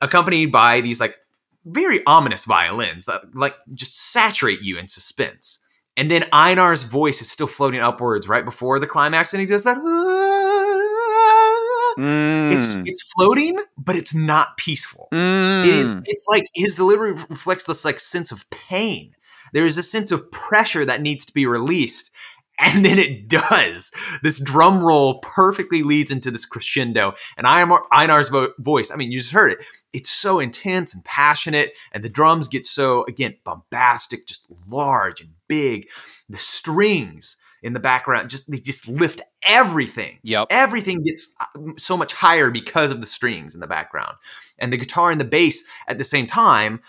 accompanied 0.00 0.52
by 0.52 0.80
these 0.80 1.00
like 1.00 1.18
very 1.64 1.98
ominous 2.06 2.44
violins 2.44 3.06
that 3.06 3.34
like 3.34 3.56
just 3.74 3.98
saturate 4.12 4.62
you 4.62 4.78
in 4.78 4.86
suspense. 4.86 5.58
And 5.96 6.10
then 6.10 6.22
Einar's 6.32 6.84
voice 6.84 7.20
is 7.20 7.30
still 7.30 7.46
floating 7.46 7.80
upwards 7.80 8.26
right 8.28 8.44
before 8.44 8.78
the 8.78 8.86
climax, 8.86 9.34
and 9.34 9.40
he 9.40 9.46
does 9.46 9.64
that. 9.64 9.76
It's 11.98 12.74
Mm. 12.74 12.82
it's 12.86 13.02
floating, 13.14 13.58
but 13.76 13.96
it's 13.96 14.14
not 14.14 14.56
peaceful. 14.56 15.08
It 15.12 15.68
is. 15.68 15.92
Mm. 15.92 16.02
It's 16.06 16.24
like 16.28 16.44
his 16.54 16.74
delivery 16.74 17.12
reflects 17.12 17.64
this 17.64 17.84
like 17.84 18.00
sense 18.00 18.32
of 18.32 18.48
pain. 18.50 19.14
There 19.52 19.66
is 19.66 19.76
a 19.76 19.82
sense 19.82 20.10
of 20.10 20.30
pressure 20.30 20.86
that 20.86 21.02
needs 21.02 21.26
to 21.26 21.34
be 21.34 21.44
released, 21.44 22.10
and 22.58 22.84
then 22.86 22.98
it 22.98 23.28
does. 23.28 23.92
This 24.22 24.40
drum 24.40 24.82
roll 24.82 25.18
perfectly 25.20 25.82
leads 25.82 26.10
into 26.10 26.30
this 26.30 26.46
crescendo, 26.46 27.12
and 27.36 27.46
Einar- 27.46 27.84
Einar's 27.92 28.30
vo- 28.30 28.52
voice. 28.58 28.90
I 28.90 28.96
mean, 28.96 29.12
you 29.12 29.18
just 29.20 29.32
heard 29.32 29.52
it. 29.52 29.58
It's 29.92 30.10
so 30.10 30.38
intense 30.38 30.94
and 30.94 31.04
passionate, 31.04 31.72
and 31.92 32.02
the 32.02 32.08
drums 32.08 32.48
get 32.48 32.64
so 32.64 33.04
again 33.06 33.36
bombastic, 33.44 34.26
just 34.26 34.46
large 34.66 35.20
and 35.20 35.30
big. 35.56 35.88
The 36.28 36.38
strings 36.38 37.36
in 37.62 37.72
the 37.74 37.80
background 37.80 38.28
just 38.30 38.50
they 38.50 38.58
just 38.58 38.88
lift 38.88 39.20
everything 39.44 40.18
Yep. 40.24 40.48
everything 40.50 41.02
gets 41.04 41.32
uh, 41.40 41.46
so 41.76 41.96
much 41.96 42.12
higher 42.12 42.50
because 42.50 42.90
of 42.90 42.98
the 43.00 43.06
strings 43.06 43.54
in 43.54 43.60
the 43.60 43.68
background 43.68 44.16
and 44.58 44.72
the 44.72 44.76
guitar 44.76 45.12
and 45.12 45.20
the 45.20 45.24
bass 45.24 45.62
at 45.86 45.96
the 45.96 46.02
same 46.04 46.26
time 46.26 46.80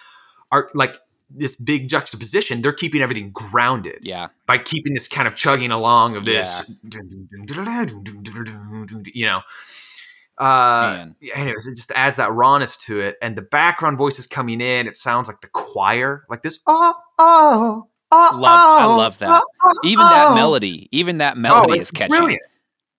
are 0.52 0.72
like 0.74 0.98
this 1.30 1.56
big 1.56 1.88
juxtaposition 1.90 2.62
they're 2.64 2.74
keeping 2.74 3.02
everything 3.04 3.30
grounded 3.32 4.00
Yeah. 4.02 4.30
by 4.48 4.58
keeping 4.58 4.94
this 4.96 5.08
kind 5.08 5.28
of 5.28 5.36
chugging 5.36 5.70
along 5.72 6.16
of 6.16 6.26
this 6.26 6.72
you 9.14 9.26
know 9.26 9.42
uh 10.40 10.96
Man. 10.98 11.16
anyways 11.36 11.68
it 11.68 11.76
just 11.76 11.92
adds 11.92 12.18
that 12.18 12.32
rawness 12.34 12.78
to 12.78 13.00
it 13.00 13.18
and 13.22 13.36
the 13.38 13.44
background 13.44 13.98
voices 14.00 14.26
coming 14.26 14.60
in 14.60 14.88
it 14.88 14.98
sounds 14.98 15.28
like 15.28 15.42
the 15.42 15.48
choir 15.50 16.26
like 16.32 16.42
this 16.42 16.60
oh 16.66 16.96
oh 17.20 17.88
oh 18.14 18.38
Love- 18.40 18.82
I 18.82 18.86
love 18.86 19.18
that. 19.20 19.42
oh, 19.64 19.74
Even 19.84 20.06
that 20.06 20.34
melody, 20.36 20.88
even 20.92 21.18
that 21.20 21.38
melody 21.38 21.74
oh, 21.74 21.76
is 21.82 21.92
catchy. 21.92 22.10
brilliant. 22.10 22.42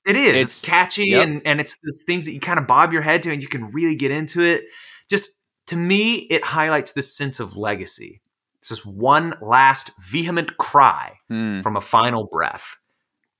It 0.07 0.17
is. 0.17 0.29
It's, 0.29 0.63
It's- 0.63 0.65
catchy 0.65 1.09
yep. 1.11 1.27
and 1.27 1.43
and 1.47 1.61
it's 1.61 1.79
those 1.81 2.03
things 2.07 2.25
that 2.27 2.33
you 2.33 2.41
kind 2.41 2.59
of 2.59 2.67
bob 2.67 2.93
your 2.93 3.03
head 3.03 3.23
to 3.25 3.33
and 3.33 3.41
you 3.43 3.49
can 3.49 3.71
really 3.73 3.95
get 3.97 4.11
into 4.11 4.43
it. 4.43 4.65
Just 5.09 5.31
to 5.69 5.77
me, 5.77 6.15
it 6.31 6.45
highlights 6.45 6.93
this 6.93 7.17
sense 7.17 7.41
of 7.41 7.57
legacy. 7.57 8.21
It's 8.59 8.69
just 8.69 8.85
one 8.87 9.35
last 9.41 9.91
vehement 10.01 10.57
cry 10.59 11.19
Mm. 11.31 11.63
from 11.63 11.77
a 11.77 11.81
final 11.81 12.25
breath. 12.27 12.77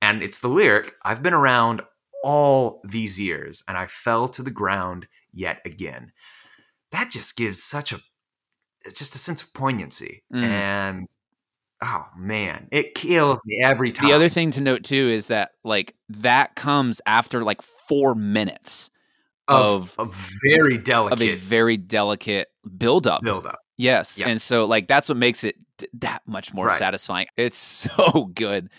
And 0.01 0.21
it's 0.23 0.39
the 0.39 0.47
lyric, 0.49 0.93
I've 1.03 1.23
been 1.23 1.33
around 1.33 1.81
all 2.23 2.81
these 2.83 3.19
years 3.19 3.63
and 3.67 3.77
I 3.77 3.85
fell 3.87 4.27
to 4.29 4.41
the 4.43 4.51
ground 4.51 5.07
yet 5.33 5.61
again. 5.65 6.11
That 6.91 7.09
just 7.11 7.35
gives 7.37 7.61
such 7.63 7.91
a 7.91 7.99
it's 8.85 8.99
just 8.99 9.15
a 9.15 9.19
sense 9.19 9.41
of 9.41 9.51
poignancy. 9.53 10.23
Mm. 10.33 10.43
And 10.43 11.07
oh 11.85 12.07
man, 12.17 12.67
it 12.71 12.95
kills 12.95 13.41
me 13.45 13.61
every 13.63 13.91
time. 13.91 14.07
The 14.09 14.15
other 14.15 14.29
thing 14.29 14.51
to 14.51 14.61
note 14.61 14.83
too 14.83 15.09
is 15.09 15.27
that 15.27 15.51
like 15.63 15.95
that 16.09 16.55
comes 16.55 16.99
after 17.05 17.43
like 17.43 17.61
four 17.61 18.15
minutes 18.15 18.89
of, 19.47 19.93
of 19.99 20.07
a 20.09 20.11
very 20.49 20.75
of 20.75 20.83
delicate 20.83 21.21
a 21.21 21.35
very 21.35 21.77
delicate 21.77 22.47
build 22.77 23.05
up. 23.07 23.21
build 23.21 23.45
up. 23.45 23.59
Yes. 23.77 24.17
Yeah. 24.17 24.29
And 24.29 24.41
so 24.41 24.65
like 24.65 24.87
that's 24.87 25.07
what 25.09 25.17
makes 25.17 25.43
it 25.43 25.55
that 25.99 26.21
much 26.25 26.53
more 26.53 26.67
Right. 26.67 26.79
satisfying. 26.79 27.27
It's 27.37 27.57
so 27.97 28.31
good. 28.33 28.69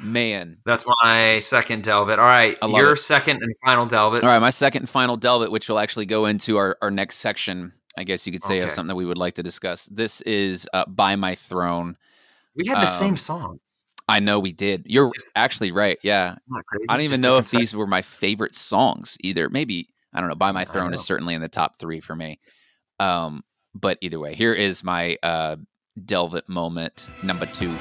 Man. 0.00 0.56
That's 0.64 0.84
my 1.02 1.38
second 1.40 1.84
delve. 1.84 2.08
All 2.10 2.16
right, 2.16 2.56
your 2.66 2.94
it. 2.94 2.98
second 2.98 3.42
and 3.42 3.54
final 3.64 3.86
delve. 3.86 4.14
All 4.14 4.20
right, 4.20 4.40
my 4.40 4.50
second 4.50 4.82
and 4.82 4.90
final 4.90 5.16
delve 5.16 5.48
which 5.50 5.68
will 5.68 5.78
actually 5.78 6.06
go 6.06 6.26
into 6.26 6.56
our, 6.56 6.76
our 6.82 6.90
next 6.90 7.18
section, 7.18 7.72
I 7.96 8.04
guess 8.04 8.26
you 8.26 8.32
could 8.32 8.42
say, 8.42 8.60
of 8.60 8.70
something 8.70 8.88
that 8.88 8.96
we 8.96 9.04
would 9.04 9.18
like 9.18 9.34
to 9.34 9.42
discuss. 9.42 9.86
This 9.92 10.20
is 10.22 10.66
uh, 10.72 10.86
By 10.86 11.14
My 11.16 11.34
Throne. 11.34 11.96
We 12.54 12.66
had 12.66 12.78
the 12.82 12.86
same 12.86 13.10
Um, 13.10 13.16
songs. 13.16 13.84
I 14.08 14.20
know 14.20 14.38
we 14.40 14.52
did. 14.52 14.82
You're 14.86 15.10
Just- 15.14 15.30
actually 15.36 15.72
right. 15.72 15.98
Yeah. 16.02 16.36
I 16.52 16.60
don't 16.88 17.00
even 17.00 17.08
just 17.10 17.22
know 17.22 17.38
if 17.38 17.50
these 17.50 17.74
were 17.74 17.86
my 17.86 18.02
favorite 18.02 18.54
songs 18.54 19.16
either. 19.20 19.48
Maybe, 19.48 19.88
I 20.12 20.20
don't 20.20 20.28
know. 20.28 20.34
By 20.34 20.52
My 20.52 20.64
Throne 20.64 20.92
is 20.92 21.04
certainly 21.04 21.34
in 21.34 21.40
the 21.40 21.48
top 21.48 21.78
three 21.78 22.00
for 22.00 22.14
me. 22.16 22.40
Um, 23.00 23.42
but 23.74 23.98
either 24.00 24.18
way, 24.18 24.34
here 24.34 24.52
is 24.52 24.84
my 24.84 25.16
uh, 25.22 25.56
delve 26.04 26.34
it 26.34 26.48
moment 26.48 27.08
number 27.22 27.46
two. 27.46 27.74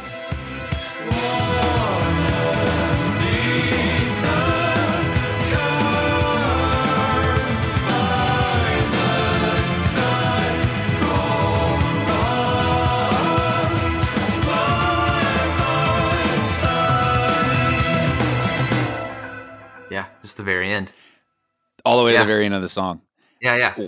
Just 20.22 20.38
the 20.38 20.44
very 20.44 20.72
end. 20.72 20.92
all 21.86 21.98
the 21.98 22.04
way 22.04 22.12
to 22.14 22.20
the 22.20 22.26
very 22.26 22.46
end 22.46 22.54
of 22.54 22.62
the 22.62 22.70
song. 22.70 23.02
Yeah, 23.42 23.56
yeah. 23.56 23.88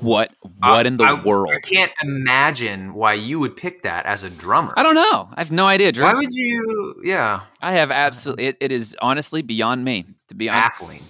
What 0.00 0.32
Uh, 0.44 0.48
what 0.72 0.86
in 0.86 0.96
the 0.96 1.04
I- 1.04 1.22
world? 1.22 1.50
I 1.54 1.60
can't 1.60 1.92
imagine 2.02 2.94
why 2.94 3.12
you 3.14 3.38
would 3.38 3.56
pick 3.56 3.82
that 3.82 4.04
as 4.06 4.22
a 4.24 4.30
drummer. 4.30 4.72
I 4.76 4.82
don't 4.82 4.94
know. 4.96 5.28
I 5.34 5.40
have 5.40 5.52
no 5.52 5.66
idea, 5.66 5.92
Drew. 5.92 6.04
Why 6.04 6.14
would 6.14 6.32
you? 6.32 7.00
Yeah, 7.04 7.42
I 7.60 7.72
have 7.74 7.90
absolutely. 7.92 8.46
It, 8.46 8.56
it 8.60 8.72
is 8.72 8.96
honestly 9.00 9.42
beyond 9.42 9.84
me. 9.84 10.06
To 10.28 10.34
be 10.34 10.48
honest, 10.48 10.80
baffling. 10.80 11.02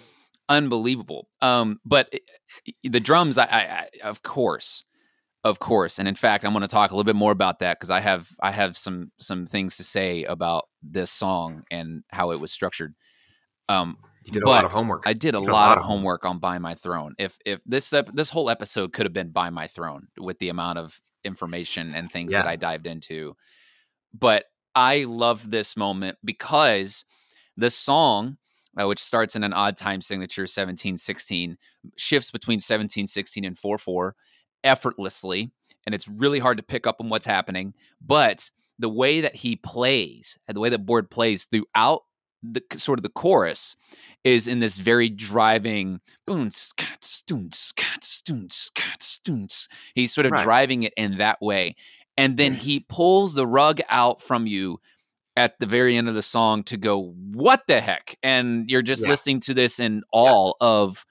unbelievable. 0.49 1.29
Um, 1.41 1.81
but 1.85 2.09
it- 2.13 2.23
the 2.85 3.01
drums, 3.01 3.39
I, 3.39 3.45
I, 3.45 3.61
I, 3.61 3.89
of 4.09 4.23
course, 4.23 4.85
of 5.43 5.59
course, 5.59 5.99
and 5.99 6.07
in 6.07 6.15
fact, 6.15 6.45
I'm 6.45 6.53
going 6.53 6.63
to 6.63 6.69
talk 6.69 6.91
a 6.91 6.95
little 6.95 7.05
bit 7.05 7.17
more 7.17 7.33
about 7.33 7.59
that 7.61 7.79
because 7.79 7.91
I 7.91 8.01
have, 8.01 8.29
I 8.41 8.51
have 8.53 8.77
some, 8.77 9.11
some 9.19 9.47
things 9.47 9.77
to 9.79 9.85
say 9.85 10.25
about 10.25 10.65
this 10.83 11.11
song 11.11 11.65
and 11.71 12.05
how 12.11 12.31
it 12.33 12.41
was 12.41 12.53
structured. 12.53 12.95
Um, 13.69 13.99
You 14.25 14.33
did 14.33 14.43
a 14.43 14.49
lot 14.49 14.65
of 14.65 14.73
homework. 14.73 15.03
I 15.07 15.13
did 15.13 15.35
a 15.35 15.39
You 15.39 15.47
did 15.47 15.53
lot, 15.53 15.79
of 15.79 15.85
homework 15.85 16.25
on 16.25 16.39
"By 16.39 16.59
My 16.59 16.75
Throne." 16.75 17.15
If 17.19 17.39
if 17.45 17.63
this 17.65 17.93
ep- 17.93 18.15
this 18.15 18.31
whole 18.31 18.51
episode 18.51 18.93
could 18.93 19.07
have 19.07 19.13
been 19.13 19.31
"By 19.31 19.51
My 19.51 19.67
Throne" 19.67 20.09
with 20.19 20.39
the 20.39 20.49
amount 20.49 20.79
of 20.79 21.01
information 21.25 21.95
and 21.95 22.11
things 22.11 22.33
that 22.33 22.47
I 22.47 22.57
dived 22.57 22.87
into, 22.87 23.37
but 24.13 24.45
I 24.75 25.05
love 25.05 25.51
this 25.51 25.77
moment 25.77 26.19
because 26.25 27.05
the 27.57 27.71
song, 27.71 28.37
uh, 28.81 28.87
which 28.87 29.03
starts 29.03 29.35
in 29.37 29.43
an 29.45 29.53
odd 29.53 29.77
time 29.77 30.01
signature, 30.01 30.47
seventeen 30.47 30.99
sixteen, 30.99 31.57
shifts 31.97 32.31
between 32.31 32.61
seventeen 32.61 33.07
sixteen 33.07 33.45
and 33.45 33.57
four 33.59 33.79
four 33.79 34.17
effortlessly, 34.65 35.51
and 35.87 35.95
it's 35.95 36.09
really 36.09 36.41
hard 36.41 36.57
to 36.57 36.63
pick 36.63 36.87
up 36.87 36.97
on 37.01 37.09
what's 37.09 37.27
happening. 37.27 37.75
But 38.01 38.51
the 38.79 38.89
way 38.89 39.21
that 39.21 39.37
he 39.37 39.57
plays, 39.57 40.37
and 40.47 40.57
the 40.57 40.61
way 40.61 40.69
that 40.69 40.85
Baard 40.85 41.11
plays 41.11 41.45
throughout 41.47 42.03
the 42.43 42.63
sort 42.77 42.99
of 42.99 43.03
the 43.03 43.09
chorus 43.09 43.77
is 44.25 44.47
in 44.47 44.61
this 44.61 44.79
very 44.79 45.09
driving 45.09 46.01
boom 46.27 46.51
scat 46.51 47.03
stoon 47.05 47.51
scat 47.53 48.05
stoon 48.05 48.49
scat 48.51 49.03
stoon. 49.03 49.49
He's 49.95 50.13
sort 50.13 50.27
of 50.27 50.33
Right. 50.33 50.43
driving 50.43 50.83
it 50.83 50.95
in 50.97 51.19
that 51.19 51.41
way. 51.41 51.77
And 52.17 52.37
then 52.37 52.55
mm. 52.55 52.59
he 52.59 52.81
pulls 52.81 53.35
the 53.35 53.47
rug 53.47 53.81
out 53.89 54.21
from 54.23 54.47
you 54.47 54.81
at 55.37 55.59
the 55.61 55.67
very 55.67 55.97
end 55.97 56.09
of 56.09 56.15
the 56.15 56.23
song 56.23 56.63
to 56.65 56.77
go, 56.79 57.15
what 57.33 57.67
the 57.67 57.81
heck? 57.81 58.17
And 58.23 58.71
you're 58.71 58.83
just 58.83 59.03
Yeah. 59.03 59.09
listening 59.09 59.41
to 59.41 59.55
this 59.55 59.79
in 59.79 60.03
all 60.13 60.57
of 60.61 61.05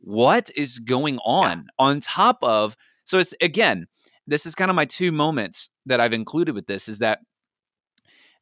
what 0.00 0.50
is 0.56 0.78
going 0.78 1.18
on 1.24 1.66
on 1.78 2.00
top 2.00 2.38
of 2.42 2.76
so 3.04 3.18
it's 3.18 3.34
again 3.40 3.86
this 4.28 4.46
is 4.46 4.54
kind 4.54 4.70
of 4.70 4.76
my 4.76 4.84
two 4.84 5.10
moments 5.10 5.70
that 5.86 6.00
i've 6.00 6.12
included 6.12 6.54
with 6.54 6.66
this 6.66 6.88
is 6.88 7.00
that 7.00 7.18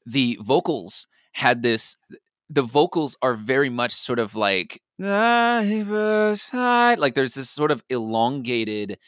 the 0.04 0.38
vocals 0.42 1.06
had 1.36 1.60
this 1.62 1.96
the 2.48 2.62
vocals 2.62 3.14
are 3.20 3.34
very 3.34 3.68
much 3.68 3.92
sort 3.92 4.18
of 4.18 4.34
like 4.34 4.80
like 6.98 7.14
there's 7.14 7.34
this 7.34 7.50
sort 7.50 7.70
of 7.70 7.82
elongated 7.90 8.98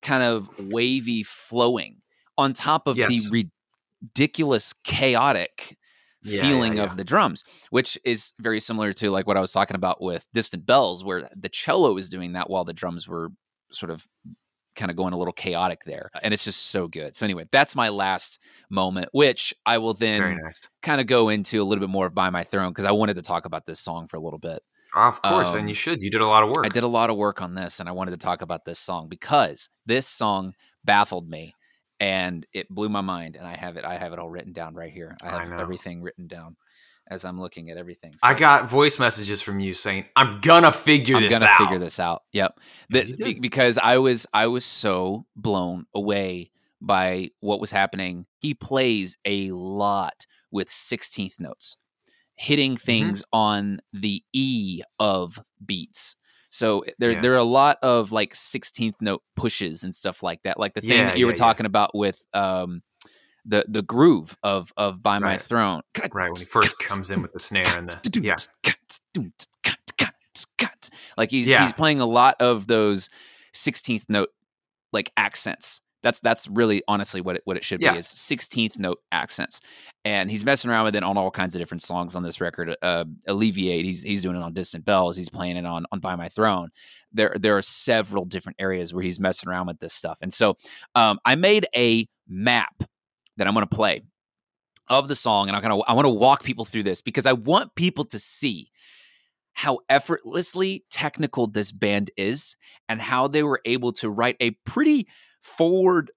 kind 0.00 0.22
of 0.22 0.48
wavy 0.58 1.22
flowing 1.22 1.96
on 2.38 2.54
top 2.54 2.86
of 2.86 2.96
Yes. 2.96 3.10
the 3.10 3.50
ridiculous 4.02 4.72
chaotic 4.84 5.76
Yeah, 6.22 6.36
yeah, 6.36 6.42
feeling 6.48 6.76
yeah. 6.78 6.84
of 6.84 6.96
the 6.96 7.04
drums 7.04 7.44
which 7.68 7.98
is 8.04 8.32
very 8.40 8.60
similar 8.60 8.94
to 8.94 9.10
like 9.10 9.26
what 9.26 9.36
i 9.36 9.40
was 9.40 9.52
talking 9.52 9.74
about 9.76 10.00
with 10.00 10.26
distant 10.32 10.64
bells 10.64 11.04
where 11.04 11.28
the 11.36 11.50
cello 11.50 11.98
is 11.98 12.08
doing 12.08 12.32
that 12.32 12.48
while 12.48 12.64
the 12.64 12.72
drums 12.72 13.06
were 13.06 13.28
sort 13.72 13.90
of 13.90 14.06
kind 14.74 14.90
of 14.90 14.96
going 14.96 15.12
a 15.12 15.18
little 15.18 15.32
chaotic 15.32 15.84
there 15.84 16.10
and 16.22 16.34
it's 16.34 16.44
just 16.44 16.66
so 16.66 16.88
good 16.88 17.14
so 17.16 17.24
anyway 17.26 17.44
that's 17.52 17.74
my 17.76 17.88
last 17.88 18.38
moment 18.70 19.08
which 19.12 19.54
i 19.66 19.78
will 19.78 19.94
then 19.94 20.38
nice. 20.44 20.68
kind 20.82 21.00
of 21.00 21.06
go 21.06 21.28
into 21.28 21.62
a 21.62 21.64
little 21.64 21.80
bit 21.80 21.90
more 21.90 22.06
of 22.06 22.14
by 22.14 22.30
my 22.30 22.44
throne 22.44 22.70
because 22.70 22.84
i 22.84 22.92
wanted 22.92 23.14
to 23.14 23.22
talk 23.22 23.44
about 23.46 23.66
this 23.66 23.80
song 23.80 24.06
for 24.06 24.16
a 24.16 24.20
little 24.20 24.38
bit 24.38 24.62
Of 24.96 25.20
course, 25.22 25.52
Um, 25.52 25.60
and 25.60 25.68
you 25.68 25.74
should. 25.74 26.02
You 26.02 26.10
did 26.10 26.20
a 26.20 26.26
lot 26.26 26.44
of 26.44 26.50
work. 26.50 26.64
I 26.64 26.68
did 26.68 26.84
a 26.84 26.88
lot 26.88 27.10
of 27.10 27.16
work 27.16 27.42
on 27.42 27.54
this 27.54 27.80
and 27.80 27.88
I 27.88 27.92
wanted 27.92 28.12
to 28.12 28.16
talk 28.16 28.42
about 28.42 28.64
this 28.64 28.78
song 28.78 29.08
because 29.08 29.68
this 29.86 30.06
song 30.06 30.54
baffled 30.84 31.28
me 31.28 31.54
and 32.00 32.46
it 32.52 32.68
blew 32.68 32.88
my 32.88 33.00
mind 33.00 33.34
and 33.36 33.44
I 33.46 33.56
have 33.56 33.76
it 33.76 33.84
I 33.84 33.96
have 33.98 34.12
it 34.12 34.18
all 34.20 34.30
written 34.30 34.52
down 34.52 34.74
right 34.74 34.92
here. 34.92 35.16
I 35.22 35.30
I 35.30 35.40
have 35.40 35.50
know. 35.50 35.58
everything 35.58 36.00
written 36.02 36.26
down 36.28 36.56
as 37.08 37.24
I'm 37.24 37.40
looking 37.40 37.70
at 37.70 37.76
everything. 37.76 38.14
I 38.22 38.34
got 38.34 38.68
voice 38.70 38.98
messages 38.98 39.42
from 39.42 39.60
you 39.60 39.74
saying, 39.74 40.06
"I'm 40.16 40.40
gonna 40.40 40.72
figure 40.72 41.16
I'm 41.16 41.22
this 41.22 41.38
gonna 41.38 41.50
out." 41.50 41.58
figure 41.58 41.78
this 41.78 42.00
out. 42.00 42.22
Yep. 42.32 42.58
That- 42.90 43.16
be- 43.18 43.34
because 43.40 43.78
I 43.78 43.98
was 43.98 44.26
I 44.32 44.46
was 44.46 44.64
so 44.64 45.26
blown 45.36 45.86
away 45.94 46.50
by 46.80 47.30
what 47.40 47.60
was 47.60 47.70
happening. 47.70 48.26
He 48.38 48.54
plays 48.54 49.16
a 49.24 49.50
lot 49.52 50.26
with 50.50 50.68
16th 50.68 51.40
notes, 51.40 51.76
hitting 52.36 52.74
Mm-hmm. 52.76 52.84
things 52.84 53.24
on 53.32 53.80
the 53.92 54.22
E 54.32 54.82
of 54.98 55.38
beats. 55.64 56.16
So 56.50 56.84
there 56.98 57.10
Yeah. 57.12 57.20
there 57.20 57.32
are 57.34 57.38
a 57.38 57.42
lot 57.44 57.78
of 57.82 58.12
like 58.12 58.34
16th 58.34 59.00
note 59.00 59.22
pushes 59.34 59.82
and 59.82 59.92
stuff 59.94 60.22
like 60.22 60.42
that. 60.44 60.58
Like 60.60 60.74
the 60.74 60.80
thing 60.80 60.90
Yeah, 60.98 61.04
that 61.06 61.18
you 61.18 61.26
were 61.26 61.32
yeah, 61.32 61.36
yeah. 61.36 61.44
talking 61.46 61.66
about 61.66 61.94
with 61.94 62.24
um 62.32 62.82
the 63.44 63.64
the 63.68 63.82
groove 63.82 64.36
of 64.42 64.72
of 64.76 65.02
by 65.02 65.18
my 65.18 65.32
Right. 65.32 65.42
throne. 65.42 65.82
Right 66.12 66.30
when 66.30 66.40
he 66.40 66.46
first 66.46 66.78
comes 66.78 67.10
in 67.10 67.22
with 67.22 67.32
the 67.32 67.40
snare 67.40 67.76
and 67.76 67.88
the 67.88 68.20
yeah, 68.22 68.36
Like 71.16 71.30
he's 71.30 71.48
Yeah. 71.48 71.62
he's 71.64 71.72
playing 71.72 72.00
a 72.00 72.06
lot 72.06 72.36
of 72.40 72.66
those 72.66 73.08
16th 73.54 74.06
note 74.08 74.30
like 74.92 75.12
accents. 75.16 75.80
That's 76.02 76.20
that's 76.20 76.48
really 76.48 76.82
honestly 76.86 77.20
what 77.20 77.36
it 77.36 77.42
what 77.44 77.56
it 77.56 77.64
should 77.64 77.80
Yeah. 77.80 77.92
be 77.92 77.98
is 77.98 78.06
16th 78.06 78.78
note 78.78 78.98
accents. 79.12 79.60
And 80.04 80.30
he's 80.30 80.44
messing 80.44 80.70
around 80.70 80.84
with 80.84 80.96
it 80.96 81.02
on 81.02 81.16
all 81.16 81.30
kinds 81.30 81.54
of 81.54 81.60
different 81.60 81.82
songs 81.82 82.14
on 82.16 82.22
this 82.22 82.40
record. 82.40 82.76
Uh 82.82 83.04
Alleviate, 83.26 83.84
he's 83.84 84.02
he's 84.02 84.22
doing 84.22 84.36
it 84.36 84.42
on 84.42 84.52
Distant 84.52 84.84
Bells, 84.84 85.16
he's 85.16 85.30
playing 85.30 85.56
it 85.56 85.64
on 85.66 85.86
on 85.92 86.00
By 86.00 86.16
My 86.16 86.28
Throne. 86.28 86.70
There 87.12 87.34
there 87.40 87.56
are 87.56 87.62
several 87.62 88.24
different 88.24 88.56
areas 88.58 88.92
where 88.92 89.02
he's 89.02 89.20
messing 89.20 89.48
around 89.48 89.66
with 89.66 89.78
this 89.78 89.94
stuff. 89.94 90.18
And 90.20 90.32
so 90.34 90.56
um 90.94 91.18
I 91.24 91.36
made 91.36 91.66
a 91.76 92.06
map 92.28 92.74
that 93.36 93.46
I'm 93.46 93.54
going 93.54 93.66
to 93.66 93.74
play 93.74 94.02
of 94.88 95.08
the 95.08 95.14
song 95.14 95.48
and 95.48 95.56
I'm 95.56 95.62
to 95.62 95.84
I 95.86 95.94
want 95.94 96.04
to 96.06 96.10
walk 96.10 96.42
people 96.42 96.64
through 96.64 96.82
this 96.82 97.00
because 97.00 97.26
I 97.26 97.32
want 97.32 97.74
people 97.74 98.04
to 98.06 98.18
see 98.18 98.70
how 99.54 99.78
effortlessly 99.88 100.84
technical 100.90 101.46
this 101.46 101.72
band 101.72 102.10
is 102.16 102.56
and 102.88 103.00
how 103.00 103.28
they 103.28 103.42
were 103.42 103.60
able 103.64 103.92
to 103.92 104.10
write 104.10 104.36
a 104.40 104.50
pretty 104.66 105.06
forward 105.40 106.10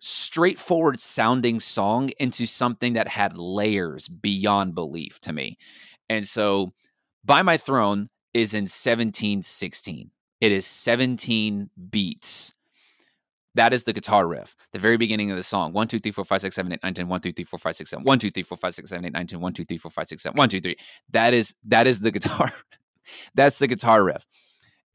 straightforward 0.00 1.00
sounding 1.00 1.60
song 1.60 2.10
into 2.18 2.46
something 2.46 2.94
that 2.94 3.08
had 3.08 3.36
layers 3.36 4.08
beyond 4.08 4.74
belief 4.74 5.20
to 5.20 5.32
me. 5.32 5.58
And 6.08 6.26
so 6.26 6.72
By 7.24 7.42
My 7.42 7.56
Throne 7.56 8.08
is 8.34 8.54
in 8.54 8.64
1716. 8.64 10.10
It 10.40 10.52
is 10.52 10.66
17 10.66 11.70
beats. 11.90 12.52
That 13.54 13.72
is 13.72 13.84
the 13.84 13.92
guitar 13.92 14.26
riff, 14.28 14.54
the 14.72 14.78
very 14.78 14.96
beginning 14.96 15.30
of 15.30 15.36
the 15.36 15.42
song. 15.42 15.72
1, 15.72 15.88
2, 15.88 15.98
3, 15.98 16.12
4, 16.12 16.24
5, 16.24 16.40
6, 16.40 16.56
7, 16.56 16.72
8, 16.72 16.80
9, 16.82 16.94
10, 16.94 17.08
1, 17.08 17.20
2, 17.20 17.32
3, 17.32 17.44
4, 17.44 17.58
5, 17.58 17.76
6, 17.76 17.90
7, 17.90 18.04
1, 18.04 18.18
2, 18.18 18.30
3, 18.30 18.42
4, 18.42 18.58
5, 18.58 18.74
6, 18.74 18.90
7, 18.90 19.04
8, 19.04 19.12
9, 19.12 19.26
10, 19.26 19.40
1, 19.40 19.52
2, 19.52 19.64
3, 19.64 19.78
4, 19.78 19.90
5, 19.90 20.08
6, 20.08 20.22
7, 20.22 20.36
1, 20.36 20.48
2, 20.48 20.60
3. 20.60 20.76
That 21.10 21.34
is 21.34 21.54
that 21.64 21.86
is 21.86 22.00
the 22.00 22.10
guitar. 22.10 22.52
That's 23.34 23.58
the 23.58 23.66
guitar 23.66 24.04
riff. 24.04 24.24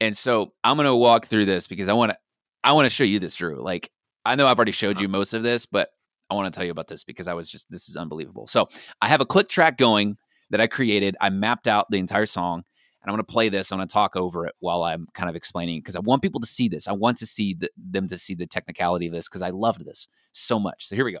And 0.00 0.16
so 0.16 0.52
I'm 0.64 0.76
gonna 0.76 0.96
walk 0.96 1.26
through 1.26 1.46
this 1.46 1.66
because 1.66 1.88
I 1.88 1.92
want 1.92 2.12
to 2.12 2.18
I 2.64 2.72
want 2.72 2.86
to 2.86 2.90
show 2.90 3.04
you 3.04 3.18
this, 3.18 3.34
Drew. 3.34 3.62
Like 3.62 3.90
I 4.24 4.34
know 4.34 4.46
I've 4.46 4.58
already 4.58 4.72
showed 4.72 5.00
you 5.00 5.08
most 5.08 5.34
of 5.34 5.42
this, 5.42 5.66
but 5.66 5.90
I 6.30 6.34
want 6.34 6.52
to 6.52 6.56
tell 6.56 6.64
you 6.64 6.72
about 6.72 6.88
this 6.88 7.04
because 7.04 7.28
I 7.28 7.34
was 7.34 7.50
just 7.50 7.70
this 7.70 7.88
is 7.88 7.96
unbelievable. 7.96 8.46
So 8.46 8.68
I 9.00 9.08
have 9.08 9.20
a 9.20 9.26
click 9.26 9.48
track 9.48 9.78
going 9.78 10.16
that 10.50 10.60
I 10.60 10.66
created. 10.66 11.16
I 11.20 11.30
mapped 11.30 11.68
out 11.68 11.90
the 11.90 11.98
entire 11.98 12.26
song, 12.26 12.64
and 13.06 13.12
I'm 13.12 13.16
going 13.16 13.24
to 13.24 13.32
play 13.32 13.48
this. 13.48 13.70
I'm 13.70 13.78
going 13.78 13.86
to 13.86 13.92
talk 13.92 14.16
over 14.16 14.46
it 14.46 14.54
while 14.58 14.82
I'm 14.82 15.06
kind 15.14 15.30
of 15.30 15.36
explaining 15.36 15.78
because 15.78 15.94
I 15.94 16.00
want 16.00 16.22
people 16.22 16.40
to 16.40 16.46
see 16.46 16.68
this. 16.68 16.88
I 16.88 16.92
want 16.92 17.18
to 17.18 17.26
see 17.26 17.54
the, 17.54 17.70
them 17.76 18.08
to 18.08 18.18
see 18.18 18.34
the 18.34 18.48
technicality 18.48 19.06
of 19.06 19.12
this 19.12 19.28
because 19.28 19.42
I 19.42 19.50
loved 19.50 19.84
this 19.84 20.08
so 20.32 20.58
much. 20.58 20.88
So 20.88 20.96
here 20.96 21.04
we 21.04 21.12
go. 21.12 21.20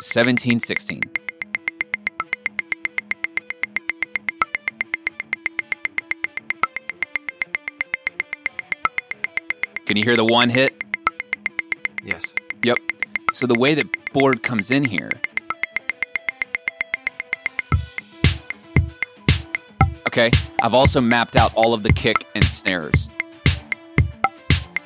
1716. 0.00 1.02
Can 9.84 9.98
you 9.98 10.04
hear 10.04 10.16
the 10.16 10.24
one 10.24 10.48
hit? 10.48 10.72
yes, 12.02 12.34
Yep. 12.62 12.78
So 13.34 13.46
the 13.46 13.54
way 13.54 13.74
that 13.74 13.86
Baard 14.14 14.42
comes 14.42 14.70
in 14.70 14.84
here. 14.84 15.10
Okay. 20.16 20.30
I've 20.62 20.74
also 20.74 21.00
mapped 21.00 21.34
out 21.34 21.52
all 21.56 21.74
of 21.74 21.82
the 21.82 21.92
kick 21.92 22.24
and 22.36 22.44
snares. 22.44 23.08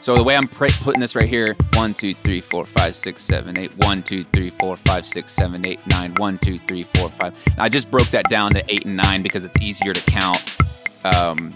So 0.01 0.17
the 0.17 0.23
way 0.23 0.35
I'm 0.35 0.49
putting 0.49 1.01
this 1.03 1.15
right 1.15 1.29
here, 1.29 1.55
one, 1.75 1.93
two, 1.93 2.15
three, 2.15 2.41
four, 2.41 2.65
five, 2.65 2.97
six, 2.97 3.25
seven, 3.25 3.59
eight, 3.59 3.71
one, 3.77 4.03
two, 4.03 4.25
three, 4.25 4.49
four, 4.49 4.77
five, 4.77 5.07
six, 5.07 5.33
seven, 5.33 5.67
eight, 5.67 5.87
nine, 5.87 6.15
one, 6.15 6.39
two, 6.39 6.59
three, 6.61 6.85
four, 6.95 7.11
five. 7.11 7.35
Now, 7.59 7.65
I 7.65 7.69
just 7.69 7.91
broke 7.91 8.07
that 8.07 8.31
down 8.31 8.55
to 8.55 8.65
eight 8.73 8.87
and 8.87 8.97
nine 8.97 9.23
because 9.23 9.45
it's 9.45 9.61
easier 9.61 9.93
to 9.93 10.01
count 10.11 10.57
um, 11.05 11.55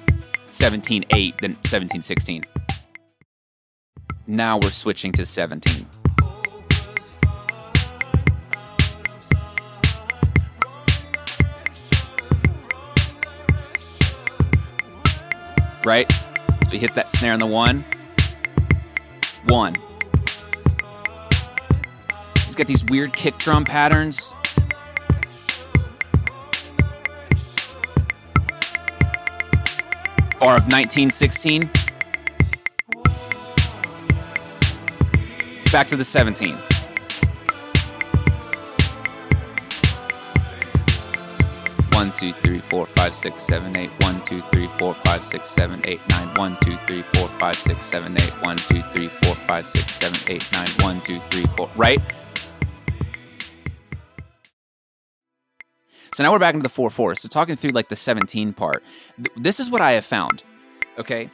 17, 0.50 1.06
8 1.08 1.38
than 1.38 1.56
17, 1.64 2.02
16. 2.02 2.44
Now 4.26 4.58
we're 4.58 4.68
switching 4.68 5.12
to 5.12 5.24
17. 5.24 5.81
Right? 15.84 16.10
So 16.64 16.70
he 16.70 16.78
hits 16.78 16.94
that 16.94 17.08
snare 17.08 17.32
on 17.32 17.38
the 17.38 17.46
one. 17.46 17.84
One. 19.44 19.76
He's 22.46 22.54
got 22.54 22.66
these 22.66 22.84
weird 22.84 23.12
kick 23.12 23.38
drum 23.38 23.64
patterns. 23.64 24.32
Or 30.40 30.56
of 30.56 30.64
1916. 30.64 31.70
Back 35.72 35.86
to 35.88 35.96
the 35.96 36.04
17. 36.04 36.58
Two, 42.22 42.32
three, 42.34 42.58
four, 42.60 42.86
five, 42.86 43.16
six, 43.16 43.42
seven, 43.42 43.74
eight. 43.74 43.90
One, 44.00 44.24
two, 44.24 44.42
three, 44.52 44.68
four, 44.78 44.94
five, 44.94 45.24
six, 45.24 45.50
seven, 45.50 45.80
eight, 45.82 46.00
nine. 46.08 46.28
One, 46.36 46.56
two, 46.60 46.76
three, 46.86 47.02
four, 47.02 47.26
five, 47.40 47.56
six, 47.56 47.84
seven, 47.84 48.12
eight. 48.16 48.30
One, 48.44 48.56
two, 48.58 48.80
three, 48.92 49.08
four, 49.08 49.34
five, 49.34 49.66
six, 49.66 49.92
seven, 49.96 50.32
eight, 50.32 50.48
nine. 50.52 50.68
One, 50.78 51.00
two, 51.00 51.18
three, 51.30 51.42
four. 51.56 51.68
Right? 51.74 52.00
So 56.14 56.22
now 56.22 56.30
we're 56.30 56.38
back 56.38 56.54
into 56.54 56.62
the 56.62 56.68
4 56.68 56.90
4. 56.90 57.16
So 57.16 57.28
talking 57.28 57.56
through 57.56 57.70
like 57.70 57.88
the 57.88 57.96
17 57.96 58.52
part. 58.52 58.84
This 59.36 59.58
is 59.58 59.68
what 59.68 59.80
I 59.80 59.92
have 59.92 60.04
found. 60.04 60.44
Okay. 60.98 61.28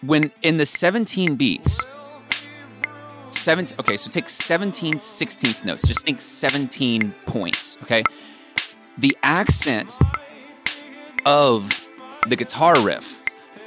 When 0.00 0.32
in 0.42 0.56
the 0.56 0.66
17 0.66 1.36
beats, 1.36 1.78
17, 3.30 3.78
okay, 3.78 3.96
so 3.98 4.10
take 4.10 4.28
17 4.28 4.94
16th 4.94 5.64
notes. 5.64 5.86
Just 5.86 6.00
think 6.00 6.20
17 6.20 7.14
points. 7.26 7.78
Okay. 7.82 8.02
The 8.98 9.16
accent 9.22 9.98
of 11.26 11.88
the 12.28 12.36
guitar 12.36 12.78
riff. 12.80 13.20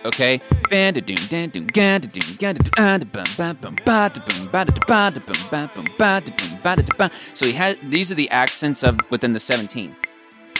Okay, 0.05 0.41
so 7.33 7.45
he 7.45 7.51
had 7.51 7.91
these 7.91 8.11
are 8.11 8.15
the 8.15 8.29
accents 8.29 8.83
of 8.83 8.99
within 9.09 9.33
the 9.33 9.39
17. 9.39 9.95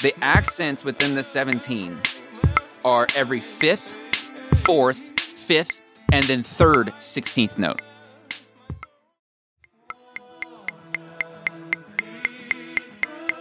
The 0.01 0.13
accents 0.21 0.83
within 0.83 1.15
the 1.15 1.23
17 1.23 1.97
are 2.83 3.07
every 3.15 3.39
fifth, 3.39 3.93
fourth, 4.65 4.97
fifth, 5.19 5.81
and 6.11 6.25
then 6.25 6.43
third 6.43 6.93
16th 6.99 7.57
note. 7.57 7.81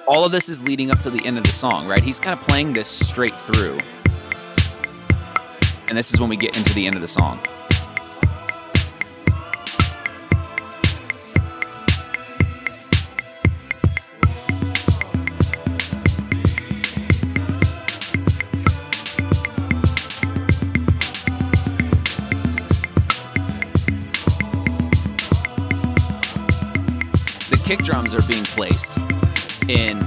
All 0.09 0.25
of 0.25 0.31
this 0.31 0.49
is 0.49 0.63
leading 0.63 0.93
up 0.93 1.01
to 1.01 1.11
the 1.11 1.27
end 1.27 1.37
of 1.37 1.43
the 1.43 1.51
song, 1.51 1.89
right? 1.89 2.03
He's 2.03 2.21
kind 2.21 2.39
of 2.39 2.47
playing 2.47 2.75
this 2.75 2.87
straight 2.87 3.35
through. 3.41 3.81
And 5.89 5.99
this 5.99 6.15
is 6.15 6.21
when 6.21 6.29
we 6.29 6.37
get 6.37 6.57
into 6.57 6.73
the 6.75 6.87
end 6.87 6.95
of 6.95 7.03
the 7.03 7.09
song. 7.09 7.41
The 27.51 27.61
kick 27.65 27.81
drums 27.81 28.15
are 28.15 28.23
being 28.29 28.45
placed 28.45 28.97
in 29.69 29.99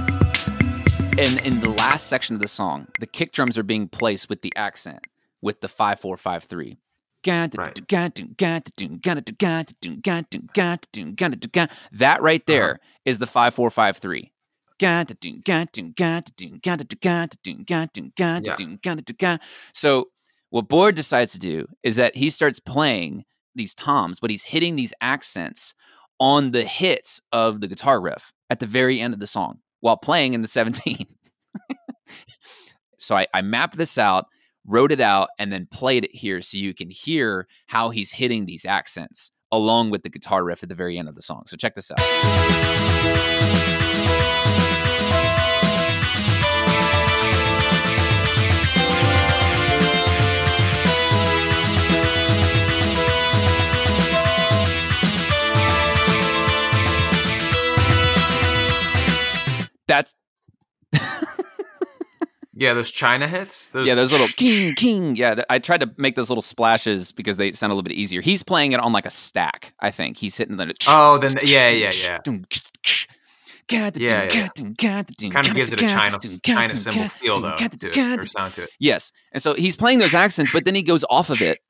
in 1.18 1.38
in 1.44 1.60
the 1.60 1.74
last 1.76 2.06
section 2.06 2.34
of 2.34 2.40
the 2.40 2.48
song. 2.48 2.86
The 2.98 3.06
kick 3.06 3.32
drums 3.32 3.58
are 3.58 3.62
being 3.62 3.88
placed 3.88 4.28
with 4.28 4.42
the 4.42 4.52
accent 4.56 5.00
with 5.42 5.60
the 5.60 5.68
five 5.68 6.00
four 6.00 6.16
five 6.16 6.44
three. 6.44 6.78
That 11.92 12.22
right 12.22 12.40
uh-huh. 12.40 12.52
there 12.52 12.80
is 13.04 13.18
the 13.18 13.26
five 13.26 13.54
four 13.54 13.70
five 13.70 13.98
three. 13.98 14.32
So 19.74 20.08
what 20.48 20.68
Baard 20.68 20.94
decides 20.94 21.32
to 21.32 21.38
do 21.38 21.66
is 21.82 21.96
that 21.96 22.16
he 22.16 22.30
starts 22.30 22.60
playing 22.60 23.26
these 23.54 23.74
toms, 23.74 24.20
but 24.20 24.30
he's 24.30 24.44
hitting 24.44 24.76
these 24.76 24.94
accents 25.02 25.74
on 26.18 26.52
the 26.52 26.64
hits 26.64 27.20
of 27.30 27.60
the 27.60 27.68
guitar 27.68 28.00
riff 28.00 28.32
at 28.50 28.60
the 28.60 28.66
very 28.66 29.00
end 29.00 29.14
of 29.14 29.20
the 29.20 29.26
song 29.26 29.60
while 29.80 29.96
playing 29.96 30.34
in 30.34 30.42
the 30.42 30.48
17. 30.48 31.06
so 32.98 33.16
I, 33.16 33.26
I 33.32 33.40
mapped 33.40 33.76
this 33.76 33.96
out, 33.96 34.26
wrote 34.66 34.92
it 34.92 35.00
out, 35.00 35.30
and 35.38 35.52
then 35.52 35.66
played 35.70 36.04
it 36.04 36.14
here 36.14 36.42
so 36.42 36.58
you 36.58 36.74
can 36.74 36.90
hear 36.90 37.46
how 37.68 37.90
he's 37.90 38.10
hitting 38.10 38.44
these 38.44 38.66
accents 38.66 39.30
along 39.52 39.90
with 39.90 40.02
the 40.02 40.10
guitar 40.10 40.44
riff 40.44 40.62
at 40.62 40.68
the 40.68 40.74
very 40.74 40.98
end 40.98 41.08
of 41.08 41.14
the 41.14 41.22
song. 41.22 41.44
So 41.46 41.56
check 41.56 41.74
this 41.74 41.90
out. 41.90 41.98
Yeah, 62.60 62.74
those 62.74 62.90
China 62.90 63.26
hits. 63.26 63.68
Those 63.68 63.86
yeah, 63.86 63.94
those 63.94 64.12
little 64.12 64.28
king 64.36 64.74
king. 64.74 65.16
Yeah, 65.16 65.34
th- 65.34 65.46
I 65.48 65.58
tried 65.58 65.80
to 65.80 65.90
make 65.96 66.14
those 66.14 66.28
little 66.28 66.42
splashes 66.42 67.10
because 67.10 67.38
they 67.38 67.52
sound 67.52 67.72
a 67.72 67.74
little 67.74 67.82
bit 67.88 67.94
easier. 67.94 68.20
He's 68.20 68.42
playing 68.42 68.72
it 68.72 68.80
on 68.80 68.92
like 68.92 69.06
a 69.06 69.10
stack. 69.10 69.72
I 69.80 69.90
think 69.90 70.18
he's 70.18 70.36
hitting 70.36 70.58
the. 70.58 70.74
Oh, 70.86 71.16
then 71.16 71.38
yeah, 71.42 71.70
yeah, 71.70 71.90
yeah. 72.02 72.18
Yeah, 73.70 73.90
Yeah, 73.96 74.28
yeah. 74.34 74.48
Kind 75.30 75.46
of 75.48 75.54
gives 75.54 75.72
it 75.72 75.80
a 75.80 75.86
China 75.88 76.18
China 76.42 76.68
cymbal 76.76 77.08
feel 77.08 77.40
though, 77.40 77.56
to 77.80 77.88
it, 77.88 77.94
or 78.18 78.28
sound 78.28 78.52
to 78.54 78.64
it. 78.64 78.70
Yes, 78.78 79.10
and 79.32 79.42
so 79.42 79.54
he's 79.54 79.76
playing 79.76 80.00
those 80.00 80.12
accents, 80.12 80.52
but 80.52 80.66
then 80.66 80.74
he 80.74 80.82
goes 80.82 81.02
off 81.08 81.30
of 81.30 81.40
it 81.40 81.60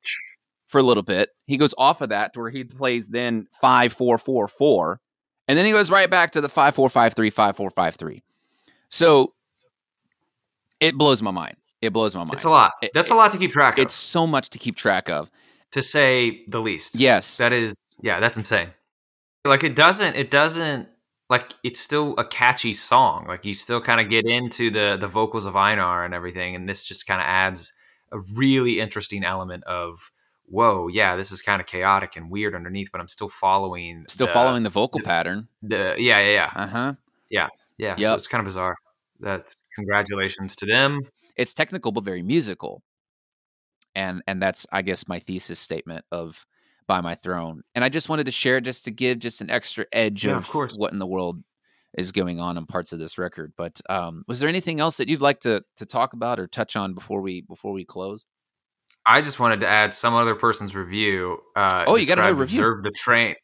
for 0.67 0.79
a 0.79 0.83
little 0.83 1.03
bit. 1.03 1.29
He 1.45 1.55
goes 1.55 1.73
off 1.77 2.01
of 2.01 2.09
that 2.09 2.33
to 2.33 2.39
where 2.41 2.49
he 2.49 2.65
plays 2.65 3.07
then 3.07 3.45
five 3.61 3.93
four 3.93 4.17
four 4.17 4.49
four, 4.49 4.99
and 5.47 5.57
then 5.57 5.65
he 5.65 5.71
goes 5.71 5.89
right 5.89 6.09
back 6.09 6.31
to 6.31 6.41
the 6.41 6.49
five 6.49 6.75
four 6.75 6.89
five 6.89 7.13
three 7.13 7.29
five 7.29 7.55
four 7.55 7.69
five 7.69 7.95
three. 7.95 8.23
So 8.89 9.33
it 10.81 10.97
blows 10.97 11.21
my 11.21 11.31
mind. 11.31 11.55
It 11.81 11.93
blows 11.93 12.13
my 12.13 12.19
mind. 12.21 12.33
It's 12.33 12.43
a 12.43 12.49
lot. 12.49 12.73
It- 12.81 12.91
That's 12.93 13.09
a 13.09 13.15
lot 13.15 13.31
to 13.31 13.37
keep 13.37 13.51
track 13.51 13.77
of. 13.77 13.83
It's 13.83 13.93
so 13.93 14.27
much 14.27 14.49
to 14.51 14.59
keep 14.59 14.75
track 14.75 15.09
of. 15.09 15.29
to 15.71 15.81
say 15.81 16.43
the 16.49 16.59
least. 16.59 16.99
Yes. 16.99 17.37
That 17.37 17.53
is, 17.53 17.77
yeah, 18.01 18.19
that's 18.19 18.35
insane. 18.35 18.71
Like 19.45 19.63
it 19.63 19.73
doesn't, 19.75 20.15
it 20.17 20.29
doesn't, 20.29 20.89
like 21.29 21.53
it's 21.63 21.79
still 21.79 22.13
a 22.17 22.25
catchy 22.25 22.73
song. 22.73 23.25
Like 23.27 23.45
you 23.45 23.53
still 23.53 23.79
kind 23.79 24.01
of 24.01 24.09
get 24.09 24.25
into 24.25 24.69
the 24.69 24.97
the 24.99 25.07
vocals 25.07 25.45
of 25.45 25.55
Einar 25.55 26.03
and 26.03 26.13
everything, 26.13 26.55
and 26.57 26.67
this 26.67 26.83
just 26.85 27.07
kind 27.07 27.21
of 27.21 27.25
adds 27.25 27.71
a 28.11 28.19
really 28.35 28.81
interesting 28.81 29.23
element 29.23 29.63
of, 29.63 30.11
whoa, 30.47 30.89
yeah, 30.89 31.15
this 31.15 31.31
is 31.31 31.41
kind 31.41 31.61
of 31.61 31.67
chaotic 31.67 32.17
and 32.17 32.29
weird 32.29 32.53
underneath, 32.53 32.91
but 32.91 32.99
I'm 32.99 33.07
still 33.07 33.29
following, 33.29 34.03
Still 34.09 34.27
the- 34.27 34.33
following 34.33 34.63
the 34.63 34.69
vocal 34.69 34.99
the- 34.99 35.05
pattern. 35.05 35.47
the, 35.63 35.95
yeah, 35.97 36.19
yeah, 36.19 36.31
yeah, 36.33 36.51
Uh 36.53 36.67
huh. 36.67 36.93
yeah. 37.29 37.47
Yeah. 37.77 37.95
So 37.95 38.15
it's 38.15 38.27
kind 38.27 38.41
of 38.41 38.45
bizarre. 38.45 38.75
That's 39.21 39.57
congratulations 39.75 40.55
to 40.57 40.65
them. 40.65 40.99
It's 41.37 41.53
technical 41.53 41.91
but 41.91 42.03
very 42.03 42.21
musical, 42.21 42.81
and 43.95 44.21
and 44.27 44.41
that's 44.41 44.65
I 44.71 44.81
guess 44.81 45.07
my 45.07 45.19
thesis 45.19 45.59
statement 45.59 46.05
of 46.11 46.45
by 46.87 47.01
my 47.01 47.15
throne. 47.15 47.61
And 47.75 47.85
I 47.85 47.89
just 47.89 48.09
wanted 48.09 48.25
to 48.25 48.31
share 48.31 48.59
just 48.59 48.85
to 48.85 48.91
give 48.91 49.19
just 49.19 49.39
an 49.41 49.49
extra 49.49 49.85
edge 49.93 50.25
Yeah, 50.25 50.31
of, 50.31 50.39
of 50.39 50.49
course. 50.49 50.75
what 50.75 50.91
in 50.91 50.99
the 50.99 51.07
world 51.07 51.41
is 51.97 52.11
going 52.11 52.39
on 52.39 52.57
in 52.57 52.65
parts 52.65 52.91
of 52.93 52.99
this 52.99 53.17
record. 53.17 53.53
But 53.55 53.79
um, 53.89 54.23
was 54.27 54.39
there 54.39 54.49
anything 54.49 54.79
else 54.79 54.97
that 54.97 55.07
you'd 55.07 55.21
like 55.21 55.39
to 55.41 55.61
to 55.77 55.85
talk 55.85 56.13
about 56.13 56.39
or 56.39 56.47
touch 56.47 56.75
on 56.75 56.93
before 56.93 57.21
we 57.21 57.41
before 57.41 57.71
we 57.71 57.85
close? 57.85 58.25
I 59.05 59.21
just 59.21 59.39
wanted 59.39 59.61
to 59.61 59.67
add 59.67 59.93
some 59.95 60.13
other 60.13 60.35
person's 60.35 60.75
review. 60.75 61.39
Uh, 61.55 61.85
Oh, 61.87 61.95
you 61.95 62.05
got 62.05 62.15
described 62.15 62.39
review. 62.39 62.59
Observe 62.59 62.83
the 62.83 62.91
train. 62.91 63.35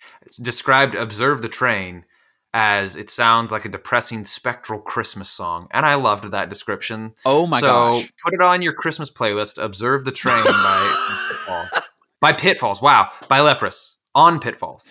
Described 0.41 0.93
"Observe 0.95 1.41
the 1.41 1.49
Train" 1.49 2.03
as 2.53 2.95
it 2.95 3.09
sounds 3.09 3.51
like 3.51 3.65
a 3.65 3.69
depressing 3.69 4.25
spectral 4.25 4.79
Christmas 4.79 5.29
song, 5.29 5.67
and 5.71 5.85
I 5.85 5.95
loved 5.95 6.31
that 6.31 6.49
description. 6.49 7.13
Oh 7.25 7.45
my 7.45 7.59
so 7.59 7.67
gosh! 7.67 8.13
put 8.23 8.33
it 8.33 8.41
on 8.41 8.61
your 8.61 8.73
Christmas 8.73 9.11
playlist. 9.11 9.61
"Observe 9.61 10.05
the 10.05 10.11
Train" 10.11 10.43
by 10.43 11.27
Pitfalls. 11.29 11.83
By 12.19 12.33
Pitfalls. 12.33 12.81
Wow. 12.81 13.11
By 13.27 13.41
Leprous 13.41 13.97
on 14.15 14.39
Pitfalls. 14.39 14.87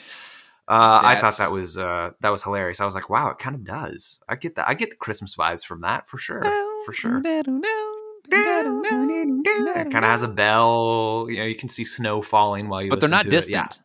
Uh, 0.69 1.01
I 1.03 1.21
thought 1.21 1.39
that 1.39 1.53
was 1.53 1.79
uh, 1.79 2.11
that 2.21 2.31
was 2.31 2.43
hilarious. 2.43 2.81
I 2.81 2.85
was 2.85 2.95
like, 2.95 3.09
wow, 3.09 3.31
it 3.31 3.39
kind 3.39 3.55
of 3.55 3.65
does. 3.65 4.23
I 4.29 4.35
get 4.35 4.57
that. 4.57 4.69
I 4.69 4.75
get 4.75 4.91
the 4.91 4.97
Christmas 4.97 5.37
vibes 5.37 5.65
from 5.65 5.83
that 5.83 6.09
for 6.09 6.19
sure. 6.19 6.43
For 6.85 6.93
sure. 6.93 7.23
It 7.25 7.47
kind 9.93 10.05
of 10.05 10.11
has 10.11 10.25
a 10.25 10.29
bell. 10.29 11.29
You 11.31 11.39
know, 11.39 11.45
you 11.45 11.55
can 11.55 11.69
see 11.69 11.85
snow 11.85 12.21
falling 12.21 12.69
while 12.69 12.83
you. 12.83 12.91
But 12.91 13.01
they're 13.01 13.09
not 13.09 13.29
distant. 13.29 13.75
It. 13.75 13.79
Yeah. 13.79 13.83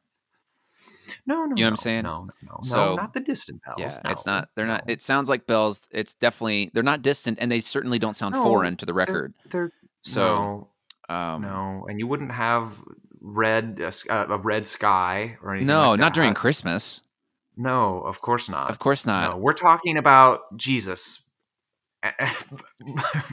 No, 1.25 1.45
no, 1.45 1.55
You 1.55 1.63
know 1.63 1.67
what 1.67 1.67
I'm 1.71 1.75
saying? 1.77 2.03
No, 2.03 2.23
no, 2.25 2.31
no, 2.43 2.59
So- 2.63 2.95
not 2.95 3.13
the 3.13 3.19
distant 3.19 3.61
bells. 3.63 3.79
Yeah, 3.79 3.99
it's 4.11 4.25
not. 4.25 4.49
They're 4.55 4.67
not. 4.67 4.89
It 4.89 5.01
sounds 5.01 5.29
like 5.29 5.45
bells. 5.47 5.81
It's 5.91 6.13
definitely. 6.15 6.71
They're 6.73 6.83
not 6.83 7.01
distant, 7.01 7.37
and 7.41 7.51
they 7.51 7.59
certainly 7.61 7.99
don't 7.99 8.15
sound 8.15 8.33
No, 8.33 8.43
foreign 8.43 8.75
to 8.77 8.85
the 8.85 8.91
They're- 8.93 8.97
record. 8.97 9.33
They're, 9.49 9.71
So 10.03 10.67
no. 11.09 11.15
Um, 11.15 11.41
No, 11.41 11.85
and 11.89 11.99
you 11.99 12.07
wouldn't 12.07 12.31
have 12.31 12.81
red 13.19 13.81
uh, 14.09 14.25
a 14.29 14.37
red 14.37 14.65
sky 14.65 15.37
or 15.43 15.51
anything. 15.53 15.67
no, 15.67 15.91
like 15.91 15.99
not 15.99 16.13
during. 16.13 16.33
Christmas. 16.33 17.01
No, 17.57 17.99
of 18.01 18.21
course 18.21 18.49
not. 18.49 18.71
Of 18.71 18.79
course 18.79 19.05
not. 19.05 19.29
No, 19.31 19.37
we're 19.37 19.53
talking 19.53 19.97
about 19.97 20.39
Jesus 20.57 21.21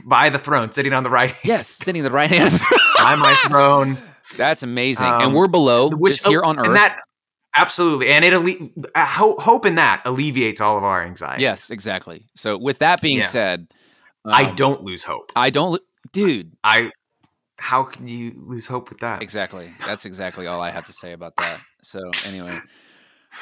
by 0.05 0.29
the 0.29 0.37
throne, 0.39 0.71
sitting 0.71 0.93
on 0.93 1.03
the 1.03 1.09
right 1.09 1.29
hand 1.31 1.39
Yes, 1.43 1.69
sitting 1.69 2.03
the 2.03 2.11
right 2.11 2.29
hand. 2.29 2.51
by 3.01 3.15
my 3.15 3.33
throne. 3.47 3.97
That's 4.37 4.61
amazing. 4.61 5.07
and 5.07 5.23
Um, 5.23 5.33
we're 5.33 5.47
below 5.47 5.89
Which 5.89 6.15
just 6.17 6.27
here 6.27 6.43
on 6.43 6.59
Earth. 6.59 6.67
and 6.67 6.75
that 6.75 6.99
absolutely, 7.55 8.07
and 8.09 8.23
it 8.25 8.33
alle- 8.33 8.69
uh, 8.95 9.05
ho- 9.05 9.35
hope 9.39 9.65
in 9.65 9.75
that 9.75 10.01
alleviates 10.05 10.61
all 10.61 10.77
of 10.77 10.83
our 10.83 11.03
anxiety. 11.03 11.41
yes, 11.41 11.69
exactly. 11.69 12.25
So 12.35 12.57
with 12.57 12.79
that 12.79 13.01
being 13.01 13.17
Yeah. 13.19 13.23
said, 13.23 13.67
I 14.25 14.45
um, 14.45 14.55
don't 14.55 14.83
lose 14.83 15.03
hope. 15.03 15.31
I 15.35 15.49
don't, 15.49 15.81
dude. 16.11 16.53
I. 16.63 16.91
How 17.61 17.83
can 17.83 18.07
you 18.07 18.33
lose 18.37 18.65
hope 18.65 18.89
with 18.89 18.99
that? 18.99 19.21
Exactly. 19.21 19.69
That's 19.85 20.05
exactly 20.05 20.47
all 20.47 20.61
I 20.61 20.69
have 20.71 20.85
to 20.85 20.93
say 20.93 21.11
about 21.11 21.35
that. 21.37 21.59
So 21.83 21.99
anyway. 22.25 22.57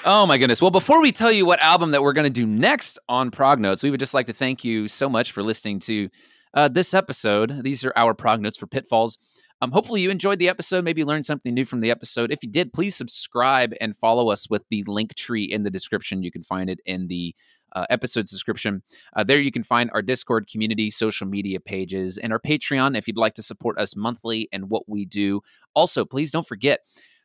Oh 0.06 0.26
my 0.26 0.40
goodness. 0.40 0.60
Well, 0.60 0.72
before 0.72 1.02
we 1.02 1.12
tell 1.12 1.32
you 1.32 1.46
what 1.46 1.60
album 1.60 1.92
that 1.92 2.02
we're 2.02 2.14
going 2.14 2.26
to 2.26 2.30
do 2.42 2.46
next 2.48 2.98
on 3.08 3.30
Prog 3.30 3.60
Notes, 3.60 3.84
we 3.84 3.92
would 3.92 4.00
just 4.00 4.16
like 4.16 4.26
to 4.26 4.34
thank 4.34 4.64
you 4.64 4.88
so 4.88 5.08
much 5.08 5.32
for 5.32 5.44
listening 5.44 5.80
to 5.82 6.10
uh, 6.56 6.68
this 6.68 6.96
episode. 6.96 7.64
These 7.64 7.86
are 7.86 7.94
our 7.96 8.14
Prog 8.16 8.42
Notes 8.42 8.58
for 8.58 8.66
Pitfalls. 8.66 9.20
Um, 9.62 9.72
hopefully 9.72 10.02
you 10.02 10.10
enjoyed 10.10 10.40
the 10.40 10.50
episode, 10.50 10.84
maybe 10.84 11.04
learned 11.04 11.26
something 11.26 11.54
new 11.54 11.66
from 11.66 11.80
the 11.80 11.90
episode. 11.90 12.32
If 12.32 12.44
you 12.44 12.50
did, 12.50 12.74
please 12.74 12.96
subscribe 12.96 13.74
and 13.82 13.98
follow 13.98 14.30
us 14.30 14.50
with 14.50 14.64
the 14.70 14.84
link 14.86 15.16
tree 15.16 15.44
in 15.44 15.64
the 15.64 15.72
description. 15.72 16.22
You 16.22 16.32
can 16.32 16.44
find 16.44 16.70
it 16.70 16.80
in 16.86 17.08
the 17.08 17.36
uh, 17.74 17.86
episode's 17.90 18.32
description. 18.32 18.84
Uh, 19.16 19.24
there 19.24 19.40
you 19.40 19.52
can 19.52 19.64
find 19.64 19.90
our 19.94 20.02
Discord 20.02 20.48
community, 20.48 20.92
social 20.92 21.28
media 21.28 21.60
pages, 21.60 22.18
and 22.18 22.32
our 22.32 22.40
Patreon 22.40 22.98
if 22.98 23.08
you'd 23.08 23.18
like 23.18 23.34
to 23.36 23.44
support 23.44 23.78
us 23.80 23.96
monthly 23.96 24.48
and 24.52 24.70
what 24.70 24.88
we 24.88 25.06
do. 25.06 25.42
Also, 25.74 26.06
please 26.06 26.32
don't 26.32 26.48
forget, 26.48 26.82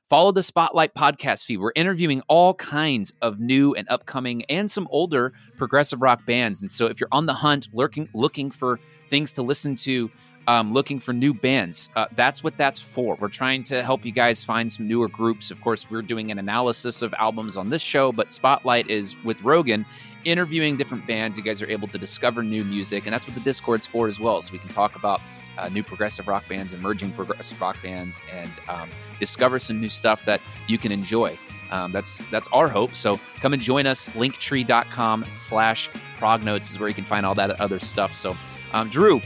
follow 0.09 0.33
the 0.33 0.43
Spotlight 0.43 0.95
podcast 0.95 1.45
feed. 1.45 1.59
We're 1.59 1.73
interviewing 1.77 2.23
all 2.29 2.55
kinds 2.55 3.13
of 3.23 3.41
new 3.41 3.75
and 3.75 3.89
upcoming 3.89 4.45
and 4.47 4.71
some 4.71 4.89
older 4.91 5.33
progressive 5.57 6.03
rock 6.03 6.27
bands. 6.27 6.61
And 6.61 6.71
so 6.71 6.87
if 6.87 7.01
you're 7.01 7.09
on 7.13 7.27
the 7.27 7.35
hunt, 7.35 7.69
lurking, 7.73 8.09
looking 8.13 8.51
for 8.51 8.81
things 9.09 9.33
to 9.35 9.43
listen 9.43 9.77
to, 9.77 10.11
um, 10.47 10.73
looking 10.73 10.99
for 10.99 11.13
new 11.13 11.33
bands, 11.33 11.91
uh, 11.97 12.07
that's 12.17 12.43
what 12.43 12.57
that's 12.57 12.79
for. 12.81 13.17
We're 13.21 13.29
trying 13.29 13.63
to 13.65 13.83
help 13.83 14.05
you 14.05 14.13
guys 14.13 14.43
find 14.43 14.73
some 14.73 14.89
newer 14.89 15.09
groups. 15.09 15.51
Of 15.51 15.61
course, 15.61 15.91
we're 15.91 16.03
doing 16.03 16.31
an 16.31 16.39
analysis 16.39 17.03
of 17.03 17.15
albums 17.19 17.57
on 17.57 17.71
this 17.71 17.83
show, 17.83 18.13
but 18.13 18.33
Spotlight 18.33 18.91
is 18.91 19.15
with 19.25 19.41
Rogan 19.43 19.87
interviewing 20.25 20.77
different 20.77 21.07
bands. 21.07 21.37
You 21.39 21.45
guys 21.45 21.63
are 21.63 21.71
able 21.71 21.89
to 21.89 21.99
discover 21.99 22.43
new 22.43 22.65
music, 22.65 23.07
and 23.07 23.13
that's 23.13 23.27
what 23.27 23.35
the 23.35 23.43
Discord's 23.43 23.87
for 23.87 24.07
as 24.07 24.19
well. 24.21 24.41
So 24.43 24.53
we 24.53 24.59
can 24.59 24.69
talk 24.69 24.97
about 24.97 25.21
uh, 25.59 25.69
new 25.69 25.83
progressive 25.83 26.29
rock 26.29 26.49
bands, 26.49 26.73
emerging 26.73 27.13
progressive 27.13 27.61
rock 27.61 27.77
bands, 27.83 28.21
and 28.33 28.53
um, 28.69 28.89
discover 29.21 29.59
some 29.59 29.81
new 29.81 29.89
stuff 29.89 30.25
that 30.25 30.41
you 30.67 30.79
can 30.79 30.93
enjoy. 30.93 31.39
Um, 31.71 31.91
that's 31.91 32.19
that's 32.31 32.49
our 32.53 32.69
hope. 32.69 32.95
So 32.95 33.19
come 33.41 33.53
and 33.55 33.63
join 33.63 33.87
us. 33.87 34.09
Linktree.com 34.11 35.25
slash 35.37 35.89
prognotes 36.19 36.71
is 36.71 36.79
where 36.79 36.89
you 36.89 36.95
can 36.95 37.05
find 37.05 37.25
all 37.25 37.35
that 37.35 37.59
other 37.61 37.79
stuff. 37.79 38.15
So, 38.15 38.37
um, 38.75 38.91
Drew, 38.91 39.23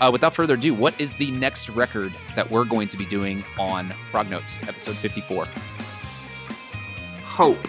uh, 0.00 0.10
without 0.10 0.34
further 0.34 0.54
ado, 0.54 0.74
what 0.74 0.98
is 1.00 1.14
the 1.14 1.30
next 1.32 1.68
record 1.68 2.12
that 2.34 2.50
we're 2.50 2.64
going 2.64 2.88
to 2.88 2.96
be 2.96 3.06
doing 3.06 3.44
on 3.58 3.92
Prognotes, 4.10 4.56
episode 4.68 4.96
54? 4.96 5.46
Hope 7.24 7.68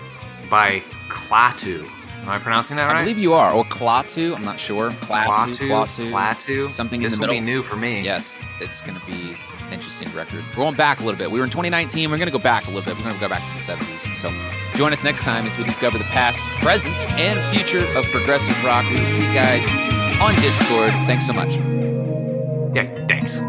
by 0.50 0.82
Klaatu. 1.10 1.90
Am 2.22 2.30
I 2.30 2.40
pronouncing 2.40 2.76
that 2.78 2.88
right? 2.88 2.98
I 2.98 3.02
believe 3.04 3.18
you 3.18 3.34
are. 3.34 3.54
Or 3.54 3.64
Klaatu. 3.66 4.36
I'm 4.36 4.42
not 4.44 4.60
sure. 4.60 4.92
Klaatu. 4.92 5.70
Klaatu. 5.70 6.12
Klaatu. 6.12 6.72
Something 6.72 7.02
in 7.02 7.06
this 7.06 7.16
the 7.16 7.22
will 7.22 7.30
be 7.30 7.40
new 7.40 7.64
for 7.64 7.76
me. 7.76 8.02
Yes, 8.02 8.38
it's 8.60 8.82
going 8.82 9.00
to 9.00 9.06
be 9.06 9.38
an 9.68 9.74
interesting 9.74 10.12
record. 10.14 10.44
We're 10.50 10.64
going 10.64 10.76
back 10.76 11.00
a 11.00 11.04
little 11.04 11.18
bit. 11.18 11.32
We 11.32 11.40
were 11.40 11.46
in 11.46 11.52
2019. 11.52 12.10
We're 12.10 12.18
going 12.18 12.28
to 12.28 12.32
go 12.32 12.40
back 12.44 12.66
a 12.68 12.72
little 12.72 12.84
bit. 12.84 12.98
We're 12.98 13.04
going 13.04 13.16
to 13.16 13.22
go 13.22 13.30
back 13.30 13.42
to 13.42 13.54
the 13.54 13.74
70s. 13.74 14.16
So 14.16 14.30
join 14.78 14.92
us 14.92 15.04
next 15.04 15.22
time 15.22 15.46
as 15.46 15.58
we 15.58 15.64
discover 15.64 15.98
the 15.98 16.04
past, 16.06 16.42
present, 16.62 16.98
and 17.12 17.40
future 17.56 17.86
of 17.98 18.06
progressive 18.06 18.62
rock. 18.64 18.84
We 18.90 19.00
will 19.00 19.08
see 19.08 19.26
you 19.26 19.34
guys 19.34 19.66
on 20.22 20.36
Discord. 20.36 20.92
Thanks 21.08 21.26
so 21.26 21.34
much. 21.34 21.58
Yeah, 22.78 23.08
thanks. 23.08 23.42